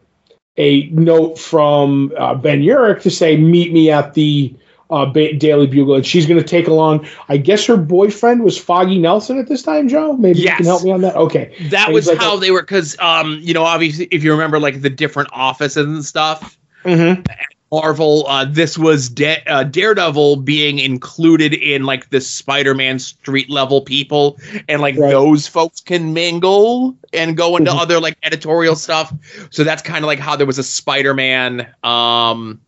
a 0.58 0.88
note 0.88 1.38
from 1.38 2.12
uh, 2.18 2.36
Ben 2.36 2.62
Urich 2.62 3.02
to 3.04 3.12
say, 3.12 3.38
"Meet 3.38 3.72
me 3.72 3.92
at 3.92 4.14
the 4.16 4.54
uh, 4.90 5.06
ba- 5.06 5.34
Daily 5.34 5.68
Bugle," 5.68 5.96
and 5.96 6.06
she's 6.06 6.26
going 6.26 6.40
to 6.40 6.48
take 6.48 6.68
along. 6.68 7.08
I 7.30 7.38
guess 7.38 7.66
her 7.66 7.78
boyfriend 7.78 8.44
was 8.44 8.58
Foggy 8.58 8.98
Nelson 8.98 9.38
at 9.38 9.48
this 9.48 9.62
time. 9.62 9.88
Joe, 9.88 10.14
maybe 10.14 10.40
you 10.40 10.50
can 10.50 10.66
help 10.66 10.84
me 10.84 10.92
on 10.92 11.02
that. 11.02 11.16
Okay, 11.16 11.56
That 11.70 11.92
was 11.92 12.08
like, 12.08 12.18
how 12.18 12.38
they 12.38 12.52
were, 12.52 12.62
because, 12.62 12.98
um, 13.00 13.40
you 13.42 13.54
know, 13.54 13.64
obviously, 13.64 14.08
if 14.12 14.24
you 14.24 14.32
remember, 14.32 14.60
like 14.60 14.82
the 14.82 14.90
different 14.90 15.30
offices 15.34 15.86
and 15.86 16.04
stuff, 16.04 16.58
Mhm. 16.84 17.26
Marvel, 17.72 18.28
uh, 18.28 18.46
this 18.46 18.78
was 18.78 19.10
Da- 19.10 19.42
uh, 19.48 19.64
Daredevil 19.64 20.36
being 20.38 20.78
included 20.78 21.56
in 21.56 21.86
like 21.86 22.12
the 22.12 22.22
Spider-Man 22.22 23.00
street 23.00 23.50
level 23.50 23.82
people, 23.82 24.38
and 24.70 24.80
like 24.80 24.96
Right. 24.96 25.10
those 25.10 25.48
folks 25.48 25.82
can 25.82 26.14
mingle 26.14 26.96
and 27.14 27.36
go 27.36 27.58
into 27.58 27.72
Mhm. 27.72 27.82
other 27.82 28.00
like 28.00 28.16
editorial 28.22 28.76
stuff. 28.76 29.12
So 29.50 29.64
that's 29.64 29.82
kind 29.82 30.04
of 30.04 30.08
like 30.08 30.20
how 30.20 30.36
there 30.36 30.46
was 30.46 30.60
a 30.60 30.64
Spider-Man 30.64 31.66
um, 31.84 32.62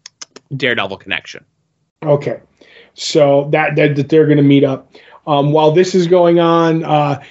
Daredevil 0.55 0.97
connection. 0.97 1.45
Okay, 2.03 2.39
so 2.95 3.47
that 3.51 3.75
that, 3.75 3.95
that 3.95 4.09
they're 4.09 4.25
going 4.25 4.37
to 4.37 4.43
meet 4.43 4.63
up. 4.63 4.91
Um, 5.27 5.51
while 5.51 5.71
this 5.71 5.93
is 5.93 6.07
going 6.07 6.39
on 6.39 6.83
uh, 6.83 7.21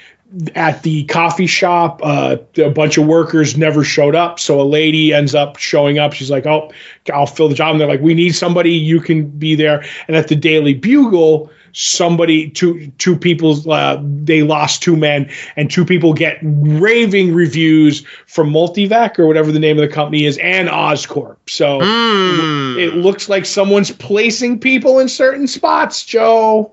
at 0.54 0.82
the 0.82 1.04
coffee 1.04 1.46
shop, 1.46 2.00
uh, 2.02 2.36
a 2.56 2.70
bunch 2.70 2.98
of 2.98 3.06
workers 3.06 3.56
never 3.56 3.84
showed 3.84 4.14
up. 4.14 4.40
So 4.40 4.60
a 4.60 4.64
lady 4.64 5.12
ends 5.12 5.34
up 5.34 5.58
showing 5.58 5.98
up. 5.98 6.12
She's 6.12 6.30
like, 6.30 6.46
"Oh, 6.46 6.72
I'll 7.12 7.26
fill 7.26 7.48
the 7.48 7.54
job." 7.54 7.72
And 7.72 7.80
they're 7.80 7.88
like, 7.88 8.00
"We 8.00 8.14
need 8.14 8.34
somebody. 8.34 8.72
You 8.72 9.00
can 9.00 9.28
be 9.28 9.54
there." 9.54 9.84
And 10.08 10.16
at 10.16 10.28
the 10.28 10.36
Daily 10.36 10.74
Bugle, 10.74 11.50
somebody 11.76 12.50
two 12.50 12.86
two 12.98 13.16
people 13.16 13.70
uh, 13.70 13.98
they 14.00 14.44
lost 14.44 14.80
two 14.80 14.96
men 14.96 15.28
and 15.56 15.68
two 15.70 15.84
people 15.84 16.14
get 16.14 16.38
raving 16.42 17.34
reviews 17.34 18.04
from 18.28 18.48
multivac 18.48 19.18
or 19.18 19.26
whatever 19.26 19.50
the 19.50 19.58
name 19.58 19.76
of 19.76 19.82
the 19.88 19.92
company 19.92 20.24
is 20.24 20.38
and 20.38 20.68
oscorp 20.68 21.36
so 21.48 21.80
Mm. 21.80 22.78
it 22.78 22.94
looks 22.94 23.28
like 23.28 23.44
someone's 23.44 23.90
placing 23.90 24.60
people 24.60 25.00
in 25.00 25.08
certain 25.08 25.46
spots, 25.48 26.04
Joe. 26.04 26.72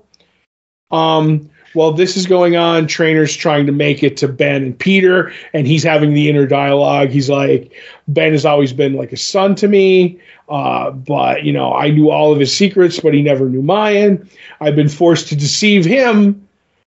Um, 0.92 1.48
while 1.74 1.92
this 1.92 2.16
is 2.16 2.26
going 2.26 2.56
on, 2.56 2.86
trainer's 2.86 3.34
trying 3.34 3.66
to 3.66 3.72
make 3.72 4.02
it 4.02 4.16
to 4.18 4.28
Ben 4.28 4.62
and 4.62 4.78
Peter, 4.78 5.32
and 5.52 5.66
he's 5.66 5.82
having 5.82 6.14
the 6.14 6.28
inner 6.28 6.46
dialogue. 6.46 7.10
He's 7.10 7.30
like, 7.30 7.72
Ben 8.08 8.32
has 8.32 8.44
always 8.44 8.72
been 8.72 8.94
like 8.94 9.12
a 9.12 9.16
son 9.16 9.54
to 9.56 9.68
me, 9.68 10.20
uh, 10.48 10.90
but 10.90 11.44
you 11.44 11.52
know, 11.52 11.72
I 11.72 11.90
knew 11.90 12.10
all 12.10 12.32
of 12.32 12.40
his 12.40 12.54
secrets, 12.54 13.00
but 13.00 13.14
he 13.14 13.22
never 13.22 13.48
knew 13.48 13.62
mine. 13.62 14.28
I've 14.60 14.76
been 14.76 14.88
forced 14.88 15.28
to 15.28 15.36
deceive 15.36 15.84
him, 15.84 16.46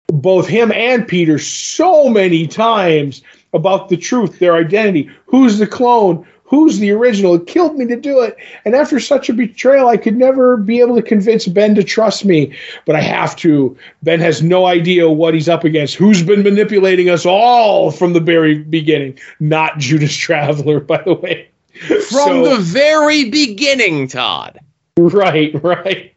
both 0.08 0.48
him 0.48 0.72
and 0.72 1.06
Peter, 1.06 1.38
so 1.38 2.08
many 2.08 2.46
times 2.46 3.22
about 3.54 3.88
the 3.88 3.96
truth, 3.96 4.38
their 4.38 4.56
identity. 4.56 5.10
Who's 5.26 5.58
the 5.58 5.66
clone? 5.66 6.26
Who's 6.52 6.80
the 6.80 6.90
original? 6.90 7.34
It 7.34 7.46
killed 7.46 7.78
me 7.78 7.86
to 7.86 7.96
do 7.96 8.20
it. 8.20 8.36
And 8.66 8.74
after 8.76 9.00
such 9.00 9.30
a 9.30 9.32
betrayal, 9.32 9.88
I 9.88 9.96
could 9.96 10.18
never 10.18 10.58
be 10.58 10.80
able 10.80 10.94
to 10.96 11.02
convince 11.02 11.48
Ben 11.48 11.74
to 11.76 11.82
trust 11.82 12.26
me, 12.26 12.54
but 12.84 12.94
I 12.94 13.00
have 13.00 13.34
to. 13.36 13.74
Ben 14.02 14.20
has 14.20 14.42
no 14.42 14.66
idea 14.66 15.08
what 15.08 15.32
he's 15.32 15.48
up 15.48 15.64
against. 15.64 15.94
Who's 15.94 16.22
been 16.22 16.42
manipulating 16.42 17.08
us 17.08 17.24
all 17.24 17.90
from 17.90 18.12
the 18.12 18.20
very 18.20 18.58
beginning? 18.58 19.18
Not 19.40 19.78
Judas 19.78 20.14
Traveler, 20.14 20.78
by 20.80 21.00
the 21.02 21.14
way. 21.14 21.48
From 21.86 22.02
So- 22.44 22.56
the 22.56 22.62
very 22.62 23.30
beginning, 23.30 24.06
Todd. 24.08 24.60
Right, 24.98 25.54
right. 25.64 26.12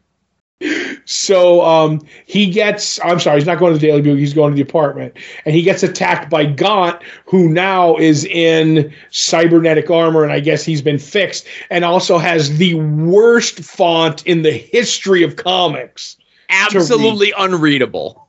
So 1.06 1.61
um, 1.61 2.02
he 2.26 2.49
gets, 2.49 2.99
I'm 3.03 3.19
sorry, 3.19 3.38
he's 3.38 3.48
not 3.48 3.60
going 3.60 3.73
to 3.73 3.80
the 3.80 3.88
Daily 3.88 4.02
Bugle, 4.02 4.18
he's 4.18 4.34
going 4.34 4.52
to 4.52 4.56
the 4.56 4.68
apartment. 4.68 5.15
And 5.45 5.56
he 5.56 5.61
gets 5.61 5.84
attacked 5.84 6.30
by 6.30 6.45
Gaunt, 6.45 7.02
who 7.26 7.48
now 7.48 7.95
is 7.98 8.26
in 8.26 8.94
cybernetic 9.11 9.90
armor, 9.90 10.23
and 10.23 10.34
I 10.34 10.40
guess 10.40 10.64
he's 10.64 10.82
been 10.82 10.98
fixed, 10.98 11.48
and 11.69 11.86
also 11.86 12.18
has 12.18 12.57
the 12.57 12.73
worst 12.73 13.60
font 13.60 14.26
in 14.26 14.41
the 14.41 14.52
history 14.52 15.23
of 15.23 15.36
comics. 15.36 16.18
Absolutely 16.49 17.34
unreadable. 17.38 18.27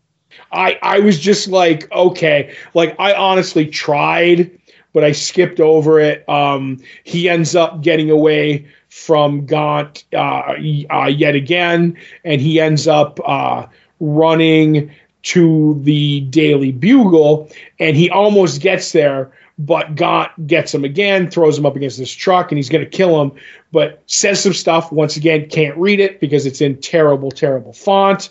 I, 0.53 0.79
I 0.83 1.01
was 1.01 1.19
just 1.19 1.49
like, 1.49 1.91
okay, 1.93 2.55
like 2.75 2.95
I 2.99 3.15
honestly 3.15 3.67
tried, 3.67 4.51
but 4.93 5.05
I 5.05 5.13
skipped 5.13 5.61
over 5.61 5.99
it. 6.01 6.27
Um, 6.29 6.79
he 7.05 7.29
ends 7.29 7.55
up 7.55 7.83
getting 7.83 8.11
away 8.11 8.67
from 8.97 9.45
Gaunt 9.45 10.05
uh, 10.15 10.55
uh, 10.91 11.07
yet 11.07 11.35
again, 11.35 11.99
and 12.25 12.41
he 12.41 12.59
ends 12.59 12.89
up 12.89 13.21
uh, 13.25 13.67
running 14.01 14.91
to 15.23 15.79
the 15.83 16.21
Daily 16.23 16.73
Bugle, 16.73 17.49
and 17.79 17.95
he 17.95 18.09
almost 18.09 18.63
gets 18.63 18.93
there, 18.93 19.31
but 19.59 19.97
Gaunt 19.97 20.47
gets 20.47 20.75
him 20.75 20.83
again, 20.83 21.31
throws 21.31 21.59
him 21.59 21.67
up 21.67 21.77
against 21.77 21.99
this 21.99 22.11
truck, 22.11 22.51
and 22.51 22.59
he's 22.59 22.71
going 22.71 22.85
to 22.85 22.91
kill 22.91 23.21
him, 23.21 23.33
but 23.71 24.03
says 24.07 24.43
some 24.43 24.55
stuff. 24.55 24.91
Once 24.91 25.17
again, 25.17 25.49
can't 25.51 25.77
read 25.77 26.01
it 26.01 26.19
because 26.19 26.47
it's 26.47 26.63
in 26.63 26.81
terrible, 26.81 27.31
terrible 27.31 27.75
font 27.75 28.31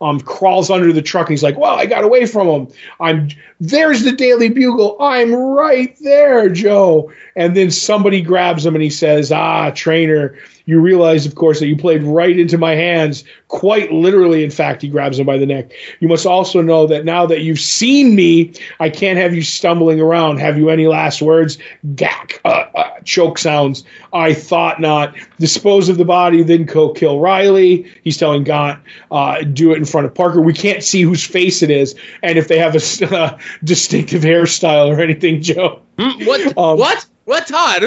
um, 0.00 0.20
crawls 0.20 0.70
under 0.70 0.92
the 0.92 1.02
truck 1.02 1.28
and 1.28 1.32
he's 1.32 1.42
like, 1.42 1.58
"Well, 1.58 1.76
I 1.76 1.86
got 1.86 2.04
away 2.04 2.26
from 2.26 2.48
him. 2.48 2.68
I'm 3.00 3.28
there's 3.60 4.02
the 4.02 4.12
Daily 4.12 4.48
Bugle. 4.48 4.96
I'm 5.00 5.34
right 5.34 5.96
there, 6.00 6.48
Joe." 6.48 7.12
And 7.34 7.56
then 7.56 7.70
somebody 7.70 8.22
grabs 8.22 8.64
him 8.64 8.74
and 8.74 8.82
he 8.82 8.90
says, 8.90 9.32
"Ah, 9.32 9.70
trainer, 9.70 10.36
you 10.66 10.80
realize, 10.80 11.26
of 11.26 11.36
course, 11.36 11.60
that 11.60 11.68
you 11.68 11.76
played 11.76 12.02
right 12.02 12.36
into 12.36 12.58
my 12.58 12.74
hands. 12.74 13.24
Quite 13.48 13.92
literally, 13.92 14.42
in 14.42 14.50
fact, 14.50 14.82
he 14.82 14.88
grabs 14.88 15.18
him 15.18 15.24
by 15.26 15.38
the 15.38 15.46
neck. 15.46 15.72
You 16.00 16.08
must 16.08 16.26
also 16.26 16.60
know 16.60 16.88
that 16.88 17.04
now 17.04 17.24
that 17.26 17.42
you've 17.42 17.60
seen 17.60 18.16
me, 18.16 18.52
I 18.80 18.90
can't 18.90 19.16
have 19.16 19.32
you 19.32 19.42
stumbling 19.42 20.00
around. 20.00 20.38
Have 20.38 20.58
you 20.58 20.68
any 20.68 20.88
last 20.88 21.22
words? 21.22 21.56
Gack, 21.94 22.40
uh, 22.44 22.66
uh, 22.74 23.00
choke 23.04 23.38
sounds. 23.38 23.84
I 24.12 24.34
thought 24.34 24.80
not. 24.80 25.14
Dispose 25.38 25.88
of 25.88 25.98
the 25.98 26.04
body, 26.04 26.42
then 26.42 26.64
go 26.64 26.90
kill 26.90 27.20
Reilly. 27.20 27.90
He's 28.02 28.16
telling 28.16 28.42
Gaunt, 28.42 28.82
uh, 29.12 29.42
do 29.42 29.72
it 29.72 29.76
in 29.76 29.84
front 29.84 30.06
of 30.06 30.14
Parker. 30.14 30.40
We 30.40 30.52
can't 30.52 30.82
see 30.82 31.02
whose 31.02 31.24
face 31.24 31.62
it 31.62 31.70
is, 31.70 31.94
and 32.24 32.36
if 32.36 32.48
they 32.48 32.58
have 32.58 32.74
a 32.74 33.16
uh, 33.16 33.38
distinctive 33.62 34.22
hairstyle 34.22 34.88
or 34.88 35.00
anything, 35.00 35.42
Joe. 35.42 35.80
Mm, 35.96 36.26
what? 36.26 36.58
Um, 36.58 36.78
what? 36.78 37.06
What, 37.24 37.46
Todd? 37.46 37.82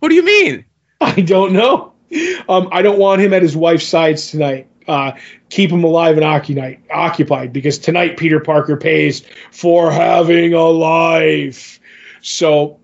What 0.00 0.08
do 0.08 0.14
you 0.14 0.24
mean? 0.24 0.64
I 1.00 1.20
don't 1.20 1.52
know. 1.52 1.91
Um, 2.48 2.68
I 2.72 2.82
don't 2.82 2.98
want 2.98 3.22
him 3.22 3.32
at 3.32 3.42
his 3.42 3.56
wife's 3.56 3.86
sides 3.86 4.30
tonight. 4.30 4.68
Uh, 4.88 5.12
keep 5.48 5.70
him 5.70 5.84
alive 5.84 6.18
and 6.18 6.24
occupied, 6.90 7.52
because 7.52 7.78
tonight 7.78 8.16
Peter 8.16 8.40
Parker 8.40 8.76
pays 8.76 9.22
for 9.52 9.90
having 9.92 10.54
a 10.54 10.64
life. 10.64 11.78
So 12.20 12.80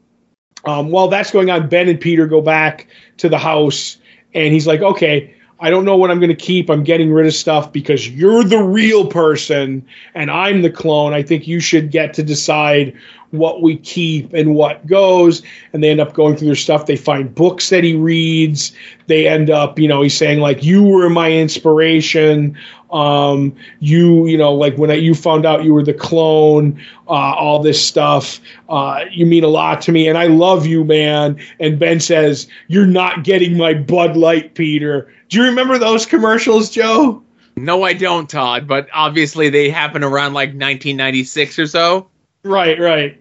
um, 0.65 0.91
while 0.91 1.09
that's 1.09 1.31
going 1.31 1.51
on, 1.51 1.69
Ben 1.69 1.89
and 1.89 2.01
Peter 2.01 2.27
go 2.27 2.41
back 2.41 2.89
to 3.19 3.29
the 3.29 3.39
house, 3.39 3.99
and 4.35 4.53
he's 4.53 4.67
like, 4.67 4.81
"Okay, 4.81 5.35
I 5.61 5.71
don't 5.71 5.85
know 5.85 5.97
what 5.97 6.11
I'm 6.11 6.21
going 6.21 6.29
to 6.29 6.37
keep. 6.37 6.71
I'm 6.71 6.85
getting 6.85 7.13
rid 7.13 7.27
of 7.27 7.35
stuff 7.35 7.73
because 7.73 8.09
you're 8.09 8.45
the 8.45 8.63
real 8.63 9.07
person 9.07 9.85
and 10.15 10.31
I'm 10.31 10.63
the 10.63 10.71
clone. 10.71 11.13
I 11.13 11.23
think 11.23 11.49
you 11.49 11.59
should 11.59 11.91
get 11.91 12.15
to 12.15 12.23
decide 12.23 12.97
what 13.31 13.61
we 13.61 13.77
keep 13.77 14.33
and 14.33 14.55
what 14.55 14.87
goes. 14.87 15.43
And 15.73 15.83
they 15.83 15.91
end 15.91 16.01
up 16.01 16.15
going 16.15 16.37
through 16.37 16.47
their 16.47 16.55
stuff. 16.55 16.87
They 16.87 16.97
find 16.97 17.35
books 17.35 17.71
that 17.71 17.85
he 17.85 17.95
reads. 17.95 18.73
They 19.07 19.29
end 19.29 19.51
up, 19.51 19.79
you 19.79 19.89
know, 19.89 20.01
he's 20.03 20.17
saying 20.17 20.41
like, 20.41 20.63
"You 20.63 20.83
were 20.83 21.11
my 21.11 21.31
inspiration. 21.31 22.57
Um, 22.91 23.55
you, 23.81 24.27
you 24.27 24.39
know, 24.39 24.55
like 24.55 24.79
when 24.79 24.91
I, 24.91 24.95
you 24.95 25.15
found 25.15 25.45
out 25.45 25.63
you 25.63 25.75
were 25.75 25.83
the 25.83 25.93
clone, 25.93 26.81
uh, 27.07 27.35
all 27.35 27.63
this 27.63 27.85
stuff. 27.85 28.41
Uh, 28.71 29.05
you 29.11 29.27
mean 29.27 29.45
a 29.45 29.49
lot 29.49 29.83
to 29.83 29.93
me, 29.93 30.09
and 30.09 30.17
I 30.17 30.27
love 30.29 30.67
you, 30.67 30.85
man." 30.85 31.39
And 31.61 31.79
Ben 31.79 32.01
says, 32.01 32.49
"You're 32.69 32.87
not 32.87 33.25
getting 33.25 33.57
my 33.59 33.75
Bud 33.75 34.17
Light, 34.17 34.55
Peter." 34.55 35.13
Do 35.29 35.39
you 35.39 35.45
remember 35.45 35.79
those 35.79 36.07
commercials, 36.07 36.71
Joe? 36.71 37.23
No, 37.57 37.83
I 37.83 37.93
don't, 37.93 38.29
Todd. 38.29 38.67
But 38.67 38.89
obviously, 38.93 39.51
they 39.51 39.69
happen 39.71 40.03
around 40.03 40.35
like 40.35 40.51
1996 40.51 41.59
or 41.59 41.67
so. 41.67 42.09
Right, 42.45 42.79
right. 42.79 43.21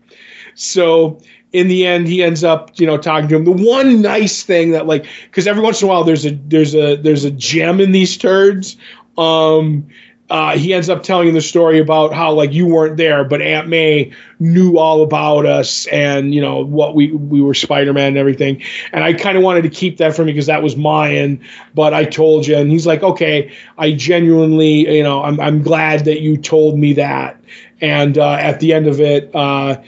So 0.55 1.19
in 1.53 1.67
the 1.67 1.85
end, 1.85 2.07
he 2.07 2.23
ends 2.23 2.43
up, 2.43 2.79
you 2.79 2.85
know, 2.85 2.97
talking 2.97 3.29
to 3.29 3.35
him. 3.35 3.45
The 3.45 3.51
one 3.51 4.01
nice 4.01 4.43
thing 4.43 4.71
that, 4.71 4.85
like, 4.85 5.05
because 5.25 5.47
every 5.47 5.61
once 5.61 5.81
in 5.81 5.87
a 5.87 5.91
while 5.91 6.03
there's 6.03 6.25
a 6.25 6.31
there's 6.31 6.75
a 6.75 6.95
there's 6.95 7.23
a 7.23 7.31
gem 7.31 7.79
in 7.79 7.91
these 7.91 8.17
turds. 8.17 8.77
Um, 9.17 9.87
uh, 10.29 10.57
he 10.57 10.73
ends 10.73 10.89
up 10.89 11.03
telling 11.03 11.33
the 11.33 11.41
story 11.41 11.79
about 11.79 12.13
how 12.13 12.33
like 12.33 12.51
you 12.51 12.67
weren't 12.67 12.97
there, 12.97 13.23
but 13.23 13.41
Aunt 13.41 13.69
May 13.69 14.11
knew 14.39 14.77
all 14.77 15.01
about 15.01 15.45
us 15.45 15.87
and 15.87 16.35
you 16.35 16.41
know 16.41 16.65
what 16.65 16.95
we 16.95 17.11
we 17.13 17.39
were 17.39 17.53
Spider 17.53 17.93
Man 17.93 18.09
and 18.09 18.17
everything. 18.17 18.61
And 18.91 19.03
I 19.05 19.13
kind 19.13 19.37
of 19.37 19.43
wanted 19.43 19.61
to 19.63 19.69
keep 19.69 19.97
that 19.97 20.15
from 20.15 20.25
me 20.25 20.33
because 20.33 20.47
that 20.47 20.61
was 20.61 20.75
mine. 20.75 21.41
But 21.73 21.93
I 21.93 22.03
told 22.03 22.45
you, 22.45 22.57
and 22.57 22.69
he's 22.69 22.85
like, 22.85 23.03
okay, 23.03 23.53
I 23.77 23.93
genuinely, 23.93 24.97
you 24.97 25.03
know, 25.03 25.23
I'm 25.23 25.39
I'm 25.39 25.61
glad 25.61 26.03
that 26.05 26.19
you 26.19 26.35
told 26.35 26.77
me 26.77 26.93
that. 26.93 27.39
And 27.79 28.17
uh, 28.17 28.31
at 28.31 28.59
the 28.59 28.73
end 28.73 28.87
of 28.87 28.99
it, 28.99 29.33
uh, 29.33 29.81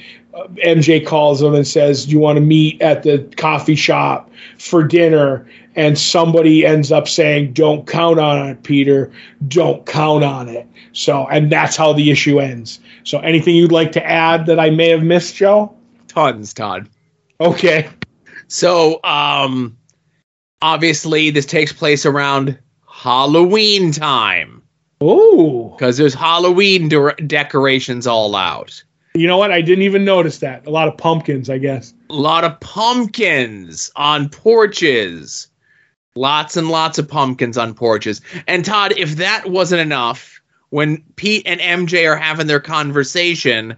MJ 0.66 1.06
calls 1.06 1.42
him 1.42 1.54
and 1.54 1.68
says, 1.68 2.06
"Do 2.06 2.12
you 2.12 2.20
want 2.20 2.38
to 2.38 2.42
meet 2.42 2.82
at 2.82 3.04
the 3.04 3.20
coffee 3.38 3.76
shop 3.76 4.30
for 4.58 4.84
dinner?" 4.84 5.48
And 5.76 5.98
somebody 5.98 6.66
ends 6.66 6.92
up 6.92 7.08
saying, 7.08 7.54
"Don't 7.54 7.88
count 7.88 8.20
on 8.20 8.50
it, 8.50 8.64
Peter. 8.64 9.12
Don't 9.48 9.86
count 9.86 10.24
on 10.24 10.50
it." 10.50 10.68
So, 10.94 11.28
and 11.28 11.52
that's 11.52 11.76
how 11.76 11.94
the 11.94 12.12
issue 12.12 12.40
ends. 12.40 12.80
So, 13.04 13.20
anything 13.20 13.56
you'd 13.56 13.72
like 13.72 13.92
to 13.94 14.06
add 14.06 14.46
that 14.48 14.60
I 14.60 14.70
may 14.70 14.90
have 14.90 15.04
missed, 15.04 15.36
Joe? 15.36 15.74
Tons, 16.08 16.54
Todd. 16.54 16.90
Okay. 17.40 17.90
So, 18.48 19.00
um, 19.04 19.78
obviously, 20.62 21.30
this 21.30 21.46
takes 21.46 21.72
place 21.72 22.06
around 22.06 22.58
Halloween 22.88 23.92
time. 23.92 24.62
Oh, 25.02 25.70
because 25.70 25.98
there's 25.98 26.14
Halloween 26.14 26.90
de- 26.90 27.16
decorations 27.26 28.06
all 28.06 28.36
out. 28.36 28.84
You 29.14 29.28
know 29.28 29.38
what? 29.38 29.52
I 29.52 29.62
didn't 29.62 29.84
even 29.84 30.06
notice 30.06 30.40
that. 30.40 30.68
A 30.68 30.70
lot 30.70 30.88
of 30.88 30.98
pumpkins, 30.98 31.50
I 31.50 31.58
guess. 31.58 31.94
A 32.10 32.14
lot 32.14 32.44
of 32.44 32.60
pumpkins 32.60 33.92
on 33.96 34.30
porches. 34.30 35.48
Lots 36.16 36.58
and 36.58 36.70
lots 36.70 37.00
of 37.00 37.08
pumpkins 37.08 37.58
on 37.58 37.74
porches. 37.74 38.22
And 38.48 38.64
Todd, 38.64 38.94
if 38.98 39.16
that 39.18 39.50
wasn't 39.50 39.82
enough, 39.82 40.42
when 40.70 41.04
Pete 41.16 41.44
and 41.46 41.60
MJ 41.60 42.10
are 42.10 42.18
having 42.18 42.48
their 42.48 42.60
conversation, 42.60 43.78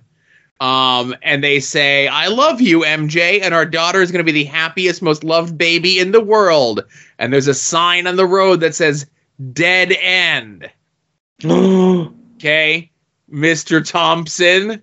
um, 0.60 1.16
and 1.24 1.44
they 1.44 1.60
say, 1.60 2.08
I 2.08 2.28
love 2.28 2.62
you, 2.62 2.82
MJ, 2.82 3.42
and 3.42 3.54
our 3.54 3.66
daughter 3.66 4.02
is 4.02 4.12
going 4.12 4.24
to 4.24 4.32
be 4.32 4.44
the 4.44 4.50
happiest, 4.50 5.02
most 5.02 5.24
loved 5.24 5.58
baby 5.58 5.98
in 5.98 6.12
the 6.12 6.22
world. 6.22 6.84
And 7.18 7.32
there's 7.34 7.48
a 7.48 7.54
sign 7.54 8.06
on 8.06 8.16
the 8.16 8.28
road 8.28 8.60
that 8.60 8.76
says, 8.76 9.08
Dead 9.54 9.92
End. 9.92 10.70
okay, 11.46 12.92
Mr. 13.32 13.84
Thompson 13.84 14.82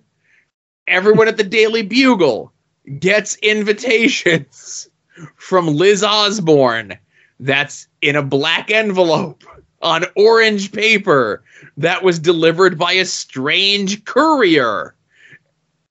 everyone 0.89 1.27
at 1.27 1.37
the 1.37 1.43
Daily 1.43 1.81
Bugle 1.83 2.51
gets 2.99 3.35
invitations 3.37 4.89
from 5.35 5.67
Liz 5.67 6.03
Osborn 6.03 6.97
that's 7.39 7.87
in 8.01 8.15
a 8.15 8.23
black 8.23 8.71
envelope 8.71 9.43
on 9.81 10.05
orange 10.15 10.71
paper 10.71 11.43
that 11.77 12.03
was 12.03 12.19
delivered 12.19 12.77
by 12.77 12.93
a 12.93 13.05
strange 13.05 14.03
courier. 14.05 14.95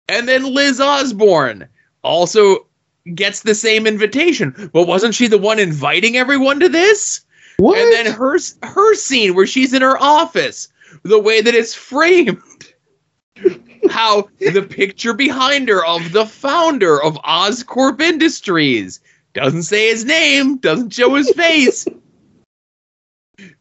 And 0.10 0.28
then 0.28 0.54
Liz 0.54 0.82
Osborn 0.82 1.68
also 2.04 2.68
gets 3.14 3.42
the 3.42 3.56
same 3.56 3.88
invitation. 3.88 4.70
But 4.74 4.88
wasn't 4.88 5.16
she 5.16 5.28
the 5.28 5.38
one 5.38 5.60
inviting 5.60 6.18
everyone 6.18 6.60
to 6.60 6.70
this? 6.70 7.22
What? 7.58 7.78
And 7.78 7.92
then 7.94 8.14
her 8.14 8.38
her 8.64 8.96
scene 8.96 9.36
where 9.36 9.48
she's 9.48 9.74
in 9.74 9.82
her 9.82 9.98
office, 9.98 10.68
the 11.04 11.20
way 11.20 11.42
that 11.42 11.56
it's 11.56 11.74
framed 11.74 12.42
how 13.90 14.30
the 14.40 14.62
picture 14.62 15.14
behind 15.14 15.70
her 15.70 15.86
of 15.86 16.12
the 16.12 16.26
founder 16.26 17.02
of 17.02 17.16
Oscorp 17.24 18.02
Industries 18.02 19.00
doesn't 19.34 19.64
say 19.64 19.90
his 19.90 20.06
name, 20.06 20.58
doesn't 20.58 20.94
show 20.94 21.14
his 21.16 21.30
face. 21.32 21.88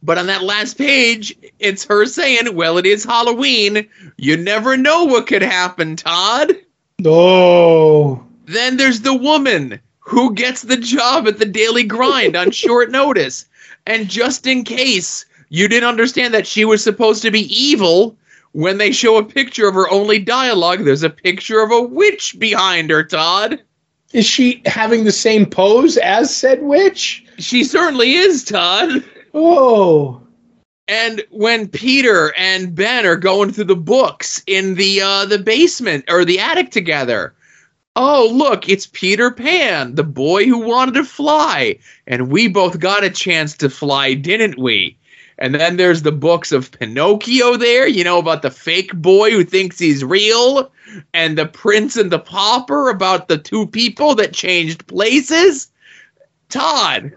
But 0.02 0.16
on 0.18 0.26
that 0.28 0.42
last 0.42 0.78
page, 0.78 1.36
it's 1.58 1.84
her 1.84 2.06
saying, 2.06 2.54
Well, 2.54 2.78
it 2.78 2.86
is 2.86 3.04
Halloween. 3.04 3.86
You 4.16 4.36
never 4.36 4.76
know 4.76 5.04
what 5.04 5.26
could 5.26 5.42
happen, 5.42 5.96
Todd. 5.96 6.56
No. 6.98 8.26
Then 8.46 8.78
there's 8.78 9.00
the 9.00 9.14
woman 9.14 9.80
who 9.98 10.32
gets 10.34 10.62
the 10.62 10.76
job 10.76 11.26
at 11.26 11.38
the 11.38 11.44
Daily 11.44 11.82
Grind 11.82 12.36
on 12.36 12.52
short 12.52 12.90
notice. 12.90 13.44
And 13.86 14.08
just 14.08 14.46
in 14.46 14.64
case 14.64 15.26
you 15.50 15.68
didn't 15.68 15.88
understand 15.88 16.32
that 16.32 16.46
she 16.46 16.64
was 16.64 16.82
supposed 16.82 17.22
to 17.22 17.30
be 17.30 17.42
evil, 17.54 18.16
when 18.56 18.78
they 18.78 18.90
show 18.90 19.18
a 19.18 19.22
picture 19.22 19.68
of 19.68 19.74
her 19.74 19.86
only 19.90 20.18
dialogue, 20.18 20.82
there's 20.82 21.02
a 21.02 21.10
picture 21.10 21.60
of 21.60 21.70
a 21.70 21.82
witch 21.82 22.34
behind 22.38 22.88
her, 22.88 23.04
Todd. 23.04 23.60
Is 24.14 24.24
she 24.24 24.62
having 24.64 25.04
the 25.04 25.12
same 25.12 25.44
pose 25.44 25.98
as 25.98 26.34
said 26.34 26.62
witch? 26.62 27.22
She 27.36 27.64
certainly 27.64 28.14
is, 28.14 28.44
Todd. 28.44 29.04
Oh. 29.34 30.22
And 30.88 31.22
when 31.28 31.68
Peter 31.68 32.32
and 32.38 32.74
Ben 32.74 33.04
are 33.04 33.16
going 33.16 33.52
through 33.52 33.64
the 33.64 33.76
books 33.76 34.42
in 34.46 34.76
the 34.76 35.02
uh, 35.02 35.26
the 35.26 35.38
basement 35.38 36.06
or 36.08 36.24
the 36.24 36.40
attic 36.40 36.70
together, 36.70 37.34
oh 37.94 38.30
look, 38.32 38.70
it's 38.70 38.86
Peter 38.86 39.30
Pan, 39.30 39.96
the 39.96 40.04
boy 40.04 40.46
who 40.46 40.60
wanted 40.60 40.94
to 40.94 41.04
fly, 41.04 41.78
and 42.06 42.30
we 42.30 42.48
both 42.48 42.80
got 42.80 43.04
a 43.04 43.10
chance 43.10 43.54
to 43.58 43.68
fly, 43.68 44.14
didn't 44.14 44.56
we? 44.56 44.96
And 45.38 45.54
then 45.54 45.76
there's 45.76 46.02
the 46.02 46.12
books 46.12 46.50
of 46.50 46.70
Pinocchio 46.72 47.56
there, 47.56 47.86
you 47.86 48.02
know, 48.02 48.18
about 48.18 48.42
the 48.42 48.50
fake 48.50 48.94
boy 48.94 49.30
who 49.30 49.44
thinks 49.44 49.78
he's 49.78 50.02
real, 50.02 50.70
and 51.12 51.36
the 51.36 51.46
prince 51.46 51.96
and 51.96 52.10
the 52.10 52.18
pauper 52.18 52.88
about 52.88 53.28
the 53.28 53.36
two 53.36 53.66
people 53.66 54.14
that 54.14 54.32
changed 54.32 54.86
places. 54.86 55.70
Todd, 56.48 57.12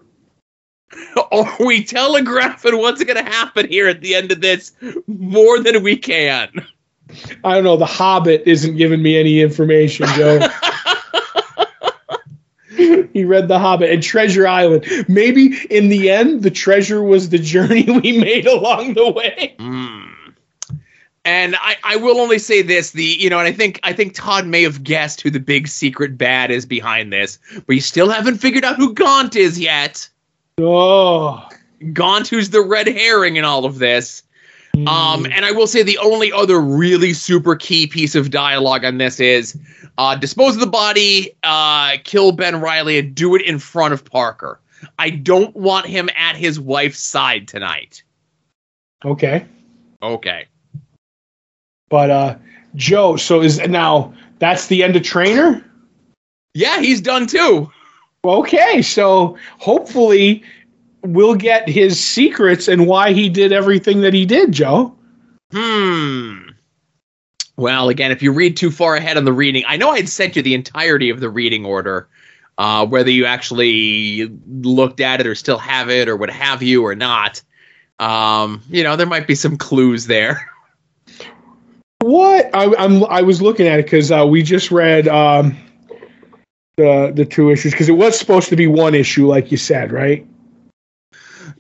are 1.31 1.55
we 1.59 1.83
telegraphing 1.83 2.77
what's 2.77 3.03
going 3.03 3.23
to 3.23 3.31
happen 3.31 3.67
here 3.69 3.87
at 3.87 4.01
the 4.01 4.15
end 4.15 4.31
of 4.31 4.41
this 4.41 4.73
more 5.07 5.61
than 5.61 5.81
we 5.81 5.95
can? 5.95 6.49
I 7.43 7.55
don't 7.55 7.63
know. 7.63 7.77
The 7.77 7.85
Hobbit 7.85 8.43
isn't 8.45 8.75
giving 8.75 9.01
me 9.01 9.17
any 9.17 9.41
information, 9.41 10.07
Joe. 10.15 10.39
he 13.19 13.25
read 13.25 13.47
The 13.47 13.59
Hobbit 13.59 13.91
and 13.91 14.01
Treasure 14.01 14.47
Island. 14.47 14.85
Maybe 15.07 15.57
in 15.69 15.89
the 15.89 16.09
end, 16.09 16.41
the 16.41 16.51
treasure 16.51 17.03
was 17.03 17.29
the 17.29 17.37
journey 17.37 17.83
we 18.03 18.17
made 18.17 18.47
along 18.47 18.93
the 18.93 19.11
way. 19.11 19.55
Mm. 19.59 20.13
And 21.25 21.55
I, 21.57 21.75
I 21.83 21.95
will 21.97 22.19
only 22.19 22.39
say 22.39 22.61
this: 22.61 22.91
the 22.91 23.03
you 23.03 23.29
know, 23.29 23.39
and 23.39 23.47
I 23.47 23.51
think 23.51 23.79
I 23.83 23.91
think 23.91 24.15
Todd 24.15 24.47
may 24.47 24.63
have 24.63 24.83
guessed 24.83 25.19
who 25.21 25.29
the 25.29 25.39
big 25.39 25.67
secret 25.67 26.17
bad 26.17 26.49
is 26.49 26.65
behind 26.65 27.11
this, 27.11 27.39
but 27.67 27.75
you 27.75 27.81
still 27.81 28.09
haven't 28.09 28.37
figured 28.37 28.63
out 28.63 28.77
who 28.77 28.93
Gaunt 28.93 29.35
is 29.35 29.59
yet. 29.59 30.07
Oh, 30.57 31.47
Gaunt, 31.93 32.29
who's 32.29 32.51
the 32.51 32.61
red 32.61 32.87
herring 32.87 33.35
in 33.35 33.43
all 33.43 33.65
of 33.65 33.79
this. 33.79 34.23
Um, 34.87 35.25
and 35.25 35.45
I 35.45 35.51
will 35.51 35.67
say 35.67 35.83
the 35.83 35.97
only 35.97 36.31
other 36.31 36.59
really 36.59 37.13
super 37.13 37.55
key 37.55 37.87
piece 37.87 38.15
of 38.15 38.29
dialogue 38.31 38.85
on 38.85 38.97
this 38.97 39.19
is 39.19 39.57
uh, 39.97 40.15
dispose 40.15 40.55
of 40.55 40.61
the 40.61 40.67
body, 40.67 41.31
uh, 41.43 41.97
kill 42.03 42.31
Ben 42.31 42.61
Reilly, 42.61 42.97
and 42.99 43.13
do 43.15 43.35
it 43.35 43.41
in 43.41 43.59
front 43.59 43.93
of 43.93 44.05
Parker. 44.05 44.59
I 44.97 45.09
don't 45.09 45.55
want 45.55 45.85
him 45.85 46.09
at 46.15 46.35
his 46.35 46.59
wife's 46.59 46.99
side 46.99 47.47
tonight. 47.47 48.03
okay. 49.03 49.45
Okay. 50.01 50.45
But 51.89 52.09
uh, 52.09 52.35
Joe, 52.75 53.15
so 53.17 53.41
is 53.41 53.59
now 53.59 54.13
that's 54.39 54.67
the 54.67 54.83
end 54.83 54.95
of 54.95 55.03
Trainer? 55.03 55.65
Yeah, 56.53 56.79
he's 56.79 57.01
done 57.01 57.27
too. 57.27 57.69
Okay, 58.23 58.81
so 58.81 59.37
hopefully 59.59 60.43
we'll 61.01 61.35
get 61.35 61.67
his 61.67 62.03
secrets 62.03 62.67
and 62.67 62.87
why 62.87 63.13
he 63.13 63.29
did 63.29 63.51
everything 63.51 64.01
that 64.01 64.13
he 64.13 64.25
did, 64.25 64.51
Joe. 64.51 64.95
Hmm. 65.51 66.49
Well, 67.57 67.89
again, 67.89 68.11
if 68.11 68.21
you 68.21 68.31
read 68.31 68.55
too 68.55 68.71
far 68.71 68.95
ahead 68.95 69.17
on 69.17 69.25
the 69.25 69.33
reading, 69.33 69.63
I 69.67 69.77
know 69.77 69.89
I'd 69.89 70.07
sent 70.07 70.35
you 70.35 70.41
the 70.41 70.53
entirety 70.53 71.09
of 71.09 71.19
the 71.19 71.29
reading 71.29 71.65
order. 71.65 72.07
Uh, 72.57 72.85
whether 72.85 73.09
you 73.09 73.25
actually 73.25 74.27
looked 74.47 74.99
at 74.99 75.21
it 75.21 75.27
or 75.27 75.33
still 75.33 75.57
have 75.57 75.89
it 75.89 76.09
or 76.09 76.17
what 76.17 76.29
have 76.29 76.61
you 76.61 76.85
or 76.85 76.93
not, 76.93 77.41
um, 77.99 78.61
you 78.69 78.83
know, 78.83 78.95
there 78.95 79.07
might 79.07 79.27
be 79.27 79.35
some 79.35 79.57
clues 79.57 80.07
there. 80.07 80.49
What 82.01 82.49
I, 82.55 82.73
I'm 82.77 83.03
I 83.03 83.23
was 83.23 83.41
looking 83.41 83.67
at 83.67 83.77
it 83.77 83.85
because 83.85 84.09
uh, 84.09 84.25
we 84.25 84.41
just 84.41 84.71
read 84.71 85.09
um, 85.09 85.57
the 86.77 87.11
the 87.13 87.25
two 87.25 87.49
issues 87.51 87.73
because 87.73 87.89
it 87.89 87.97
was 87.97 88.17
supposed 88.17 88.47
to 88.47 88.55
be 88.55 88.67
one 88.67 88.95
issue, 88.95 89.27
like 89.27 89.51
you 89.51 89.57
said, 89.57 89.91
right? 89.91 90.25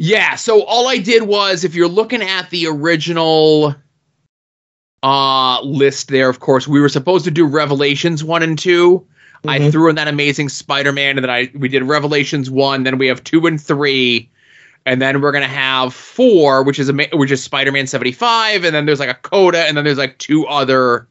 Yeah, 0.01 0.35
so 0.35 0.63
all 0.63 0.87
I 0.87 0.97
did 0.97 1.23
was 1.23 1.65
if 1.65 1.75
you're 1.75 1.89
looking 1.89 2.21
at 2.21 2.49
the 2.49 2.67
original 2.67 3.75
uh 5.03 5.61
list 5.61 6.07
there, 6.07 6.29
of 6.29 6.39
course, 6.39 6.67
we 6.67 6.79
were 6.79 6.89
supposed 6.89 7.25
to 7.25 7.31
do 7.31 7.45
Revelations 7.45 8.23
1 8.23 8.41
and 8.41 8.57
2. 8.57 9.05
I 9.47 9.59
Mhm. 9.59 9.71
threw 9.71 9.89
in 9.89 9.95
that 9.95 10.07
amazing 10.07 10.49
Spider-Man 10.49 11.17
and 11.17 11.23
then 11.23 11.29
I 11.29 11.51
we 11.53 11.67
did 11.67 11.83
Revelations 11.83 12.49
1, 12.49 12.83
then 12.83 12.97
we 12.97 13.07
have 13.07 13.23
2 13.23 13.45
and 13.45 13.61
3. 13.61 14.29
And 14.85 15.01
then 15.01 15.19
we're 15.19 15.33
gonna 15.33 15.47
have 15.47 15.93
four, 15.93 16.63
which 16.63 16.79
is 16.79 16.87
a 16.89 16.93
which 17.11 17.31
is 17.31 17.43
Spider-Man 17.43 17.85
75, 17.85 18.63
and 18.63 18.73
then 18.73 18.85
there's 18.85 19.01
like 19.01 19.09
a 19.09 19.13
coda, 19.15 19.65
and 19.67 19.75
then 19.75 19.83
there's 19.83 19.97
like 19.97 20.17
two 20.17 20.47
other 20.47 21.07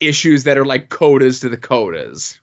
issues 0.00 0.44
that 0.44 0.58
are 0.58 0.66
like 0.66 0.90
codas 0.90 1.40
to 1.40 1.48
the 1.48 1.56
codas. 1.56 2.38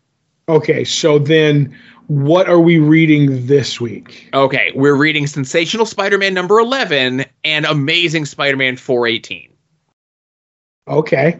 Okay, 0.49 0.83
so 0.83 1.19
then 1.19 1.77
what 2.07 2.49
are 2.49 2.59
we 2.59 2.77
reading 2.77 3.47
this 3.47 3.79
week? 3.79 4.29
Okay, 4.33 4.71
we're 4.75 4.95
reading 4.95 5.25
Sensational 5.25 5.85
Spider-Man 5.85 6.33
number 6.33 6.59
11 6.59 7.23
and 7.45 7.65
Amazing 7.65 8.25
Spider-Man 8.25 8.75
418. 8.75 9.49
Okay, 10.85 11.39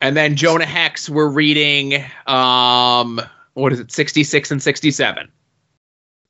And 0.00 0.16
then 0.16 0.36
Jonah 0.36 0.64
Hex, 0.64 1.10
we're 1.10 1.28
reading 1.28 2.04
um 2.26 3.20
what 3.54 3.72
is 3.72 3.80
it, 3.80 3.92
66 3.92 4.50
and 4.52 4.62
67. 4.62 5.28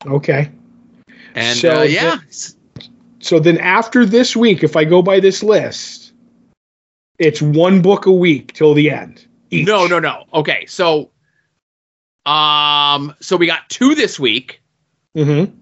okay. 0.06 0.50
And 1.34 1.58
So 1.58 1.80
uh, 1.80 1.82
yeah. 1.82 2.18
So 3.20 3.38
then 3.38 3.58
after 3.58 4.04
this 4.04 4.34
week, 4.34 4.64
if 4.64 4.74
I 4.74 4.84
go 4.84 5.02
by 5.02 5.20
this 5.20 5.42
list, 5.42 6.12
it's 7.18 7.40
one 7.40 7.80
book 7.82 8.06
a 8.06 8.12
week 8.12 8.52
till 8.54 8.74
the 8.74 8.90
end. 8.90 9.26
each. 9.50 9.66
No, 9.66 9.86
no, 9.86 10.00
no. 10.00 10.24
Okay, 10.34 10.66
so 10.66 11.11
um 12.26 13.14
so 13.20 13.36
we 13.36 13.46
got 13.46 13.68
two 13.68 13.94
this 13.94 14.18
week, 14.20 14.60
Mm-hmm. 15.16 15.52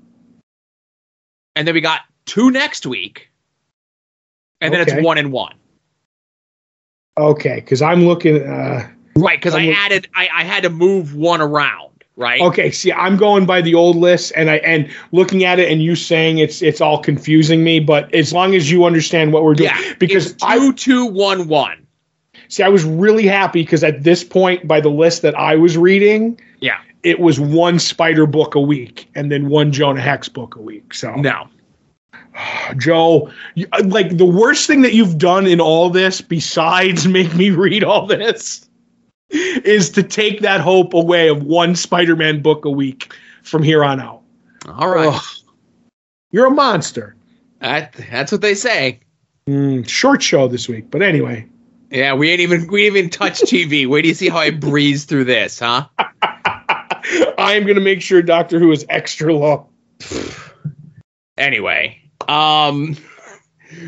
and 1.57 1.67
then 1.69 1.75
we 1.75 1.81
got 1.81 2.03
two 2.27 2.51
next 2.51 2.87
week. 2.87 3.29
And 4.61 4.73
then 4.75 4.83
it's 4.83 5.03
one 5.05 5.17
and 5.17 5.33
one. 5.33 5.55
Okay, 7.19 7.57
because 7.57 7.81
I'm 7.83 8.07
looking. 8.07 8.43
Uh, 8.47 8.89
Right, 9.17 9.39
because 9.39 9.55
I 9.55 9.63
I'm- 9.63 9.75
added 9.77 10.09
I, 10.15 10.29
I 10.33 10.45
had 10.45 10.63
to 10.63 10.71
move 10.71 11.15
one 11.15 11.41
around, 11.41 12.05
right? 12.17 12.41
okay, 12.43 12.71
see, 12.71 12.93
I'm 12.93 13.17
going 13.17 13.45
by 13.45 13.61
the 13.61 13.75
old 13.75 13.97
list, 13.97 14.33
and 14.37 14.49
I 14.51 14.57
and 14.59 14.89
looking 15.13 15.45
at 15.45 15.59
it, 15.59 15.71
and 15.71 15.83
you 15.83 15.97
saying 15.97 16.39
it's 16.39 16.63
it's 16.63 16.81
all 16.81 17.03
confusing 17.03 17.65
me. 17.65 17.81
But 17.81 18.15
as 18.15 18.33
long 18.33 18.55
as 18.55 18.71
you 18.71 18.85
understand 18.85 19.33
what 19.33 19.43
we're 19.45 19.55
doing, 19.55 19.71
Yeah, 19.71 19.95
because 19.99 20.33
it's 20.33 20.43
I 20.45 20.59
two, 20.59 20.73
two, 20.75 21.07
one, 21.07 21.49
one. 21.49 21.80
See, 22.51 22.63
I 22.63 22.69
was 22.69 22.85
really 22.85 23.27
happy 23.27 23.63
because 23.63 23.83
at 23.83 24.03
this 24.03 24.23
point, 24.23 24.69
by 24.69 24.81
the 24.81 24.91
list 24.91 25.23
that 25.23 25.35
I 25.35 25.57
was 25.57 25.79
reading, 25.79 26.39
Yeah. 26.61 26.79
it 27.03 27.21
was 27.21 27.41
one 27.41 27.79
Spider 27.79 28.27
book 28.27 28.55
a 28.55 28.61
week, 28.61 29.09
and 29.15 29.33
then 29.33 29.49
one 29.49 29.73
Jonah 29.73 30.03
Hex 30.03 30.29
book 30.29 30.57
a 30.57 30.61
week. 30.61 30.93
So 30.93 31.15
No. 31.15 31.49
Joe, 32.77 33.31
uh, 33.73 33.83
like 33.87 34.19
the 34.19 34.27
worst 34.27 34.67
thing 34.67 34.83
that 34.83 34.93
you've 34.95 35.17
done 35.19 35.47
in 35.47 35.61
all 35.61 35.89
this, 35.91 36.21
besides 36.21 37.09
make 37.19 37.35
me 37.35 37.51
read 37.51 37.83
all 37.83 38.07
this, 38.07 38.69
is 39.31 39.91
to 39.91 40.03
take 40.03 40.41
that 40.41 40.61
hope 40.61 40.93
away 40.93 41.29
of 41.29 41.45
one 41.45 41.75
Spider-Man 41.75 42.43
book 42.43 42.65
a 42.65 42.71
week 42.71 43.15
from 43.43 43.63
here 43.63 43.83
on 43.85 44.01
out. 44.01 44.21
All 44.69 44.91
right. 44.91 45.09
Ugh. 45.15 45.23
You're 46.33 46.47
a 46.47 46.51
monster. 46.51 47.17
That, 47.61 47.93
that's 48.11 48.33
what 48.33 48.41
they 48.41 48.55
say. 48.55 49.01
Mm, 49.49 49.89
short 49.89 50.23
show 50.23 50.47
this 50.49 50.69
week, 50.69 50.91
but 50.91 51.03
anyway. 51.03 51.47
Yeah, 51.91 52.15
we 52.15 52.31
ain't 52.31 52.41
even 52.41 52.69
we 52.69 52.87
ain't 52.87 52.97
even 52.97 53.11
touched 53.11 53.43
TV. 53.43 53.87
Wait 53.89 54.03
do 54.03 54.09
you 54.09 54.15
see 54.15 54.29
how 54.29 54.39
I 54.39 54.51
breeze 54.51 55.05
through 55.05 55.25
this, 55.25 55.59
huh? 55.59 55.87
I 55.99 57.55
am 57.55 57.65
going 57.65 57.75
to 57.75 57.81
make 57.81 58.01
sure 58.01 58.23
Doctor 58.23 58.61
Who 58.61 58.71
is 58.71 58.87
extra 58.89 59.35
long. 59.35 59.67
Anyway, 61.37 62.01
um 62.29 62.97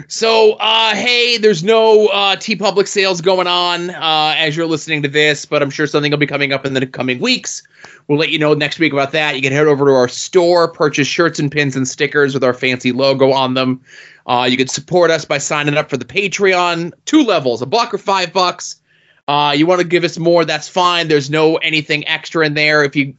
so 0.09 0.53
uh 0.55 0.95
hey, 0.95 1.39
there's 1.39 1.65
no 1.65 2.07
uh 2.09 2.37
TeePublic 2.37 2.87
sales 2.87 3.21
going 3.21 3.47
on 3.47 3.91
uh 3.91 4.35
as 4.37 4.57
you're 4.57 4.67
listening 4.67 5.03
to 5.03 5.09
this, 5.09 5.45
but 5.45 5.63
I'm 5.63 5.71
sure 5.71 5.87
something 5.87 6.11
will 6.11 6.19
be 6.19 6.27
coming 6.27 6.53
up 6.53 6.65
in 6.65 6.75
the 6.75 6.87
coming 6.87 7.19
weeks. 7.21 7.63
We'll 8.09 8.19
let 8.19 8.31
you 8.31 8.39
know 8.39 8.55
next 8.55 8.79
week 8.79 8.93
about 8.93 9.13
that. 9.13 9.37
You 9.37 9.43
can 9.43 9.53
head 9.53 9.67
over 9.67 9.85
to 9.87 9.93
our 9.93 10.09
store, 10.09 10.69
purchase 10.73 11.09
shirts 11.09 11.39
and 11.39 11.51
pins 11.51 11.77
and 11.77 11.87
stickers 11.87 12.35
with 12.35 12.45
our 12.45 12.55
fancy 12.55 12.93
logo 12.93 13.33
on 13.33 13.55
them. 13.55 13.81
Uh, 14.27 14.47
you 14.49 14.57
can 14.57 14.69
support 14.69 15.11
us 15.11 15.25
by 15.25 15.39
signing 15.39 15.77
up 15.77 15.91
for 15.91 15.97
the 15.97 16.05
Patreon, 16.05 16.93
two 17.05 17.25
levels, 17.25 17.61
a 17.61 17.67
buck 17.67 17.93
or 17.93 17.99
five 17.99 18.33
bucks. 18.33 18.81
Uh, 19.29 19.53
you 19.57 19.67
want 19.67 19.81
to 19.81 19.87
give 19.87 20.05
us 20.05 20.19
more, 20.19 20.45
that's 20.45 20.69
fine. 20.69 21.09
There's 21.09 21.31
no 21.31 21.57
anything 21.57 22.07
extra 22.09 22.47
in 22.47 22.55
there. 22.55 22.85
If 22.85 22.97
you 22.97 23.15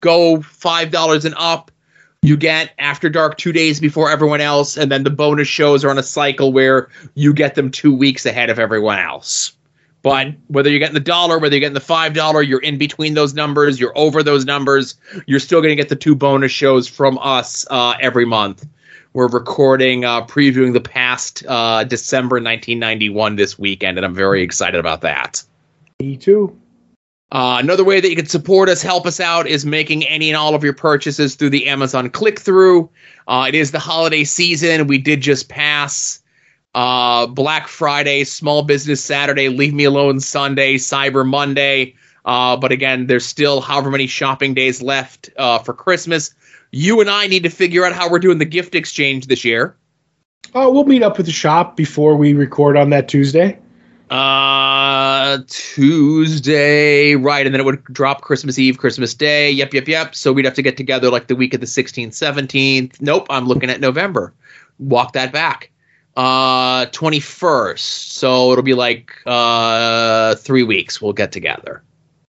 go 0.00 0.40
five 0.42 0.90
dollars 0.90 1.24
and 1.24 1.34
up, 1.38 1.70
you 2.22 2.36
get 2.36 2.72
After 2.78 3.10
Dark 3.10 3.36
two 3.36 3.52
days 3.52 3.80
before 3.80 4.08
everyone 4.10 4.40
else, 4.40 4.76
and 4.76 4.90
then 4.90 5.02
the 5.02 5.10
bonus 5.10 5.48
shows 5.48 5.84
are 5.84 5.90
on 5.90 5.98
a 5.98 6.04
cycle 6.04 6.52
where 6.52 6.88
you 7.14 7.34
get 7.34 7.56
them 7.56 7.70
two 7.70 7.94
weeks 7.94 8.24
ahead 8.24 8.48
of 8.48 8.60
everyone 8.60 8.98
else. 8.98 9.52
But 10.02 10.28
whether 10.48 10.70
you're 10.70 10.78
getting 10.78 10.94
the 10.94 11.00
dollar, 11.00 11.38
whether 11.38 11.54
you're 11.54 11.60
getting 11.60 11.74
the 11.74 11.80
five 11.80 12.14
dollar, 12.14 12.42
you're 12.42 12.60
in 12.60 12.78
between 12.78 13.14
those 13.14 13.34
numbers, 13.34 13.78
you're 13.78 13.96
over 13.96 14.22
those 14.22 14.44
numbers, 14.44 14.94
you're 15.26 15.40
still 15.40 15.60
going 15.60 15.70
to 15.70 15.76
get 15.76 15.88
the 15.88 15.96
two 15.96 16.14
bonus 16.14 16.52
shows 16.52 16.88
from 16.88 17.18
us 17.18 17.66
uh, 17.70 17.94
every 18.00 18.24
month. 18.24 18.66
We're 19.14 19.28
recording, 19.28 20.04
uh, 20.04 20.24
previewing 20.24 20.72
the 20.72 20.80
past 20.80 21.44
uh, 21.46 21.84
December 21.84 22.36
1991 22.36 23.36
this 23.36 23.58
weekend, 23.58 23.98
and 23.98 24.04
I'm 24.04 24.14
very 24.14 24.42
excited 24.42 24.78
about 24.78 25.02
that. 25.02 25.42
Me 26.00 26.16
too. 26.16 26.58
Uh, 27.32 27.56
another 27.58 27.82
way 27.82 27.98
that 27.98 28.10
you 28.10 28.14
can 28.14 28.26
support 28.26 28.68
us, 28.68 28.82
help 28.82 29.06
us 29.06 29.18
out, 29.18 29.46
is 29.46 29.64
making 29.64 30.06
any 30.06 30.28
and 30.28 30.36
all 30.36 30.54
of 30.54 30.62
your 30.62 30.74
purchases 30.74 31.34
through 31.34 31.48
the 31.48 31.66
Amazon 31.66 32.10
click 32.10 32.38
through. 32.38 32.90
Uh, 33.26 33.46
it 33.48 33.54
is 33.54 33.70
the 33.70 33.78
holiday 33.78 34.22
season. 34.22 34.86
We 34.86 34.98
did 34.98 35.22
just 35.22 35.48
pass 35.48 36.22
uh, 36.74 37.26
Black 37.26 37.68
Friday, 37.68 38.24
Small 38.24 38.62
Business 38.64 39.02
Saturday, 39.02 39.48
Leave 39.48 39.72
Me 39.72 39.84
Alone 39.84 40.20
Sunday, 40.20 40.76
Cyber 40.76 41.26
Monday. 41.26 41.94
Uh, 42.26 42.54
but 42.58 42.70
again, 42.70 43.06
there's 43.06 43.24
still 43.24 43.62
however 43.62 43.90
many 43.90 44.06
shopping 44.06 44.52
days 44.52 44.82
left 44.82 45.30
uh, 45.38 45.58
for 45.58 45.72
Christmas. 45.72 46.34
You 46.70 47.00
and 47.00 47.08
I 47.08 47.28
need 47.28 47.44
to 47.44 47.50
figure 47.50 47.86
out 47.86 47.94
how 47.94 48.10
we're 48.10 48.18
doing 48.18 48.38
the 48.38 48.44
gift 48.44 48.74
exchange 48.74 49.26
this 49.26 49.42
year. 49.42 49.74
Uh, 50.54 50.68
we'll 50.70 50.84
meet 50.84 51.02
up 51.02 51.18
at 51.18 51.24
the 51.24 51.32
shop 51.32 51.78
before 51.78 52.14
we 52.14 52.34
record 52.34 52.76
on 52.76 52.90
that 52.90 53.08
Tuesday. 53.08 53.58
Uh, 54.12 55.38
Tuesday, 55.48 57.14
right, 57.14 57.46
and 57.46 57.54
then 57.54 57.60
it 57.60 57.64
would 57.64 57.82
drop 57.84 58.20
Christmas 58.20 58.58
Eve, 58.58 58.76
Christmas 58.76 59.14
Day. 59.14 59.50
Yep, 59.50 59.72
yep, 59.72 59.88
yep. 59.88 60.14
So 60.14 60.32
we'd 60.34 60.44
have 60.44 60.52
to 60.54 60.62
get 60.62 60.76
together 60.76 61.10
like 61.10 61.28
the 61.28 61.34
week 61.34 61.54
of 61.54 61.60
the 61.60 61.66
16th, 61.66 62.08
17th. 62.10 63.00
Nope, 63.00 63.26
I'm 63.30 63.46
looking 63.46 63.70
at 63.70 63.80
November. 63.80 64.34
Walk 64.78 65.14
that 65.14 65.32
back. 65.32 65.70
Uh, 66.14 66.84
21st. 66.86 67.78
So 67.78 68.52
it'll 68.52 68.62
be 68.62 68.74
like 68.74 69.12
uh 69.24 70.34
three 70.34 70.62
weeks. 70.62 71.00
We'll 71.00 71.14
get 71.14 71.32
together. 71.32 71.82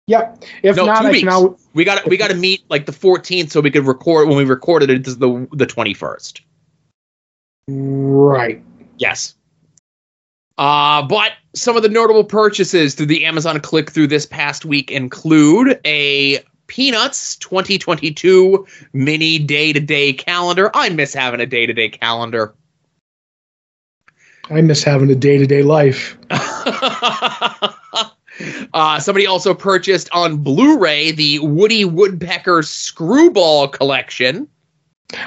Yep. 0.06 0.44
If 0.62 0.76
No, 0.76 0.86
not, 0.86 1.02
two 1.02 1.08
I 1.08 1.10
weeks. 1.10 1.28
al- 1.28 1.58
We 1.74 1.84
got 1.84 2.08
we 2.08 2.16
got 2.16 2.30
to 2.30 2.36
meet 2.36 2.64
like 2.70 2.86
the 2.86 2.92
14th 2.92 3.50
so 3.50 3.60
we 3.60 3.70
could 3.70 3.86
record 3.86 4.28
when 4.28 4.38
we 4.38 4.44
recorded 4.44 4.88
it. 4.88 5.06
Is 5.06 5.18
the 5.18 5.46
the 5.52 5.66
21st. 5.66 6.40
right. 7.68 8.62
Yes. 8.98 9.34
Uh, 10.58 11.02
but 11.02 11.32
some 11.54 11.76
of 11.76 11.82
the 11.82 11.88
notable 11.88 12.24
purchases 12.24 12.94
through 12.94 13.06
the 13.06 13.24
Amazon 13.24 13.60
click 13.60 13.90
through 13.90 14.06
this 14.06 14.26
past 14.26 14.64
week 14.64 14.90
include 14.90 15.80
a 15.84 16.42
Peanuts 16.66 17.36
2022 17.36 18.66
mini 18.92 19.38
day 19.38 19.72
to 19.72 19.80
day 19.80 20.12
calendar. 20.12 20.70
I 20.74 20.88
miss 20.88 21.14
having 21.14 21.40
a 21.40 21.46
day 21.46 21.66
to 21.66 21.72
day 21.72 21.88
calendar. 21.88 22.54
I 24.50 24.60
miss 24.62 24.82
having 24.82 25.10
a 25.10 25.14
day 25.14 25.38
to 25.38 25.46
day 25.46 25.62
life. 25.62 26.16
uh, 28.74 29.00
somebody 29.00 29.26
also 29.26 29.54
purchased 29.54 30.08
on 30.12 30.38
Blu 30.38 30.78
ray 30.78 31.12
the 31.12 31.38
Woody 31.40 31.84
Woodpecker 31.84 32.62
Screwball 32.62 33.68
collection. 33.68 34.48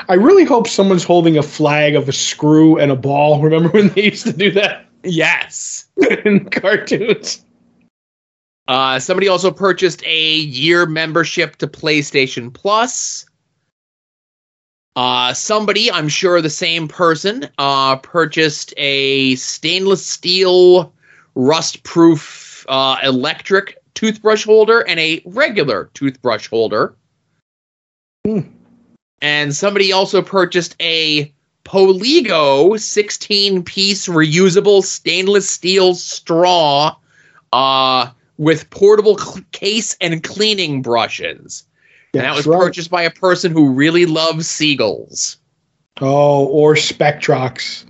I 0.10 0.16
really 0.16 0.44
hope 0.44 0.68
someone's 0.68 1.06
holding 1.06 1.38
a 1.38 1.44
flag 1.44 1.96
of 1.96 2.10
a 2.10 2.14
screw 2.14 2.78
and 2.78 2.92
a 2.92 2.96
ball. 2.96 3.42
Remember 3.44 3.70
when 3.70 3.90
they 3.90 4.06
used 4.06 4.26
to 4.26 4.34
do 4.34 4.52
that 4.52 4.89
Yes. 5.04 5.88
in 6.26 6.50
cartoons? 6.50 7.44
Uh, 8.68 9.00
somebody 9.00 9.28
also 9.28 9.52
purchased 9.52 10.04
a 10.06 10.36
year 10.36 10.86
membership 10.86 11.56
to 11.58 11.68
PlayStation 11.68 12.54
Plus. 12.54 13.26
Uh, 14.96 15.34
somebody, 15.34 15.92
I'm 15.92 16.10
sure 16.10 16.42
the 16.42 16.50
same 16.50 16.88
person, 16.88 17.48
uh, 17.58 17.96
purchased 17.98 18.74
a 18.78 19.36
stainless 19.36 20.06
steel 20.06 20.94
rust 21.36 21.84
proof 21.84 22.66
uh, 22.68 22.98
electric 23.04 23.78
toothbrush 23.94 24.46
holder 24.46 24.82
and 24.82 25.00
a 25.00 25.22
regular 25.26 25.90
toothbrush 25.94 26.48
holder. 26.48 26.96
Hmm. 28.26 28.42
And 29.22 29.56
somebody 29.56 29.92
also 29.92 30.22
purchased 30.22 30.76
a 30.80 31.34
Poligo 31.64 32.80
16 32.80 33.64
piece 33.64 34.08
reusable 34.08 34.84
stainless 34.84 35.50
steel 35.50 35.94
straw 35.96 36.96
uh, 37.54 38.10
with 38.38 38.70
portable 38.70 39.18
cl- 39.18 39.46
case 39.52 39.96
and 40.02 40.24
cleaning 40.24 40.82
brushes. 40.82 41.66
And 42.14 42.24
that 42.24 42.36
was 42.36 42.48
right. 42.48 42.60
purchased 42.60 42.90
by 42.90 43.04
a 43.04 43.12
person 43.12 43.52
who 43.52 43.74
really 43.74 44.06
loves 44.06 44.48
seagulls. 44.48 45.38
Oh, 46.02 46.46
or 46.46 46.74
Spectrox. 46.76 47.86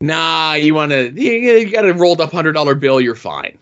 Nah, 0.00 0.54
you 0.54 0.74
want 0.74 0.92
to, 0.92 1.10
you, 1.10 1.32
you 1.32 1.70
got 1.70 1.84
a 1.84 1.92
rolled 1.92 2.20
up 2.20 2.30
$100 2.30 2.80
bill, 2.80 3.00
you're 3.00 3.14
fine. 3.14 3.58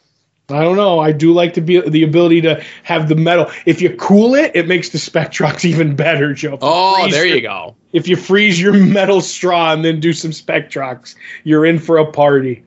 I 0.48 0.62
don't 0.62 0.76
know. 0.76 1.00
I 1.00 1.10
do 1.10 1.32
like 1.32 1.54
to 1.54 1.60
be 1.60 1.80
the 1.80 2.04
ability 2.04 2.40
to 2.42 2.62
have 2.84 3.08
the 3.08 3.16
metal. 3.16 3.50
If 3.66 3.82
you 3.82 3.94
cool 3.96 4.36
it, 4.36 4.52
it 4.54 4.68
makes 4.68 4.90
the 4.90 4.98
Spectrox 4.98 5.64
even 5.68 5.96
better, 5.96 6.32
Joe. 6.34 6.58
Oh, 6.62 7.08
there 7.10 7.26
your- 7.26 7.36
you 7.36 7.42
go. 7.42 7.76
If 7.92 8.06
you 8.06 8.16
freeze 8.16 8.60
your 8.60 8.72
metal 8.74 9.20
straw 9.20 9.72
and 9.72 9.84
then 9.84 10.00
do 10.00 10.12
some 10.12 10.30
Spectrox, 10.30 11.16
you're 11.44 11.64
in 11.66 11.78
for 11.78 11.98
a 11.98 12.10
party. 12.12 12.62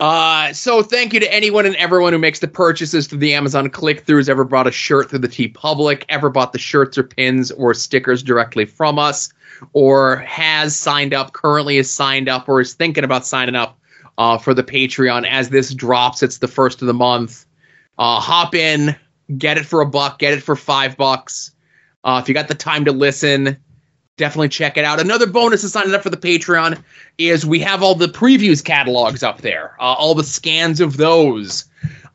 Uh, 0.00 0.52
so 0.52 0.82
thank 0.82 1.14
you 1.14 1.20
to 1.20 1.32
anyone 1.32 1.64
and 1.64 1.76
everyone 1.76 2.12
who 2.12 2.18
makes 2.18 2.40
the 2.40 2.48
purchases 2.48 3.06
through 3.06 3.20
the 3.20 3.32
Amazon 3.32 3.70
click-throughs, 3.70 4.28
ever 4.28 4.44
bought 4.44 4.66
a 4.66 4.72
shirt 4.72 5.08
through 5.08 5.20
the 5.20 5.28
TeePublic, 5.28 6.04
ever 6.08 6.28
bought 6.28 6.52
the 6.52 6.58
shirts 6.58 6.98
or 6.98 7.04
pins 7.04 7.52
or 7.52 7.72
stickers 7.72 8.22
directly 8.22 8.64
from 8.64 8.98
us, 8.98 9.32
or 9.72 10.16
has 10.16 10.74
signed 10.74 11.14
up, 11.14 11.32
currently 11.32 11.76
is 11.78 11.90
signed 11.90 12.28
up, 12.28 12.48
or 12.48 12.60
is 12.60 12.74
thinking 12.74 13.04
about 13.04 13.24
signing 13.24 13.54
up 13.54 13.78
uh, 14.18 14.38
for 14.38 14.54
the 14.54 14.62
Patreon 14.62 15.26
as 15.28 15.48
this 15.50 15.74
drops. 15.74 16.22
It's 16.22 16.38
the 16.38 16.48
first 16.48 16.82
of 16.82 16.86
the 16.86 16.94
month. 16.94 17.46
Uh, 17.98 18.20
hop 18.20 18.54
in, 18.54 18.96
get 19.38 19.58
it 19.58 19.66
for 19.66 19.80
a 19.80 19.86
buck, 19.86 20.18
get 20.18 20.34
it 20.34 20.42
for 20.42 20.56
five 20.56 20.96
bucks. 20.96 21.52
Uh, 22.02 22.20
if 22.22 22.28
you 22.28 22.34
got 22.34 22.48
the 22.48 22.54
time 22.54 22.84
to 22.84 22.92
listen, 22.92 23.56
definitely 24.16 24.48
check 24.48 24.76
it 24.76 24.84
out. 24.84 25.00
Another 25.00 25.26
bonus 25.26 25.64
of 25.64 25.70
signing 25.70 25.94
up 25.94 26.02
for 26.02 26.10
the 26.10 26.16
Patreon 26.16 26.82
is 27.18 27.46
we 27.46 27.60
have 27.60 27.82
all 27.82 27.94
the 27.94 28.06
previews 28.06 28.62
catalogs 28.64 29.22
up 29.22 29.40
there. 29.40 29.76
Uh, 29.80 29.94
all 29.94 30.14
the 30.14 30.24
scans 30.24 30.80
of 30.80 30.96
those 30.96 31.64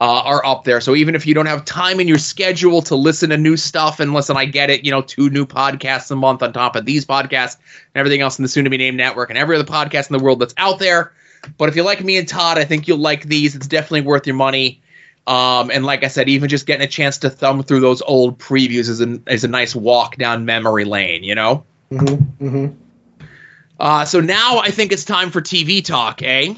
uh, 0.02 0.22
are 0.24 0.46
up 0.46 0.64
there. 0.64 0.80
So 0.80 0.96
even 0.96 1.16
if 1.16 1.26
you 1.26 1.34
don't 1.34 1.46
have 1.46 1.66
time 1.66 2.00
in 2.00 2.08
your 2.08 2.18
schedule 2.18 2.82
to 2.84 2.96
listen 2.96 3.32
to 3.32 3.38
new 3.38 3.58
stuff, 3.58 4.00
and 4.00 4.14
listen, 4.14 4.38
I 4.38 4.46
get 4.46 4.70
it, 4.70 4.86
you 4.86 4.92
know, 4.92 5.02
two 5.02 5.30
new 5.30 5.46
podcasts 5.46 6.10
a 6.12 6.16
month 6.16 6.42
on 6.42 6.54
top 6.54 6.76
of 6.76 6.86
these 6.86 7.06
podcasts 7.06 7.58
and 7.58 8.00
everything 8.00 8.22
else 8.22 8.40
in 8.40 8.44
the 8.44 8.50
soon 8.50 8.64
to 8.64 8.70
be 8.70 8.78
named 8.78 8.98
network 8.98 9.30
and 9.30 9.38
every 9.38 9.58
other 9.58 9.70
podcast 9.70 10.10
in 10.10 10.18
the 10.18 10.24
world 10.24 10.40
that's 10.40 10.54
out 10.58 10.80
there. 10.80 11.14
But 11.58 11.70
if 11.70 11.76
you 11.76 11.84
like 11.84 12.04
me 12.04 12.18
and 12.18 12.28
Todd, 12.28 12.58
I 12.58 12.66
think 12.66 12.88
you'll 12.88 12.98
like 12.98 13.24
these. 13.24 13.56
It's 13.56 13.68
definitely 13.68 14.02
worth 14.02 14.28
your 14.28 14.36
money. 14.36 14.82
Um, 15.28 15.70
and 15.70 15.86
like 15.86 16.04
I 16.04 16.08
said, 16.08 16.28
even 16.28 16.50
just 16.50 16.66
getting 16.66 16.84
a 16.84 16.90
chance 16.90 17.18
to 17.20 17.30
thumb 17.30 17.62
through 17.64 17.82
those 17.82 18.02
old 18.02 18.40
previews 18.40 18.90
is 18.90 19.00
a, 19.00 19.20
is 19.28 19.44
a 19.44 19.48
nice 19.48 19.76
walk 19.76 20.16
down 20.18 20.46
memory 20.46 20.86
lane, 20.86 21.24
you 21.24 21.36
know? 21.36 21.64
Mm-hmm, 21.92 22.46
mm-hmm. 22.48 23.24
Uh, 23.80 24.06
so 24.06 24.20
now 24.20 24.60
I 24.60 24.72
think 24.72 24.92
it's 24.92 25.06
time 25.06 25.30
for 25.30 25.42
TV 25.42 25.86
talk, 25.86 26.22
eh? 26.24 26.56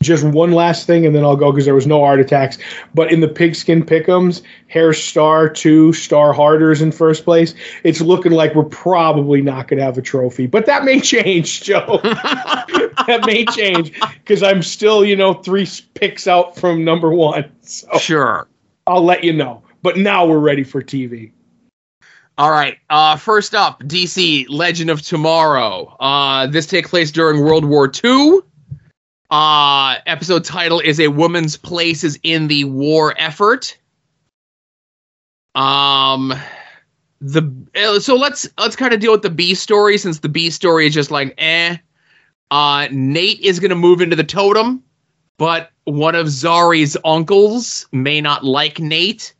Just 0.00 0.22
one 0.22 0.52
last 0.52 0.86
thing, 0.86 1.06
and 1.06 1.14
then 1.14 1.24
I'll 1.24 1.36
go 1.36 1.50
because 1.50 1.64
there 1.64 1.74
was 1.74 1.86
no 1.86 2.04
art 2.04 2.20
attacks. 2.20 2.56
But 2.94 3.12
in 3.12 3.20
the 3.20 3.26
pigskin 3.26 3.84
pickums, 3.84 4.42
Hair 4.68 4.92
Star 4.92 5.48
two 5.48 5.92
Star 5.92 6.32
Harders 6.32 6.80
in 6.80 6.92
first 6.92 7.24
place. 7.24 7.54
It's 7.82 8.00
looking 8.00 8.30
like 8.30 8.54
we're 8.54 8.64
probably 8.64 9.42
not 9.42 9.66
going 9.66 9.78
to 9.78 9.84
have 9.84 9.98
a 9.98 10.02
trophy, 10.02 10.46
but 10.46 10.66
that 10.66 10.84
may 10.84 11.00
change, 11.14 11.62
Joe. 11.62 11.98
that 12.04 13.22
may 13.26 13.44
change 13.46 13.92
because 14.14 14.42
I'm 14.42 14.62
still, 14.62 15.04
you 15.04 15.16
know, 15.16 15.34
three 15.34 15.66
picks 15.94 16.28
out 16.28 16.56
from 16.56 16.84
number 16.84 17.10
one. 17.10 17.50
So 17.62 17.98
Sure. 17.98 18.48
I'll 18.86 19.04
let 19.04 19.24
you 19.24 19.32
know. 19.32 19.62
But 19.82 19.96
now 19.96 20.26
we're 20.26 20.38
ready 20.38 20.64
for 20.64 20.82
TV. 20.82 21.32
All 22.38 22.52
right. 22.52 22.78
Uh, 22.88 23.16
first 23.16 23.52
up, 23.52 23.82
DC 23.82 24.46
Legend 24.48 24.90
of 24.90 25.02
Tomorrow. 25.02 25.96
Uh, 25.98 26.46
this 26.46 26.66
takes 26.66 26.88
place 26.88 27.10
during 27.10 27.40
World 27.42 27.64
War 27.64 27.90
II. 28.04 28.40
Uh, 29.30 29.96
episode 30.06 30.44
title 30.44 30.80
is 30.80 30.98
"A 30.98 31.08
Woman's 31.08 31.56
Place 31.56 32.04
is 32.04 32.18
in 32.22 32.48
the 32.48 32.64
War 32.64 33.14
Effort." 33.18 33.76
Um, 35.54 36.34
the 37.20 37.50
uh, 37.74 38.00
so 38.00 38.16
let's 38.16 38.48
let's 38.58 38.76
kind 38.76 38.94
of 38.94 39.00
deal 39.00 39.12
with 39.12 39.22
the 39.22 39.30
B 39.30 39.54
story 39.54 39.98
since 39.98 40.20
the 40.20 40.28
B 40.28 40.50
story 40.50 40.86
is 40.86 40.94
just 40.94 41.10
like 41.10 41.34
eh. 41.38 41.76
Uh, 42.50 42.88
Nate 42.90 43.40
is 43.40 43.60
going 43.60 43.70
to 43.70 43.76
move 43.76 44.00
into 44.00 44.16
the 44.16 44.24
totem, 44.24 44.82
but 45.36 45.70
one 45.84 46.14
of 46.14 46.28
Zari's 46.28 46.96
uncles 47.04 47.86
may 47.92 48.20
not 48.20 48.44
like 48.44 48.78
Nate 48.78 49.34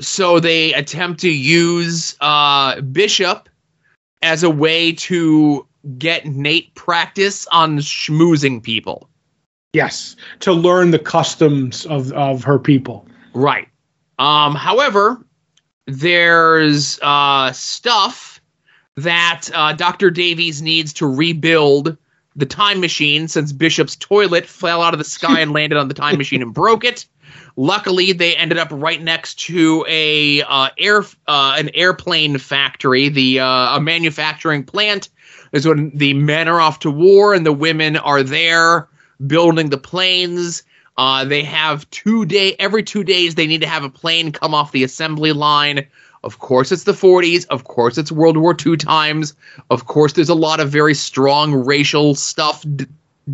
so 0.00 0.38
they 0.38 0.72
attempt 0.74 1.20
to 1.20 1.30
use 1.30 2.16
uh, 2.20 2.80
Bishop 2.80 3.48
as 4.22 4.42
a 4.42 4.50
way 4.50 4.92
to 4.92 5.66
get 5.96 6.26
Nate 6.26 6.74
practice 6.74 7.46
on 7.48 7.78
schmoozing 7.78 8.62
people. 8.62 9.08
Yes, 9.72 10.16
to 10.40 10.52
learn 10.52 10.90
the 10.90 10.98
customs 10.98 11.86
of, 11.86 12.12
of 12.12 12.42
her 12.44 12.58
people. 12.58 13.06
Right. 13.34 13.68
Um, 14.18 14.54
however, 14.54 15.24
there's 15.86 16.98
uh, 17.02 17.52
stuff 17.52 18.40
that 18.96 19.48
uh, 19.54 19.74
Dr. 19.74 20.10
Davies 20.10 20.60
needs 20.60 20.92
to 20.94 21.06
rebuild 21.06 21.96
the 22.34 22.46
time 22.46 22.80
machine 22.80 23.28
since 23.28 23.52
Bishop's 23.52 23.96
toilet 23.96 24.46
fell 24.46 24.82
out 24.82 24.94
of 24.94 24.98
the 24.98 25.04
sky 25.04 25.40
and 25.40 25.52
landed 25.52 25.76
on 25.76 25.88
the 25.88 25.94
time 25.94 26.18
machine 26.18 26.42
and 26.42 26.54
broke 26.54 26.84
it. 26.84 27.06
Luckily, 27.56 28.12
they 28.12 28.36
ended 28.36 28.58
up 28.58 28.68
right 28.70 29.02
next 29.02 29.34
to 29.40 29.84
a 29.88 30.42
uh, 30.42 30.68
air 30.78 31.04
uh, 31.26 31.56
an 31.58 31.70
airplane 31.74 32.38
factory, 32.38 33.08
the 33.08 33.40
uh, 33.40 33.76
a 33.76 33.80
manufacturing 33.80 34.64
plant. 34.64 35.08
Is 35.52 35.66
when 35.66 35.90
the 35.94 36.12
men 36.14 36.46
are 36.46 36.60
off 36.60 36.80
to 36.80 36.90
war 36.90 37.32
and 37.32 37.46
the 37.46 37.52
women 37.52 37.96
are 37.96 38.22
there 38.22 38.88
building 39.26 39.70
the 39.70 39.78
planes. 39.78 40.62
Uh, 40.98 41.24
they 41.24 41.42
have 41.42 41.88
two 41.90 42.24
day 42.26 42.56
every 42.58 42.82
two 42.82 43.04
days 43.04 43.34
they 43.34 43.46
need 43.46 43.60
to 43.60 43.68
have 43.68 43.84
a 43.84 43.88
plane 43.88 44.32
come 44.32 44.54
off 44.54 44.72
the 44.72 44.84
assembly 44.84 45.32
line. 45.32 45.86
Of 46.24 46.40
course, 46.40 46.72
it's 46.72 46.84
the 46.84 46.92
40s. 46.92 47.46
Of 47.46 47.64
course, 47.64 47.96
it's 47.96 48.10
World 48.10 48.36
War 48.36 48.56
II 48.66 48.76
times. 48.76 49.34
Of 49.70 49.86
course, 49.86 50.14
there's 50.14 50.28
a 50.28 50.34
lot 50.34 50.58
of 50.60 50.68
very 50.68 50.94
strong 50.94 51.54
racial 51.54 52.14
stuff 52.16 52.64
d- 52.74 52.86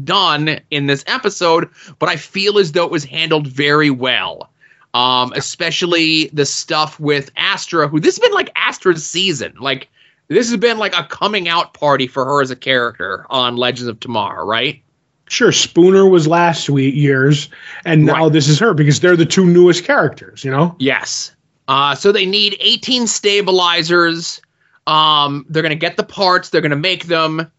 done 0.02 0.60
in 0.70 0.86
this 0.86 1.04
episode, 1.06 1.68
but 1.98 2.08
I 2.08 2.16
feel 2.16 2.58
as 2.58 2.72
though 2.72 2.84
it 2.84 2.90
was 2.90 3.04
handled 3.04 3.46
very 3.46 3.90
well. 3.90 4.50
Um, 4.94 5.32
especially 5.34 6.28
the 6.32 6.46
stuff 6.46 7.00
with 7.00 7.30
Astra, 7.36 7.88
who 7.88 7.98
this 7.98 8.14
has 8.16 8.20
been 8.20 8.32
like 8.32 8.50
Astra's 8.54 9.04
season. 9.04 9.52
Like 9.58 9.88
this 10.28 10.48
has 10.48 10.56
been 10.56 10.78
like 10.78 10.96
a 10.96 11.02
coming 11.04 11.48
out 11.48 11.74
party 11.74 12.06
for 12.06 12.24
her 12.24 12.40
as 12.40 12.52
a 12.52 12.56
character 12.56 13.26
on 13.28 13.56
Legends 13.56 13.88
of 13.88 13.98
Tomorrow, 13.98 14.44
right? 14.44 14.80
Sure, 15.28 15.50
Spooner 15.50 16.06
was 16.08 16.28
last 16.28 16.68
week 16.70 16.94
years, 16.94 17.48
and 17.84 18.04
now 18.04 18.24
Right. 18.24 18.32
this 18.32 18.46
is 18.46 18.58
her 18.60 18.72
because 18.72 19.00
they're 19.00 19.16
the 19.16 19.26
two 19.26 19.44
newest 19.46 19.84
characters. 19.84 20.44
You 20.44 20.52
know. 20.52 20.76
Yes. 20.78 21.34
Uh, 21.66 21.94
so 21.96 22.12
they 22.12 22.26
need 22.26 22.56
18 22.60 23.06
stabilizers. 23.08 24.40
Um, 24.86 25.46
they're 25.48 25.62
going 25.62 25.70
to 25.70 25.76
get 25.76 25.96
the 25.96 26.04
parts. 26.04 26.50
They're 26.50 26.60
going 26.60 26.70
to 26.70 26.76
make 26.76 27.06
them. 27.06 27.50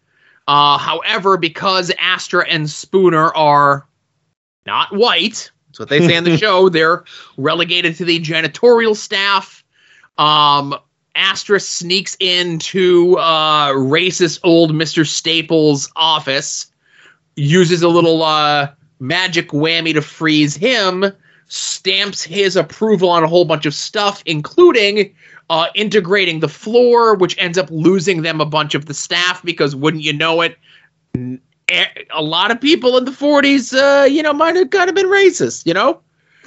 Uh, 0.48 0.78
however, 0.78 1.36
because 1.36 1.92
Astra 1.98 2.46
and 2.48 2.70
Spooner 2.70 3.34
are 3.34 3.86
not 4.64 4.94
white, 4.94 5.50
that's 5.68 5.78
what 5.78 5.88
they 5.88 6.06
say 6.06 6.16
in 6.16 6.24
the 6.24 6.36
show, 6.38 6.68
they're 6.68 7.04
relegated 7.36 7.96
to 7.96 8.04
the 8.04 8.20
janitorial 8.20 8.96
staff. 8.96 9.64
Um, 10.18 10.74
Astra 11.14 11.60
sneaks 11.60 12.16
into 12.20 13.16
uh, 13.18 13.70
racist 13.70 14.40
old 14.44 14.72
Mr. 14.72 15.06
Staples' 15.06 15.90
office, 15.96 16.66
uses 17.36 17.82
a 17.82 17.88
little 17.88 18.22
uh, 18.22 18.70
magic 19.00 19.48
whammy 19.48 19.94
to 19.94 20.02
freeze 20.02 20.54
him, 20.54 21.04
stamps 21.48 22.22
his 22.22 22.56
approval 22.56 23.08
on 23.08 23.24
a 23.24 23.28
whole 23.28 23.44
bunch 23.44 23.66
of 23.66 23.74
stuff, 23.74 24.22
including 24.26 25.14
uh, 25.50 25.68
integrating 25.74 26.40
the 26.40 26.48
floor, 26.48 27.14
which 27.14 27.36
ends 27.38 27.58
up 27.58 27.68
losing 27.70 28.22
them 28.22 28.40
a 28.40 28.46
bunch 28.46 28.74
of 28.74 28.86
the 28.86 28.94
staff 28.94 29.42
because, 29.44 29.76
wouldn't 29.76 30.02
you 30.02 30.12
know 30.12 30.40
it, 30.40 30.58
a 32.12 32.22
lot 32.22 32.50
of 32.50 32.60
people 32.60 32.96
in 32.96 33.04
the 33.04 33.10
40s, 33.10 33.74
uh, 33.74 34.04
you 34.04 34.22
know, 34.22 34.32
might 34.32 34.56
have 34.56 34.70
kind 34.70 34.88
of 34.88 34.94
been 34.94 35.06
racist, 35.06 35.66
you 35.66 35.74
know? 35.74 36.00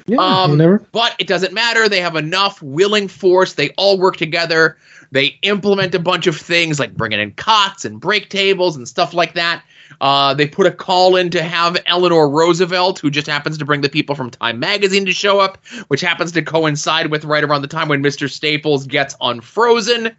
Yeah, 0.08 0.18
Um, 0.18 0.58
never. 0.58 0.80
But 0.92 1.16
it 1.20 1.28
doesn't 1.28 1.54
matter. 1.54 1.88
They 1.88 2.02
have 2.02 2.16
enough 2.16 2.62
willing 2.62 3.08
force. 3.08 3.54
They 3.54 3.70
all 3.72 3.98
work 4.00 4.18
together. 4.18 4.78
They 5.12 5.38
implement 5.42 5.94
a 5.94 6.00
bunch 6.00 6.28
of 6.28 6.38
things 6.38 6.80
like 6.80 6.96
bringing 6.96 7.20
in 7.20 7.34
cots 7.34 7.86
and 7.86 8.00
break 8.00 8.30
tables 8.30 8.76
and 8.76 8.88
stuff 8.88 9.14
like 9.14 9.34
that. 9.34 9.64
Uh, 10.02 10.34
they 10.34 10.48
put 10.48 10.66
a 10.66 10.72
call 10.72 11.16
in 11.16 11.30
to 11.30 11.42
have 11.42 11.78
Eleanor 11.86 12.30
Roosevelt, 12.30 13.00
who 13.00 13.10
just 13.10 13.28
happens 13.28 13.58
to 13.58 13.66
bring 13.66 13.82
the 13.82 13.90
people 13.90 14.16
from 14.16 14.30
Time 14.30 14.60
Magazine 14.60 15.06
to 15.06 15.12
show 15.12 15.40
up, 15.40 15.58
which 15.88 16.02
happens 16.02 16.32
to 16.34 16.42
coincide 16.42 17.08
with 17.08 17.26
right 17.26 17.44
around 17.44 17.62
the 17.62 17.68
time 17.68 17.88
when 17.88 18.04
Mr. 18.04 18.30
Staples 18.30 18.88
gets 18.88 19.16
unfrozen. 19.22 20.16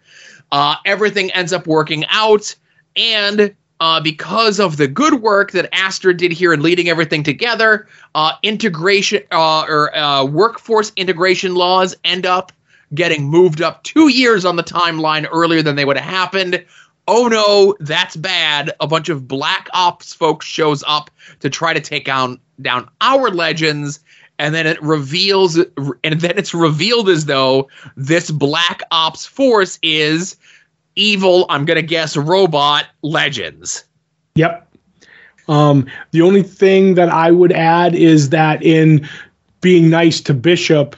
Uh, 0.52 0.76
everything 0.84 1.30
ends 1.32 1.52
up 1.52 1.66
working 1.66 2.04
out. 2.08 2.54
And 2.96 3.54
uh, 3.80 4.00
because 4.00 4.60
of 4.60 4.76
the 4.76 4.86
good 4.86 5.14
work 5.14 5.52
that 5.52 5.68
Astra 5.72 6.14
did 6.14 6.32
here 6.32 6.52
in 6.52 6.62
leading 6.62 6.88
everything 6.88 7.22
together, 7.22 7.88
uh, 8.14 8.32
integration 8.42 9.22
uh, 9.32 9.62
or 9.62 9.96
uh, 9.96 10.24
workforce 10.24 10.92
integration 10.96 11.54
laws 11.54 11.96
end 12.04 12.26
up 12.26 12.52
getting 12.94 13.28
moved 13.28 13.62
up 13.62 13.82
two 13.84 14.08
years 14.08 14.44
on 14.44 14.56
the 14.56 14.62
timeline 14.62 15.26
earlier 15.32 15.62
than 15.62 15.76
they 15.76 15.84
would 15.84 15.96
have 15.96 16.10
happened. 16.10 16.64
Oh 17.12 17.26
no, 17.26 17.74
that's 17.80 18.14
bad. 18.14 18.72
A 18.78 18.86
bunch 18.86 19.08
of 19.08 19.26
black 19.26 19.68
ops 19.74 20.14
folks 20.14 20.46
shows 20.46 20.84
up 20.86 21.10
to 21.40 21.50
try 21.50 21.74
to 21.74 21.80
take 21.80 22.04
down 22.04 22.38
down 22.62 22.88
our 23.00 23.30
legends, 23.30 23.98
and 24.38 24.54
then 24.54 24.64
it 24.64 24.80
reveals 24.80 25.56
and 25.56 26.20
then 26.20 26.38
it's 26.38 26.54
revealed 26.54 27.08
as 27.08 27.24
though 27.24 27.68
this 27.96 28.30
black 28.30 28.82
ops 28.92 29.26
force 29.26 29.76
is 29.82 30.36
evil, 30.94 31.46
I'm 31.48 31.64
gonna 31.64 31.82
guess 31.82 32.16
robot 32.16 32.86
legends. 33.02 33.82
Yep. 34.36 34.72
Um, 35.48 35.88
the 36.12 36.22
only 36.22 36.44
thing 36.44 36.94
that 36.94 37.08
I 37.08 37.32
would 37.32 37.50
add 37.50 37.92
is 37.96 38.30
that 38.30 38.62
in 38.62 39.08
being 39.60 39.90
nice 39.90 40.20
to 40.20 40.32
Bishop, 40.32 40.94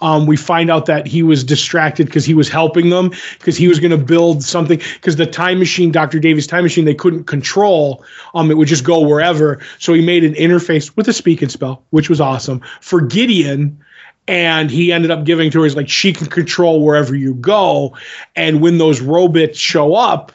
um, 0.00 0.26
we 0.26 0.36
find 0.36 0.70
out 0.70 0.86
that 0.86 1.06
he 1.06 1.22
was 1.22 1.44
distracted 1.44 2.06
because 2.06 2.24
he 2.24 2.34
was 2.34 2.48
helping 2.48 2.90
them 2.90 3.10
because 3.38 3.56
he 3.56 3.68
was 3.68 3.80
going 3.80 3.90
to 3.90 3.98
build 3.98 4.42
something 4.42 4.78
because 4.94 5.16
the 5.16 5.26
time 5.26 5.58
machine, 5.58 5.92
Dr. 5.92 6.18
Davies' 6.18 6.46
time 6.46 6.62
machine, 6.62 6.84
they 6.84 6.94
couldn't 6.94 7.24
control. 7.24 8.04
Um, 8.34 8.50
it 8.50 8.56
would 8.56 8.68
just 8.68 8.84
go 8.84 9.06
wherever. 9.06 9.60
So 9.78 9.92
he 9.92 10.04
made 10.04 10.24
an 10.24 10.34
interface 10.34 10.96
with 10.96 11.08
a 11.08 11.12
speak 11.12 11.42
and 11.42 11.50
spell, 11.50 11.84
which 11.90 12.08
was 12.08 12.20
awesome 12.20 12.60
for 12.80 13.00
Gideon. 13.00 13.84
And 14.28 14.70
he 14.70 14.92
ended 14.92 15.10
up 15.10 15.24
giving 15.24 15.50
to 15.50 15.60
her 15.60 15.66
is 15.66 15.74
like 15.74 15.88
she 15.88 16.12
can 16.12 16.28
control 16.28 16.84
wherever 16.84 17.16
you 17.16 17.34
go. 17.34 17.96
And 18.36 18.60
when 18.60 18.78
those 18.78 19.00
robots 19.00 19.58
show 19.58 19.94
up, 19.94 20.30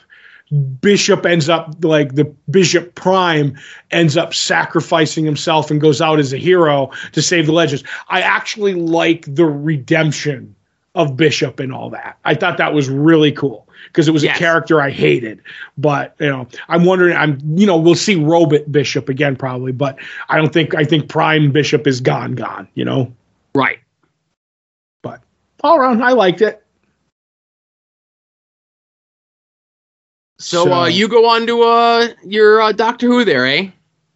Bishop 0.79 1.25
ends 1.25 1.49
up 1.49 1.73
like 1.83 2.13
the 2.15 2.25
Bishop 2.49 2.93
Prime 2.95 3.57
ends 3.91 4.15
up 4.15 4.33
sacrificing 4.33 5.25
himself 5.25 5.71
and 5.71 5.81
goes 5.81 6.01
out 6.01 6.19
as 6.19 6.33
a 6.33 6.37
hero 6.37 6.91
to 7.13 7.21
save 7.21 7.47
the 7.47 7.51
legends. 7.51 7.83
I 8.09 8.21
actually 8.21 8.75
like 8.75 9.25
the 9.33 9.45
redemption 9.45 10.55
of 10.93 11.17
Bishop 11.17 11.59
and 11.59 11.73
all 11.73 11.89
that. 11.89 12.17
I 12.25 12.35
thought 12.35 12.57
that 12.57 12.73
was 12.73 12.89
really 12.89 13.31
cool 13.31 13.67
because 13.87 14.07
it 14.07 14.11
was 14.11 14.23
Yes. 14.23 14.35
a 14.35 14.39
character 14.39 14.79
I 14.81 14.91
hated. 14.91 15.41
But 15.79 16.15
you 16.19 16.27
know, 16.27 16.47
I'm 16.69 16.85
wondering. 16.85 17.17
I'm 17.17 17.39
you 17.57 17.65
know 17.65 17.75
we'll 17.77 17.95
see 17.95 18.15
Robot 18.15 18.71
Bishop 18.71 19.09
again 19.09 19.35
probably, 19.35 19.71
but 19.71 19.97
I 20.29 20.37
don't 20.37 20.53
think 20.53 20.75
I 20.75 20.83
think 20.83 21.09
Prime 21.09 21.51
Bishop 21.51 21.87
is 21.87 21.99
gone, 22.01 22.35
gone. 22.35 22.67
You 22.75 22.85
know, 22.85 23.11
Right. 23.55 23.79
but 25.01 25.21
all 25.63 25.77
around 25.77 26.03
I 26.03 26.11
liked 26.11 26.41
it. 26.41 26.61
So, 30.37 30.65
So- 30.65 30.73
uh, 30.73 30.85
you 30.87 31.07
go 31.07 31.27
on 31.27 31.47
to 31.47 31.61
uh, 31.63 32.07
your 32.25 32.61
uh, 32.61 32.71
Doctor 32.71 33.07
Who 33.07 33.23
there, 33.25 33.45
eh? 33.45 33.69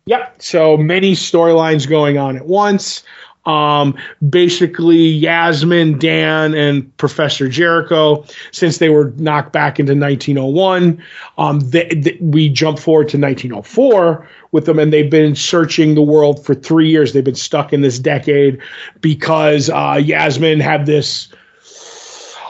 Yep. 0.05 0.41
So 0.41 0.75
many 0.77 1.13
storylines 1.13 1.87
going 1.87 2.17
on 2.17 2.35
at 2.35 2.47
once. 2.47 3.03
Um, 3.45 3.95
basically, 4.29 4.97
Yasmin, 4.97 5.97
Dan, 5.97 6.53
and 6.53 6.95
Professor 6.97 7.47
Jericho, 7.47 8.25
since 8.51 8.79
they 8.79 8.89
were 8.89 9.13
knocked 9.17 9.53
back 9.53 9.79
into 9.79 9.93
1901, 9.95 11.01
um, 11.37 11.59
they, 11.61 11.87
they- 11.89 12.17
we 12.21 12.49
jump 12.49 12.79
forward 12.79 13.07
to 13.09 13.17
1904 13.17 14.27
with 14.51 14.65
them, 14.65 14.77
and 14.79 14.91
they've 14.91 15.09
been 15.11 15.35
searching 15.35 15.95
the 15.95 16.01
world 16.01 16.43
for 16.43 16.53
three 16.55 16.89
years. 16.89 17.13
They've 17.13 17.23
been 17.23 17.35
stuck 17.35 17.71
in 17.71 17.81
this 17.81 17.97
decade 17.99 18.59
because 18.99 19.69
uh, 19.69 19.99
Yasmin 20.03 20.59
had 20.59 20.85
this 20.85 21.29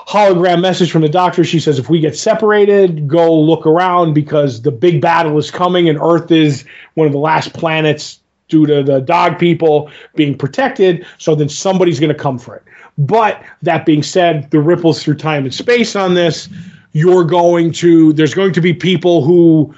hologram 0.10 0.60
message 0.60 0.92
from 0.92 1.04
the 1.04 1.10
doctor. 1.10 1.44
She 1.44 1.60
says, 1.60 1.78
if 1.78 1.88
we 1.88 2.00
get 2.00 2.18
separated, 2.18 3.08
go 3.08 3.32
look 3.40 3.68
around 3.68 4.14
because 4.14 4.64
the 4.64 4.72
big 4.72 5.02
battle 5.02 5.38
is 5.38 5.52
coming 5.52 5.88
and 5.88 6.00
Earth 6.02 6.32
is 6.32 6.66
one 6.96 7.06
of 7.06 7.14
the 7.14 7.20
last 7.20 7.54
planets 7.54 8.20
due 8.48 8.66
to 8.66 8.82
the 8.82 9.02
dog 9.02 9.38
people 9.38 9.92
being 10.16 10.36
protected. 10.36 11.06
So 11.20 11.36
then 11.36 11.48
somebody's 11.48 12.00
going 12.00 12.12
to 12.12 12.18
come 12.18 12.40
for 12.40 12.56
it. 12.56 12.64
But 12.98 13.44
that 13.62 13.86
being 13.86 14.02
said, 14.02 14.50
the 14.50 14.60
ripples 14.60 15.04
through 15.04 15.16
time 15.16 15.44
and 15.44 15.54
space 15.54 15.96
on 15.96 16.16
this, 16.16 16.50
you're 16.94 17.24
going 17.24 17.72
to, 17.74 18.12
there's 18.14 18.34
going 18.34 18.54
to 18.54 18.62
be 18.62 18.74
people 18.74 19.24
who 19.24 19.76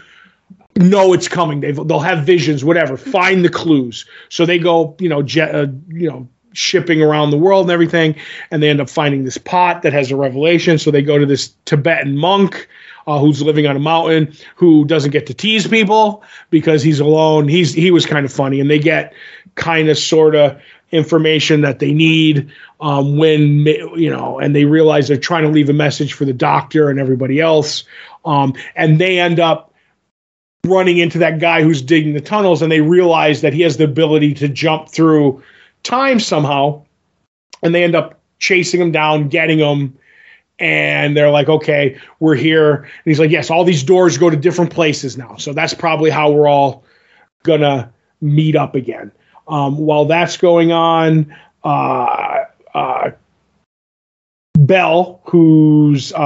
know 0.78 1.12
it's 1.12 1.28
coming. 1.28 1.60
They've, 1.60 1.76
they'll 1.76 2.00
have 2.00 2.26
visions, 2.26 2.64
whatever. 2.64 2.96
Find 2.96 3.44
the 3.44 3.50
clues. 3.50 4.06
So 4.30 4.46
they 4.46 4.60
go, 4.60 4.96
you 4.98 5.10
know, 5.10 5.20
uh, 5.20 5.68
you 5.90 6.10
know, 6.10 6.30
shipping 6.54 7.02
around 7.02 7.32
the 7.32 7.38
world 7.38 7.66
and 7.66 7.72
everything, 7.72 8.16
and 8.50 8.62
they 8.62 8.70
end 8.70 8.82
up 8.82 8.90
finding 8.90 9.24
this 9.24 9.38
pot 9.38 9.82
that 9.82 9.94
has 9.94 10.12
a 10.12 10.16
revelation. 10.16 10.78
So 10.78 10.92
they 10.92 11.02
go 11.02 11.18
to 11.18 11.26
this 11.26 11.54
Tibetan 11.66 12.18
monk. 12.18 12.68
Uh, 13.08 13.18
who's 13.18 13.42
living 13.42 13.66
on 13.66 13.76
a 13.76 13.80
mountain 13.80 14.32
who 14.56 14.86
doesn't 14.86 15.10
get 15.10 15.26
to 15.26 15.34
tease 15.34 15.68
people 15.68 16.24
because 16.52 16.84
he's 16.84 17.00
alone 17.00 17.48
he's 17.48 17.74
he 17.74 17.90
was 17.90 18.06
kind 18.06 18.28
of 18.28 18.32
funny 18.32 18.60
and 18.60 18.70
they 18.70 18.78
get 18.78 19.12
kind 19.56 19.90
of 19.90 19.98
sort 19.98 20.36
of 20.36 20.62
information 20.92 21.62
that 21.62 21.80
they 21.80 21.94
need 21.94 22.52
um, 22.80 23.18
when 23.18 23.66
you 23.96 24.10
know 24.10 24.40
and 24.40 24.56
they 24.56 24.66
realize 24.66 25.08
they're 25.08 25.18
trying 25.18 25.44
to 25.44 25.50
leave 25.50 25.68
a 25.68 25.74
message 25.74 26.14
for 26.14 26.26
the 26.26 26.34
doctor 26.34 26.92
and 26.92 27.00
everybody 27.00 27.40
else 27.40 27.84
um, 28.26 28.54
and 28.76 29.00
they 29.00 29.20
end 29.20 29.40
up 29.40 29.74
running 30.66 30.98
into 30.98 31.18
that 31.18 31.40
guy 31.40 31.64
who's 31.64 31.82
digging 31.82 32.14
the 32.14 32.22
tunnels 32.22 32.62
and 32.62 32.72
they 32.72 32.82
realize 32.82 33.42
that 33.42 33.54
he 33.54 33.62
has 33.62 33.78
the 33.78 33.84
ability 33.84 34.34
to 34.34 34.48
jump 34.48 34.90
through 34.90 35.42
time 35.84 36.20
somehow 36.20 36.84
and 37.64 37.74
they 37.74 37.84
end 37.84 37.96
up 37.96 38.20
chasing 38.40 38.82
him 38.82 38.92
down 38.92 39.30
getting 39.30 39.60
him 39.60 39.98
and 40.60 41.18
they're 41.18 41.32
like 41.32 41.50
okay 41.50 42.00
we're 42.20 42.36
here. 42.36 42.76
And 42.76 42.90
he's 43.06 43.20
like 43.20 43.32
yes 43.32 43.50
all 43.50 43.64
these 43.64 43.84
doors 43.84 44.18
go 44.18 44.30
to 44.30 44.38
different 44.38 44.72
places 44.72 45.18
now 45.18 45.36
so 45.38 45.54
that's 45.54 45.74
probably 45.74 46.10
how 46.10 46.32
we're 46.32 46.48
all 46.48 46.84
gonna 47.44 47.92
meet 48.22 48.56
up 48.56 48.76
again. 48.76 49.12
Um, 49.48 49.78
while 49.78 50.06
that's 50.06 50.38
going 50.38 50.72
on 50.72 51.36
uh, 51.64 52.46
uh, 52.74 53.12
Bel, 54.58 55.22
who's 55.26 56.14
uh, 56.14 56.18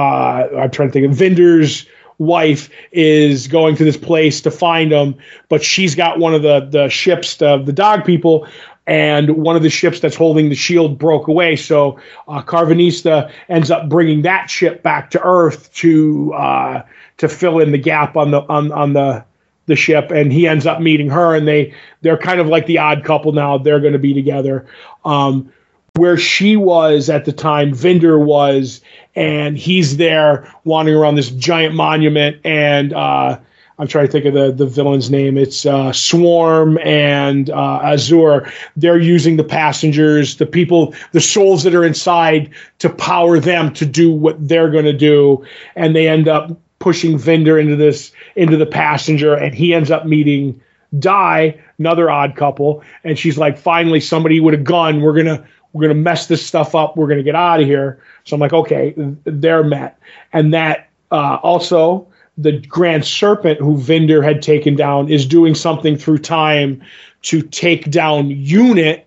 I'm 0.58 0.70
trying 0.70 0.88
to 0.88 0.92
think 0.92 1.06
of 1.06 1.14
Vinder's 1.14 1.86
wife, 2.18 2.70
is 2.92 3.48
going 3.48 3.76
to 3.76 3.84
this 3.84 3.96
place 3.96 4.40
to 4.42 4.50
find 4.50 4.92
him, 4.92 5.16
but 5.48 5.62
she's 5.62 5.94
got 5.94 6.18
one 6.18 6.34
of 6.34 6.42
the 6.42 6.60
the 6.60 6.88
ships, 6.88 7.36
the 7.36 7.58
the 7.58 7.72
dog 7.72 8.04
people, 8.04 8.46
and 8.86 9.30
one 9.30 9.56
of 9.56 9.62
the 9.62 9.70
ships 9.70 10.00
that's 10.00 10.16
holding 10.16 10.48
the 10.48 10.54
shield 10.54 10.98
broke 10.98 11.28
away. 11.28 11.56
So 11.56 11.98
uh, 12.28 12.42
Karvanista 12.42 13.32
ends 13.48 13.70
up 13.70 13.88
bringing 13.88 14.22
that 14.22 14.48
ship 14.48 14.82
back 14.82 15.10
to 15.10 15.22
Earth 15.22 15.72
to 15.74 16.32
uh, 16.34 16.82
to 17.18 17.28
fill 17.28 17.58
in 17.58 17.72
the 17.72 17.78
gap 17.78 18.16
on 18.16 18.30
the 18.30 18.42
on 18.42 18.72
on 18.72 18.92
the 18.92 19.24
the 19.66 19.76
ship, 19.76 20.12
and 20.12 20.32
he 20.32 20.46
ends 20.46 20.66
up 20.66 20.80
meeting 20.80 21.10
her, 21.10 21.34
and 21.34 21.46
they 21.46 21.74
they're 22.02 22.18
kind 22.18 22.40
of 22.40 22.46
like 22.46 22.66
the 22.66 22.78
odd 22.78 23.04
couple 23.04 23.32
now. 23.32 23.58
They're 23.58 23.80
going 23.80 23.94
to 23.94 23.98
be 23.98 24.14
together. 24.14 24.66
Um, 25.04 25.52
where 25.96 26.18
she 26.18 26.56
was 26.56 27.08
at 27.08 27.24
the 27.24 27.32
time, 27.32 27.72
Vinder 27.72 28.22
was, 28.22 28.82
and 29.14 29.56
he's 29.56 29.96
there 29.96 30.52
wandering 30.64 30.96
around 30.96 31.14
this 31.14 31.30
giant 31.30 31.74
monument 31.74 32.38
and 32.44 32.92
uh, 32.92 33.38
I'm 33.78 33.86
trying 33.86 34.06
to 34.06 34.12
think 34.12 34.24
of 34.24 34.34
the 34.34 34.52
the 34.52 34.66
villain's 34.66 35.10
name. 35.10 35.36
It's 35.36 35.66
uh, 35.66 35.92
Swarm 35.92 36.78
and 36.78 37.50
uh, 37.50 37.80
Azure. 37.82 38.50
They're 38.74 38.98
using 38.98 39.36
the 39.36 39.44
passengers, 39.44 40.36
the 40.36 40.46
people, 40.46 40.94
the 41.12 41.20
souls 41.20 41.62
that 41.64 41.74
are 41.74 41.84
inside, 41.84 42.50
to 42.78 42.88
power 42.88 43.38
them 43.38 43.72
to 43.74 43.84
do 43.84 44.10
what 44.10 44.36
they're 44.48 44.70
going 44.70 44.86
to 44.86 44.94
do, 44.94 45.44
and 45.74 45.94
they 45.94 46.08
end 46.08 46.26
up 46.26 46.56
pushing 46.78 47.18
Vinder 47.18 47.60
into 47.60 47.76
this 47.76 48.12
into 48.34 48.56
the 48.56 48.66
passenger, 48.66 49.34
and 49.34 49.54
he 49.54 49.74
ends 49.74 49.90
up 49.90 50.06
meeting 50.06 50.60
Die, 50.98 51.60
another 51.78 52.10
odd 52.10 52.36
couple, 52.36 52.82
and 53.04 53.18
she's 53.18 53.36
like, 53.36 53.58
finally, 53.58 54.00
somebody 54.00 54.40
with 54.40 54.54
a 54.54 54.58
gun. 54.58 55.02
We're 55.02 55.16
gonna 55.16 55.46
we're 55.74 55.82
gonna 55.82 55.94
mess 55.94 56.28
this 56.28 56.46
stuff 56.46 56.74
up. 56.74 56.96
We're 56.96 57.08
gonna 57.08 57.22
get 57.22 57.34
out 57.34 57.60
of 57.60 57.66
here. 57.66 58.00
So 58.24 58.34
I'm 58.34 58.40
like, 58.40 58.54
okay, 58.54 58.94
they're 59.24 59.64
met, 59.64 59.98
and 60.32 60.54
that 60.54 60.88
uh, 61.10 61.38
also 61.42 62.06
the 62.38 62.58
Grand 62.66 63.04
Serpent, 63.04 63.60
who 63.60 63.78
Vinder 63.78 64.22
had 64.22 64.42
taken 64.42 64.76
down, 64.76 65.10
is 65.10 65.26
doing 65.26 65.54
something 65.54 65.96
through 65.96 66.18
time 66.18 66.82
to 67.22 67.42
take 67.42 67.90
down 67.90 68.30
Unit, 68.30 69.06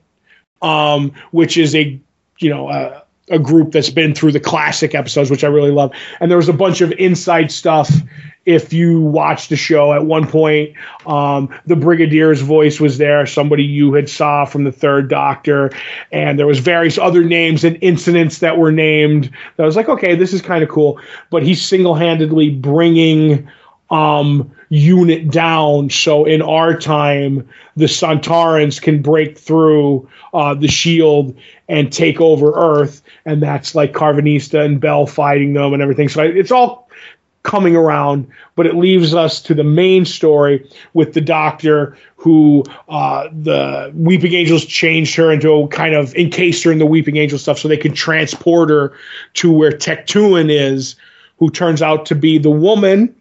um, 0.61 1.11
which 1.31 1.57
is 1.57 1.75
a 1.75 1.99
you 2.39 2.49
know 2.49 2.69
a, 2.69 3.03
a 3.29 3.39
group 3.39 3.71
that's 3.71 3.89
been 3.89 4.13
through 4.15 4.31
the 4.31 4.39
classic 4.39 4.95
episodes, 4.95 5.29
which 5.29 5.43
I 5.43 5.47
really 5.47 5.71
love. 5.71 5.91
And 6.19 6.29
there 6.29 6.37
was 6.37 6.49
a 6.49 6.53
bunch 6.53 6.81
of 6.81 6.91
inside 6.93 7.51
stuff. 7.51 7.89
If 8.45 8.73
you 8.73 9.01
watch 9.01 9.49
the 9.49 9.55
show 9.55 9.93
at 9.93 10.05
one 10.05 10.27
point 10.27 10.75
um, 11.05 11.53
the 11.65 11.75
brigadier's 11.75 12.41
voice 12.41 12.79
was 12.79 12.97
there 12.97 13.25
somebody 13.27 13.63
you 13.63 13.93
had 13.93 14.09
saw 14.09 14.45
from 14.45 14.63
the 14.63 14.71
third 14.71 15.09
doctor. 15.09 15.71
And 16.11 16.39
there 16.39 16.47
was 16.47 16.59
various 16.59 16.97
other 16.97 17.23
names 17.23 17.63
and 17.63 17.77
incidents 17.81 18.39
that 18.39 18.57
were 18.57 18.71
named. 18.71 19.29
That 19.57 19.65
was 19.65 19.75
like 19.75 19.89
okay 19.89 20.15
this 20.15 20.33
is 20.33 20.41
kind 20.41 20.63
of 20.63 20.69
cool. 20.69 20.99
But 21.29 21.43
he's 21.43 21.63
single-handedly 21.63 22.51
bringing 22.51 23.47
um, 23.91 24.51
unit 24.69 25.31
down. 25.31 25.89
So 25.89 26.25
in 26.25 26.41
our 26.41 26.77
time 26.77 27.47
the 27.75 27.85
Sontarans 27.85 28.81
can 28.81 29.01
break 29.01 29.37
through 29.37 30.07
uh, 30.33 30.53
the 30.53 30.67
shield 30.67 31.35
and 31.67 31.91
take 31.91 32.19
over 32.21 32.53
earth. 32.55 33.01
And 33.25 33.41
that's 33.41 33.73
like 33.73 33.93
Karvanista 33.93 34.63
and 34.63 34.79
Bel 34.79 35.05
fighting 35.05 35.53
them 35.53 35.73
and 35.73 35.81
everything. 35.81 36.09
So 36.09 36.21
it's 36.21 36.51
all 36.51 36.89
coming 37.43 37.75
around, 37.75 38.27
but 38.55 38.65
it 38.65 38.75
leaves 38.75 39.15
us 39.15 39.41
to 39.41 39.53
the 39.53 39.63
main 39.63 40.05
story 40.05 40.69
with 40.93 41.13
the 41.13 41.21
doctor 41.21 41.97
who 42.17 42.63
uh, 42.89 43.29
the 43.31 43.91
Weeping 43.95 44.33
Angels 44.33 44.65
changed 44.65 45.15
her 45.15 45.31
into 45.31 45.67
kind 45.69 45.95
of 45.95 46.13
encased 46.15 46.63
her 46.65 46.71
in 46.71 46.79
the 46.79 46.85
Weeping 46.85 47.15
Angel 47.15 47.39
stuff 47.39 47.57
so 47.57 47.67
they 47.67 47.77
can 47.77 47.93
transport 47.93 48.69
her 48.69 48.93
to 49.35 49.51
where 49.51 49.71
Tecteun 49.71 50.51
is, 50.51 50.95
who 51.37 51.49
turns 51.49 51.81
out 51.81 52.05
to 52.07 52.15
be 52.15 52.37
the 52.37 52.51
woman 52.51 53.15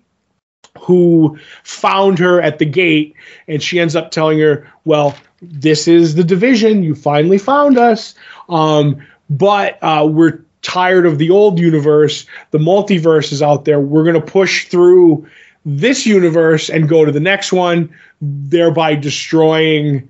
who 0.88 1.38
found 1.64 2.18
her 2.18 2.40
at 2.40 2.58
the 2.58 2.64
gate, 2.64 3.14
and 3.46 3.62
she 3.62 3.78
ends 3.78 3.94
up 3.94 4.10
telling 4.10 4.40
her, 4.40 4.66
"Well, 4.86 5.14
this 5.42 5.86
is 5.86 6.14
the 6.14 6.24
division. 6.24 6.82
You 6.82 6.94
finally 6.94 7.36
found 7.36 7.76
us." 7.76 8.14
Um, 8.48 9.06
but 9.28 9.78
uh, 9.82 10.08
we're 10.10 10.40
tired 10.62 11.04
of 11.04 11.18
the 11.18 11.28
old 11.28 11.58
universe. 11.58 12.24
The 12.52 12.58
multiverse 12.58 13.32
is 13.32 13.42
out 13.42 13.66
there. 13.66 13.78
We're 13.78 14.02
going 14.02 14.14
to 14.14 14.32
push 14.32 14.68
through 14.68 15.28
this 15.66 16.06
universe 16.06 16.70
and 16.70 16.88
go 16.88 17.04
to 17.04 17.12
the 17.12 17.20
next 17.20 17.52
one, 17.52 17.94
thereby 18.22 18.94
destroying 18.94 20.08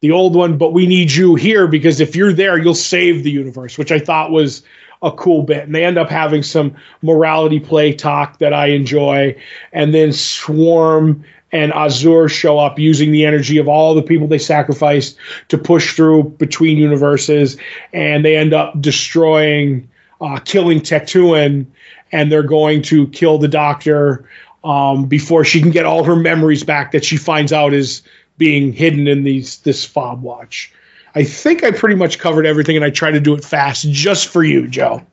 the 0.00 0.12
old 0.12 0.36
one. 0.36 0.56
But 0.58 0.72
we 0.72 0.86
need 0.86 1.10
you 1.10 1.34
here 1.34 1.66
because 1.66 1.98
if 1.98 2.14
you're 2.14 2.32
there, 2.32 2.56
you'll 2.56 2.76
save 2.76 3.24
the 3.24 3.32
universe, 3.32 3.76
which 3.76 3.90
I 3.90 3.98
thought 3.98 4.30
was 4.30 4.62
a 5.04 5.12
cool 5.12 5.42
bit. 5.42 5.64
And 5.64 5.74
they 5.74 5.84
end 5.84 5.98
up 5.98 6.10
having 6.10 6.42
some 6.42 6.74
morality 7.02 7.60
play 7.60 7.92
talk 7.92 8.38
that 8.38 8.52
I 8.52 8.68
enjoy. 8.68 9.36
And 9.72 9.94
then 9.94 10.12
Swarm 10.12 11.24
and 11.52 11.72
Azure 11.72 12.28
show 12.28 12.58
up 12.58 12.80
using 12.80 13.12
the 13.12 13.24
energy 13.24 13.58
of 13.58 13.68
all 13.68 13.94
the 13.94 14.02
people 14.02 14.26
they 14.26 14.38
sacrificed 14.38 15.16
to 15.48 15.56
push 15.56 15.94
through 15.94 16.24
between 16.24 16.78
universes, 16.78 17.56
and 17.92 18.24
they 18.24 18.36
end 18.36 18.52
up 18.52 18.80
destroying, 18.80 19.88
uh, 20.20 20.40
killing 20.40 20.80
Tecteun, 20.80 21.64
and 22.10 22.32
they're 22.32 22.42
going 22.42 22.82
to 22.82 23.06
kill 23.08 23.38
the 23.38 23.46
Doctor 23.46 24.28
um, 24.64 25.06
before 25.06 25.44
she 25.44 25.60
can 25.60 25.70
get 25.70 25.86
all 25.86 26.02
her 26.02 26.16
memories 26.16 26.64
back 26.64 26.90
that 26.90 27.04
she 27.04 27.16
finds 27.16 27.52
out 27.52 27.72
is 27.72 28.02
being 28.36 28.72
hidden 28.72 29.06
in 29.06 29.22
these 29.22 29.58
this 29.58 29.84
fob 29.84 30.22
watch. 30.22 30.72
I 31.14 31.24
think 31.24 31.62
I 31.62 31.70
pretty 31.70 31.94
much 31.94 32.18
covered 32.18 32.46
everything, 32.46 32.76
and 32.76 32.84
I 32.84 32.90
try 32.90 33.10
to 33.10 33.20
do 33.20 33.34
it 33.34 33.44
fast 33.44 33.88
just 33.90 34.28
for 34.28 34.42
you, 34.42 34.66
Joe. 34.66 35.04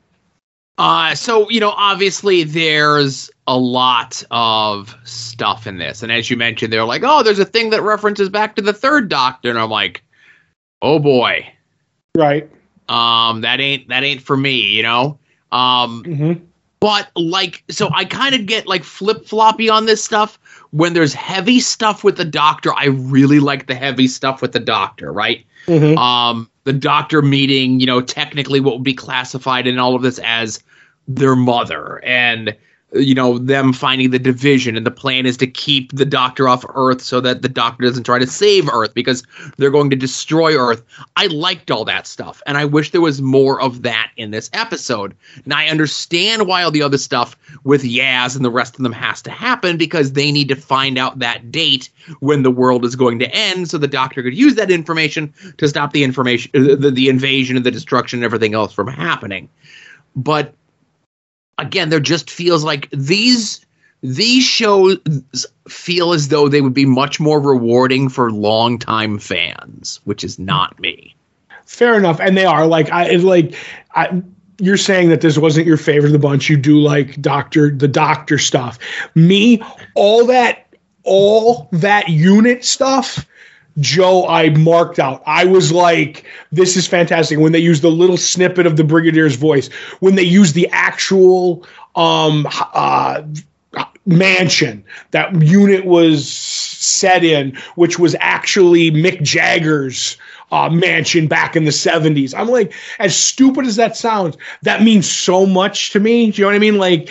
Uh, 0.78 1.14
so 1.14 1.48
you 1.50 1.60
know, 1.60 1.70
obviously, 1.76 2.44
there's 2.44 3.30
a 3.46 3.56
lot 3.56 4.22
of 4.30 4.96
stuff 5.04 5.66
in 5.66 5.78
this, 5.78 6.02
and 6.02 6.10
as 6.10 6.30
you 6.30 6.36
mentioned, 6.36 6.72
they're 6.72 6.84
like, 6.84 7.02
"Oh, 7.04 7.22
there's 7.22 7.38
a 7.38 7.44
thing 7.44 7.70
that 7.70 7.82
references 7.82 8.28
back 8.28 8.56
to 8.56 8.62
the 8.62 8.72
Third 8.72 9.08
Doctor," 9.08 9.50
and 9.50 9.58
I'm 9.58 9.70
like, 9.70 10.02
"Oh 10.80 10.98
boy, 10.98 11.46
right? 12.16 12.50
Um, 12.88 13.42
that 13.42 13.60
ain't 13.60 13.88
that 13.88 14.02
ain't 14.02 14.22
for 14.22 14.36
me, 14.36 14.60
you 14.60 14.82
know." 14.82 15.18
Um, 15.52 16.02
mm-hmm. 16.04 16.44
but 16.80 17.10
like, 17.14 17.62
so 17.68 17.90
I 17.94 18.06
kind 18.06 18.34
of 18.34 18.46
get 18.46 18.66
like 18.66 18.82
flip 18.82 19.26
floppy 19.26 19.68
on 19.68 19.86
this 19.86 20.02
stuff. 20.02 20.38
When 20.70 20.94
there's 20.94 21.12
heavy 21.12 21.60
stuff 21.60 22.02
with 22.02 22.16
the 22.16 22.24
Doctor, 22.24 22.72
I 22.74 22.86
really 22.86 23.38
like 23.38 23.66
the 23.66 23.74
heavy 23.74 24.08
stuff 24.08 24.40
with 24.40 24.52
the 24.52 24.60
Doctor, 24.60 25.12
right? 25.12 25.44
Mm-hmm. 25.66 25.98
Um, 25.98 26.50
the 26.64 26.72
doctor 26.72 27.22
meeting, 27.22 27.80
you 27.80 27.86
know, 27.86 28.00
technically 28.00 28.60
what 28.60 28.74
would 28.74 28.84
be 28.84 28.94
classified 28.94 29.66
in 29.66 29.78
all 29.78 29.94
of 29.94 30.02
this 30.02 30.18
as 30.20 30.62
their 31.08 31.34
mother 31.34 32.02
and 32.04 32.56
you 32.94 33.14
know 33.14 33.38
them 33.38 33.72
finding 33.72 34.10
the 34.10 34.18
division 34.18 34.76
and 34.76 34.84
the 34.86 34.90
plan 34.90 35.24
is 35.24 35.36
to 35.38 35.46
keep 35.46 35.92
the 35.92 36.04
doctor 36.04 36.48
off 36.48 36.64
earth 36.74 37.00
so 37.00 37.20
that 37.20 37.42
the 37.42 37.48
doctor 37.48 37.84
doesn't 37.84 38.04
try 38.04 38.18
to 38.18 38.26
save 38.26 38.68
earth 38.68 38.92
because 38.94 39.22
they're 39.56 39.70
going 39.70 39.90
to 39.90 39.96
destroy 39.96 40.56
earth. 40.56 40.82
I 41.16 41.26
liked 41.28 41.70
all 41.70 41.84
that 41.86 42.06
stuff 42.06 42.42
and 42.46 42.58
i 42.58 42.64
wish 42.64 42.90
there 42.90 43.00
was 43.00 43.22
more 43.22 43.60
of 43.60 43.82
that 43.82 44.10
in 44.16 44.30
this 44.30 44.50
episode. 44.52 45.14
Now 45.46 45.58
i 45.58 45.66
understand 45.66 46.46
why 46.46 46.62
all 46.62 46.70
the 46.70 46.82
other 46.82 46.98
stuff 46.98 47.36
with 47.64 47.82
yaz 47.82 48.36
and 48.36 48.44
the 48.44 48.50
rest 48.50 48.76
of 48.76 48.82
them 48.82 48.92
has 48.92 49.22
to 49.22 49.30
happen 49.30 49.76
because 49.76 50.12
they 50.12 50.30
need 50.30 50.48
to 50.48 50.56
find 50.56 50.98
out 50.98 51.18
that 51.18 51.50
date 51.50 51.88
when 52.20 52.42
the 52.42 52.50
world 52.50 52.84
is 52.84 52.96
going 52.96 53.18
to 53.18 53.34
end 53.34 53.70
so 53.70 53.78
the 53.78 53.88
doctor 53.88 54.22
could 54.22 54.36
use 54.36 54.54
that 54.56 54.70
information 54.70 55.32
to 55.58 55.68
stop 55.68 55.92
the 55.92 56.04
information 56.04 56.50
the, 56.52 56.90
the 56.90 57.08
invasion 57.08 57.56
and 57.56 57.64
the 57.64 57.70
destruction 57.70 58.18
and 58.18 58.24
everything 58.24 58.54
else 58.54 58.72
from 58.72 58.86
happening. 58.86 59.48
But 60.14 60.54
again, 61.58 61.88
there 61.88 62.00
just 62.00 62.30
feels 62.30 62.64
like 62.64 62.88
these 62.90 63.64
these 64.02 64.42
shows 64.42 64.98
feel 65.68 66.12
as 66.12 66.28
though 66.28 66.48
they 66.48 66.60
would 66.60 66.74
be 66.74 66.84
much 66.84 67.20
more 67.20 67.40
rewarding 67.40 68.08
for 68.08 68.32
longtime 68.32 69.18
fans, 69.18 70.00
which 70.04 70.24
is 70.24 70.38
not 70.38 70.78
me. 70.80 71.14
Fair 71.66 71.96
enough, 71.96 72.20
and 72.20 72.36
they 72.36 72.44
are 72.44 72.66
like 72.66 72.90
I 72.90 73.16
like 73.16 73.54
I. 73.94 74.22
You're 74.58 74.76
saying 74.76 75.08
that 75.08 75.22
this 75.22 75.38
wasn't 75.38 75.66
your 75.66 75.76
favorite 75.76 76.08
of 76.08 76.12
the 76.12 76.18
bunch. 76.18 76.48
You 76.48 76.56
do 76.56 76.78
like 76.78 77.20
Doctor 77.20 77.70
the 77.70 77.88
Doctor 77.88 78.38
stuff. 78.38 78.78
Me, 79.14 79.62
all 79.94 80.26
that 80.26 80.66
all 81.04 81.68
that 81.72 82.08
unit 82.08 82.64
stuff 82.64 83.26
Joe, 83.80 84.26
I 84.26 84.50
marked 84.50 84.98
out. 84.98 85.22
I 85.26 85.44
was 85.44 85.72
like, 85.72 86.24
this 86.50 86.76
is 86.76 86.86
fantastic. 86.86 87.38
When 87.38 87.52
they 87.52 87.58
use 87.58 87.80
the 87.80 87.90
little 87.90 88.16
snippet 88.16 88.66
of 88.66 88.76
the 88.76 88.82
Brigadier's 88.82 89.36
voice, 89.36 89.68
when 90.00 90.14
they 90.14 90.22
use 90.22 90.52
the 90.52 90.68
actual 90.72 91.66
um, 91.94 92.46
uh, 92.50 93.22
mansion 94.06 94.84
that 95.12 95.40
unit 95.42 95.84
was 95.84 96.30
set 96.30 97.24
in, 97.24 97.56
which 97.76 97.98
was 97.98 98.16
actually 98.20 98.90
Mick 98.90 99.22
Jagger's 99.22 100.16
uh, 100.50 100.68
mansion 100.68 101.26
back 101.26 101.56
in 101.56 101.64
the 101.64 101.70
70s. 101.70 102.34
I'm 102.36 102.48
like, 102.48 102.74
as 102.98 103.16
stupid 103.16 103.64
as 103.64 103.76
that 103.76 103.96
sounds, 103.96 104.36
that 104.62 104.82
means 104.82 105.10
so 105.10 105.46
much 105.46 105.90
to 105.92 106.00
me. 106.00 106.30
Do 106.30 106.42
you 106.42 106.44
know 106.44 106.48
what 106.48 106.56
I 106.56 106.58
mean? 106.58 106.78
Like, 106.78 107.10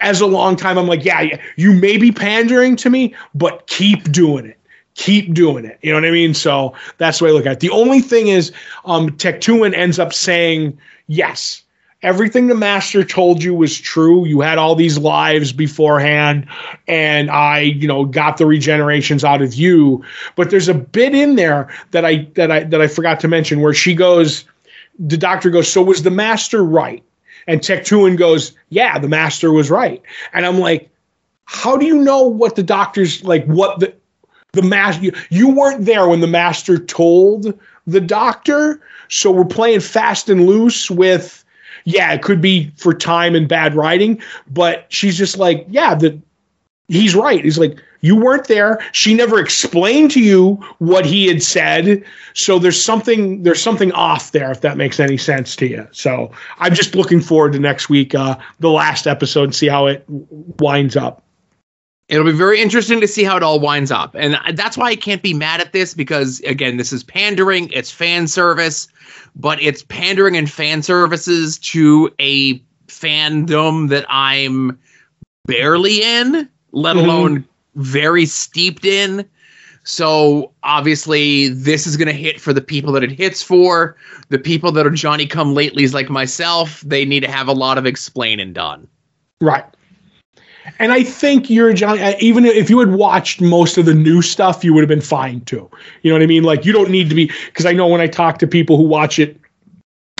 as 0.00 0.20
a 0.20 0.26
long 0.26 0.56
time, 0.56 0.78
I'm 0.78 0.86
like, 0.86 1.04
yeah, 1.04 1.38
you 1.56 1.72
may 1.72 1.96
be 1.96 2.12
pandering 2.12 2.76
to 2.76 2.90
me, 2.90 3.14
but 3.34 3.66
keep 3.66 4.10
doing 4.12 4.46
it 4.46 4.57
keep 4.98 5.32
doing 5.32 5.64
it. 5.64 5.78
You 5.80 5.92
know 5.92 5.96
what 5.96 6.08
I 6.08 6.10
mean? 6.10 6.34
So 6.34 6.74
that's 6.98 7.18
the 7.18 7.24
way 7.24 7.30
I 7.30 7.32
look 7.32 7.46
at 7.46 7.52
it. 7.52 7.60
The 7.60 7.70
only 7.70 8.00
thing 8.00 8.28
is, 8.28 8.52
um, 8.84 9.10
Tecteun 9.10 9.72
ends 9.72 9.98
up 9.98 10.12
saying, 10.12 10.76
yes, 11.06 11.62
everything 12.02 12.48
the 12.48 12.56
master 12.56 13.04
told 13.04 13.42
you 13.42 13.54
was 13.54 13.78
true. 13.78 14.26
You 14.26 14.40
had 14.40 14.58
all 14.58 14.74
these 14.74 14.98
lives 14.98 15.52
beforehand, 15.52 16.48
and 16.88 17.30
I, 17.30 17.60
you 17.60 17.86
know, 17.86 18.04
got 18.04 18.38
the 18.38 18.44
regenerations 18.44 19.22
out 19.22 19.40
of 19.40 19.54
you. 19.54 20.04
But 20.34 20.50
there's 20.50 20.68
a 20.68 20.74
bit 20.74 21.14
in 21.14 21.36
there 21.36 21.72
that 21.92 22.04
I 22.04 22.26
that 22.34 22.50
I 22.50 22.64
that 22.64 22.80
I 22.80 22.88
forgot 22.88 23.20
to 23.20 23.28
mention 23.28 23.60
where 23.60 23.74
she 23.74 23.94
goes, 23.94 24.44
the 24.98 25.16
doctor 25.16 25.48
goes, 25.48 25.72
so 25.72 25.80
was 25.80 26.02
the 26.02 26.10
master 26.10 26.64
right? 26.64 27.04
And 27.46 27.60
Tecteun 27.60 28.18
goes, 28.18 28.52
yeah, 28.68 28.98
the 28.98 29.08
master 29.08 29.52
was 29.52 29.70
right. 29.70 30.02
And 30.34 30.44
I'm 30.44 30.58
like, 30.58 30.90
how 31.44 31.76
do 31.76 31.86
you 31.86 31.98
know 31.98 32.24
what 32.24 32.56
the 32.56 32.64
doctor's 32.64 33.22
like? 33.22 33.44
What 33.46 33.78
the 33.78 33.94
the 34.52 34.62
master 34.62 35.04
you, 35.04 35.12
you 35.30 35.50
weren't 35.50 35.84
there 35.84 36.08
when 36.08 36.20
the 36.20 36.26
master 36.26 36.78
told 36.78 37.58
the 37.86 38.00
doctor, 38.00 38.80
so 39.08 39.30
we're 39.30 39.44
playing 39.44 39.80
fast 39.80 40.28
and 40.28 40.46
loose 40.46 40.90
with 40.90 41.44
yeah, 41.84 42.12
it 42.12 42.22
could 42.22 42.42
be 42.42 42.70
for 42.76 42.92
time 42.92 43.34
and 43.34 43.48
bad 43.48 43.74
writing, 43.74 44.20
but 44.50 44.84
she's 44.90 45.16
just 45.16 45.38
like, 45.38 45.66
yeah, 45.70 45.94
the 45.94 46.20
he's 46.88 47.14
right. 47.14 47.42
He's 47.42 47.58
like, 47.58 47.82
you 48.00 48.16
weren't 48.16 48.46
there. 48.46 48.78
She 48.92 49.14
never 49.14 49.40
explained 49.40 50.10
to 50.12 50.20
you 50.20 50.54
what 50.78 51.04
he 51.04 51.26
had 51.26 51.42
said. 51.42 52.04
So 52.34 52.58
there's 52.58 52.80
something 52.80 53.42
there's 53.42 53.62
something 53.62 53.92
off 53.92 54.32
there, 54.32 54.50
if 54.50 54.60
that 54.60 54.76
makes 54.76 55.00
any 55.00 55.16
sense 55.16 55.56
to 55.56 55.66
you. 55.66 55.88
So 55.92 56.30
I'm 56.58 56.74
just 56.74 56.94
looking 56.94 57.20
forward 57.20 57.52
to 57.54 57.58
next 57.58 57.88
week, 57.88 58.14
uh, 58.14 58.36
the 58.60 58.70
last 58.70 59.06
episode, 59.06 59.44
and 59.44 59.54
see 59.54 59.68
how 59.68 59.86
it 59.86 60.04
winds 60.08 60.96
up. 60.96 61.22
It'll 62.08 62.24
be 62.24 62.32
very 62.32 62.60
interesting 62.60 63.00
to 63.02 63.08
see 63.08 63.22
how 63.22 63.36
it 63.36 63.42
all 63.42 63.60
winds 63.60 63.90
up. 63.90 64.16
And 64.18 64.38
that's 64.54 64.78
why 64.78 64.86
I 64.86 64.96
can't 64.96 65.22
be 65.22 65.34
mad 65.34 65.60
at 65.60 65.72
this 65.72 65.92
because, 65.92 66.40
again, 66.40 66.78
this 66.78 66.92
is 66.92 67.04
pandering, 67.04 67.70
it's 67.72 67.90
fan 67.90 68.26
service, 68.26 68.88
but 69.36 69.60
it's 69.60 69.82
pandering 69.82 70.36
and 70.36 70.50
fan 70.50 70.82
services 70.82 71.58
to 71.58 72.10
a 72.18 72.58
fandom 72.86 73.90
that 73.90 74.06
I'm 74.08 74.78
barely 75.46 76.02
in, 76.02 76.48
let 76.72 76.96
Mhm. 76.96 77.04
alone 77.04 77.44
very 77.74 78.24
steeped 78.24 78.86
in. 78.86 79.24
So 79.84 80.50
obviously, 80.62 81.48
this 81.48 81.86
is 81.86 81.96
going 81.96 82.08
to 82.08 82.14
hit 82.14 82.40
for 82.40 82.52
the 82.52 82.60
people 82.60 82.92
that 82.92 83.04
it 83.04 83.12
hits 83.12 83.42
for. 83.42 83.96
The 84.30 84.38
people 84.38 84.72
that 84.72 84.86
are 84.86 84.90
Johnny 84.90 85.26
come 85.26 85.54
latelys 85.54 85.92
like 85.92 86.08
myself, 86.08 86.82
they 86.86 87.04
need 87.04 87.20
to 87.20 87.30
have 87.30 87.48
a 87.48 87.52
lot 87.52 87.78
of 87.78 87.86
explaining 87.86 88.54
done. 88.54 88.86
Right. 89.40 89.64
And 90.78 90.92
I 90.92 91.02
think 91.02 91.50
you're 91.50 91.72
John. 91.72 91.98
uh, 91.98 92.14
Even 92.20 92.44
if 92.44 92.70
you 92.70 92.78
had 92.78 92.92
watched 92.92 93.40
most 93.40 93.78
of 93.78 93.86
the 93.86 93.94
new 93.94 94.22
stuff, 94.22 94.64
you 94.64 94.74
would 94.74 94.80
have 94.82 94.88
been 94.88 95.00
fine 95.00 95.40
too. 95.42 95.68
You 96.02 96.10
know 96.10 96.14
what 96.14 96.22
I 96.22 96.26
mean? 96.26 96.44
Like 96.44 96.64
you 96.64 96.72
don't 96.72 96.90
need 96.90 97.08
to 97.08 97.14
be 97.14 97.30
because 97.46 97.66
I 97.66 97.72
know 97.72 97.86
when 97.86 98.00
I 98.00 98.06
talk 98.06 98.38
to 98.38 98.46
people 98.46 98.76
who 98.76 98.84
watch 98.84 99.18
it 99.18 99.38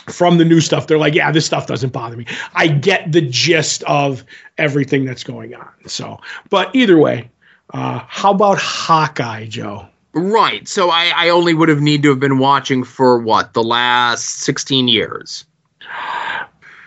from 0.06 0.38
the 0.38 0.44
new 0.44 0.60
stuff, 0.60 0.86
they're 0.86 0.98
like, 0.98 1.14
"Yeah, 1.14 1.30
this 1.30 1.44
stuff 1.46 1.66
doesn't 1.66 1.92
bother 1.92 2.16
me." 2.16 2.26
I 2.54 2.68
get 2.68 3.12
the 3.12 3.20
gist 3.20 3.82
of 3.84 4.24
everything 4.56 5.04
that's 5.04 5.24
going 5.24 5.54
on. 5.54 5.68
So, 5.86 6.20
but 6.50 6.74
either 6.74 6.96
way, 6.98 7.30
uh, 7.74 8.00
how 8.08 8.32
about 8.32 8.58
Hawkeye, 8.58 9.46
Joe? 9.46 9.86
Right. 10.14 10.66
So 10.66 10.90
I, 10.90 11.12
I 11.14 11.28
only 11.28 11.52
would 11.52 11.68
have 11.68 11.82
need 11.82 12.02
to 12.04 12.08
have 12.08 12.20
been 12.20 12.38
watching 12.38 12.82
for 12.84 13.18
what 13.18 13.52
the 13.52 13.62
last 13.62 14.24
sixteen 14.40 14.88
years. 14.88 15.44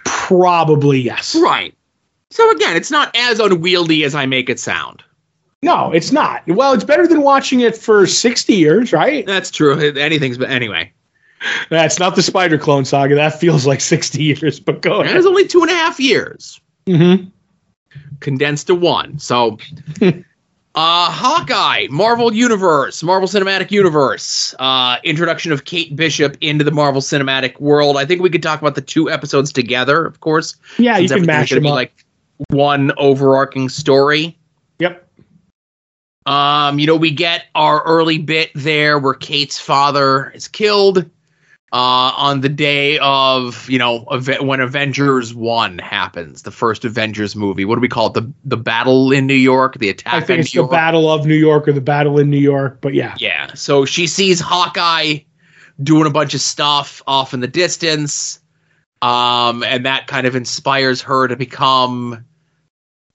Probably 0.06 1.00
yes. 1.00 1.36
Right. 1.36 1.76
So 2.32 2.50
again, 2.52 2.76
it's 2.76 2.90
not 2.92 3.16
as 3.16 3.40
unwieldy 3.40 4.04
as 4.04 4.16
I 4.16 4.26
make 4.26 4.50
it 4.50 4.60
sound. 4.60 5.04
No, 5.64 5.92
it's 5.92 6.12
not. 6.12 6.42
Well, 6.48 6.74
it's 6.74 6.84
better 6.84 7.06
than 7.08 7.22
watching 7.22 7.60
it 7.60 7.78
for 7.78 8.08
sixty 8.08 8.56
years, 8.56 8.92
right? 8.92 9.26
That's 9.28 9.52
true. 9.52 9.78
Anything's 9.80 10.38
but 10.40 10.50
anyway. 10.50 10.92
That's 11.70 12.00
not 12.00 12.16
the 12.16 12.22
Spider 12.24 12.58
Clone 12.58 12.86
Saga. 12.86 13.14
That 13.16 13.40
feels 13.40 13.68
like 13.68 13.80
sixty 13.82 14.24
years. 14.24 14.60
But 14.60 14.82
go 14.82 15.02
It 15.02 15.06
ahead. 15.06 15.18
was 15.18 15.26
only 15.28 15.48
two 15.48 15.62
and 15.62 15.70
a 15.70 15.76
half 15.76 16.00
years 16.00 16.60
Mm-hmm. 16.88 17.26
condensed 18.22 18.68
to 18.68 18.76
one. 18.76 19.20
So, 19.20 19.58
uh, 20.02 20.12
Hawkeye, 20.76 21.88
Marvel 21.92 22.34
Universe, 22.34 23.04
Marvel 23.04 23.28
Cinematic 23.28 23.70
Universe, 23.72 24.56
uh, 24.60 24.98
introduction 25.04 25.52
of 25.52 25.66
Kate 25.66 25.96
Bishop 25.96 26.38
into 26.42 26.64
the 26.64 26.72
Marvel 26.72 27.02
Cinematic 27.02 27.60
world. 27.60 27.98
I 27.98 28.06
think 28.06 28.22
we 28.22 28.30
could 28.30 28.44
talk 28.44 28.62
about 28.62 28.76
the 28.76 28.82
two 28.82 29.10
episodes 29.12 29.52
together, 29.52 30.06
of 30.06 30.22
course. 30.22 30.56
Yeah, 30.80 30.98
you 30.98 31.08
can 31.10 31.26
mash 31.26 31.50
them 31.52 31.66
up. 31.68 31.74
like 31.74 32.06
one 32.50 32.92
overarching 32.98 33.70
story. 33.70 34.38
yep. 34.80 35.08
Um, 36.26 36.78
you 36.78 36.86
know, 36.86 36.96
we 36.96 37.12
get 37.12 37.46
our 37.56 37.84
early 37.84 38.20
bit 38.20 38.52
there 38.54 39.00
where 39.00 39.16
Kate's 39.16 39.60
father 39.60 40.30
is 40.36 40.48
killed 40.48 41.00
uh, 41.74 42.14
on 42.16 42.42
the 42.42 42.50
day 42.50 43.00
of, 43.00 43.68
you 43.70 43.80
know, 43.80 44.06
when 44.42 44.60
Avengers 44.60 45.34
1 45.34 45.80
happens, 45.80 46.44
the 46.44 46.52
first 46.52 46.86
Avengers 46.86 47.36
movie. 47.36 47.66
What 47.66 47.76
do 47.76 47.82
we 47.82 47.88
call 47.88 48.08
it? 48.08 48.14
The 48.14 48.32
the 48.46 48.58
battle 48.58 49.12
in 49.12 49.26
New 49.26 49.34
York, 49.34 49.80
the 49.80 49.90
attack 49.90 50.14
I 50.14 50.22
think 50.22 50.42
it's 50.42 50.54
New 50.54 50.62
the 50.62 50.66
York. 50.66 50.72
Battle 50.72 51.12
of 51.12 51.26
New 51.26 51.34
York 51.36 51.68
or 51.68 51.72
the 51.72 51.82
Battle 51.82 52.20
in 52.20 52.30
New 52.30 52.38
York. 52.38 52.80
But 52.82 52.94
yeah, 52.94 53.16
Yeah. 53.18 53.54
So 53.56 53.86
she 53.86 54.06
sees 54.06 54.40
Hawkeye 54.40 55.20
doing 55.82 56.06
a 56.06 56.12
bunch 56.12 56.34
of 56.34 56.42
stuff 56.42 57.02
off 57.08 57.34
in 57.34 57.40
the 57.40 57.48
distance. 57.48 58.40
Um, 59.02 59.64
and 59.64 59.86
that 59.88 60.06
kind 60.06 60.28
of 60.28 60.36
inspires 60.36 61.02
her 61.02 61.28
to 61.28 61.36
become 61.36 62.26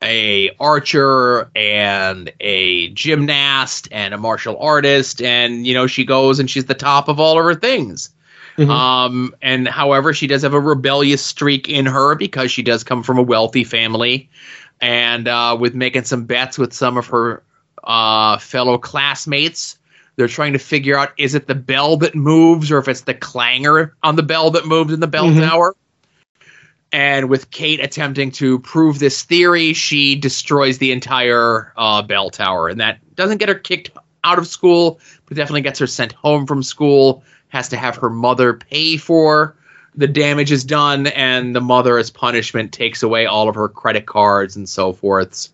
a 0.02 0.50
archer 0.60 1.50
and 1.56 2.32
a 2.40 2.88
gymnast 2.90 3.88
and 3.90 4.12
a 4.12 4.18
martial 4.18 4.58
artist 4.58 5.22
and 5.22 5.66
you 5.66 5.72
know 5.72 5.86
she 5.86 6.04
goes 6.04 6.38
and 6.38 6.50
she's 6.50 6.66
the 6.66 6.74
top 6.74 7.08
of 7.08 7.18
all 7.18 7.38
of 7.38 7.44
her 7.44 7.54
things 7.54 8.10
Mhm. 8.58 8.70
um 8.70 9.34
and 9.42 9.66
however 9.68 10.12
she 10.12 10.26
does 10.26 10.42
have 10.42 10.54
a 10.54 10.60
rebellious 10.60 11.24
streak 11.24 11.68
in 11.68 11.86
her 11.86 12.14
because 12.14 12.50
she 12.50 12.62
does 12.62 12.84
come 12.84 13.02
from 13.02 13.18
a 13.18 13.22
wealthy 13.22 13.64
family 13.64 14.28
and 14.80 15.28
uh 15.28 15.56
with 15.58 15.74
making 15.74 16.04
some 16.04 16.24
bets 16.24 16.58
with 16.58 16.72
some 16.74 16.96
of 16.98 17.06
her 17.06 17.42
uh 17.84 18.36
fellow 18.38 18.76
classmates 18.78 19.78
they're 20.16 20.28
trying 20.28 20.52
to 20.54 20.58
figure 20.58 20.96
out 20.98 21.12
is 21.18 21.34
it 21.34 21.46
the 21.46 21.54
bell 21.54 21.96
that 21.98 22.14
moves 22.14 22.70
or 22.70 22.78
if 22.78 22.88
it's 22.88 23.02
the 23.02 23.14
clanger 23.14 23.94
on 24.02 24.16
the 24.16 24.22
bell 24.22 24.50
that 24.50 24.66
moves 24.66 24.92
in 24.92 25.00
the 25.00 25.06
bell 25.06 25.26
Mhm. 25.26 25.48
tower 25.48 25.74
and 26.92 27.28
with 27.28 27.50
Kate 27.50 27.80
attempting 27.80 28.30
to 28.32 28.58
prove 28.60 28.98
this 28.98 29.22
theory, 29.22 29.72
she 29.72 30.14
destroys 30.14 30.78
the 30.78 30.92
entire 30.92 31.72
uh, 31.76 32.02
bell 32.02 32.30
tower, 32.30 32.68
and 32.68 32.80
that 32.80 32.98
doesn't 33.14 33.38
get 33.38 33.48
her 33.48 33.54
kicked 33.54 33.90
out 34.24 34.38
of 34.38 34.46
school, 34.46 35.00
but 35.26 35.36
definitely 35.36 35.62
gets 35.62 35.78
her 35.78 35.86
sent 35.86 36.12
home 36.12 36.46
from 36.46 36.62
school. 36.62 37.22
Has 37.48 37.68
to 37.68 37.76
have 37.76 37.96
her 37.96 38.10
mother 38.10 38.54
pay 38.54 38.96
for 38.96 39.56
the 39.96 40.06
damage 40.06 40.52
is 40.52 40.62
done, 40.62 41.06
and 41.08 41.56
the 41.56 41.60
mother, 41.60 41.98
as 41.98 42.10
punishment, 42.10 42.72
takes 42.72 43.02
away 43.02 43.26
all 43.26 43.48
of 43.48 43.54
her 43.54 43.68
credit 43.68 44.06
cards 44.06 44.54
and 44.54 44.68
so 44.68 44.92
forth. 44.92 45.48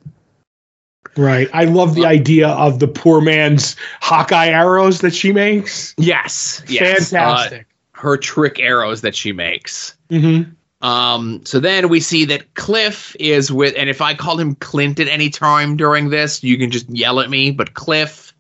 right. 1.17 1.49
I 1.53 1.65
love 1.65 1.95
the 1.95 2.07
idea 2.07 2.49
of 2.49 2.81
the 2.81 2.89
poor 2.89 3.21
man's 3.21 3.77
Hawkeye 4.01 4.49
arrows 4.49 5.01
that 5.01 5.15
she 5.15 5.33
makes. 5.33 5.95
Yes, 5.97 6.63
yes, 6.67 7.13
uh, 7.13 7.17
Fantastic. 7.17 7.67
her 7.93 8.17
trick 8.17 8.59
arrows 8.59 9.01
that 9.03 9.15
she 9.15 9.33
makes. 9.33 9.97
hmm 10.11 10.43
Um, 10.83 11.41
so 11.45 11.61
then 11.61 11.89
we 11.89 12.01
see 12.01 12.25
that 12.27 12.55
Cliff 12.55 13.15
is 13.21 13.53
with, 13.53 13.75
and 13.79 13.89
if 13.89 14.01
I 14.01 14.15
call 14.15 14.37
him 14.39 14.57
Clint 14.57 14.99
at 14.99 15.07
any 15.09 15.31
time 15.31 15.77
during 15.77 16.11
this, 16.11 16.43
you 16.43 16.59
can 16.59 16.71
just 16.71 16.91
yell 16.91 17.21
at 17.21 17.31
me. 17.31 17.53
But 17.53 17.75
Cliff, 17.75 18.35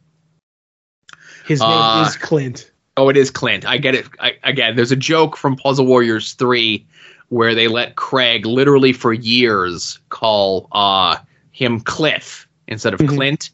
His 1.46 1.60
name 1.60 1.70
Uh, 1.70 2.04
is 2.08 2.16
Clint. 2.16 2.70
oh, 2.96 3.08
it 3.08 3.16
is 3.16 3.30
Clint. 3.30 3.64
I 3.66 3.78
get 3.78 3.94
it. 3.94 4.06
I, 4.20 4.34
again, 4.44 4.76
there's 4.76 4.92
a 4.92 4.96
joke 4.96 5.36
from 5.36 5.56
Puzzle 5.56 5.86
Warriors 5.86 6.34
Three 6.34 6.86
where 7.28 7.54
they 7.54 7.66
let 7.68 7.96
Craig 7.96 8.44
literally 8.44 8.92
for 8.92 9.12
years 9.12 9.98
call 10.10 10.68
uh, 10.72 11.16
him 11.52 11.80
Cliff 11.80 12.46
instead 12.68 12.92
of 12.94 13.00
Mhm. 13.00 13.08
Clint. 13.08 13.50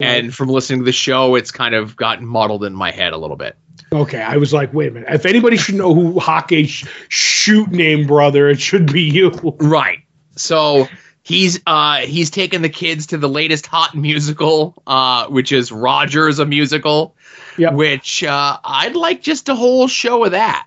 And 0.00 0.34
from 0.34 0.48
listening 0.48 0.80
to 0.80 0.84
the 0.84 0.92
show, 0.92 1.34
it's 1.36 1.52
kind 1.52 1.74
of 1.74 1.94
gotten 1.96 2.26
muddled 2.26 2.64
in 2.64 2.74
my 2.74 2.90
head 2.90 3.12
a 3.12 3.16
little 3.16 3.36
bit. 3.36 3.56
Okay, 3.92 4.20
I 4.20 4.36
was 4.36 4.52
like, 4.52 4.72
wait 4.72 4.88
a 4.88 4.90
minute. 4.90 5.08
If 5.12 5.26
anybody 5.26 5.56
should 5.56 5.76
know 5.76 5.94
who 5.94 6.18
Hawkeye's 6.18 6.70
sh- 6.70 6.86
shoot 7.08 7.70
name 7.70 8.06
brother, 8.06 8.48
it 8.48 8.60
should 8.60 8.92
be 8.92 9.02
you. 9.02 9.30
Right. 9.58 10.00
So 10.36 10.88
he's 11.22 11.60
uh 11.66 11.98
he's 11.98 12.30
taken 12.30 12.62
the 12.62 12.68
kids 12.68 13.06
to 13.06 13.18
the 13.18 13.28
latest 13.28 13.66
hot 13.66 13.94
musical, 13.94 14.82
uh, 14.86 15.26
which 15.28 15.52
is 15.52 15.70
Rogers 15.70 16.38
a 16.38 16.46
musical. 16.46 17.16
Yep. 17.56 17.74
Which 17.74 18.24
uh 18.24 18.58
I'd 18.64 18.96
like 18.96 19.22
just 19.22 19.48
a 19.48 19.54
whole 19.54 19.86
show 19.88 20.24
of 20.24 20.32
that. 20.32 20.66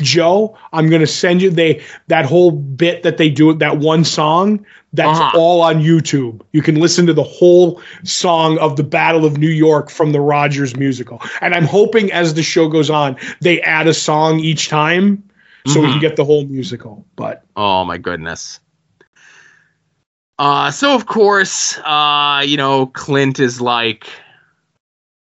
Joe, 0.00 0.56
I'm 0.72 0.88
gonna 0.90 1.06
send 1.06 1.42
you 1.42 1.50
they 1.50 1.82
that 2.08 2.24
whole 2.24 2.50
bit 2.50 3.02
that 3.02 3.16
they 3.18 3.28
do 3.30 3.52
that 3.54 3.78
one 3.78 4.04
song. 4.04 4.64
That's 4.92 5.20
Uh-huh. 5.20 5.38
all 5.38 5.60
on 5.62 5.82
YouTube. 5.82 6.40
You 6.52 6.62
can 6.62 6.76
listen 6.76 7.06
to 7.06 7.12
the 7.12 7.22
whole 7.24 7.80
song 8.04 8.58
of 8.58 8.76
the 8.76 8.84
Battle 8.84 9.24
of 9.24 9.38
New 9.38 9.50
York 9.50 9.90
from 9.90 10.12
the 10.12 10.20
Rogers 10.20 10.76
musical. 10.76 11.20
And 11.40 11.52
I'm 11.54 11.64
hoping 11.64 12.12
as 12.12 12.34
the 12.34 12.42
show 12.42 12.68
goes 12.68 12.90
on, 12.90 13.16
they 13.40 13.60
add 13.62 13.86
a 13.88 13.94
song 13.94 14.38
each 14.40 14.68
time 14.68 15.22
so 15.66 15.80
we 15.80 15.88
Mhm. 15.88 15.92
can 15.92 16.00
get 16.00 16.16
the 16.16 16.24
whole 16.24 16.44
musical. 16.46 17.04
But 17.16 17.42
Oh 17.56 17.84
my 17.84 17.98
goodness. 17.98 18.60
Uh 20.38 20.70
so 20.70 20.94
of 20.94 21.06
course, 21.06 21.78
uh, 21.84 22.42
you 22.44 22.56
know, 22.56 22.86
Clint 22.86 23.38
is 23.38 23.60
like 23.60 24.08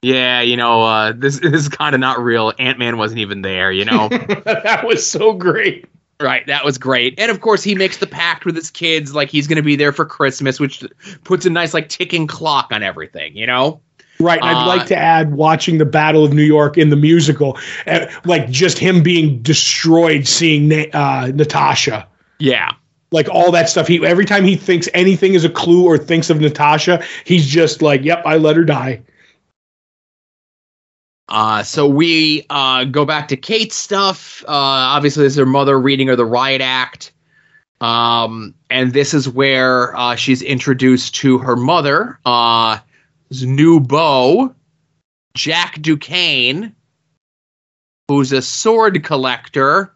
yeah, 0.03 0.41
you 0.41 0.57
know, 0.57 0.83
uh 0.83 1.13
this, 1.17 1.41
this 1.41 1.53
is 1.53 1.69
kind 1.69 1.95
of 1.95 2.01
not 2.01 2.21
real. 2.23 2.53
Ant-Man 2.59 2.97
wasn't 2.99 3.21
even 3.21 3.43
there, 3.43 3.73
you 3.73 3.85
know. 3.85 4.09
that 4.45 4.85
was 4.85 5.09
so 5.09 5.33
great. 5.33 5.87
Right, 6.21 6.47
that 6.47 6.65
was 6.65 6.79
great. 6.79 7.19
And 7.19 7.31
of 7.33 7.41
course, 7.41 7.65
he 7.65 7.75
makes 7.75 7.97
the 7.97 8.07
pact 8.07 8.45
with 8.45 8.55
his 8.55 8.71
kids, 8.71 9.13
like 9.15 9.29
he's 9.29 9.49
going 9.49 9.57
to 9.57 9.63
be 9.63 9.75
there 9.75 9.91
for 9.93 10.05
Christmas, 10.05 10.61
which 10.61 10.85
puts 11.25 11.47
a 11.47 11.51
nice, 11.51 11.75
like, 11.75 11.89
ticking 11.89 12.29
clock 12.29 12.69
on 12.71 12.85
everything, 12.85 13.37
you 13.37 13.45
know? 13.45 13.81
Right. 14.21 14.39
and 14.41 14.49
I'd 14.49 14.63
Uh, 14.63 14.67
like 14.69 14.87
to 14.89 14.97
add 14.97 15.33
watching 15.33 15.79
the 15.79 15.85
Battle 15.85 16.25
of 16.25 16.33
New 16.33 16.45
York 16.45 16.79
in 16.79 16.91
the 16.91 16.97
musical, 16.97 17.59
uh, 17.89 18.07
like 18.25 18.49
just 18.51 18.79
him 18.79 19.03
being 19.03 19.43
destroyed 19.43 20.29
seeing 20.29 20.69
Na- 20.69 20.85
uh, 20.93 21.33
Natasha. 21.35 22.07
Yeah. 22.39 22.71
Like 23.11 23.29
all 23.29 23.51
that 23.51 23.69
stuff. 23.69 23.89
He 23.89 24.07
every 24.07 24.25
time 24.25 24.45
he 24.45 24.55
thinks 24.55 24.89
anything 24.95 25.35
is 25.35 25.45
a 25.45 25.51
clue 25.51 25.85
or 25.85 25.99
thinks 25.99 26.31
of 26.31 26.41
Natasha, 26.41 27.03
he's 27.25 27.47
just 27.49 27.83
like, 27.83 28.05
"Yep, 28.05 28.23
I 28.25 28.37
let 28.37 28.55
her 28.57 28.65
die." 28.65 29.03
Uh, 31.33 31.63
so 31.63 31.87
we 31.87 32.45
uh, 32.51 32.85
go 32.85 33.07
back 33.07 33.27
to 33.27 33.39
Kate's 33.39 33.75
stuff. 33.75 34.45
Uh, 34.47 34.51
obviously, 34.51 35.25
this 35.25 35.33
is 35.33 35.39
her 35.39 35.47
mother 35.47 35.81
reading 35.81 36.09
her 36.09 36.15
the 36.15 36.27
riot 36.27 36.61
act. 36.61 37.11
Um, 37.81 38.55
and 38.69 38.93
this 38.93 39.15
is 39.15 39.31
where 39.31 39.97
uh, 39.97 40.15
she's 40.15 40.43
introduced 40.43 41.15
to 41.17 41.39
her 41.39 41.57
mother, 41.57 42.19
uh, 42.27 42.79
new 43.43 43.81
beau, 43.81 44.55
Jack 45.35 45.81
Duquesne, 45.81 46.77
who's 48.09 48.31
a 48.33 48.43
sword 48.43 49.03
collector. 49.03 49.91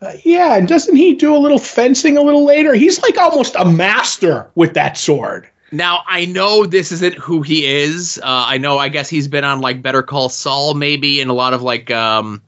Uh, 0.00 0.12
yeah, 0.22 0.56
and 0.56 0.68
doesn't 0.68 0.94
he 0.94 1.14
do 1.14 1.34
a 1.34 1.36
little 1.36 1.58
fencing 1.58 2.16
a 2.16 2.22
little 2.22 2.44
later? 2.44 2.74
He's 2.74 3.02
like 3.02 3.18
almost 3.18 3.56
a 3.58 3.64
master 3.64 4.48
with 4.54 4.74
that 4.74 4.96
sword. 4.96 5.50
Now 5.72 6.02
I 6.06 6.24
know 6.26 6.66
this 6.66 6.92
isn't 6.92 7.14
who 7.14 7.42
he 7.42 7.66
is. 7.66 8.18
Uh, 8.18 8.44
I 8.46 8.58
know. 8.58 8.78
I 8.78 8.88
guess 8.88 9.08
he's 9.08 9.28
been 9.28 9.44
on 9.44 9.60
like 9.60 9.82
Better 9.82 10.02
Call 10.02 10.28
Saul, 10.28 10.74
maybe, 10.74 11.20
in 11.20 11.28
a 11.28 11.32
lot 11.32 11.52
of 11.52 11.62
like 11.62 11.90
um, 11.90 12.42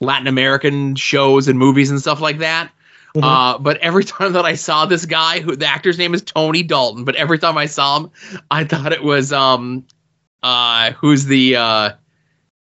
Latin 0.00 0.26
American 0.26 0.94
shows 0.96 1.48
and 1.48 1.58
movies 1.58 1.90
and 1.90 2.00
stuff 2.00 2.20
like 2.20 2.38
that. 2.38 2.70
Mm-hmm. 3.14 3.24
Uh, 3.24 3.58
but 3.58 3.76
every 3.78 4.04
time 4.04 4.32
that 4.32 4.44
I 4.44 4.54
saw 4.54 4.86
this 4.86 5.06
guy, 5.06 5.40
who 5.40 5.56
the 5.56 5.66
actor's 5.66 5.98
name 5.98 6.14
is 6.14 6.22
Tony 6.22 6.62
Dalton, 6.62 7.04
but 7.04 7.14
every 7.16 7.38
time 7.38 7.56
I 7.56 7.66
saw 7.66 8.00
him, 8.00 8.10
I 8.50 8.64
thought 8.64 8.92
it 8.92 9.04
was 9.04 9.32
um, 9.32 9.86
uh, 10.42 10.92
who's 10.92 11.26
the 11.26 11.56
uh, 11.56 11.90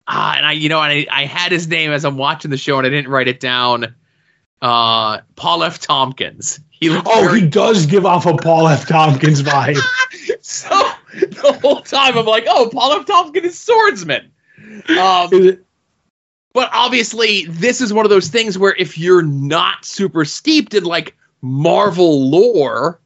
ah, 0.09 0.35
and 0.37 0.47
I, 0.47 0.53
you 0.53 0.69
know, 0.69 0.83
and 0.83 0.93
I 0.93 1.23
I 1.23 1.27
had 1.27 1.53
his 1.53 1.69
name 1.69 1.93
as 1.93 2.05
I'm 2.05 2.19
watching 2.19 2.51
the 2.51 2.57
show 2.59 2.79
and 2.79 2.87
I 2.87 2.91
didn't 2.91 3.11
write 3.11 3.29
it 3.29 3.41
down. 3.41 3.95
Uh, 4.63 5.21
Paul 5.35 5.65
F. 5.65 5.81
Tompkins. 5.81 6.61
He 6.71 6.89
oh, 6.89 7.03
very- 7.03 7.41
he 7.41 7.47
does 7.49 7.85
give 7.85 8.07
off 8.07 8.27
a 8.27 8.37
Paul 8.37 8.69
F. 8.69 8.87
Tompkins 8.87 9.43
vibe. 9.43 9.79
so 10.41 10.69
the 11.13 11.59
whole 11.61 11.83
time 11.83 12.17
I'm 12.17 12.27
like, 12.27 12.45
oh, 12.49 12.71
Paul 12.73 12.93
F. 12.93 13.07
Tompkins 13.07 13.47
is 13.47 13.59
swordsman. 13.59 14.31
Um, 14.99 15.59
but 16.53 16.71
obviously, 16.73 17.47
this 17.47 17.81
is 17.81 17.93
one 17.93 18.07
of 18.07 18.11
those 18.11 18.29
things 18.29 18.57
where 18.57 18.75
if 18.79 18.97
you're 18.97 19.23
not 19.23 19.85
super 19.85 20.25
steeped 20.25 20.75
in 20.75 20.85
like 20.85 21.17
Marvel 21.41 22.31
lore, 22.31 23.01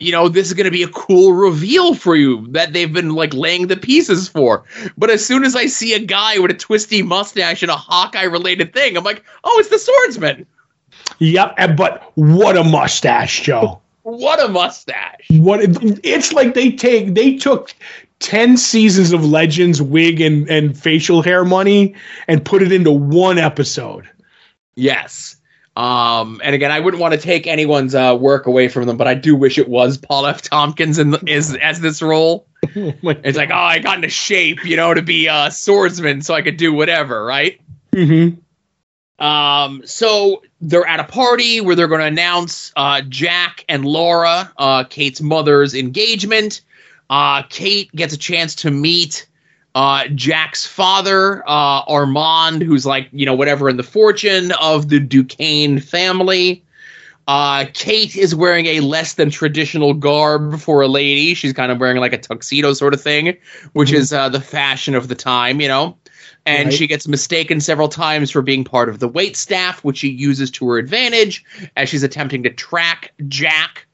you 0.00 0.12
know, 0.12 0.28
this 0.28 0.46
is 0.46 0.54
going 0.54 0.64
to 0.64 0.70
be 0.70 0.84
a 0.84 0.88
cool 0.88 1.32
reveal 1.32 1.94
for 1.94 2.14
you 2.14 2.46
that 2.48 2.72
they've 2.72 2.92
been 2.92 3.14
like 3.14 3.34
laying 3.34 3.66
the 3.66 3.76
pieces 3.76 4.28
for. 4.28 4.64
But 4.96 5.10
as 5.10 5.24
soon 5.24 5.44
as 5.44 5.56
I 5.56 5.66
see 5.66 5.92
a 5.94 5.98
guy 5.98 6.38
with 6.38 6.50
a 6.50 6.54
twisty 6.54 7.02
mustache 7.02 7.62
and 7.62 7.70
a 7.70 7.76
Hawkeye 7.76 8.22
related 8.22 8.72
thing, 8.72 8.96
I'm 8.96 9.04
like, 9.04 9.24
oh, 9.44 9.58
it's 9.58 9.68
the 9.68 9.78
swordsman. 9.78 10.46
Yep, 11.18 11.76
but 11.76 12.12
what 12.14 12.56
a 12.56 12.64
mustache, 12.64 13.42
Joe. 13.42 13.80
what 14.02 14.42
a 14.42 14.48
mustache. 14.48 15.26
What 15.30 15.60
it's 15.62 16.32
like 16.32 16.54
they 16.54 16.72
take 16.72 17.14
they 17.14 17.36
took 17.36 17.74
10 18.20 18.56
seasons 18.56 19.12
of 19.12 19.24
Legends 19.24 19.80
wig 19.80 20.20
and, 20.20 20.48
and 20.50 20.78
facial 20.78 21.22
hair 21.22 21.44
money 21.44 21.94
and 22.26 22.44
put 22.44 22.62
it 22.62 22.72
into 22.72 22.90
one 22.90 23.38
episode. 23.38 24.08
Yes. 24.74 25.36
Um, 25.76 26.40
and 26.42 26.56
again, 26.56 26.72
I 26.72 26.80
wouldn't 26.80 27.00
want 27.00 27.14
to 27.14 27.20
take 27.20 27.46
anyone's 27.46 27.94
uh, 27.94 28.16
work 28.18 28.46
away 28.46 28.66
from 28.66 28.86
them, 28.86 28.96
but 28.96 29.06
I 29.06 29.14
do 29.14 29.36
wish 29.36 29.58
it 29.58 29.68
was 29.68 29.96
Paul 29.96 30.26
F. 30.26 30.42
Tompkins 30.42 30.98
in 30.98 31.10
the, 31.10 31.22
is 31.26 31.54
as 31.56 31.80
this 31.80 32.02
role. 32.02 32.46
Oh 32.76 32.92
it's 33.04 33.38
like, 33.38 33.50
oh, 33.50 33.54
I 33.54 33.78
got 33.78 33.96
into 33.96 34.08
shape, 34.08 34.64
you 34.64 34.76
know, 34.76 34.92
to 34.92 35.00
be 35.00 35.28
a 35.28 35.48
swordsman, 35.50 36.22
so 36.22 36.34
I 36.34 36.42
could 36.42 36.56
do 36.56 36.72
whatever, 36.72 37.24
right? 37.24 37.60
Mm-hmm. 37.92 39.24
Um, 39.24 39.82
so 39.84 40.42
they're 40.60 40.86
at 40.86 41.00
a 41.00 41.04
party 41.04 41.60
where 41.60 41.76
they're 41.76 41.88
going 41.88 42.00
to 42.00 42.06
announce 42.06 42.72
uh, 42.76 43.02
Jack 43.08 43.64
and 43.68 43.84
Laura, 43.84 44.52
uh, 44.58 44.84
Kate's 44.84 45.20
mother's 45.20 45.74
engagement. 45.74 46.62
Uh, 47.10 47.42
Kate 47.48 47.90
gets 47.94 48.12
a 48.12 48.18
chance 48.18 48.54
to 48.56 48.70
meet 48.70 49.26
uh, 49.74 50.08
Jack's 50.08 50.66
father, 50.66 51.48
uh, 51.48 51.82
Armand, 51.82 52.62
who's 52.62 52.84
like, 52.84 53.08
you 53.12 53.24
know, 53.24 53.34
whatever 53.34 53.68
in 53.68 53.76
the 53.76 53.82
fortune 53.82 54.52
of 54.60 54.88
the 54.88 54.98
Duquesne 54.98 55.78
family. 55.78 56.64
Uh, 57.28 57.66
Kate 57.74 58.16
is 58.16 58.34
wearing 58.34 58.66
a 58.66 58.80
less 58.80 59.14
than 59.14 59.30
traditional 59.30 59.92
garb 59.92 60.58
for 60.58 60.80
a 60.80 60.88
lady. 60.88 61.34
She's 61.34 61.52
kind 61.52 61.70
of 61.70 61.78
wearing 61.78 61.98
like 61.98 62.14
a 62.14 62.18
tuxedo 62.18 62.72
sort 62.72 62.94
of 62.94 63.00
thing, 63.00 63.36
which 63.74 63.90
mm-hmm. 63.90 63.98
is 63.98 64.12
uh, 64.12 64.30
the 64.30 64.40
fashion 64.40 64.94
of 64.94 65.08
the 65.08 65.14
time, 65.14 65.60
you 65.60 65.68
know. 65.68 65.96
And 66.48 66.68
right. 66.68 66.74
she 66.74 66.86
gets 66.86 67.06
mistaken 67.06 67.60
several 67.60 67.90
times 67.90 68.30
for 68.30 68.40
being 68.40 68.64
part 68.64 68.88
of 68.88 69.00
the 69.00 69.06
wait 69.06 69.36
staff, 69.36 69.84
which 69.84 69.98
she 69.98 70.08
uses 70.08 70.50
to 70.52 70.66
her 70.70 70.78
advantage 70.78 71.44
as 71.76 71.90
she's 71.90 72.02
attempting 72.02 72.42
to 72.44 72.50
track 72.50 73.12
Jack. 73.28 73.86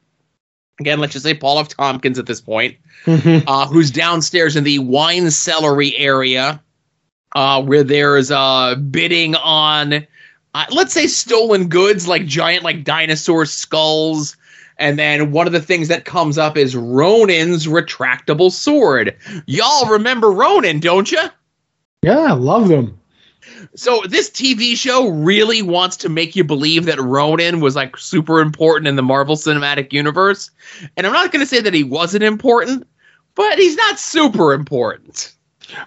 Again, 0.78 1.00
let's 1.00 1.14
just 1.14 1.24
say 1.24 1.34
Paul 1.34 1.58
F. 1.58 1.68
Tompkins 1.68 2.16
at 2.16 2.26
this 2.26 2.40
point, 2.40 2.76
mm-hmm. 3.06 3.48
uh, 3.48 3.66
who's 3.66 3.90
downstairs 3.90 4.54
in 4.54 4.62
the 4.62 4.78
wine 4.78 5.24
cellery 5.24 5.94
area, 5.96 6.62
uh, 7.34 7.60
where 7.60 7.82
there's 7.82 8.30
uh, 8.30 8.76
bidding 8.76 9.34
on, 9.34 10.06
uh, 10.54 10.64
let's 10.70 10.92
say, 10.92 11.08
stolen 11.08 11.68
goods 11.68 12.06
like 12.06 12.24
giant, 12.24 12.62
like 12.62 12.84
dinosaur 12.84 13.46
skulls. 13.46 14.36
And 14.78 14.96
then 14.96 15.32
one 15.32 15.48
of 15.48 15.52
the 15.52 15.60
things 15.60 15.88
that 15.88 16.04
comes 16.04 16.38
up 16.38 16.56
is 16.56 16.76
Ronin's 16.76 17.66
retractable 17.66 18.52
sword. 18.52 19.16
Y'all 19.46 19.90
remember 19.90 20.30
Ronin, 20.30 20.78
don't 20.78 21.10
you? 21.10 21.28
Yeah, 22.04 22.18
I 22.18 22.32
love 22.32 22.68
them. 22.68 22.98
So 23.74 24.02
this 24.06 24.30
TV 24.30 24.76
show 24.76 25.08
really 25.08 25.62
wants 25.62 25.96
to 25.98 26.08
make 26.08 26.36
you 26.36 26.44
believe 26.44 26.84
that 26.84 27.00
Ronin 27.00 27.60
was 27.60 27.74
like 27.74 27.96
super 27.96 28.40
important 28.40 28.88
in 28.88 28.96
the 28.96 29.02
Marvel 29.02 29.36
Cinematic 29.36 29.92
Universe. 29.92 30.50
And 30.96 31.06
I'm 31.06 31.12
not 31.12 31.32
going 31.32 31.40
to 31.40 31.46
say 31.46 31.60
that 31.60 31.74
he 31.74 31.82
wasn't 31.82 32.24
important, 32.24 32.86
but 33.34 33.58
he's 33.58 33.76
not 33.76 33.98
super 33.98 34.52
important. 34.52 35.32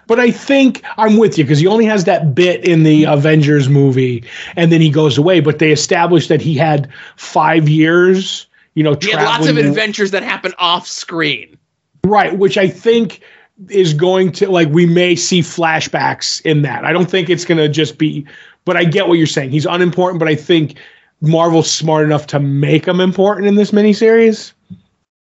But 0.08 0.18
I 0.18 0.32
think 0.32 0.82
I'm 0.96 1.18
with 1.18 1.38
you 1.38 1.44
because 1.44 1.60
he 1.60 1.66
only 1.66 1.84
has 1.84 2.04
that 2.04 2.34
bit 2.34 2.64
in 2.64 2.82
the 2.82 3.04
Avengers 3.04 3.68
movie 3.68 4.24
and 4.56 4.72
then 4.72 4.80
he 4.80 4.90
goes 4.90 5.16
away. 5.16 5.40
But 5.40 5.60
they 5.60 5.70
established 5.70 6.28
that 6.30 6.42
he 6.42 6.54
had 6.54 6.88
five 7.16 7.68
years, 7.68 8.48
you 8.74 8.82
know, 8.82 8.96
he 9.00 9.12
had 9.12 9.24
lots 9.24 9.46
of 9.46 9.56
adventures 9.56 10.10
that 10.10 10.24
happen 10.24 10.52
off 10.58 10.86
screen. 10.86 11.56
Right, 12.04 12.36
which 12.36 12.58
I 12.58 12.68
think 12.68 13.20
is 13.68 13.92
going 13.94 14.32
to 14.32 14.50
like 14.50 14.68
we 14.68 14.86
may 14.86 15.16
see 15.16 15.40
flashbacks 15.40 16.40
in 16.42 16.62
that. 16.62 16.84
I 16.84 16.92
don't 16.92 17.10
think 17.10 17.28
it's 17.28 17.44
going 17.44 17.58
to 17.58 17.68
just 17.68 17.98
be 17.98 18.26
but 18.64 18.76
I 18.76 18.84
get 18.84 19.08
what 19.08 19.14
you're 19.14 19.26
saying. 19.26 19.50
He's 19.50 19.64
unimportant, 19.64 20.18
but 20.18 20.28
I 20.28 20.34
think 20.34 20.76
Marvel's 21.22 21.70
smart 21.70 22.04
enough 22.04 22.26
to 22.28 22.38
make 22.38 22.86
him 22.86 23.00
important 23.00 23.46
in 23.46 23.54
this 23.54 23.70
miniseries. 23.70 24.52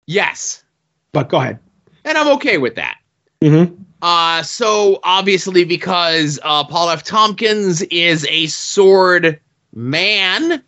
Yes. 0.09 0.65
But 1.13 1.29
go 1.29 1.39
ahead. 1.39 1.61
And 2.05 2.19
I'm 2.19 2.29
okay 2.35 2.59
with 2.59 2.75
that. 2.75 2.99
Mm-hmm. 3.41 3.81
Uh, 4.03 4.43
so 4.43 4.99
obviously 5.05 5.65
because 5.65 6.41
uh, 6.43 6.65
Paul 6.65 6.91
F. 6.91 7.05
Tompkins 7.05 7.83
is 7.83 8.27
a 8.29 8.49
sword 8.49 9.39
man, 9.75 10.63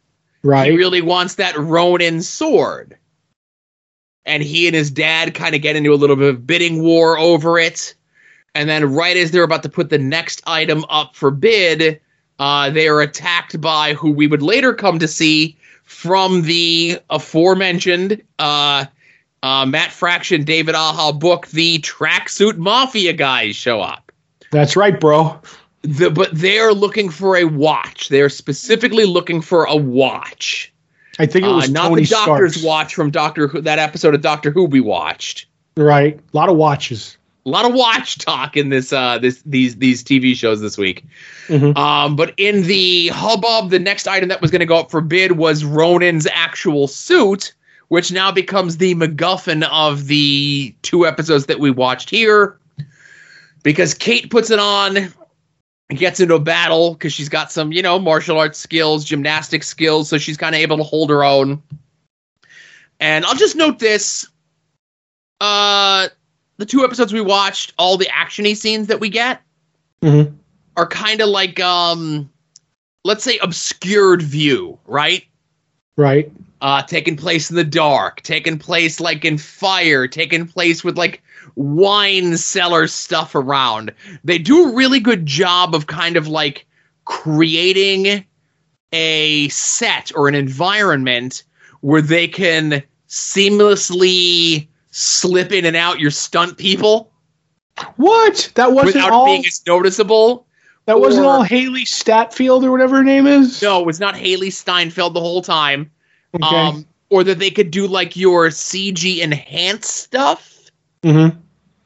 right? 0.45 0.71
He 0.71 0.77
really 0.77 1.03
wants 1.03 1.35
that 1.37 1.57
Ronin 1.59 2.23
sword 2.23 2.97
and 4.25 4.43
he 4.43 4.67
and 4.67 4.77
his 4.77 4.91
dad 4.91 5.35
kind 5.35 5.55
of 5.55 5.63
get 5.63 5.77
into 5.77 5.93
a 5.93 5.97
little 5.97 6.17
bit 6.17 6.29
of 6.29 6.47
bidding 6.47 6.83
war 6.83 7.19
over 7.19 7.59
it. 7.59 7.95
And 8.55 8.69
then, 8.69 8.93
right 8.93 9.17
as 9.17 9.31
they're 9.31 9.45
about 9.45 9.63
to 9.63 9.69
put 9.69 9.91
the 9.91 9.99
next 9.99 10.43
item 10.47 10.85
up 10.91 11.17
for 11.17 11.31
bid, 11.31 12.01
uh, 12.39 12.71
they 12.71 12.89
are 12.89 13.01
attacked 13.01 13.61
by 13.61 13.95
who 13.95 14.11
we 14.11 14.27
would 14.27 14.43
later 14.43 14.75
come 14.75 14.99
to 14.99 15.09
see 15.09 15.57
from 15.85 16.43
the 16.43 16.99
aforementioned 17.11 18.23
uh, 18.39 18.85
uh, 19.43 19.67
Matt 19.67 19.91
Fraction, 19.91 20.45
David 20.45 20.75
Aja 20.75 21.13
book, 21.13 21.49
the 21.49 21.79
Tracksuit 21.81 22.57
Mafia 22.57 23.13
guys 23.13 23.57
show 23.57 23.81
up. 23.81 24.13
That's 24.51 24.77
right, 24.77 24.99
bro. 24.99 25.41
The, 25.83 26.11
but 26.11 26.31
they're 26.33 26.75
looking 26.75 27.11
for 27.11 27.37
a 27.37 27.45
watch. 27.45 28.09
They're 28.09 28.29
specifically 28.29 29.05
looking 29.05 29.41
for 29.41 29.65
a 29.65 29.75
watch. 29.75 30.72
I 31.19 31.27
think 31.27 31.45
it 31.45 31.49
was 31.49 31.69
uh, 31.69 31.73
not 31.73 31.89
Tony 31.89 32.05
the 32.05 32.11
Doctor's 32.11 32.53
Starks. 32.55 32.65
watch 32.65 32.95
from 32.95 33.11
Doctor 33.11 33.47
Who. 33.49 33.61
That 33.61 33.79
episode 33.79 34.15
of 34.15 34.21
Doctor 34.23 34.51
Who 34.51 34.65
we 34.65 34.81
watched. 34.81 35.47
Right, 35.77 36.19
a 36.19 36.37
lot 36.37 36.49
of 36.49 36.57
watches. 36.57 37.17
A 37.45 37.49
lot 37.49 37.65
of 37.65 37.75
watch 37.75 38.19
talk 38.19 38.57
in 38.57 38.69
this 38.69 38.93
uh 38.93 39.19
this 39.19 39.43
these 39.45 39.77
these 39.77 40.05
TV 40.05 40.35
shows 40.35 40.61
this 40.61 40.79
week. 40.79 41.05
Mm-hmm. 41.49 41.77
Um, 41.77 42.15
but 42.15 42.35
in 42.37 42.63
the 42.63 43.09
hubbub, 43.09 43.71
the 43.71 43.79
next 43.79 44.07
item 44.07 44.29
that 44.29 44.41
was 44.41 44.51
going 44.51 44.61
to 44.61 44.67
go 44.67 44.79
up 44.79 44.91
for 44.91 45.01
bid 45.01 45.33
was 45.33 45.65
Ronin's 45.65 46.27
actual 46.33 46.87
suit, 46.87 47.53
which 47.89 48.13
now 48.13 48.31
becomes 48.31 48.77
the 48.77 48.95
MacGuffin 48.95 49.69
of 49.71 50.07
the 50.07 50.75
two 50.83 51.07
episodes 51.07 51.47
that 51.47 51.59
we 51.59 51.71
watched 51.71 52.11
here. 52.11 52.57
Because 53.65 53.95
Kate 53.95 54.31
puts 54.31 54.51
it 54.51 54.59
on, 54.59 55.13
gets 55.89 56.21
into 56.21 56.35
a 56.35 56.41
battle 56.41 56.95
because 56.95 57.13
she's 57.13 57.29
got 57.29 57.53
some, 57.53 57.73
you 57.73 57.83
know, 57.83 57.99
martial 57.99 58.39
arts 58.39 58.59
skills, 58.59 59.05
gymnastic 59.05 59.63
skills, 59.63 60.09
so 60.09 60.19
she's 60.19 60.37
kind 60.37 60.55
of 60.55 60.61
able 60.61 60.77
to 60.79 60.83
hold 60.83 61.11
her 61.11 61.25
own. 61.25 61.63
And 63.01 63.25
I'll 63.25 63.35
just 63.35 63.57
note 63.57 63.79
this: 63.79 64.27
uh, 65.41 66.09
the 66.59 66.67
two 66.67 66.85
episodes 66.85 67.13
we 67.13 67.21
watched, 67.21 67.73
all 67.79 67.97
the 67.97 68.07
actiony 68.07 68.57
scenes 68.57 68.87
that 68.87 69.01
we 69.01 69.09
get 69.09 69.43
mm-hmm. 70.03 70.35
are 70.77 70.87
kind 70.87 71.21
of 71.21 71.29
like, 71.29 71.59
um, 71.61 72.31
let's 73.05 73.25
say, 73.25 73.39
obscured 73.39 74.23
view, 74.23 74.79
right? 74.87 75.25
Right. 75.97 76.31
Uh, 76.61 76.83
taking 76.83 77.17
place 77.17 77.51
in 77.51 77.57
the 77.57 77.65
dark, 77.65 78.23
taking 78.23 78.59
place 78.59 79.01
like 79.01 79.25
in 79.25 79.37
fire, 79.37 80.07
taking 80.07 80.47
place 80.47 80.85
with 80.85 80.97
like 80.97 81.21
wine 81.57 82.37
cellar 82.37 82.87
stuff 82.87 83.35
around. 83.35 83.93
They 84.25 84.39
do 84.39 84.69
a 84.71 84.75
really 84.75 85.01
good 85.01 85.27
job 85.27 85.75
of 85.75 85.87
kind 85.87 86.17
of 86.17 86.29
like 86.29 86.67
creating 87.05 88.25
a 88.93 89.49
set 89.49 90.13
or 90.15 90.29
an 90.29 90.35
environment 90.35 91.45
where 91.81 92.03
they 92.03 92.29
can 92.29 92.83
seamlessly 93.09 94.69
slip 94.91 95.53
in 95.53 95.65
and 95.65 95.77
out 95.77 95.99
your 96.01 96.11
stunt 96.11 96.59
people 96.59 97.11
What? 97.97 98.51
That 98.55 98.73
wasn't 98.73 98.97
without 98.97 99.13
all. 99.13 99.27
being 99.27 99.45
as 99.47 99.63
noticeable. 99.67 100.47
that 100.87 101.01
wasn't 101.01 101.27
all 101.27 101.43
Haley 101.43 101.85
Statfield 101.85 102.63
or 102.65 102.71
whatever 102.71 102.97
her 102.97 103.05
name 103.05 103.27
is. 103.27 103.63
No, 103.63 103.81
it 103.81 103.87
was 103.87 103.99
not 104.01 104.15
Hailee 104.15 104.53
Steinfeld 104.53 105.15
the 105.15 105.21
whole 105.21 105.41
time. 105.43 105.91
Okay. 106.35 106.45
Um, 106.57 106.87
or 107.11 107.25
that 107.25 107.39
they 107.39 107.51
could 107.51 107.71
do 107.71 107.87
like 107.87 108.17
your 108.17 108.49
CG 108.49 109.21
enhanced 109.21 109.91
stuff 109.91 110.49
Mhm. 111.03 111.37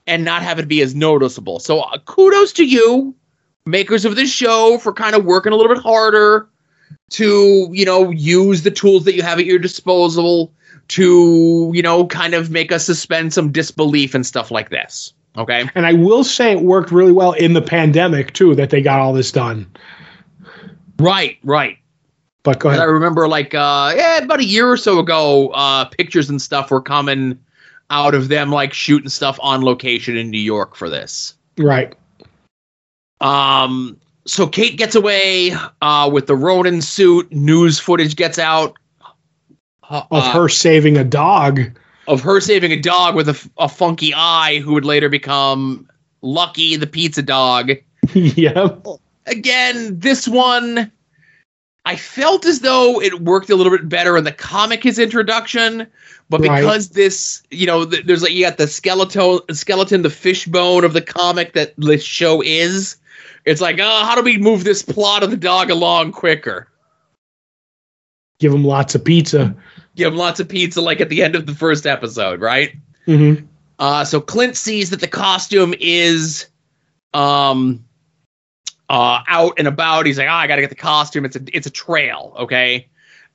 And 0.07 0.25
not 0.25 0.43
have 0.43 0.59
it 0.59 0.69
be 0.69 0.81
as 0.83 0.95
noticeable. 0.95 1.59
So 1.59 1.81
uh, 1.81 1.99
kudos 1.99 2.53
to 2.55 2.65
you, 2.65 3.15
makers 3.65 4.05
of 4.05 4.17
this 4.17 4.31
show, 4.31 4.79
for 4.79 4.93
kind 4.93 5.15
of 5.15 5.25
working 5.25 5.53
a 5.53 5.57
little 5.57 5.75
bit 5.75 5.83
harder 5.83 6.49
to 7.11 7.69
you 7.73 7.85
know 7.85 8.11
use 8.11 8.63
the 8.63 8.71
tools 8.71 9.05
that 9.05 9.15
you 9.15 9.23
have 9.23 9.39
at 9.39 9.47
your 9.47 9.59
disposal 9.59 10.53
to 10.89 11.71
you 11.75 11.83
know 11.83 12.07
kind 12.07 12.35
of 12.35 12.51
make 12.51 12.73
us 12.73 12.85
suspend 12.85 13.33
some 13.33 13.53
disbelief 13.53 14.15
and 14.15 14.27
stuff 14.27 14.51
like 14.51 14.71
this. 14.71 15.13
Okay. 15.37 15.69
And 15.75 15.87
I 15.87 15.93
will 15.93 16.25
say 16.25 16.53
it 16.53 16.63
worked 16.63 16.91
really 16.91 17.13
well 17.13 17.33
in 17.33 17.53
the 17.53 17.61
pandemic 17.61 18.33
too 18.33 18.55
that 18.55 18.71
they 18.71 18.81
got 18.81 19.01
all 19.01 19.13
this 19.13 19.31
done. 19.31 19.71
Right. 20.99 21.37
Right. 21.45 21.77
But 22.43 22.59
go 22.59 22.71
ahead. 22.71 22.81
I 22.81 22.85
remember 22.85 23.29
like 23.29 23.55
uh 23.55 23.93
yeah, 23.97 24.19
about 24.19 24.41
a 24.41 24.45
year 24.45 24.71
or 24.71 24.77
so 24.77 24.99
ago, 24.99 25.49
uh 25.49 25.85
pictures 25.87 26.31
and 26.31 26.41
stuff 26.41 26.71
were 26.71 26.81
coming 26.81 27.39
out 27.91 28.15
of 28.15 28.29
them 28.29 28.51
like 28.51 28.73
shooting 28.73 29.09
stuff 29.09 29.39
on 29.43 29.63
location 29.63 30.17
in 30.17 30.31
New 30.31 30.41
York 30.41 30.75
for 30.77 30.89
this. 30.91 31.35
Right. 31.59 31.95
Um 33.21 33.99
so 34.27 34.47
Kate 34.47 34.77
gets 34.77 34.95
away 34.95 35.53
uh 35.83 36.11
with 36.13 36.27
the 36.27 36.37
Ronin 36.37 36.83
suit, 36.83 37.31
news 37.33 37.79
footage 37.79 38.17
gets 38.17 38.39
out 38.39 38.77
uh, 39.89 40.03
Of 40.11 40.25
her 40.33 40.49
saving 40.49 40.97
a 40.97 41.05
dog. 41.05 41.61
of 42.09 42.21
her 42.23 42.41
saving 42.41 42.73
a 42.73 42.81
dog 42.81 43.15
with 43.15 43.29
a, 43.29 43.51
a 43.59 43.69
funky 43.69 44.13
eye 44.15 44.61
who 44.65 44.73
would 44.75 44.85
later 44.85 45.09
become 45.09 45.89
Lucky 46.23 46.77
the 46.77 46.87
pizza 46.89 47.23
dog. 47.23 47.71
yep. 48.15 48.85
again, 49.27 49.99
this 49.99 50.27
one, 50.27 50.91
I 51.87 51.95
felt 51.95 52.45
as 52.45 52.61
though 52.61 53.01
it 53.01 53.23
worked 53.23 53.49
a 53.49 53.55
little 53.55 53.71
bit 53.71 53.89
better 53.89 54.17
in 54.17 54.25
the 54.25 54.33
comic 54.33 54.83
his 54.83 54.99
introduction, 54.99 55.87
but 56.29 56.41
Right. 56.41 56.59
because 56.61 56.89
this, 56.91 57.43
you 57.53 57.65
know, 57.65 57.87
th- 57.87 58.05
there's 58.05 58.23
like 58.23 58.33
you 58.33 58.45
got 58.45 58.59
the 58.59 58.67
skeleton, 58.67 59.39
skeleton, 59.55 60.03
the 60.03 60.11
fishbone 60.11 60.85
of 60.85 60.93
the 60.95 61.01
comic 61.01 61.53
that 61.53 61.75
this 61.79 62.03
show 62.03 62.43
is. 62.43 62.97
It's 63.45 63.61
like, 63.61 63.79
oh, 63.79 64.05
how 64.05 64.17
do 64.17 64.23
we 64.23 64.37
move 64.37 64.65
this 64.65 64.83
plot 64.83 65.23
of 65.23 65.31
the 65.31 65.37
dog 65.37 65.71
along 65.71 66.11
quicker? 66.11 66.67
Give 68.41 68.53
him 68.53 68.65
lots 68.65 68.97
of 68.97 69.05
pizza. 69.05 69.55
Give 69.95 70.13
him 70.13 70.19
lots 70.19 70.41
of 70.41 70.49
pizza, 70.49 70.81
like 70.83 71.01
at 71.01 71.09
the 71.09 71.23
end 71.23 71.37
of 71.37 71.47
the 71.47 71.55
first 71.55 71.87
episode, 71.87 72.41
right? 72.41 72.75
hmm 73.07 73.35
Uh, 73.79 74.05
so 74.05 74.21
Clint 74.21 74.57
sees 74.57 74.91
that 74.91 75.01
the 75.01 75.07
costume 75.09 75.73
is 75.79 76.47
um 77.15 77.85
uh 78.89 79.21
out 79.27 79.55
and 79.59 79.69
about. 79.69 80.07
He's 80.07 80.19
like, 80.19 80.29
oh, 80.29 80.33
I 80.33 80.47
gotta 80.47 80.63
get 80.63 80.71
the 80.71 80.77
costume. 80.77 81.25
It's 81.25 81.37
a 81.37 81.41
it's 81.53 81.67
a 81.67 81.71
trail, 81.71 82.35
okay? 82.39 82.89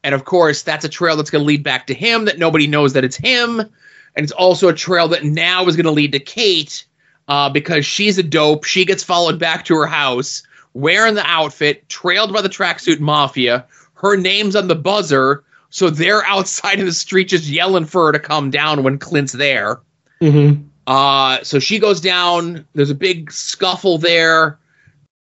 And 0.03 0.15
of 0.15 0.26
course, 0.26 0.64
that's 0.64 0.86
a 0.86 0.90
trail 0.90 1.15
that's 1.18 1.30
gonna 1.30 1.44
lead 1.44 1.64
back 1.64 1.88
to 1.88 1.94
him 1.94 2.26
that 2.26 2.40
nobody 2.40 2.68
knows 2.68 2.94
that 2.94 3.03
it's 3.03 3.18
him. 3.18 3.60
And 3.60 4.23
it's 4.23 4.32
also 4.32 4.68
a 4.68 4.73
trail 4.73 5.07
that 5.10 5.23
now 5.23 5.65
is 5.68 5.76
gonna 5.76 5.91
lead 5.91 6.11
to 6.14 6.19
Kate, 6.19 6.86
uh, 7.28 7.49
because 7.49 7.86
she's 7.86 8.18
a 8.18 8.23
dope. 8.23 8.64
She 8.65 8.86
gets 8.86 9.03
followed 9.03 9.40
back 9.40 9.65
to 9.65 9.76
her 9.76 9.88
house, 9.88 10.44
wearing 10.73 11.15
the 11.15 11.26
outfit, 11.26 11.88
trailed 11.90 12.34
by 12.34 12.41
the 12.41 12.49
tracksuit 12.49 12.99
mafia. 12.99 13.65
Her 13.94 14.18
name's 14.18 14.56
on 14.56 14.68
the 14.68 14.76
buzzer, 14.76 15.44
so 15.69 15.90
they're 15.90 16.26
outside 16.28 16.80
in 16.80 16.86
the 16.86 16.94
street 16.94 17.30
just 17.30 17.48
yelling 17.48 17.86
for 17.86 18.07
her 18.07 18.11
to 18.11 18.19
come 18.19 18.49
down 18.49 18.84
when 18.84 18.98
Clint's 18.98 19.34
there. 19.34 19.80
hmm 20.19 20.53
Uh, 20.88 21.41
so 21.44 21.60
she 21.60 21.80
goes 21.80 22.02
down. 22.02 22.65
There's 22.73 22.90
a 22.90 22.95
big 22.95 23.32
scuffle 23.32 23.98
there. 23.98 24.57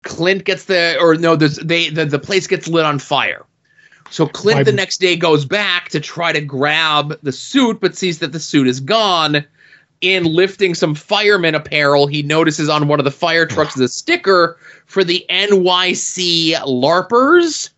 Clint 0.04 0.46
gets 0.46 0.66
the, 0.66 0.98
or 1.00 1.16
no, 1.16 1.36
there's 1.36 1.58
they 1.58 1.90
the, 1.90 2.06
the 2.06 2.20
place 2.20 2.48
gets 2.48 2.68
lit 2.68 2.86
on 2.86 3.00
fire. 3.00 3.46
So 4.10 4.28
Clint 4.28 4.60
Why- 4.60 4.64
the 4.64 4.72
next 4.72 5.00
day 5.00 5.16
goes 5.16 5.46
back 5.46 5.90
to 5.90 6.00
try 6.00 6.32
to 6.32 6.42
grab 6.42 7.20
the 7.24 7.32
suit, 7.32 7.80
but 7.80 7.96
sees 7.96 8.20
that 8.20 8.32
the 8.32 8.40
suit 8.40 8.68
is 8.68 8.80
gone. 8.80 9.44
In 10.02 10.26
lifting 10.26 10.76
some 10.76 10.96
fireman 10.96 11.56
apparel, 11.56 12.08
he 12.08 12.24
notices 12.24 12.68
on 12.68 12.90
one 12.90 13.00
of 13.00 13.06
the 13.06 13.12
fire 13.12 13.46
trucks 13.46 13.74
the 13.74 13.88
sticker 13.88 14.58
for 14.86 15.04
the 15.04 15.26
NYC 15.30 16.56
LARPers. 16.56 17.70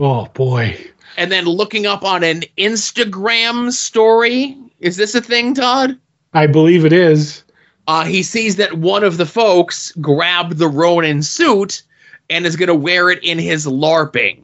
Oh 0.00 0.26
boy. 0.32 0.78
And 1.18 1.30
then 1.30 1.44
looking 1.44 1.86
up 1.86 2.02
on 2.02 2.24
an 2.24 2.42
Instagram 2.56 3.70
story. 3.70 4.56
Is 4.80 4.96
this 4.96 5.14
a 5.14 5.20
thing, 5.20 5.54
Todd? 5.54 5.98
I 6.32 6.46
believe 6.46 6.84
it 6.84 6.92
is. 6.92 7.44
Uh, 7.86 8.04
he 8.04 8.22
sees 8.22 8.56
that 8.56 8.74
one 8.74 9.04
of 9.04 9.16
the 9.16 9.26
folks 9.26 9.92
grabbed 10.00 10.58
the 10.58 10.68
Ronin 10.68 11.22
suit 11.22 11.82
and 12.30 12.46
is 12.46 12.56
going 12.56 12.68
to 12.68 12.74
wear 12.74 13.10
it 13.10 13.22
in 13.22 13.38
his 13.38 13.66
LARPing. 13.66 14.38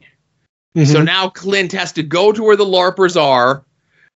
So 0.75 1.01
Mhm. 1.01 1.05
now 1.05 1.29
Clint 1.29 1.71
has 1.73 1.91
to 1.93 2.03
go 2.03 2.31
to 2.31 2.43
where 2.43 2.55
the 2.55 2.65
LARPers 2.65 3.19
are. 3.21 3.63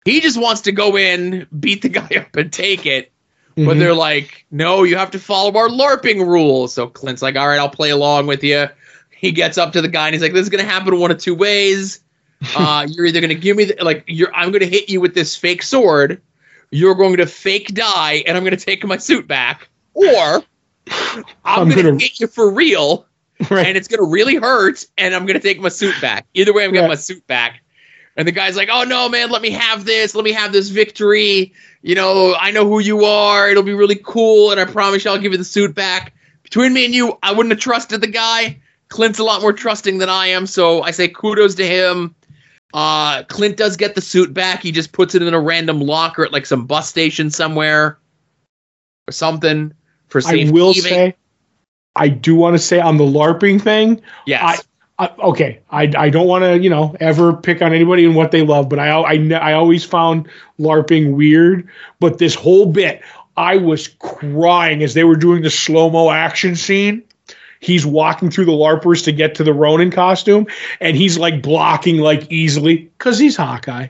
He 0.06 0.22
just 0.22 0.40
wants 0.40 0.62
to 0.62 0.72
go 0.72 0.96
in, 0.96 1.48
beat 1.60 1.82
the 1.82 1.90
guy 2.00 2.08
up, 2.18 2.36
and 2.36 2.54
take 2.54 2.86
it. 2.86 3.12
But 3.56 3.78
Mhm. 3.78 3.80
they're 3.80 3.94
like, 3.94 4.46
no, 4.52 4.84
you 4.84 4.96
have 4.98 5.12
to 5.12 5.20
follow 5.20 5.56
our 5.58 5.70
LARPing 5.70 6.26
rules. 6.26 6.74
So 6.74 6.88
Clint's 6.88 7.22
like, 7.22 7.36
all 7.36 7.48
right, 7.48 7.60
I'll 7.60 7.70
play 7.70 7.90
along 7.90 8.28
with 8.28 8.44
you. 8.44 8.68
He 9.10 9.32
gets 9.32 9.58
up 9.58 9.74
to 9.74 9.82
the 9.82 9.88
guy 9.88 10.08
and 10.08 10.14
he's 10.14 10.22
like, 10.22 10.34
this 10.34 10.44
is 10.44 10.50
going 10.50 10.64
to 10.64 10.70
happen 10.70 11.00
one 11.00 11.12
of 11.12 11.18
two 11.18 11.36
ways. 11.36 12.00
Uh, 12.56 12.86
you're 12.90 13.06
either 13.08 13.22
going 13.22 13.30
to 13.30 13.36
give 13.36 13.58
me, 13.58 13.64
the, 13.66 13.84
like, 13.84 14.04
you're, 14.08 14.32
I'm 14.36 14.52
going 14.52 14.60
to 14.60 14.68
hit 14.68 14.88
you 14.90 15.02
with 15.02 15.16
this 15.16 15.36
fake 15.36 15.64
sword. 15.64 16.22
You're 16.72 16.96
going 16.96 17.18
to 17.18 17.26
fake 17.28 17.74
die, 17.74 18.24
and 18.28 18.36
I'm 18.38 18.44
going 18.44 18.58
to 18.58 18.64
take 18.66 18.84
my 18.86 18.98
suit 18.98 19.28
back. 19.28 19.70
Or 19.94 20.44
I'm, 20.88 21.24
I'm 21.44 21.70
going 21.70 21.78
to 21.86 21.92
gonna- 21.92 22.04
you 22.16 22.28
for 22.28 22.50
real, 22.52 23.06
right. 23.50 23.66
and 23.68 23.78
it's 23.78 23.88
going 23.88 24.00
to 24.00 24.10
really 24.10 24.36
hurt, 24.36 24.86
and 24.98 25.16
I'm 25.16 25.26
going 25.26 25.40
to 25.40 25.46
take 25.46 25.60
my 25.60 25.70
suit 25.70 25.96
back. 26.02 26.26
Either 26.34 26.54
way, 26.54 26.64
I'm 26.66 26.72
getting 26.72 26.84
Right. 26.90 26.96
my 26.96 26.96
suit 26.96 27.26
back. 27.28 27.62
And 28.18 28.26
the 28.28 28.32
guy's 28.32 28.56
like, 28.56 28.70
"Oh 28.72 28.84
no, 28.84 29.10
man, 29.10 29.30
let 29.30 29.42
me 29.42 29.50
have 29.50 29.84
this. 29.84 30.16
Let 30.16 30.24
me 30.24 30.32
have 30.32 30.54
this 30.54 30.70
victory. 30.70 31.54
You 31.82 31.96
know, 31.96 32.34
I 32.40 32.52
know 32.52 32.66
who 32.66 32.80
you 32.80 33.04
are. 33.04 33.50
It'll 33.50 33.62
be 33.62 33.74
really 33.74 34.00
cool, 34.04 34.52
and 34.52 34.60
I 34.60 34.64
promise 34.64 35.04
you, 35.04 35.12
I'll 35.12 35.18
give 35.20 35.34
you 35.34 35.38
the 35.38 35.44
suit 35.44 35.76
back." 35.76 36.14
Between 36.44 36.74
me 36.74 36.86
and 36.86 36.94
you, 36.94 37.18
I 37.24 37.34
wouldn't 37.34 37.52
have 37.52 37.60
trusted 37.60 38.00
the 38.02 38.08
guy. 38.08 38.62
Clint's 38.88 39.20
a 39.20 39.24
lot 39.24 39.42
more 39.42 39.52
trusting 39.52 39.98
than 39.98 40.08
I 40.10 40.28
am, 40.28 40.46
so 40.48 40.82
I 40.84 40.92
say 40.92 41.08
kudos 41.10 41.56
to 41.56 41.68
him. 41.68 42.16
Uh, 42.74 43.24
Clint 43.24 43.58
does 43.58 43.78
get 43.78 43.96
the 43.96 44.02
suit 44.02 44.34
back. 44.34 44.62
He 44.62 44.72
just 44.72 44.92
puts 44.92 45.16
it 45.16 45.22
in 45.22 45.34
a 45.34 45.40
random 45.40 45.80
locker 45.80 46.26
at 46.26 46.34
like 46.34 46.46
some 46.46 46.66
bus 46.66 46.90
station 46.90 47.30
somewhere 47.32 47.98
or 49.08 49.12
something 49.12 49.74
for 50.08 50.20
I 50.20 50.22
safe. 50.22 50.52
will 50.52 50.74
say, 50.74 51.16
I 51.96 52.10
do 52.10 52.36
want 52.36 52.56
to 52.56 52.60
say 52.60 52.80
on 52.80 52.98
the 52.98 53.06
LARPing 53.06 53.62
thing. 53.62 54.02
yes. 54.26 54.64
I, 54.98 55.12
okay, 55.20 55.60
I, 55.72 55.92
I 55.98 56.10
don't 56.10 56.28
want 56.28 56.46
to 56.46 56.58
you 56.58 56.70
know 56.70 56.96
ever 57.02 57.34
pick 57.34 57.62
on 57.62 57.74
anybody 57.74 58.06
and 58.06 58.16
what 58.16 58.32
they 58.32 58.44
love, 58.44 58.70
but 58.70 58.80
I 58.80 58.88
I, 58.90 59.16
I 59.34 59.54
always 59.54 59.84
found 59.84 60.30
LARPing 60.58 61.16
weird. 61.16 61.68
But 62.00 62.18
this 62.18 62.34
whole 62.34 62.66
bit, 62.66 63.02
I 63.36 63.58
was 63.58 63.90
crying 63.90 64.84
as 64.84 64.94
they 64.94 65.04
were 65.04 65.18
doing 65.18 65.42
the 65.42 65.50
slow 65.50 65.90
mo 65.90 66.12
action 66.12 66.56
scene. 66.56 67.04
He's 67.60 67.86
walking 67.86 68.30
through 68.30 68.46
the 68.46 68.52
LARPers 68.52 69.04
to 69.06 69.12
get 69.12 69.36
to 69.36 69.44
the 69.44 69.54
Ronin 69.54 69.92
costume, 69.92 70.48
and 70.80 70.96
he's 70.96 71.18
like 71.18 71.42
blocking 71.42 71.98
like 71.98 72.32
easily 72.32 72.90
because 72.98 73.18
he's 73.18 73.36
Hawkeye, 73.36 73.88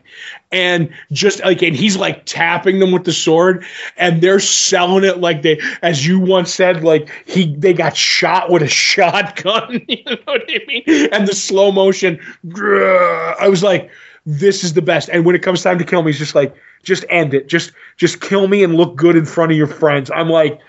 and 0.51 0.89
just 1.11 1.43
like 1.43 1.61
and 1.61 1.75
he's 1.75 1.97
like 1.97 2.25
tapping 2.25 2.79
them 2.79 2.91
with 2.91 3.03
the 3.03 3.13
sword, 3.13 3.65
and 3.97 4.21
they're 4.21 4.39
selling 4.39 5.03
it 5.03 5.19
like 5.19 5.41
they, 5.41 5.59
as 5.81 6.07
you 6.07 6.19
once 6.19 6.53
said, 6.53 6.83
like 6.83 7.09
he 7.25 7.55
they 7.55 7.73
got 7.73 7.97
shot 7.97 8.49
with 8.49 8.61
a 8.61 8.67
shotgun. 8.85 9.81
You 9.95 10.03
know 10.05 10.17
what 10.25 10.43
I 10.49 10.59
mean? 10.67 11.09
And 11.11 11.27
the 11.27 11.35
slow 11.35 11.71
motion, 11.71 12.19
I 12.53 13.47
was 13.49 13.63
like, 13.63 13.89
this 14.25 14.63
is 14.63 14.73
the 14.73 14.81
best. 14.81 15.09
And 15.09 15.25
when 15.25 15.35
it 15.35 15.41
comes 15.41 15.63
time 15.63 15.77
to 15.77 15.83
kill 15.83 16.03
me, 16.03 16.11
he's 16.11 16.19
just 16.19 16.35
like, 16.35 16.55
just 16.83 17.05
end 17.09 17.33
it, 17.33 17.47
just 17.47 17.71
just 17.97 18.21
kill 18.21 18.47
me 18.47 18.63
and 18.63 18.75
look 18.75 18.95
good 18.95 19.15
in 19.15 19.25
front 19.25 19.51
of 19.51 19.57
your 19.57 19.67
friends. 19.67 20.11
I'm 20.11 20.29
like. 20.29 20.59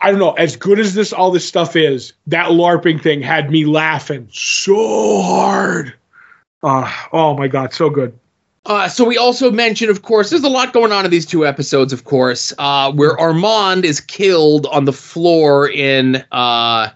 I 0.00 0.10
don't 0.10 0.18
know. 0.18 0.32
As 0.32 0.56
good 0.56 0.78
as 0.78 0.94
this, 0.94 1.12
all 1.12 1.30
this 1.30 1.46
stuff 1.46 1.76
is, 1.76 2.14
that 2.26 2.48
LARPing 2.48 3.02
thing 3.02 3.20
had 3.20 3.50
me 3.50 3.66
laughing 3.66 4.28
so 4.32 5.20
hard. 5.22 5.94
Uh, 6.62 6.90
oh 7.12 7.36
my 7.36 7.48
god, 7.48 7.72
so 7.72 7.90
good. 7.90 8.18
Uh, 8.66 8.88
so 8.88 9.04
we 9.04 9.16
also 9.16 9.50
mentioned, 9.50 9.90
of 9.90 10.02
course, 10.02 10.30
there's 10.30 10.44
a 10.44 10.48
lot 10.48 10.72
going 10.72 10.92
on 10.92 11.04
in 11.04 11.10
these 11.10 11.24
two 11.24 11.46
episodes, 11.46 11.92
of 11.92 12.04
course, 12.04 12.52
uh, 12.58 12.92
where 12.92 13.18
Armand 13.18 13.84
is 13.84 14.00
killed 14.00 14.66
on 14.66 14.84
the 14.84 14.92
floor 14.92 15.70
in 15.70 16.22
uh, 16.30 16.90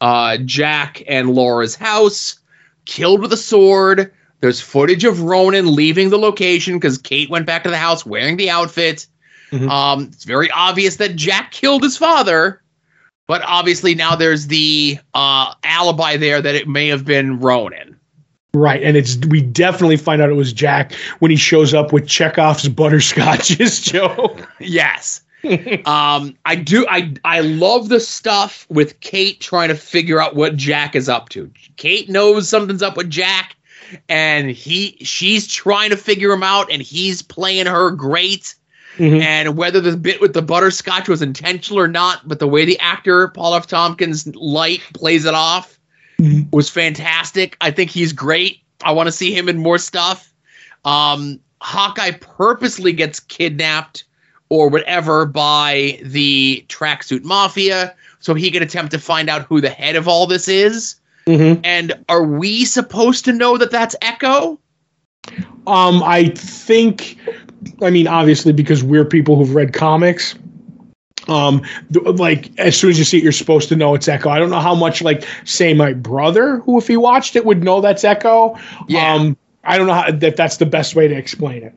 uh, 0.00 0.38
Jack 0.44 1.02
and 1.06 1.34
Laura's 1.34 1.74
house, 1.74 2.38
killed 2.86 3.20
with 3.20 3.32
a 3.32 3.36
sword. 3.36 4.12
There's 4.40 4.60
footage 4.60 5.04
of 5.04 5.22
Ronin 5.22 5.74
leaving 5.74 6.10
the 6.10 6.18
location 6.18 6.78
because 6.78 6.98
Kate 6.98 7.30
went 7.30 7.46
back 7.46 7.64
to 7.64 7.70
the 7.70 7.78
house 7.78 8.06
wearing 8.06 8.36
the 8.36 8.50
outfit. 8.50 9.06
Mhm. 9.52 9.70
Um, 9.70 10.02
it's 10.12 10.24
very 10.24 10.50
obvious 10.50 10.96
that 10.96 11.16
Jack 11.16 11.52
killed 11.52 11.82
his 11.82 11.96
father, 11.96 12.62
but 13.26 13.42
obviously 13.42 13.94
now 13.94 14.16
there's 14.16 14.48
the 14.48 14.98
uh, 15.14 15.54
alibi 15.64 16.16
there 16.16 16.40
that 16.42 16.54
it 16.54 16.66
may 16.68 16.88
have 16.88 17.04
been 17.04 17.38
Ronin. 17.38 17.96
Right, 18.54 18.82
and 18.82 18.96
it's 18.96 19.18
we 19.26 19.42
definitely 19.42 19.98
find 19.98 20.22
out 20.22 20.30
it 20.30 20.34
was 20.34 20.52
Jack 20.52 20.94
when 21.18 21.30
he 21.30 21.36
shows 21.36 21.74
up 21.74 21.92
with 21.92 22.08
Chekhov's 22.08 22.68
butterscotches, 22.68 23.82
Joe. 23.92 24.34
Yes. 24.58 25.20
um, 25.84 26.36
I 26.44 26.56
do. 26.56 26.84
I 26.88 27.14
I 27.24 27.40
love 27.40 27.88
the 27.88 28.00
stuff 28.00 28.66
with 28.68 28.98
Kate 29.00 29.40
trying 29.40 29.68
to 29.68 29.76
figure 29.76 30.20
out 30.20 30.34
what 30.34 30.56
Jack 30.56 30.96
is 30.96 31.08
up 31.08 31.28
to. 31.30 31.48
Kate 31.76 32.08
knows 32.08 32.48
something's 32.48 32.82
up 32.82 32.96
with 32.96 33.10
Jack, 33.10 33.54
and 34.08 34.50
he 34.50 34.96
she's 35.02 35.46
trying 35.46 35.90
to 35.90 35.96
figure 35.96 36.32
him 36.32 36.42
out, 36.42 36.72
and 36.72 36.82
he's 36.82 37.22
playing 37.22 37.66
her 37.66 37.92
great. 37.92 38.55
Mhm. 38.98 39.22
And 39.22 39.56
whether 39.56 39.80
the 39.80 39.96
bit 39.96 40.20
with 40.20 40.32
the 40.32 40.42
butterscotch 40.42 41.08
was 41.08 41.22
intentional 41.22 41.78
or 41.78 41.88
not, 41.88 42.26
but 42.26 42.38
the 42.38 42.48
way 42.48 42.64
the 42.64 42.78
actor 42.80 43.28
Paul 43.28 43.54
F. 43.54 43.66
Tompkins 43.66 44.26
light 44.34 44.80
plays 44.94 45.24
it 45.24 45.34
off 45.34 45.78
Mhm. 46.20 46.50
was 46.52 46.70
fantastic. 46.70 47.56
I 47.60 47.70
think 47.70 47.90
he's 47.90 48.12
great. 48.12 48.60
I 48.82 48.92
want 48.92 49.06
to 49.06 49.12
see 49.12 49.36
him 49.36 49.48
in 49.48 49.58
more 49.58 49.78
stuff. 49.78 50.32
Um, 50.84 51.40
Hawkeye 51.60 52.12
purposely 52.12 52.92
gets 52.92 53.20
kidnapped 53.20 54.04
or 54.48 54.68
whatever 54.68 55.26
by 55.26 55.98
the 56.02 56.64
tracksuit 56.68 57.24
mafia 57.24 57.94
so 58.20 58.34
he 58.34 58.50
can 58.50 58.62
attempt 58.62 58.92
to 58.92 58.98
find 58.98 59.28
out 59.28 59.42
who 59.48 59.60
the 59.60 59.70
head 59.70 59.96
of 59.96 60.06
all 60.08 60.26
this 60.26 60.48
is. 60.48 60.96
Mhm. 61.26 61.60
And 61.64 61.92
are 62.08 62.22
we 62.22 62.64
supposed 62.64 63.24
to 63.24 63.32
know 63.32 63.58
that 63.58 63.70
that's 63.70 63.96
Echo? 64.00 64.58
Um, 65.66 66.02
I 66.04 66.28
think, 66.36 67.18
I 67.82 67.90
mean, 67.90 68.06
obviously 68.06 68.52
because 68.52 68.82
we're 68.82 69.04
people 69.04 69.36
who've 69.36 69.54
read 69.54 69.72
comics. 69.72 70.34
Um, 71.28 71.62
th- 71.92 72.06
like 72.06 72.56
as 72.58 72.76
soon 72.76 72.90
as 72.90 72.98
you 72.98 73.04
see 73.04 73.18
it, 73.18 73.22
you're 73.22 73.32
supposed 73.32 73.68
to 73.70 73.76
know 73.76 73.94
it's 73.94 74.06
Echo. 74.06 74.30
I 74.30 74.38
don't 74.38 74.50
know 74.50 74.60
how 74.60 74.74
much, 74.74 75.02
like, 75.02 75.26
say 75.44 75.74
my 75.74 75.92
brother, 75.92 76.58
who 76.58 76.78
if 76.78 76.86
he 76.86 76.96
watched 76.96 77.34
it 77.34 77.44
would 77.44 77.64
know 77.64 77.80
that's 77.80 78.04
Echo. 78.04 78.56
Yeah. 78.86 79.14
Um, 79.14 79.36
I 79.64 79.76
don't 79.76 79.88
know 79.88 79.94
how, 79.94 80.10
that 80.10 80.36
that's 80.36 80.58
the 80.58 80.66
best 80.66 80.94
way 80.94 81.08
to 81.08 81.14
explain 81.16 81.64
it. 81.64 81.74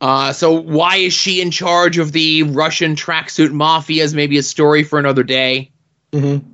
Uh, 0.00 0.32
so 0.32 0.52
why 0.52 0.96
is 0.96 1.12
she 1.12 1.42
in 1.42 1.50
charge 1.50 1.98
of 1.98 2.12
the 2.12 2.44
Russian 2.44 2.94
tracksuit 2.94 3.52
mafia? 3.52 4.04
Is 4.04 4.14
maybe 4.14 4.38
a 4.38 4.42
story 4.42 4.84
for 4.84 4.98
another 4.98 5.22
day. 5.22 5.70
Mm-hmm. 6.12 6.48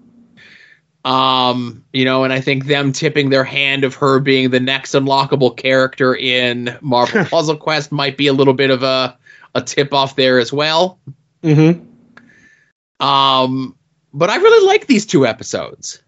Um, 1.04 1.84
you 1.92 2.04
know, 2.04 2.24
and 2.24 2.32
I 2.32 2.40
think 2.40 2.64
them 2.64 2.90
tipping 2.92 3.28
their 3.28 3.44
hand 3.44 3.84
of 3.84 3.94
her 3.96 4.20
being 4.20 4.50
the 4.50 4.60
next 4.60 4.92
unlockable 4.92 5.54
character 5.54 6.16
in 6.16 6.78
Marvel 6.80 7.24
Puzzle 7.30 7.56
Quest 7.56 7.92
might 7.92 8.16
be 8.16 8.26
a 8.26 8.32
little 8.32 8.54
bit 8.54 8.70
of 8.70 8.82
a 8.82 9.16
a 9.54 9.62
tip 9.62 9.92
off 9.92 10.16
there 10.16 10.38
as 10.38 10.52
well. 10.52 10.98
Mm-hmm. 11.42 13.04
Um, 13.04 13.76
but 14.12 14.30
I 14.30 14.36
really 14.36 14.66
like 14.66 14.86
these 14.86 15.06
two 15.06 15.26
episodes. 15.26 16.00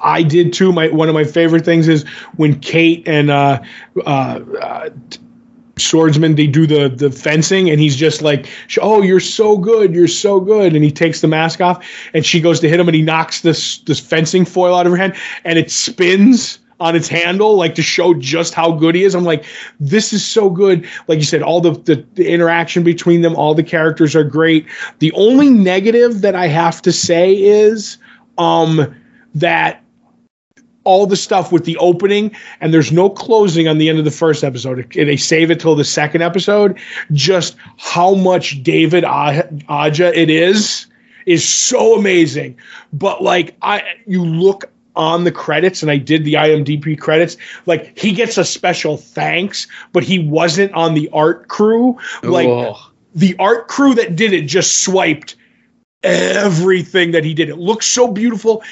I 0.00 0.22
did 0.22 0.52
too. 0.52 0.72
My 0.72 0.88
one 0.88 1.08
of 1.08 1.14
my 1.14 1.24
favorite 1.24 1.64
things 1.64 1.88
is 1.88 2.04
when 2.36 2.60
Kate 2.60 3.06
and 3.06 3.30
uh, 3.30 3.62
uh, 4.04 4.40
uh, 4.60 4.90
Swordsman 5.78 6.36
they 6.36 6.46
do 6.46 6.66
the 6.66 6.88
the 6.88 7.10
fencing, 7.10 7.68
and 7.68 7.80
he's 7.80 7.96
just 7.96 8.22
like, 8.22 8.48
"Oh, 8.80 9.02
you're 9.02 9.20
so 9.20 9.58
good, 9.58 9.94
you're 9.94 10.08
so 10.08 10.40
good," 10.40 10.74
and 10.74 10.82
he 10.82 10.90
takes 10.90 11.20
the 11.20 11.28
mask 11.28 11.60
off, 11.60 11.86
and 12.14 12.24
she 12.24 12.40
goes 12.40 12.60
to 12.60 12.68
hit 12.68 12.80
him, 12.80 12.88
and 12.88 12.94
he 12.94 13.02
knocks 13.02 13.42
this 13.42 13.78
this 13.78 14.00
fencing 14.00 14.44
foil 14.44 14.74
out 14.74 14.86
of 14.86 14.92
her 14.92 14.98
hand, 14.98 15.14
and 15.44 15.58
it 15.58 15.70
spins 15.70 16.58
on 16.78 16.94
its 16.94 17.08
handle, 17.08 17.56
like 17.56 17.74
to 17.74 17.82
show 17.82 18.14
just 18.14 18.54
how 18.54 18.70
good 18.72 18.94
he 18.94 19.04
is. 19.04 19.14
I'm 19.14 19.24
like, 19.24 19.44
this 19.80 20.12
is 20.12 20.24
so 20.24 20.50
good. 20.50 20.86
Like 21.08 21.18
you 21.18 21.24
said, 21.24 21.42
all 21.42 21.60
the, 21.60 21.70
the, 21.70 22.04
the 22.14 22.28
interaction 22.28 22.82
between 22.82 23.22
them, 23.22 23.34
all 23.34 23.54
the 23.54 23.62
characters 23.62 24.14
are 24.14 24.24
great. 24.24 24.66
The 24.98 25.12
only 25.12 25.48
negative 25.48 26.20
that 26.20 26.34
I 26.34 26.48
have 26.48 26.82
to 26.82 26.92
say 26.92 27.34
is 27.34 27.96
um, 28.36 28.94
that 29.34 29.82
all 30.86 31.06
the 31.06 31.16
stuff 31.16 31.52
with 31.52 31.64
the 31.64 31.76
opening 31.78 32.34
and 32.60 32.72
there's 32.72 32.92
no 32.92 33.10
closing 33.10 33.68
on 33.68 33.78
the 33.78 33.88
end 33.88 33.98
of 33.98 34.04
the 34.04 34.10
first 34.10 34.42
episode. 34.42 34.90
They 34.94 35.16
save 35.16 35.50
it 35.50 35.60
till 35.60 35.74
the 35.74 35.84
second 35.84 36.22
episode. 36.22 36.78
Just 37.12 37.56
how 37.76 38.14
much 38.14 38.62
David 38.62 39.04
Aja 39.04 40.12
it 40.14 40.30
is 40.30 40.86
is 41.26 41.46
so 41.46 41.98
amazing. 41.98 42.56
But 42.92 43.22
like 43.22 43.56
I, 43.60 43.82
you 44.06 44.24
look 44.24 44.70
on 44.94 45.24
the 45.24 45.32
credits, 45.32 45.82
and 45.82 45.90
I 45.90 45.98
did 45.98 46.24
the 46.24 46.34
IMDb 46.34 46.98
credits. 46.98 47.36
Like 47.66 47.98
he 47.98 48.12
gets 48.12 48.38
a 48.38 48.44
special 48.44 48.96
thanks, 48.96 49.66
but 49.92 50.02
he 50.02 50.18
wasn't 50.18 50.72
on 50.72 50.94
the 50.94 51.10
art 51.12 51.48
crew. 51.48 51.98
Like 52.22 52.48
the 53.14 53.36
art 53.38 53.68
crew 53.68 53.94
that 53.94 54.16
did 54.16 54.32
it 54.32 54.46
just 54.46 54.82
swiped 54.82 55.36
everything 56.02 57.10
that 57.10 57.24
he 57.24 57.34
did. 57.34 57.48
It 57.48 57.58
looks 57.58 57.86
so 57.86 58.08
beautiful 58.08 58.62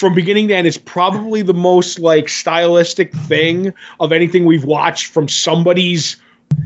from 0.00 0.14
beginning 0.14 0.48
to 0.48 0.54
end. 0.54 0.66
It's 0.66 0.78
probably 0.78 1.42
the 1.42 1.52
most 1.52 1.98
like 1.98 2.30
stylistic 2.30 3.14
thing 3.14 3.74
of 4.00 4.12
anything 4.12 4.46
we've 4.46 4.64
watched 4.64 5.08
from 5.08 5.28
somebody's 5.28 6.16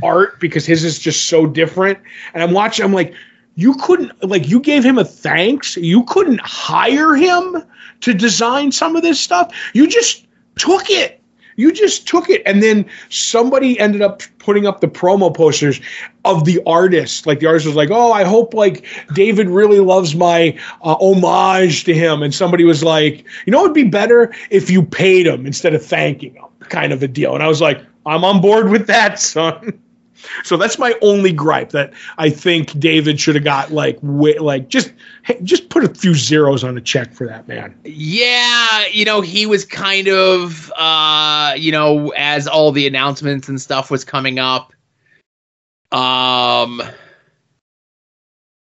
art 0.04 0.38
because 0.38 0.64
his 0.64 0.84
is 0.84 1.00
just 1.00 1.28
so 1.28 1.44
different. 1.44 1.98
And 2.32 2.44
I'm 2.44 2.52
watching, 2.52 2.84
I'm 2.84 2.92
like, 2.92 3.12
you 3.56 3.74
couldn't 3.74 4.12
like 4.22 4.48
you 4.48 4.60
gave 4.60 4.84
him 4.84 4.98
a 4.98 5.04
thanks. 5.04 5.76
You 5.76 6.04
couldn't 6.04 6.40
hire 6.42 7.16
him 7.16 7.64
to 8.02 8.14
design 8.14 8.70
some 8.70 8.94
of 8.94 9.02
this 9.02 9.20
stuff. 9.20 9.52
You 9.74 9.88
just 9.88 10.26
took 10.54 10.88
it. 10.88 11.20
You 11.56 11.72
just 11.72 12.06
took 12.08 12.28
it, 12.30 12.42
and 12.46 12.62
then 12.62 12.84
somebody 13.08 13.78
ended 13.78 14.02
up 14.02 14.22
putting 14.38 14.66
up 14.66 14.80
the 14.80 14.88
promo 14.88 15.34
posters 15.34 15.80
of 16.24 16.44
the 16.44 16.60
artist. 16.66 17.26
Like 17.26 17.40
the 17.40 17.46
artist 17.46 17.66
was 17.66 17.76
like, 17.76 17.90
"Oh, 17.90 18.12
I 18.12 18.24
hope 18.24 18.54
like 18.54 18.86
David 19.14 19.48
really 19.48 19.80
loves 19.80 20.14
my 20.14 20.58
uh, 20.82 20.96
homage 20.96 21.84
to 21.84 21.94
him." 21.94 22.22
And 22.22 22.34
somebody 22.34 22.64
was 22.64 22.82
like, 22.82 23.24
"You 23.46 23.52
know, 23.52 23.62
it'd 23.62 23.74
be 23.74 23.84
better 23.84 24.34
if 24.50 24.70
you 24.70 24.82
paid 24.82 25.26
him 25.26 25.46
instead 25.46 25.74
of 25.74 25.84
thanking 25.84 26.34
him," 26.34 26.44
kind 26.60 26.92
of 26.92 27.02
a 27.02 27.08
deal. 27.08 27.34
And 27.34 27.42
I 27.42 27.48
was 27.48 27.60
like, 27.60 27.80
"I'm 28.06 28.24
on 28.24 28.40
board 28.40 28.70
with 28.70 28.86
that, 28.86 29.18
son." 29.18 29.80
So 30.42 30.56
that's 30.56 30.78
my 30.78 30.94
only 31.02 31.32
gripe 31.32 31.70
that 31.70 31.92
I 32.18 32.30
think 32.30 32.78
David 32.78 33.20
should 33.20 33.34
have 33.34 33.44
got 33.44 33.72
like 33.72 33.96
wi- 34.00 34.38
like 34.38 34.68
just 34.68 34.92
hey, 35.24 35.38
just 35.42 35.68
put 35.68 35.84
a 35.84 35.94
few 35.94 36.14
zeros 36.14 36.64
on 36.64 36.76
a 36.76 36.80
check 36.80 37.12
for 37.12 37.26
that 37.26 37.48
man. 37.48 37.78
Yeah, 37.84 38.86
you 38.90 39.04
know, 39.04 39.20
he 39.20 39.46
was 39.46 39.64
kind 39.64 40.08
of 40.08 40.72
uh, 40.76 41.54
you 41.56 41.72
know, 41.72 42.12
as 42.16 42.46
all 42.46 42.72
the 42.72 42.86
announcements 42.86 43.48
and 43.48 43.60
stuff 43.60 43.90
was 43.90 44.04
coming 44.04 44.38
up. 44.38 44.72
Um 45.92 46.82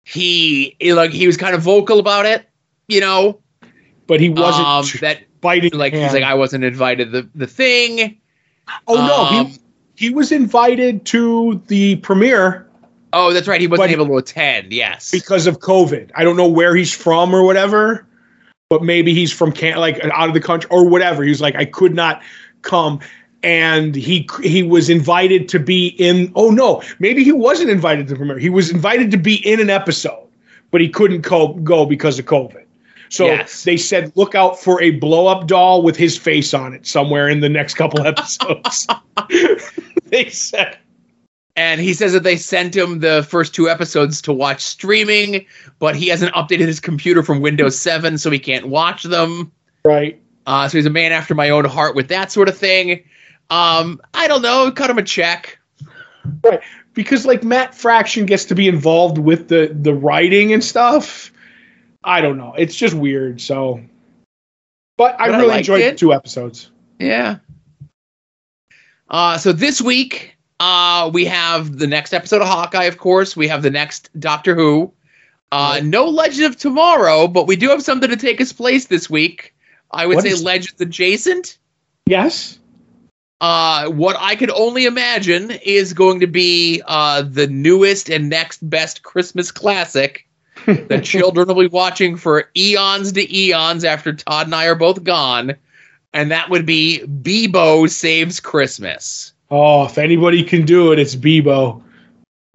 he 0.04 0.76
like 0.82 1.12
he 1.12 1.28
was 1.28 1.38
kind 1.38 1.54
of 1.54 1.62
vocal 1.62 2.00
about 2.00 2.26
it, 2.26 2.50
you 2.88 3.00
know. 3.00 3.42
But 4.08 4.20
he 4.20 4.30
wasn't 4.30 4.68
um, 4.68 4.86
that 5.02 5.40
biting 5.40 5.72
like 5.74 5.94
he's 5.94 6.14
like 6.14 6.24
I 6.24 6.34
wasn't 6.34 6.64
invited 6.64 7.12
the 7.12 7.30
the 7.36 7.46
thing. 7.46 8.20
oh 8.88 8.96
no, 8.96 9.26
um, 9.26 9.48
he 9.48 9.60
he 10.00 10.10
was 10.10 10.32
invited 10.32 11.06
to 11.06 11.62
the 11.68 11.98
premiere 11.98 12.66
Oh, 13.12 13.34
that's 13.34 13.48
right. 13.48 13.60
He 13.60 13.66
wasn't 13.66 13.90
able 13.90 14.06
to 14.06 14.18
attend. 14.18 14.72
Yes. 14.72 15.10
because 15.10 15.48
of 15.48 15.62
COVID. 15.62 16.12
I 16.16 16.24
don't 16.24 16.38
know 16.38 16.48
where 16.48 16.76
he's 16.76 16.94
from 16.94 17.34
or 17.34 17.44
whatever, 17.44 18.06
but 18.70 18.84
maybe 18.84 19.16
he's 19.16 19.34
from 19.34 19.52
can 19.52 19.78
like 19.78 20.00
out 20.06 20.28
of 20.28 20.36
the 20.36 20.40
country 20.40 20.70
or 20.72 20.88
whatever. 20.88 21.24
He 21.24 21.30
was 21.30 21.42
like, 21.42 21.56
I 21.56 21.66
could 21.66 21.96
not 21.96 22.22
come. 22.62 23.00
And 23.42 23.96
he 23.96 24.30
he 24.44 24.62
was 24.62 24.92
invited 24.92 25.50
to 25.50 25.60
be 25.60 25.88
in. 25.98 26.32
Oh 26.36 26.52
no, 26.52 26.84
maybe 27.00 27.24
he 27.24 27.32
wasn't 27.32 27.72
invited 27.72 28.08
to 28.08 28.14
the 28.14 28.18
premiere. 28.18 28.38
He 28.38 28.52
was 28.52 28.70
invited 28.70 29.10
to 29.10 29.18
be 29.18 29.36
in 29.48 29.60
an 29.60 29.72
episode, 29.72 30.28
but 30.70 30.80
he 30.80 30.88
couldn't 30.90 31.24
co- 31.24 31.54
go 31.54 31.88
because 31.88 32.20
of 32.20 32.26
COVID. 32.26 32.66
So 33.10 33.26
Yes. 33.26 33.64
they 33.64 33.78
said, 33.78 34.12
look 34.16 34.36
out 34.36 34.60
for 34.60 34.82
a 34.82 34.92
blow 34.92 35.28
up 35.28 35.48
doll 35.48 35.82
with 35.82 35.98
his 35.98 36.18
face 36.18 36.54
on 36.54 36.74
it 36.74 36.86
somewhere 36.86 37.28
in 37.28 37.40
the 37.40 37.50
next 37.50 37.74
couple 37.76 38.02
episodes. 38.06 38.88
they 40.06 40.30
said. 40.30 40.78
And 41.56 41.82
he 41.82 41.94
says 41.94 42.14
that 42.14 42.24
they 42.24 42.38
sent 42.38 42.76
him 42.76 43.00
the 43.00 43.26
first 43.28 43.54
two 43.54 43.70
episodes 43.70 44.22
to 44.22 44.32
watch 44.32 44.62
streaming, 44.62 45.46
but 45.80 45.96
he 45.96 46.08
hasn't 46.08 46.34
updated 46.34 46.68
his 46.68 46.80
computer 46.80 47.22
from 47.22 47.42
Windows 47.42 47.78
7, 47.78 48.18
so 48.18 48.32
he 48.32 48.40
can't 48.40 48.68
watch 48.70 49.04
them. 49.04 49.52
Right. 49.84 50.22
Uh, 50.46 50.70
so 50.70 50.78
he's 50.78 50.86
a 50.86 50.90
man 50.92 51.12
after 51.12 51.36
my 51.36 51.50
own 51.50 51.66
heart 51.66 51.96
with 51.96 52.08
that 52.08 52.32
sort 52.32 52.48
of 52.48 52.58
thing. 52.58 53.04
Um, 53.50 54.00
I 54.14 54.28
don't 54.28 54.42
know. 54.42 54.72
Cut 54.72 54.90
him 54.90 54.98
a 55.00 55.04
check. 55.04 55.60
Right. 56.44 56.62
Because 56.94 57.26
like 57.26 57.44
Matt 57.44 57.76
Fraction 57.76 58.26
gets 58.26 58.46
to 58.46 58.56
be 58.56 58.68
involved 58.68 59.18
with 59.18 59.48
the 59.48 59.76
the 59.80 59.94
writing 59.94 60.54
and 60.54 60.64
stuff. 60.64 61.32
I 62.04 62.22
don't 62.22 62.38
know. 62.38 62.54
It's 62.58 62.76
just 62.76 62.94
weird. 62.94 63.42
So, 63.42 63.82
but 64.98 65.16
I 65.20 65.28
But 65.28 65.36
I 65.36 65.38
really 65.38 65.48
liked 65.50 65.60
enjoyed 65.60 65.82
it. 65.82 65.92
the 65.92 65.98
two 65.98 66.14
episodes. 66.14 66.72
Yeah. 67.00 67.38
Uh, 69.10 69.38
so 69.38 69.52
this 69.52 69.82
week, 69.82 70.36
uh, 70.60 71.10
we 71.14 71.26
have 71.26 71.78
the 71.78 71.88
next 71.88 72.14
episode 72.14 72.42
of 72.42 72.48
Hawkeye, 72.48 72.84
of 72.86 72.98
course. 72.98 73.36
We 73.36 73.48
have 73.48 73.62
the 73.64 73.72
next 73.72 74.10
Doctor 74.20 74.56
Who. 74.56 74.94
Uh, 75.52 75.82
no 75.84 76.06
Legend 76.08 76.46
of 76.46 76.58
Tomorrow, 76.58 77.28
but 77.28 77.48
we 77.48 77.56
do 77.56 77.70
have 77.70 77.82
something 77.82 78.10
to 78.10 78.16
take 78.18 78.40
its 78.40 78.54
place 78.54 78.86
this 78.86 79.10
week. 79.10 79.56
I 79.92 80.06
would 80.06 80.16
What 80.16 80.24
say 80.24 80.30
is- 80.30 80.44
Legends 80.44 80.80
adjacent. 80.80 81.58
Yes. 82.06 82.60
uh, 83.42 83.88
what 83.90 84.16
I 84.20 84.36
could 84.36 84.52
only 84.52 84.86
imagine 84.86 85.52
is 85.52 85.94
going 85.94 86.20
to 86.20 86.28
be 86.28 86.82
uh, 86.86 87.22
the 87.24 87.48
newest 87.48 88.10
and 88.10 88.30
next 88.30 88.68
best 88.70 89.02
Christmas 89.04 89.52
classic 89.52 90.28
that 90.88 91.04
children 91.04 91.48
will 91.48 91.56
be 91.56 91.68
watching 91.68 92.18
for 92.18 92.50
eons 92.56 93.12
to 93.14 93.38
eons 93.38 93.84
after 93.84 94.14
Todd 94.14 94.48
and 94.48 94.56
I 94.56 94.66
are 94.66 94.76
both 94.76 95.04
gone, 95.04 95.56
and 96.14 96.32
that 96.32 96.50
would 96.50 96.66
be 96.66 97.04
Beebo 97.06 97.90
Saves 97.90 98.40
Christmas. 98.40 99.34
Oh, 99.52 99.86
if 99.86 99.98
anybody 99.98 100.44
can 100.44 100.66
do 100.66 100.92
it, 100.92 101.00
it's 101.00 101.16
Beebo. 101.16 101.84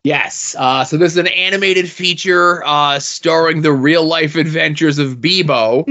Yes. 0.04 0.54
Uh, 0.58 0.84
so 0.84 0.98
this 0.98 1.12
is 1.12 1.16
an 1.16 1.28
animated 1.28 1.90
feature 1.90 2.62
uh, 2.66 2.98
starring 2.98 3.62
the 3.62 3.72
real 3.72 4.04
life 4.04 4.36
adventures 4.36 4.98
of 4.98 5.16
Beebo, 5.16 5.88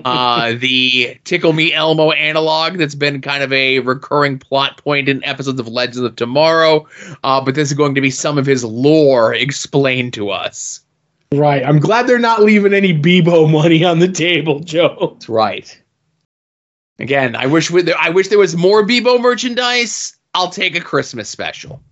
uh, 0.04 0.54
the 0.58 1.16
Tickle 1.22 1.52
Me 1.52 1.72
Elmo 1.72 2.10
analog 2.10 2.78
that's 2.78 2.96
been 2.96 3.20
kind 3.20 3.44
of 3.44 3.52
a 3.52 3.78
recurring 3.78 4.40
plot 4.40 4.78
point 4.78 5.08
in 5.08 5.22
episodes 5.22 5.60
of 5.60 5.68
Legends 5.68 5.98
of 5.98 6.16
Tomorrow. 6.16 6.88
Uh, 7.22 7.40
but 7.40 7.54
this 7.54 7.70
is 7.70 7.76
going 7.76 7.94
to 7.94 8.00
be 8.00 8.10
some 8.10 8.38
of 8.38 8.44
his 8.44 8.64
lore 8.64 9.32
explained 9.32 10.14
to 10.14 10.30
us. 10.30 10.80
Right. 11.32 11.62
I'm 11.64 11.78
glad 11.78 12.06
they're 12.06 12.18
not 12.18 12.42
leaving 12.42 12.72
any 12.72 12.98
Beebo 12.98 13.50
money 13.50 13.84
on 13.84 13.98
the 13.98 14.08
table, 14.08 14.60
Joe. 14.60 15.12
That's 15.14 15.28
right. 15.28 15.82
Again, 16.98 17.36
I 17.36 17.46
wish 17.46 17.70
we, 17.70 17.92
I 17.92 18.08
wish 18.10 18.28
there 18.28 18.38
was 18.38 18.56
more 18.56 18.84
Beebo 18.84 19.20
merchandise. 19.20 20.16
I'll 20.34 20.50
take 20.50 20.74
a 20.74 20.80
Christmas 20.80 21.28
special. 21.28 21.82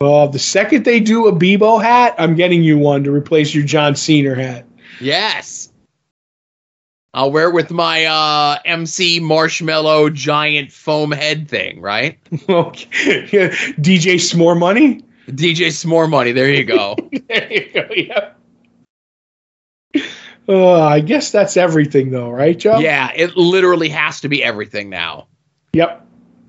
Oh, 0.00 0.28
the 0.28 0.38
second 0.38 0.84
they 0.84 1.00
do 1.00 1.28
a 1.28 1.32
Beebo 1.32 1.82
hat, 1.82 2.14
I'm 2.18 2.34
getting 2.34 2.62
you 2.62 2.78
one 2.78 3.04
to 3.04 3.10
replace 3.10 3.54
your 3.54 3.64
John 3.64 3.94
Cena 3.94 4.34
hat. 4.34 4.66
Yes. 5.00 5.70
I'll 7.12 7.32
wear 7.32 7.48
it 7.48 7.54
with 7.54 7.70
my 7.70 8.04
uh, 8.04 8.58
MC 8.64 9.18
Marshmallow 9.20 10.10
giant 10.10 10.72
foam 10.72 11.10
head 11.10 11.48
thing, 11.48 11.80
right? 11.80 12.18
okay. 12.48 12.88
DJ 13.78 14.14
S'more 14.14 14.58
Money? 14.58 15.02
DJ 15.26 15.68
S'more 15.68 16.08
Money. 16.08 16.32
There 16.32 16.52
you 16.52 16.64
go. 16.64 16.96
there 17.28 17.52
you 17.52 17.72
go. 17.72 17.86
Yeah. 17.94 18.30
Uh, 20.50 20.80
I 20.80 20.98
guess 20.98 21.30
that's 21.30 21.56
everything, 21.56 22.10
though, 22.10 22.28
right, 22.28 22.58
Joe? 22.58 22.80
Yeah, 22.80 23.12
it 23.14 23.36
literally 23.36 23.88
has 23.90 24.20
to 24.22 24.28
be 24.28 24.42
everything 24.42 24.90
now. 24.90 25.28
Yep. 25.74 26.04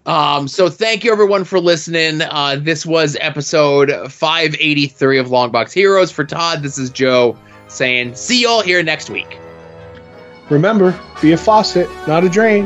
Um, 0.08 0.48
so 0.48 0.72
thank 0.72 1.04
you 1.04 1.12
everyone 1.12 1.44
for 1.44 1.60
listening. 1.60 2.24
Uh, 2.24 2.58
this 2.60 2.84
was 2.84 3.16
episode 3.22 4.12
583 4.12 5.20
of 5.20 5.28
Longbox 5.28 5.72
Heroes. 5.72 6.12
For 6.12 6.26
Todd, 6.26 6.64
this 6.64 6.80
is 6.80 6.90
Joe 6.90 7.38
saying, 7.68 8.16
see 8.16 8.42
y'all 8.42 8.62
here 8.62 8.82
next 8.82 9.12
week. 9.12 9.38
Remember, 10.50 11.00
be 11.22 11.34
a 11.34 11.38
faucet, 11.38 11.88
not 12.08 12.24
a 12.24 12.30
drain. 12.30 12.66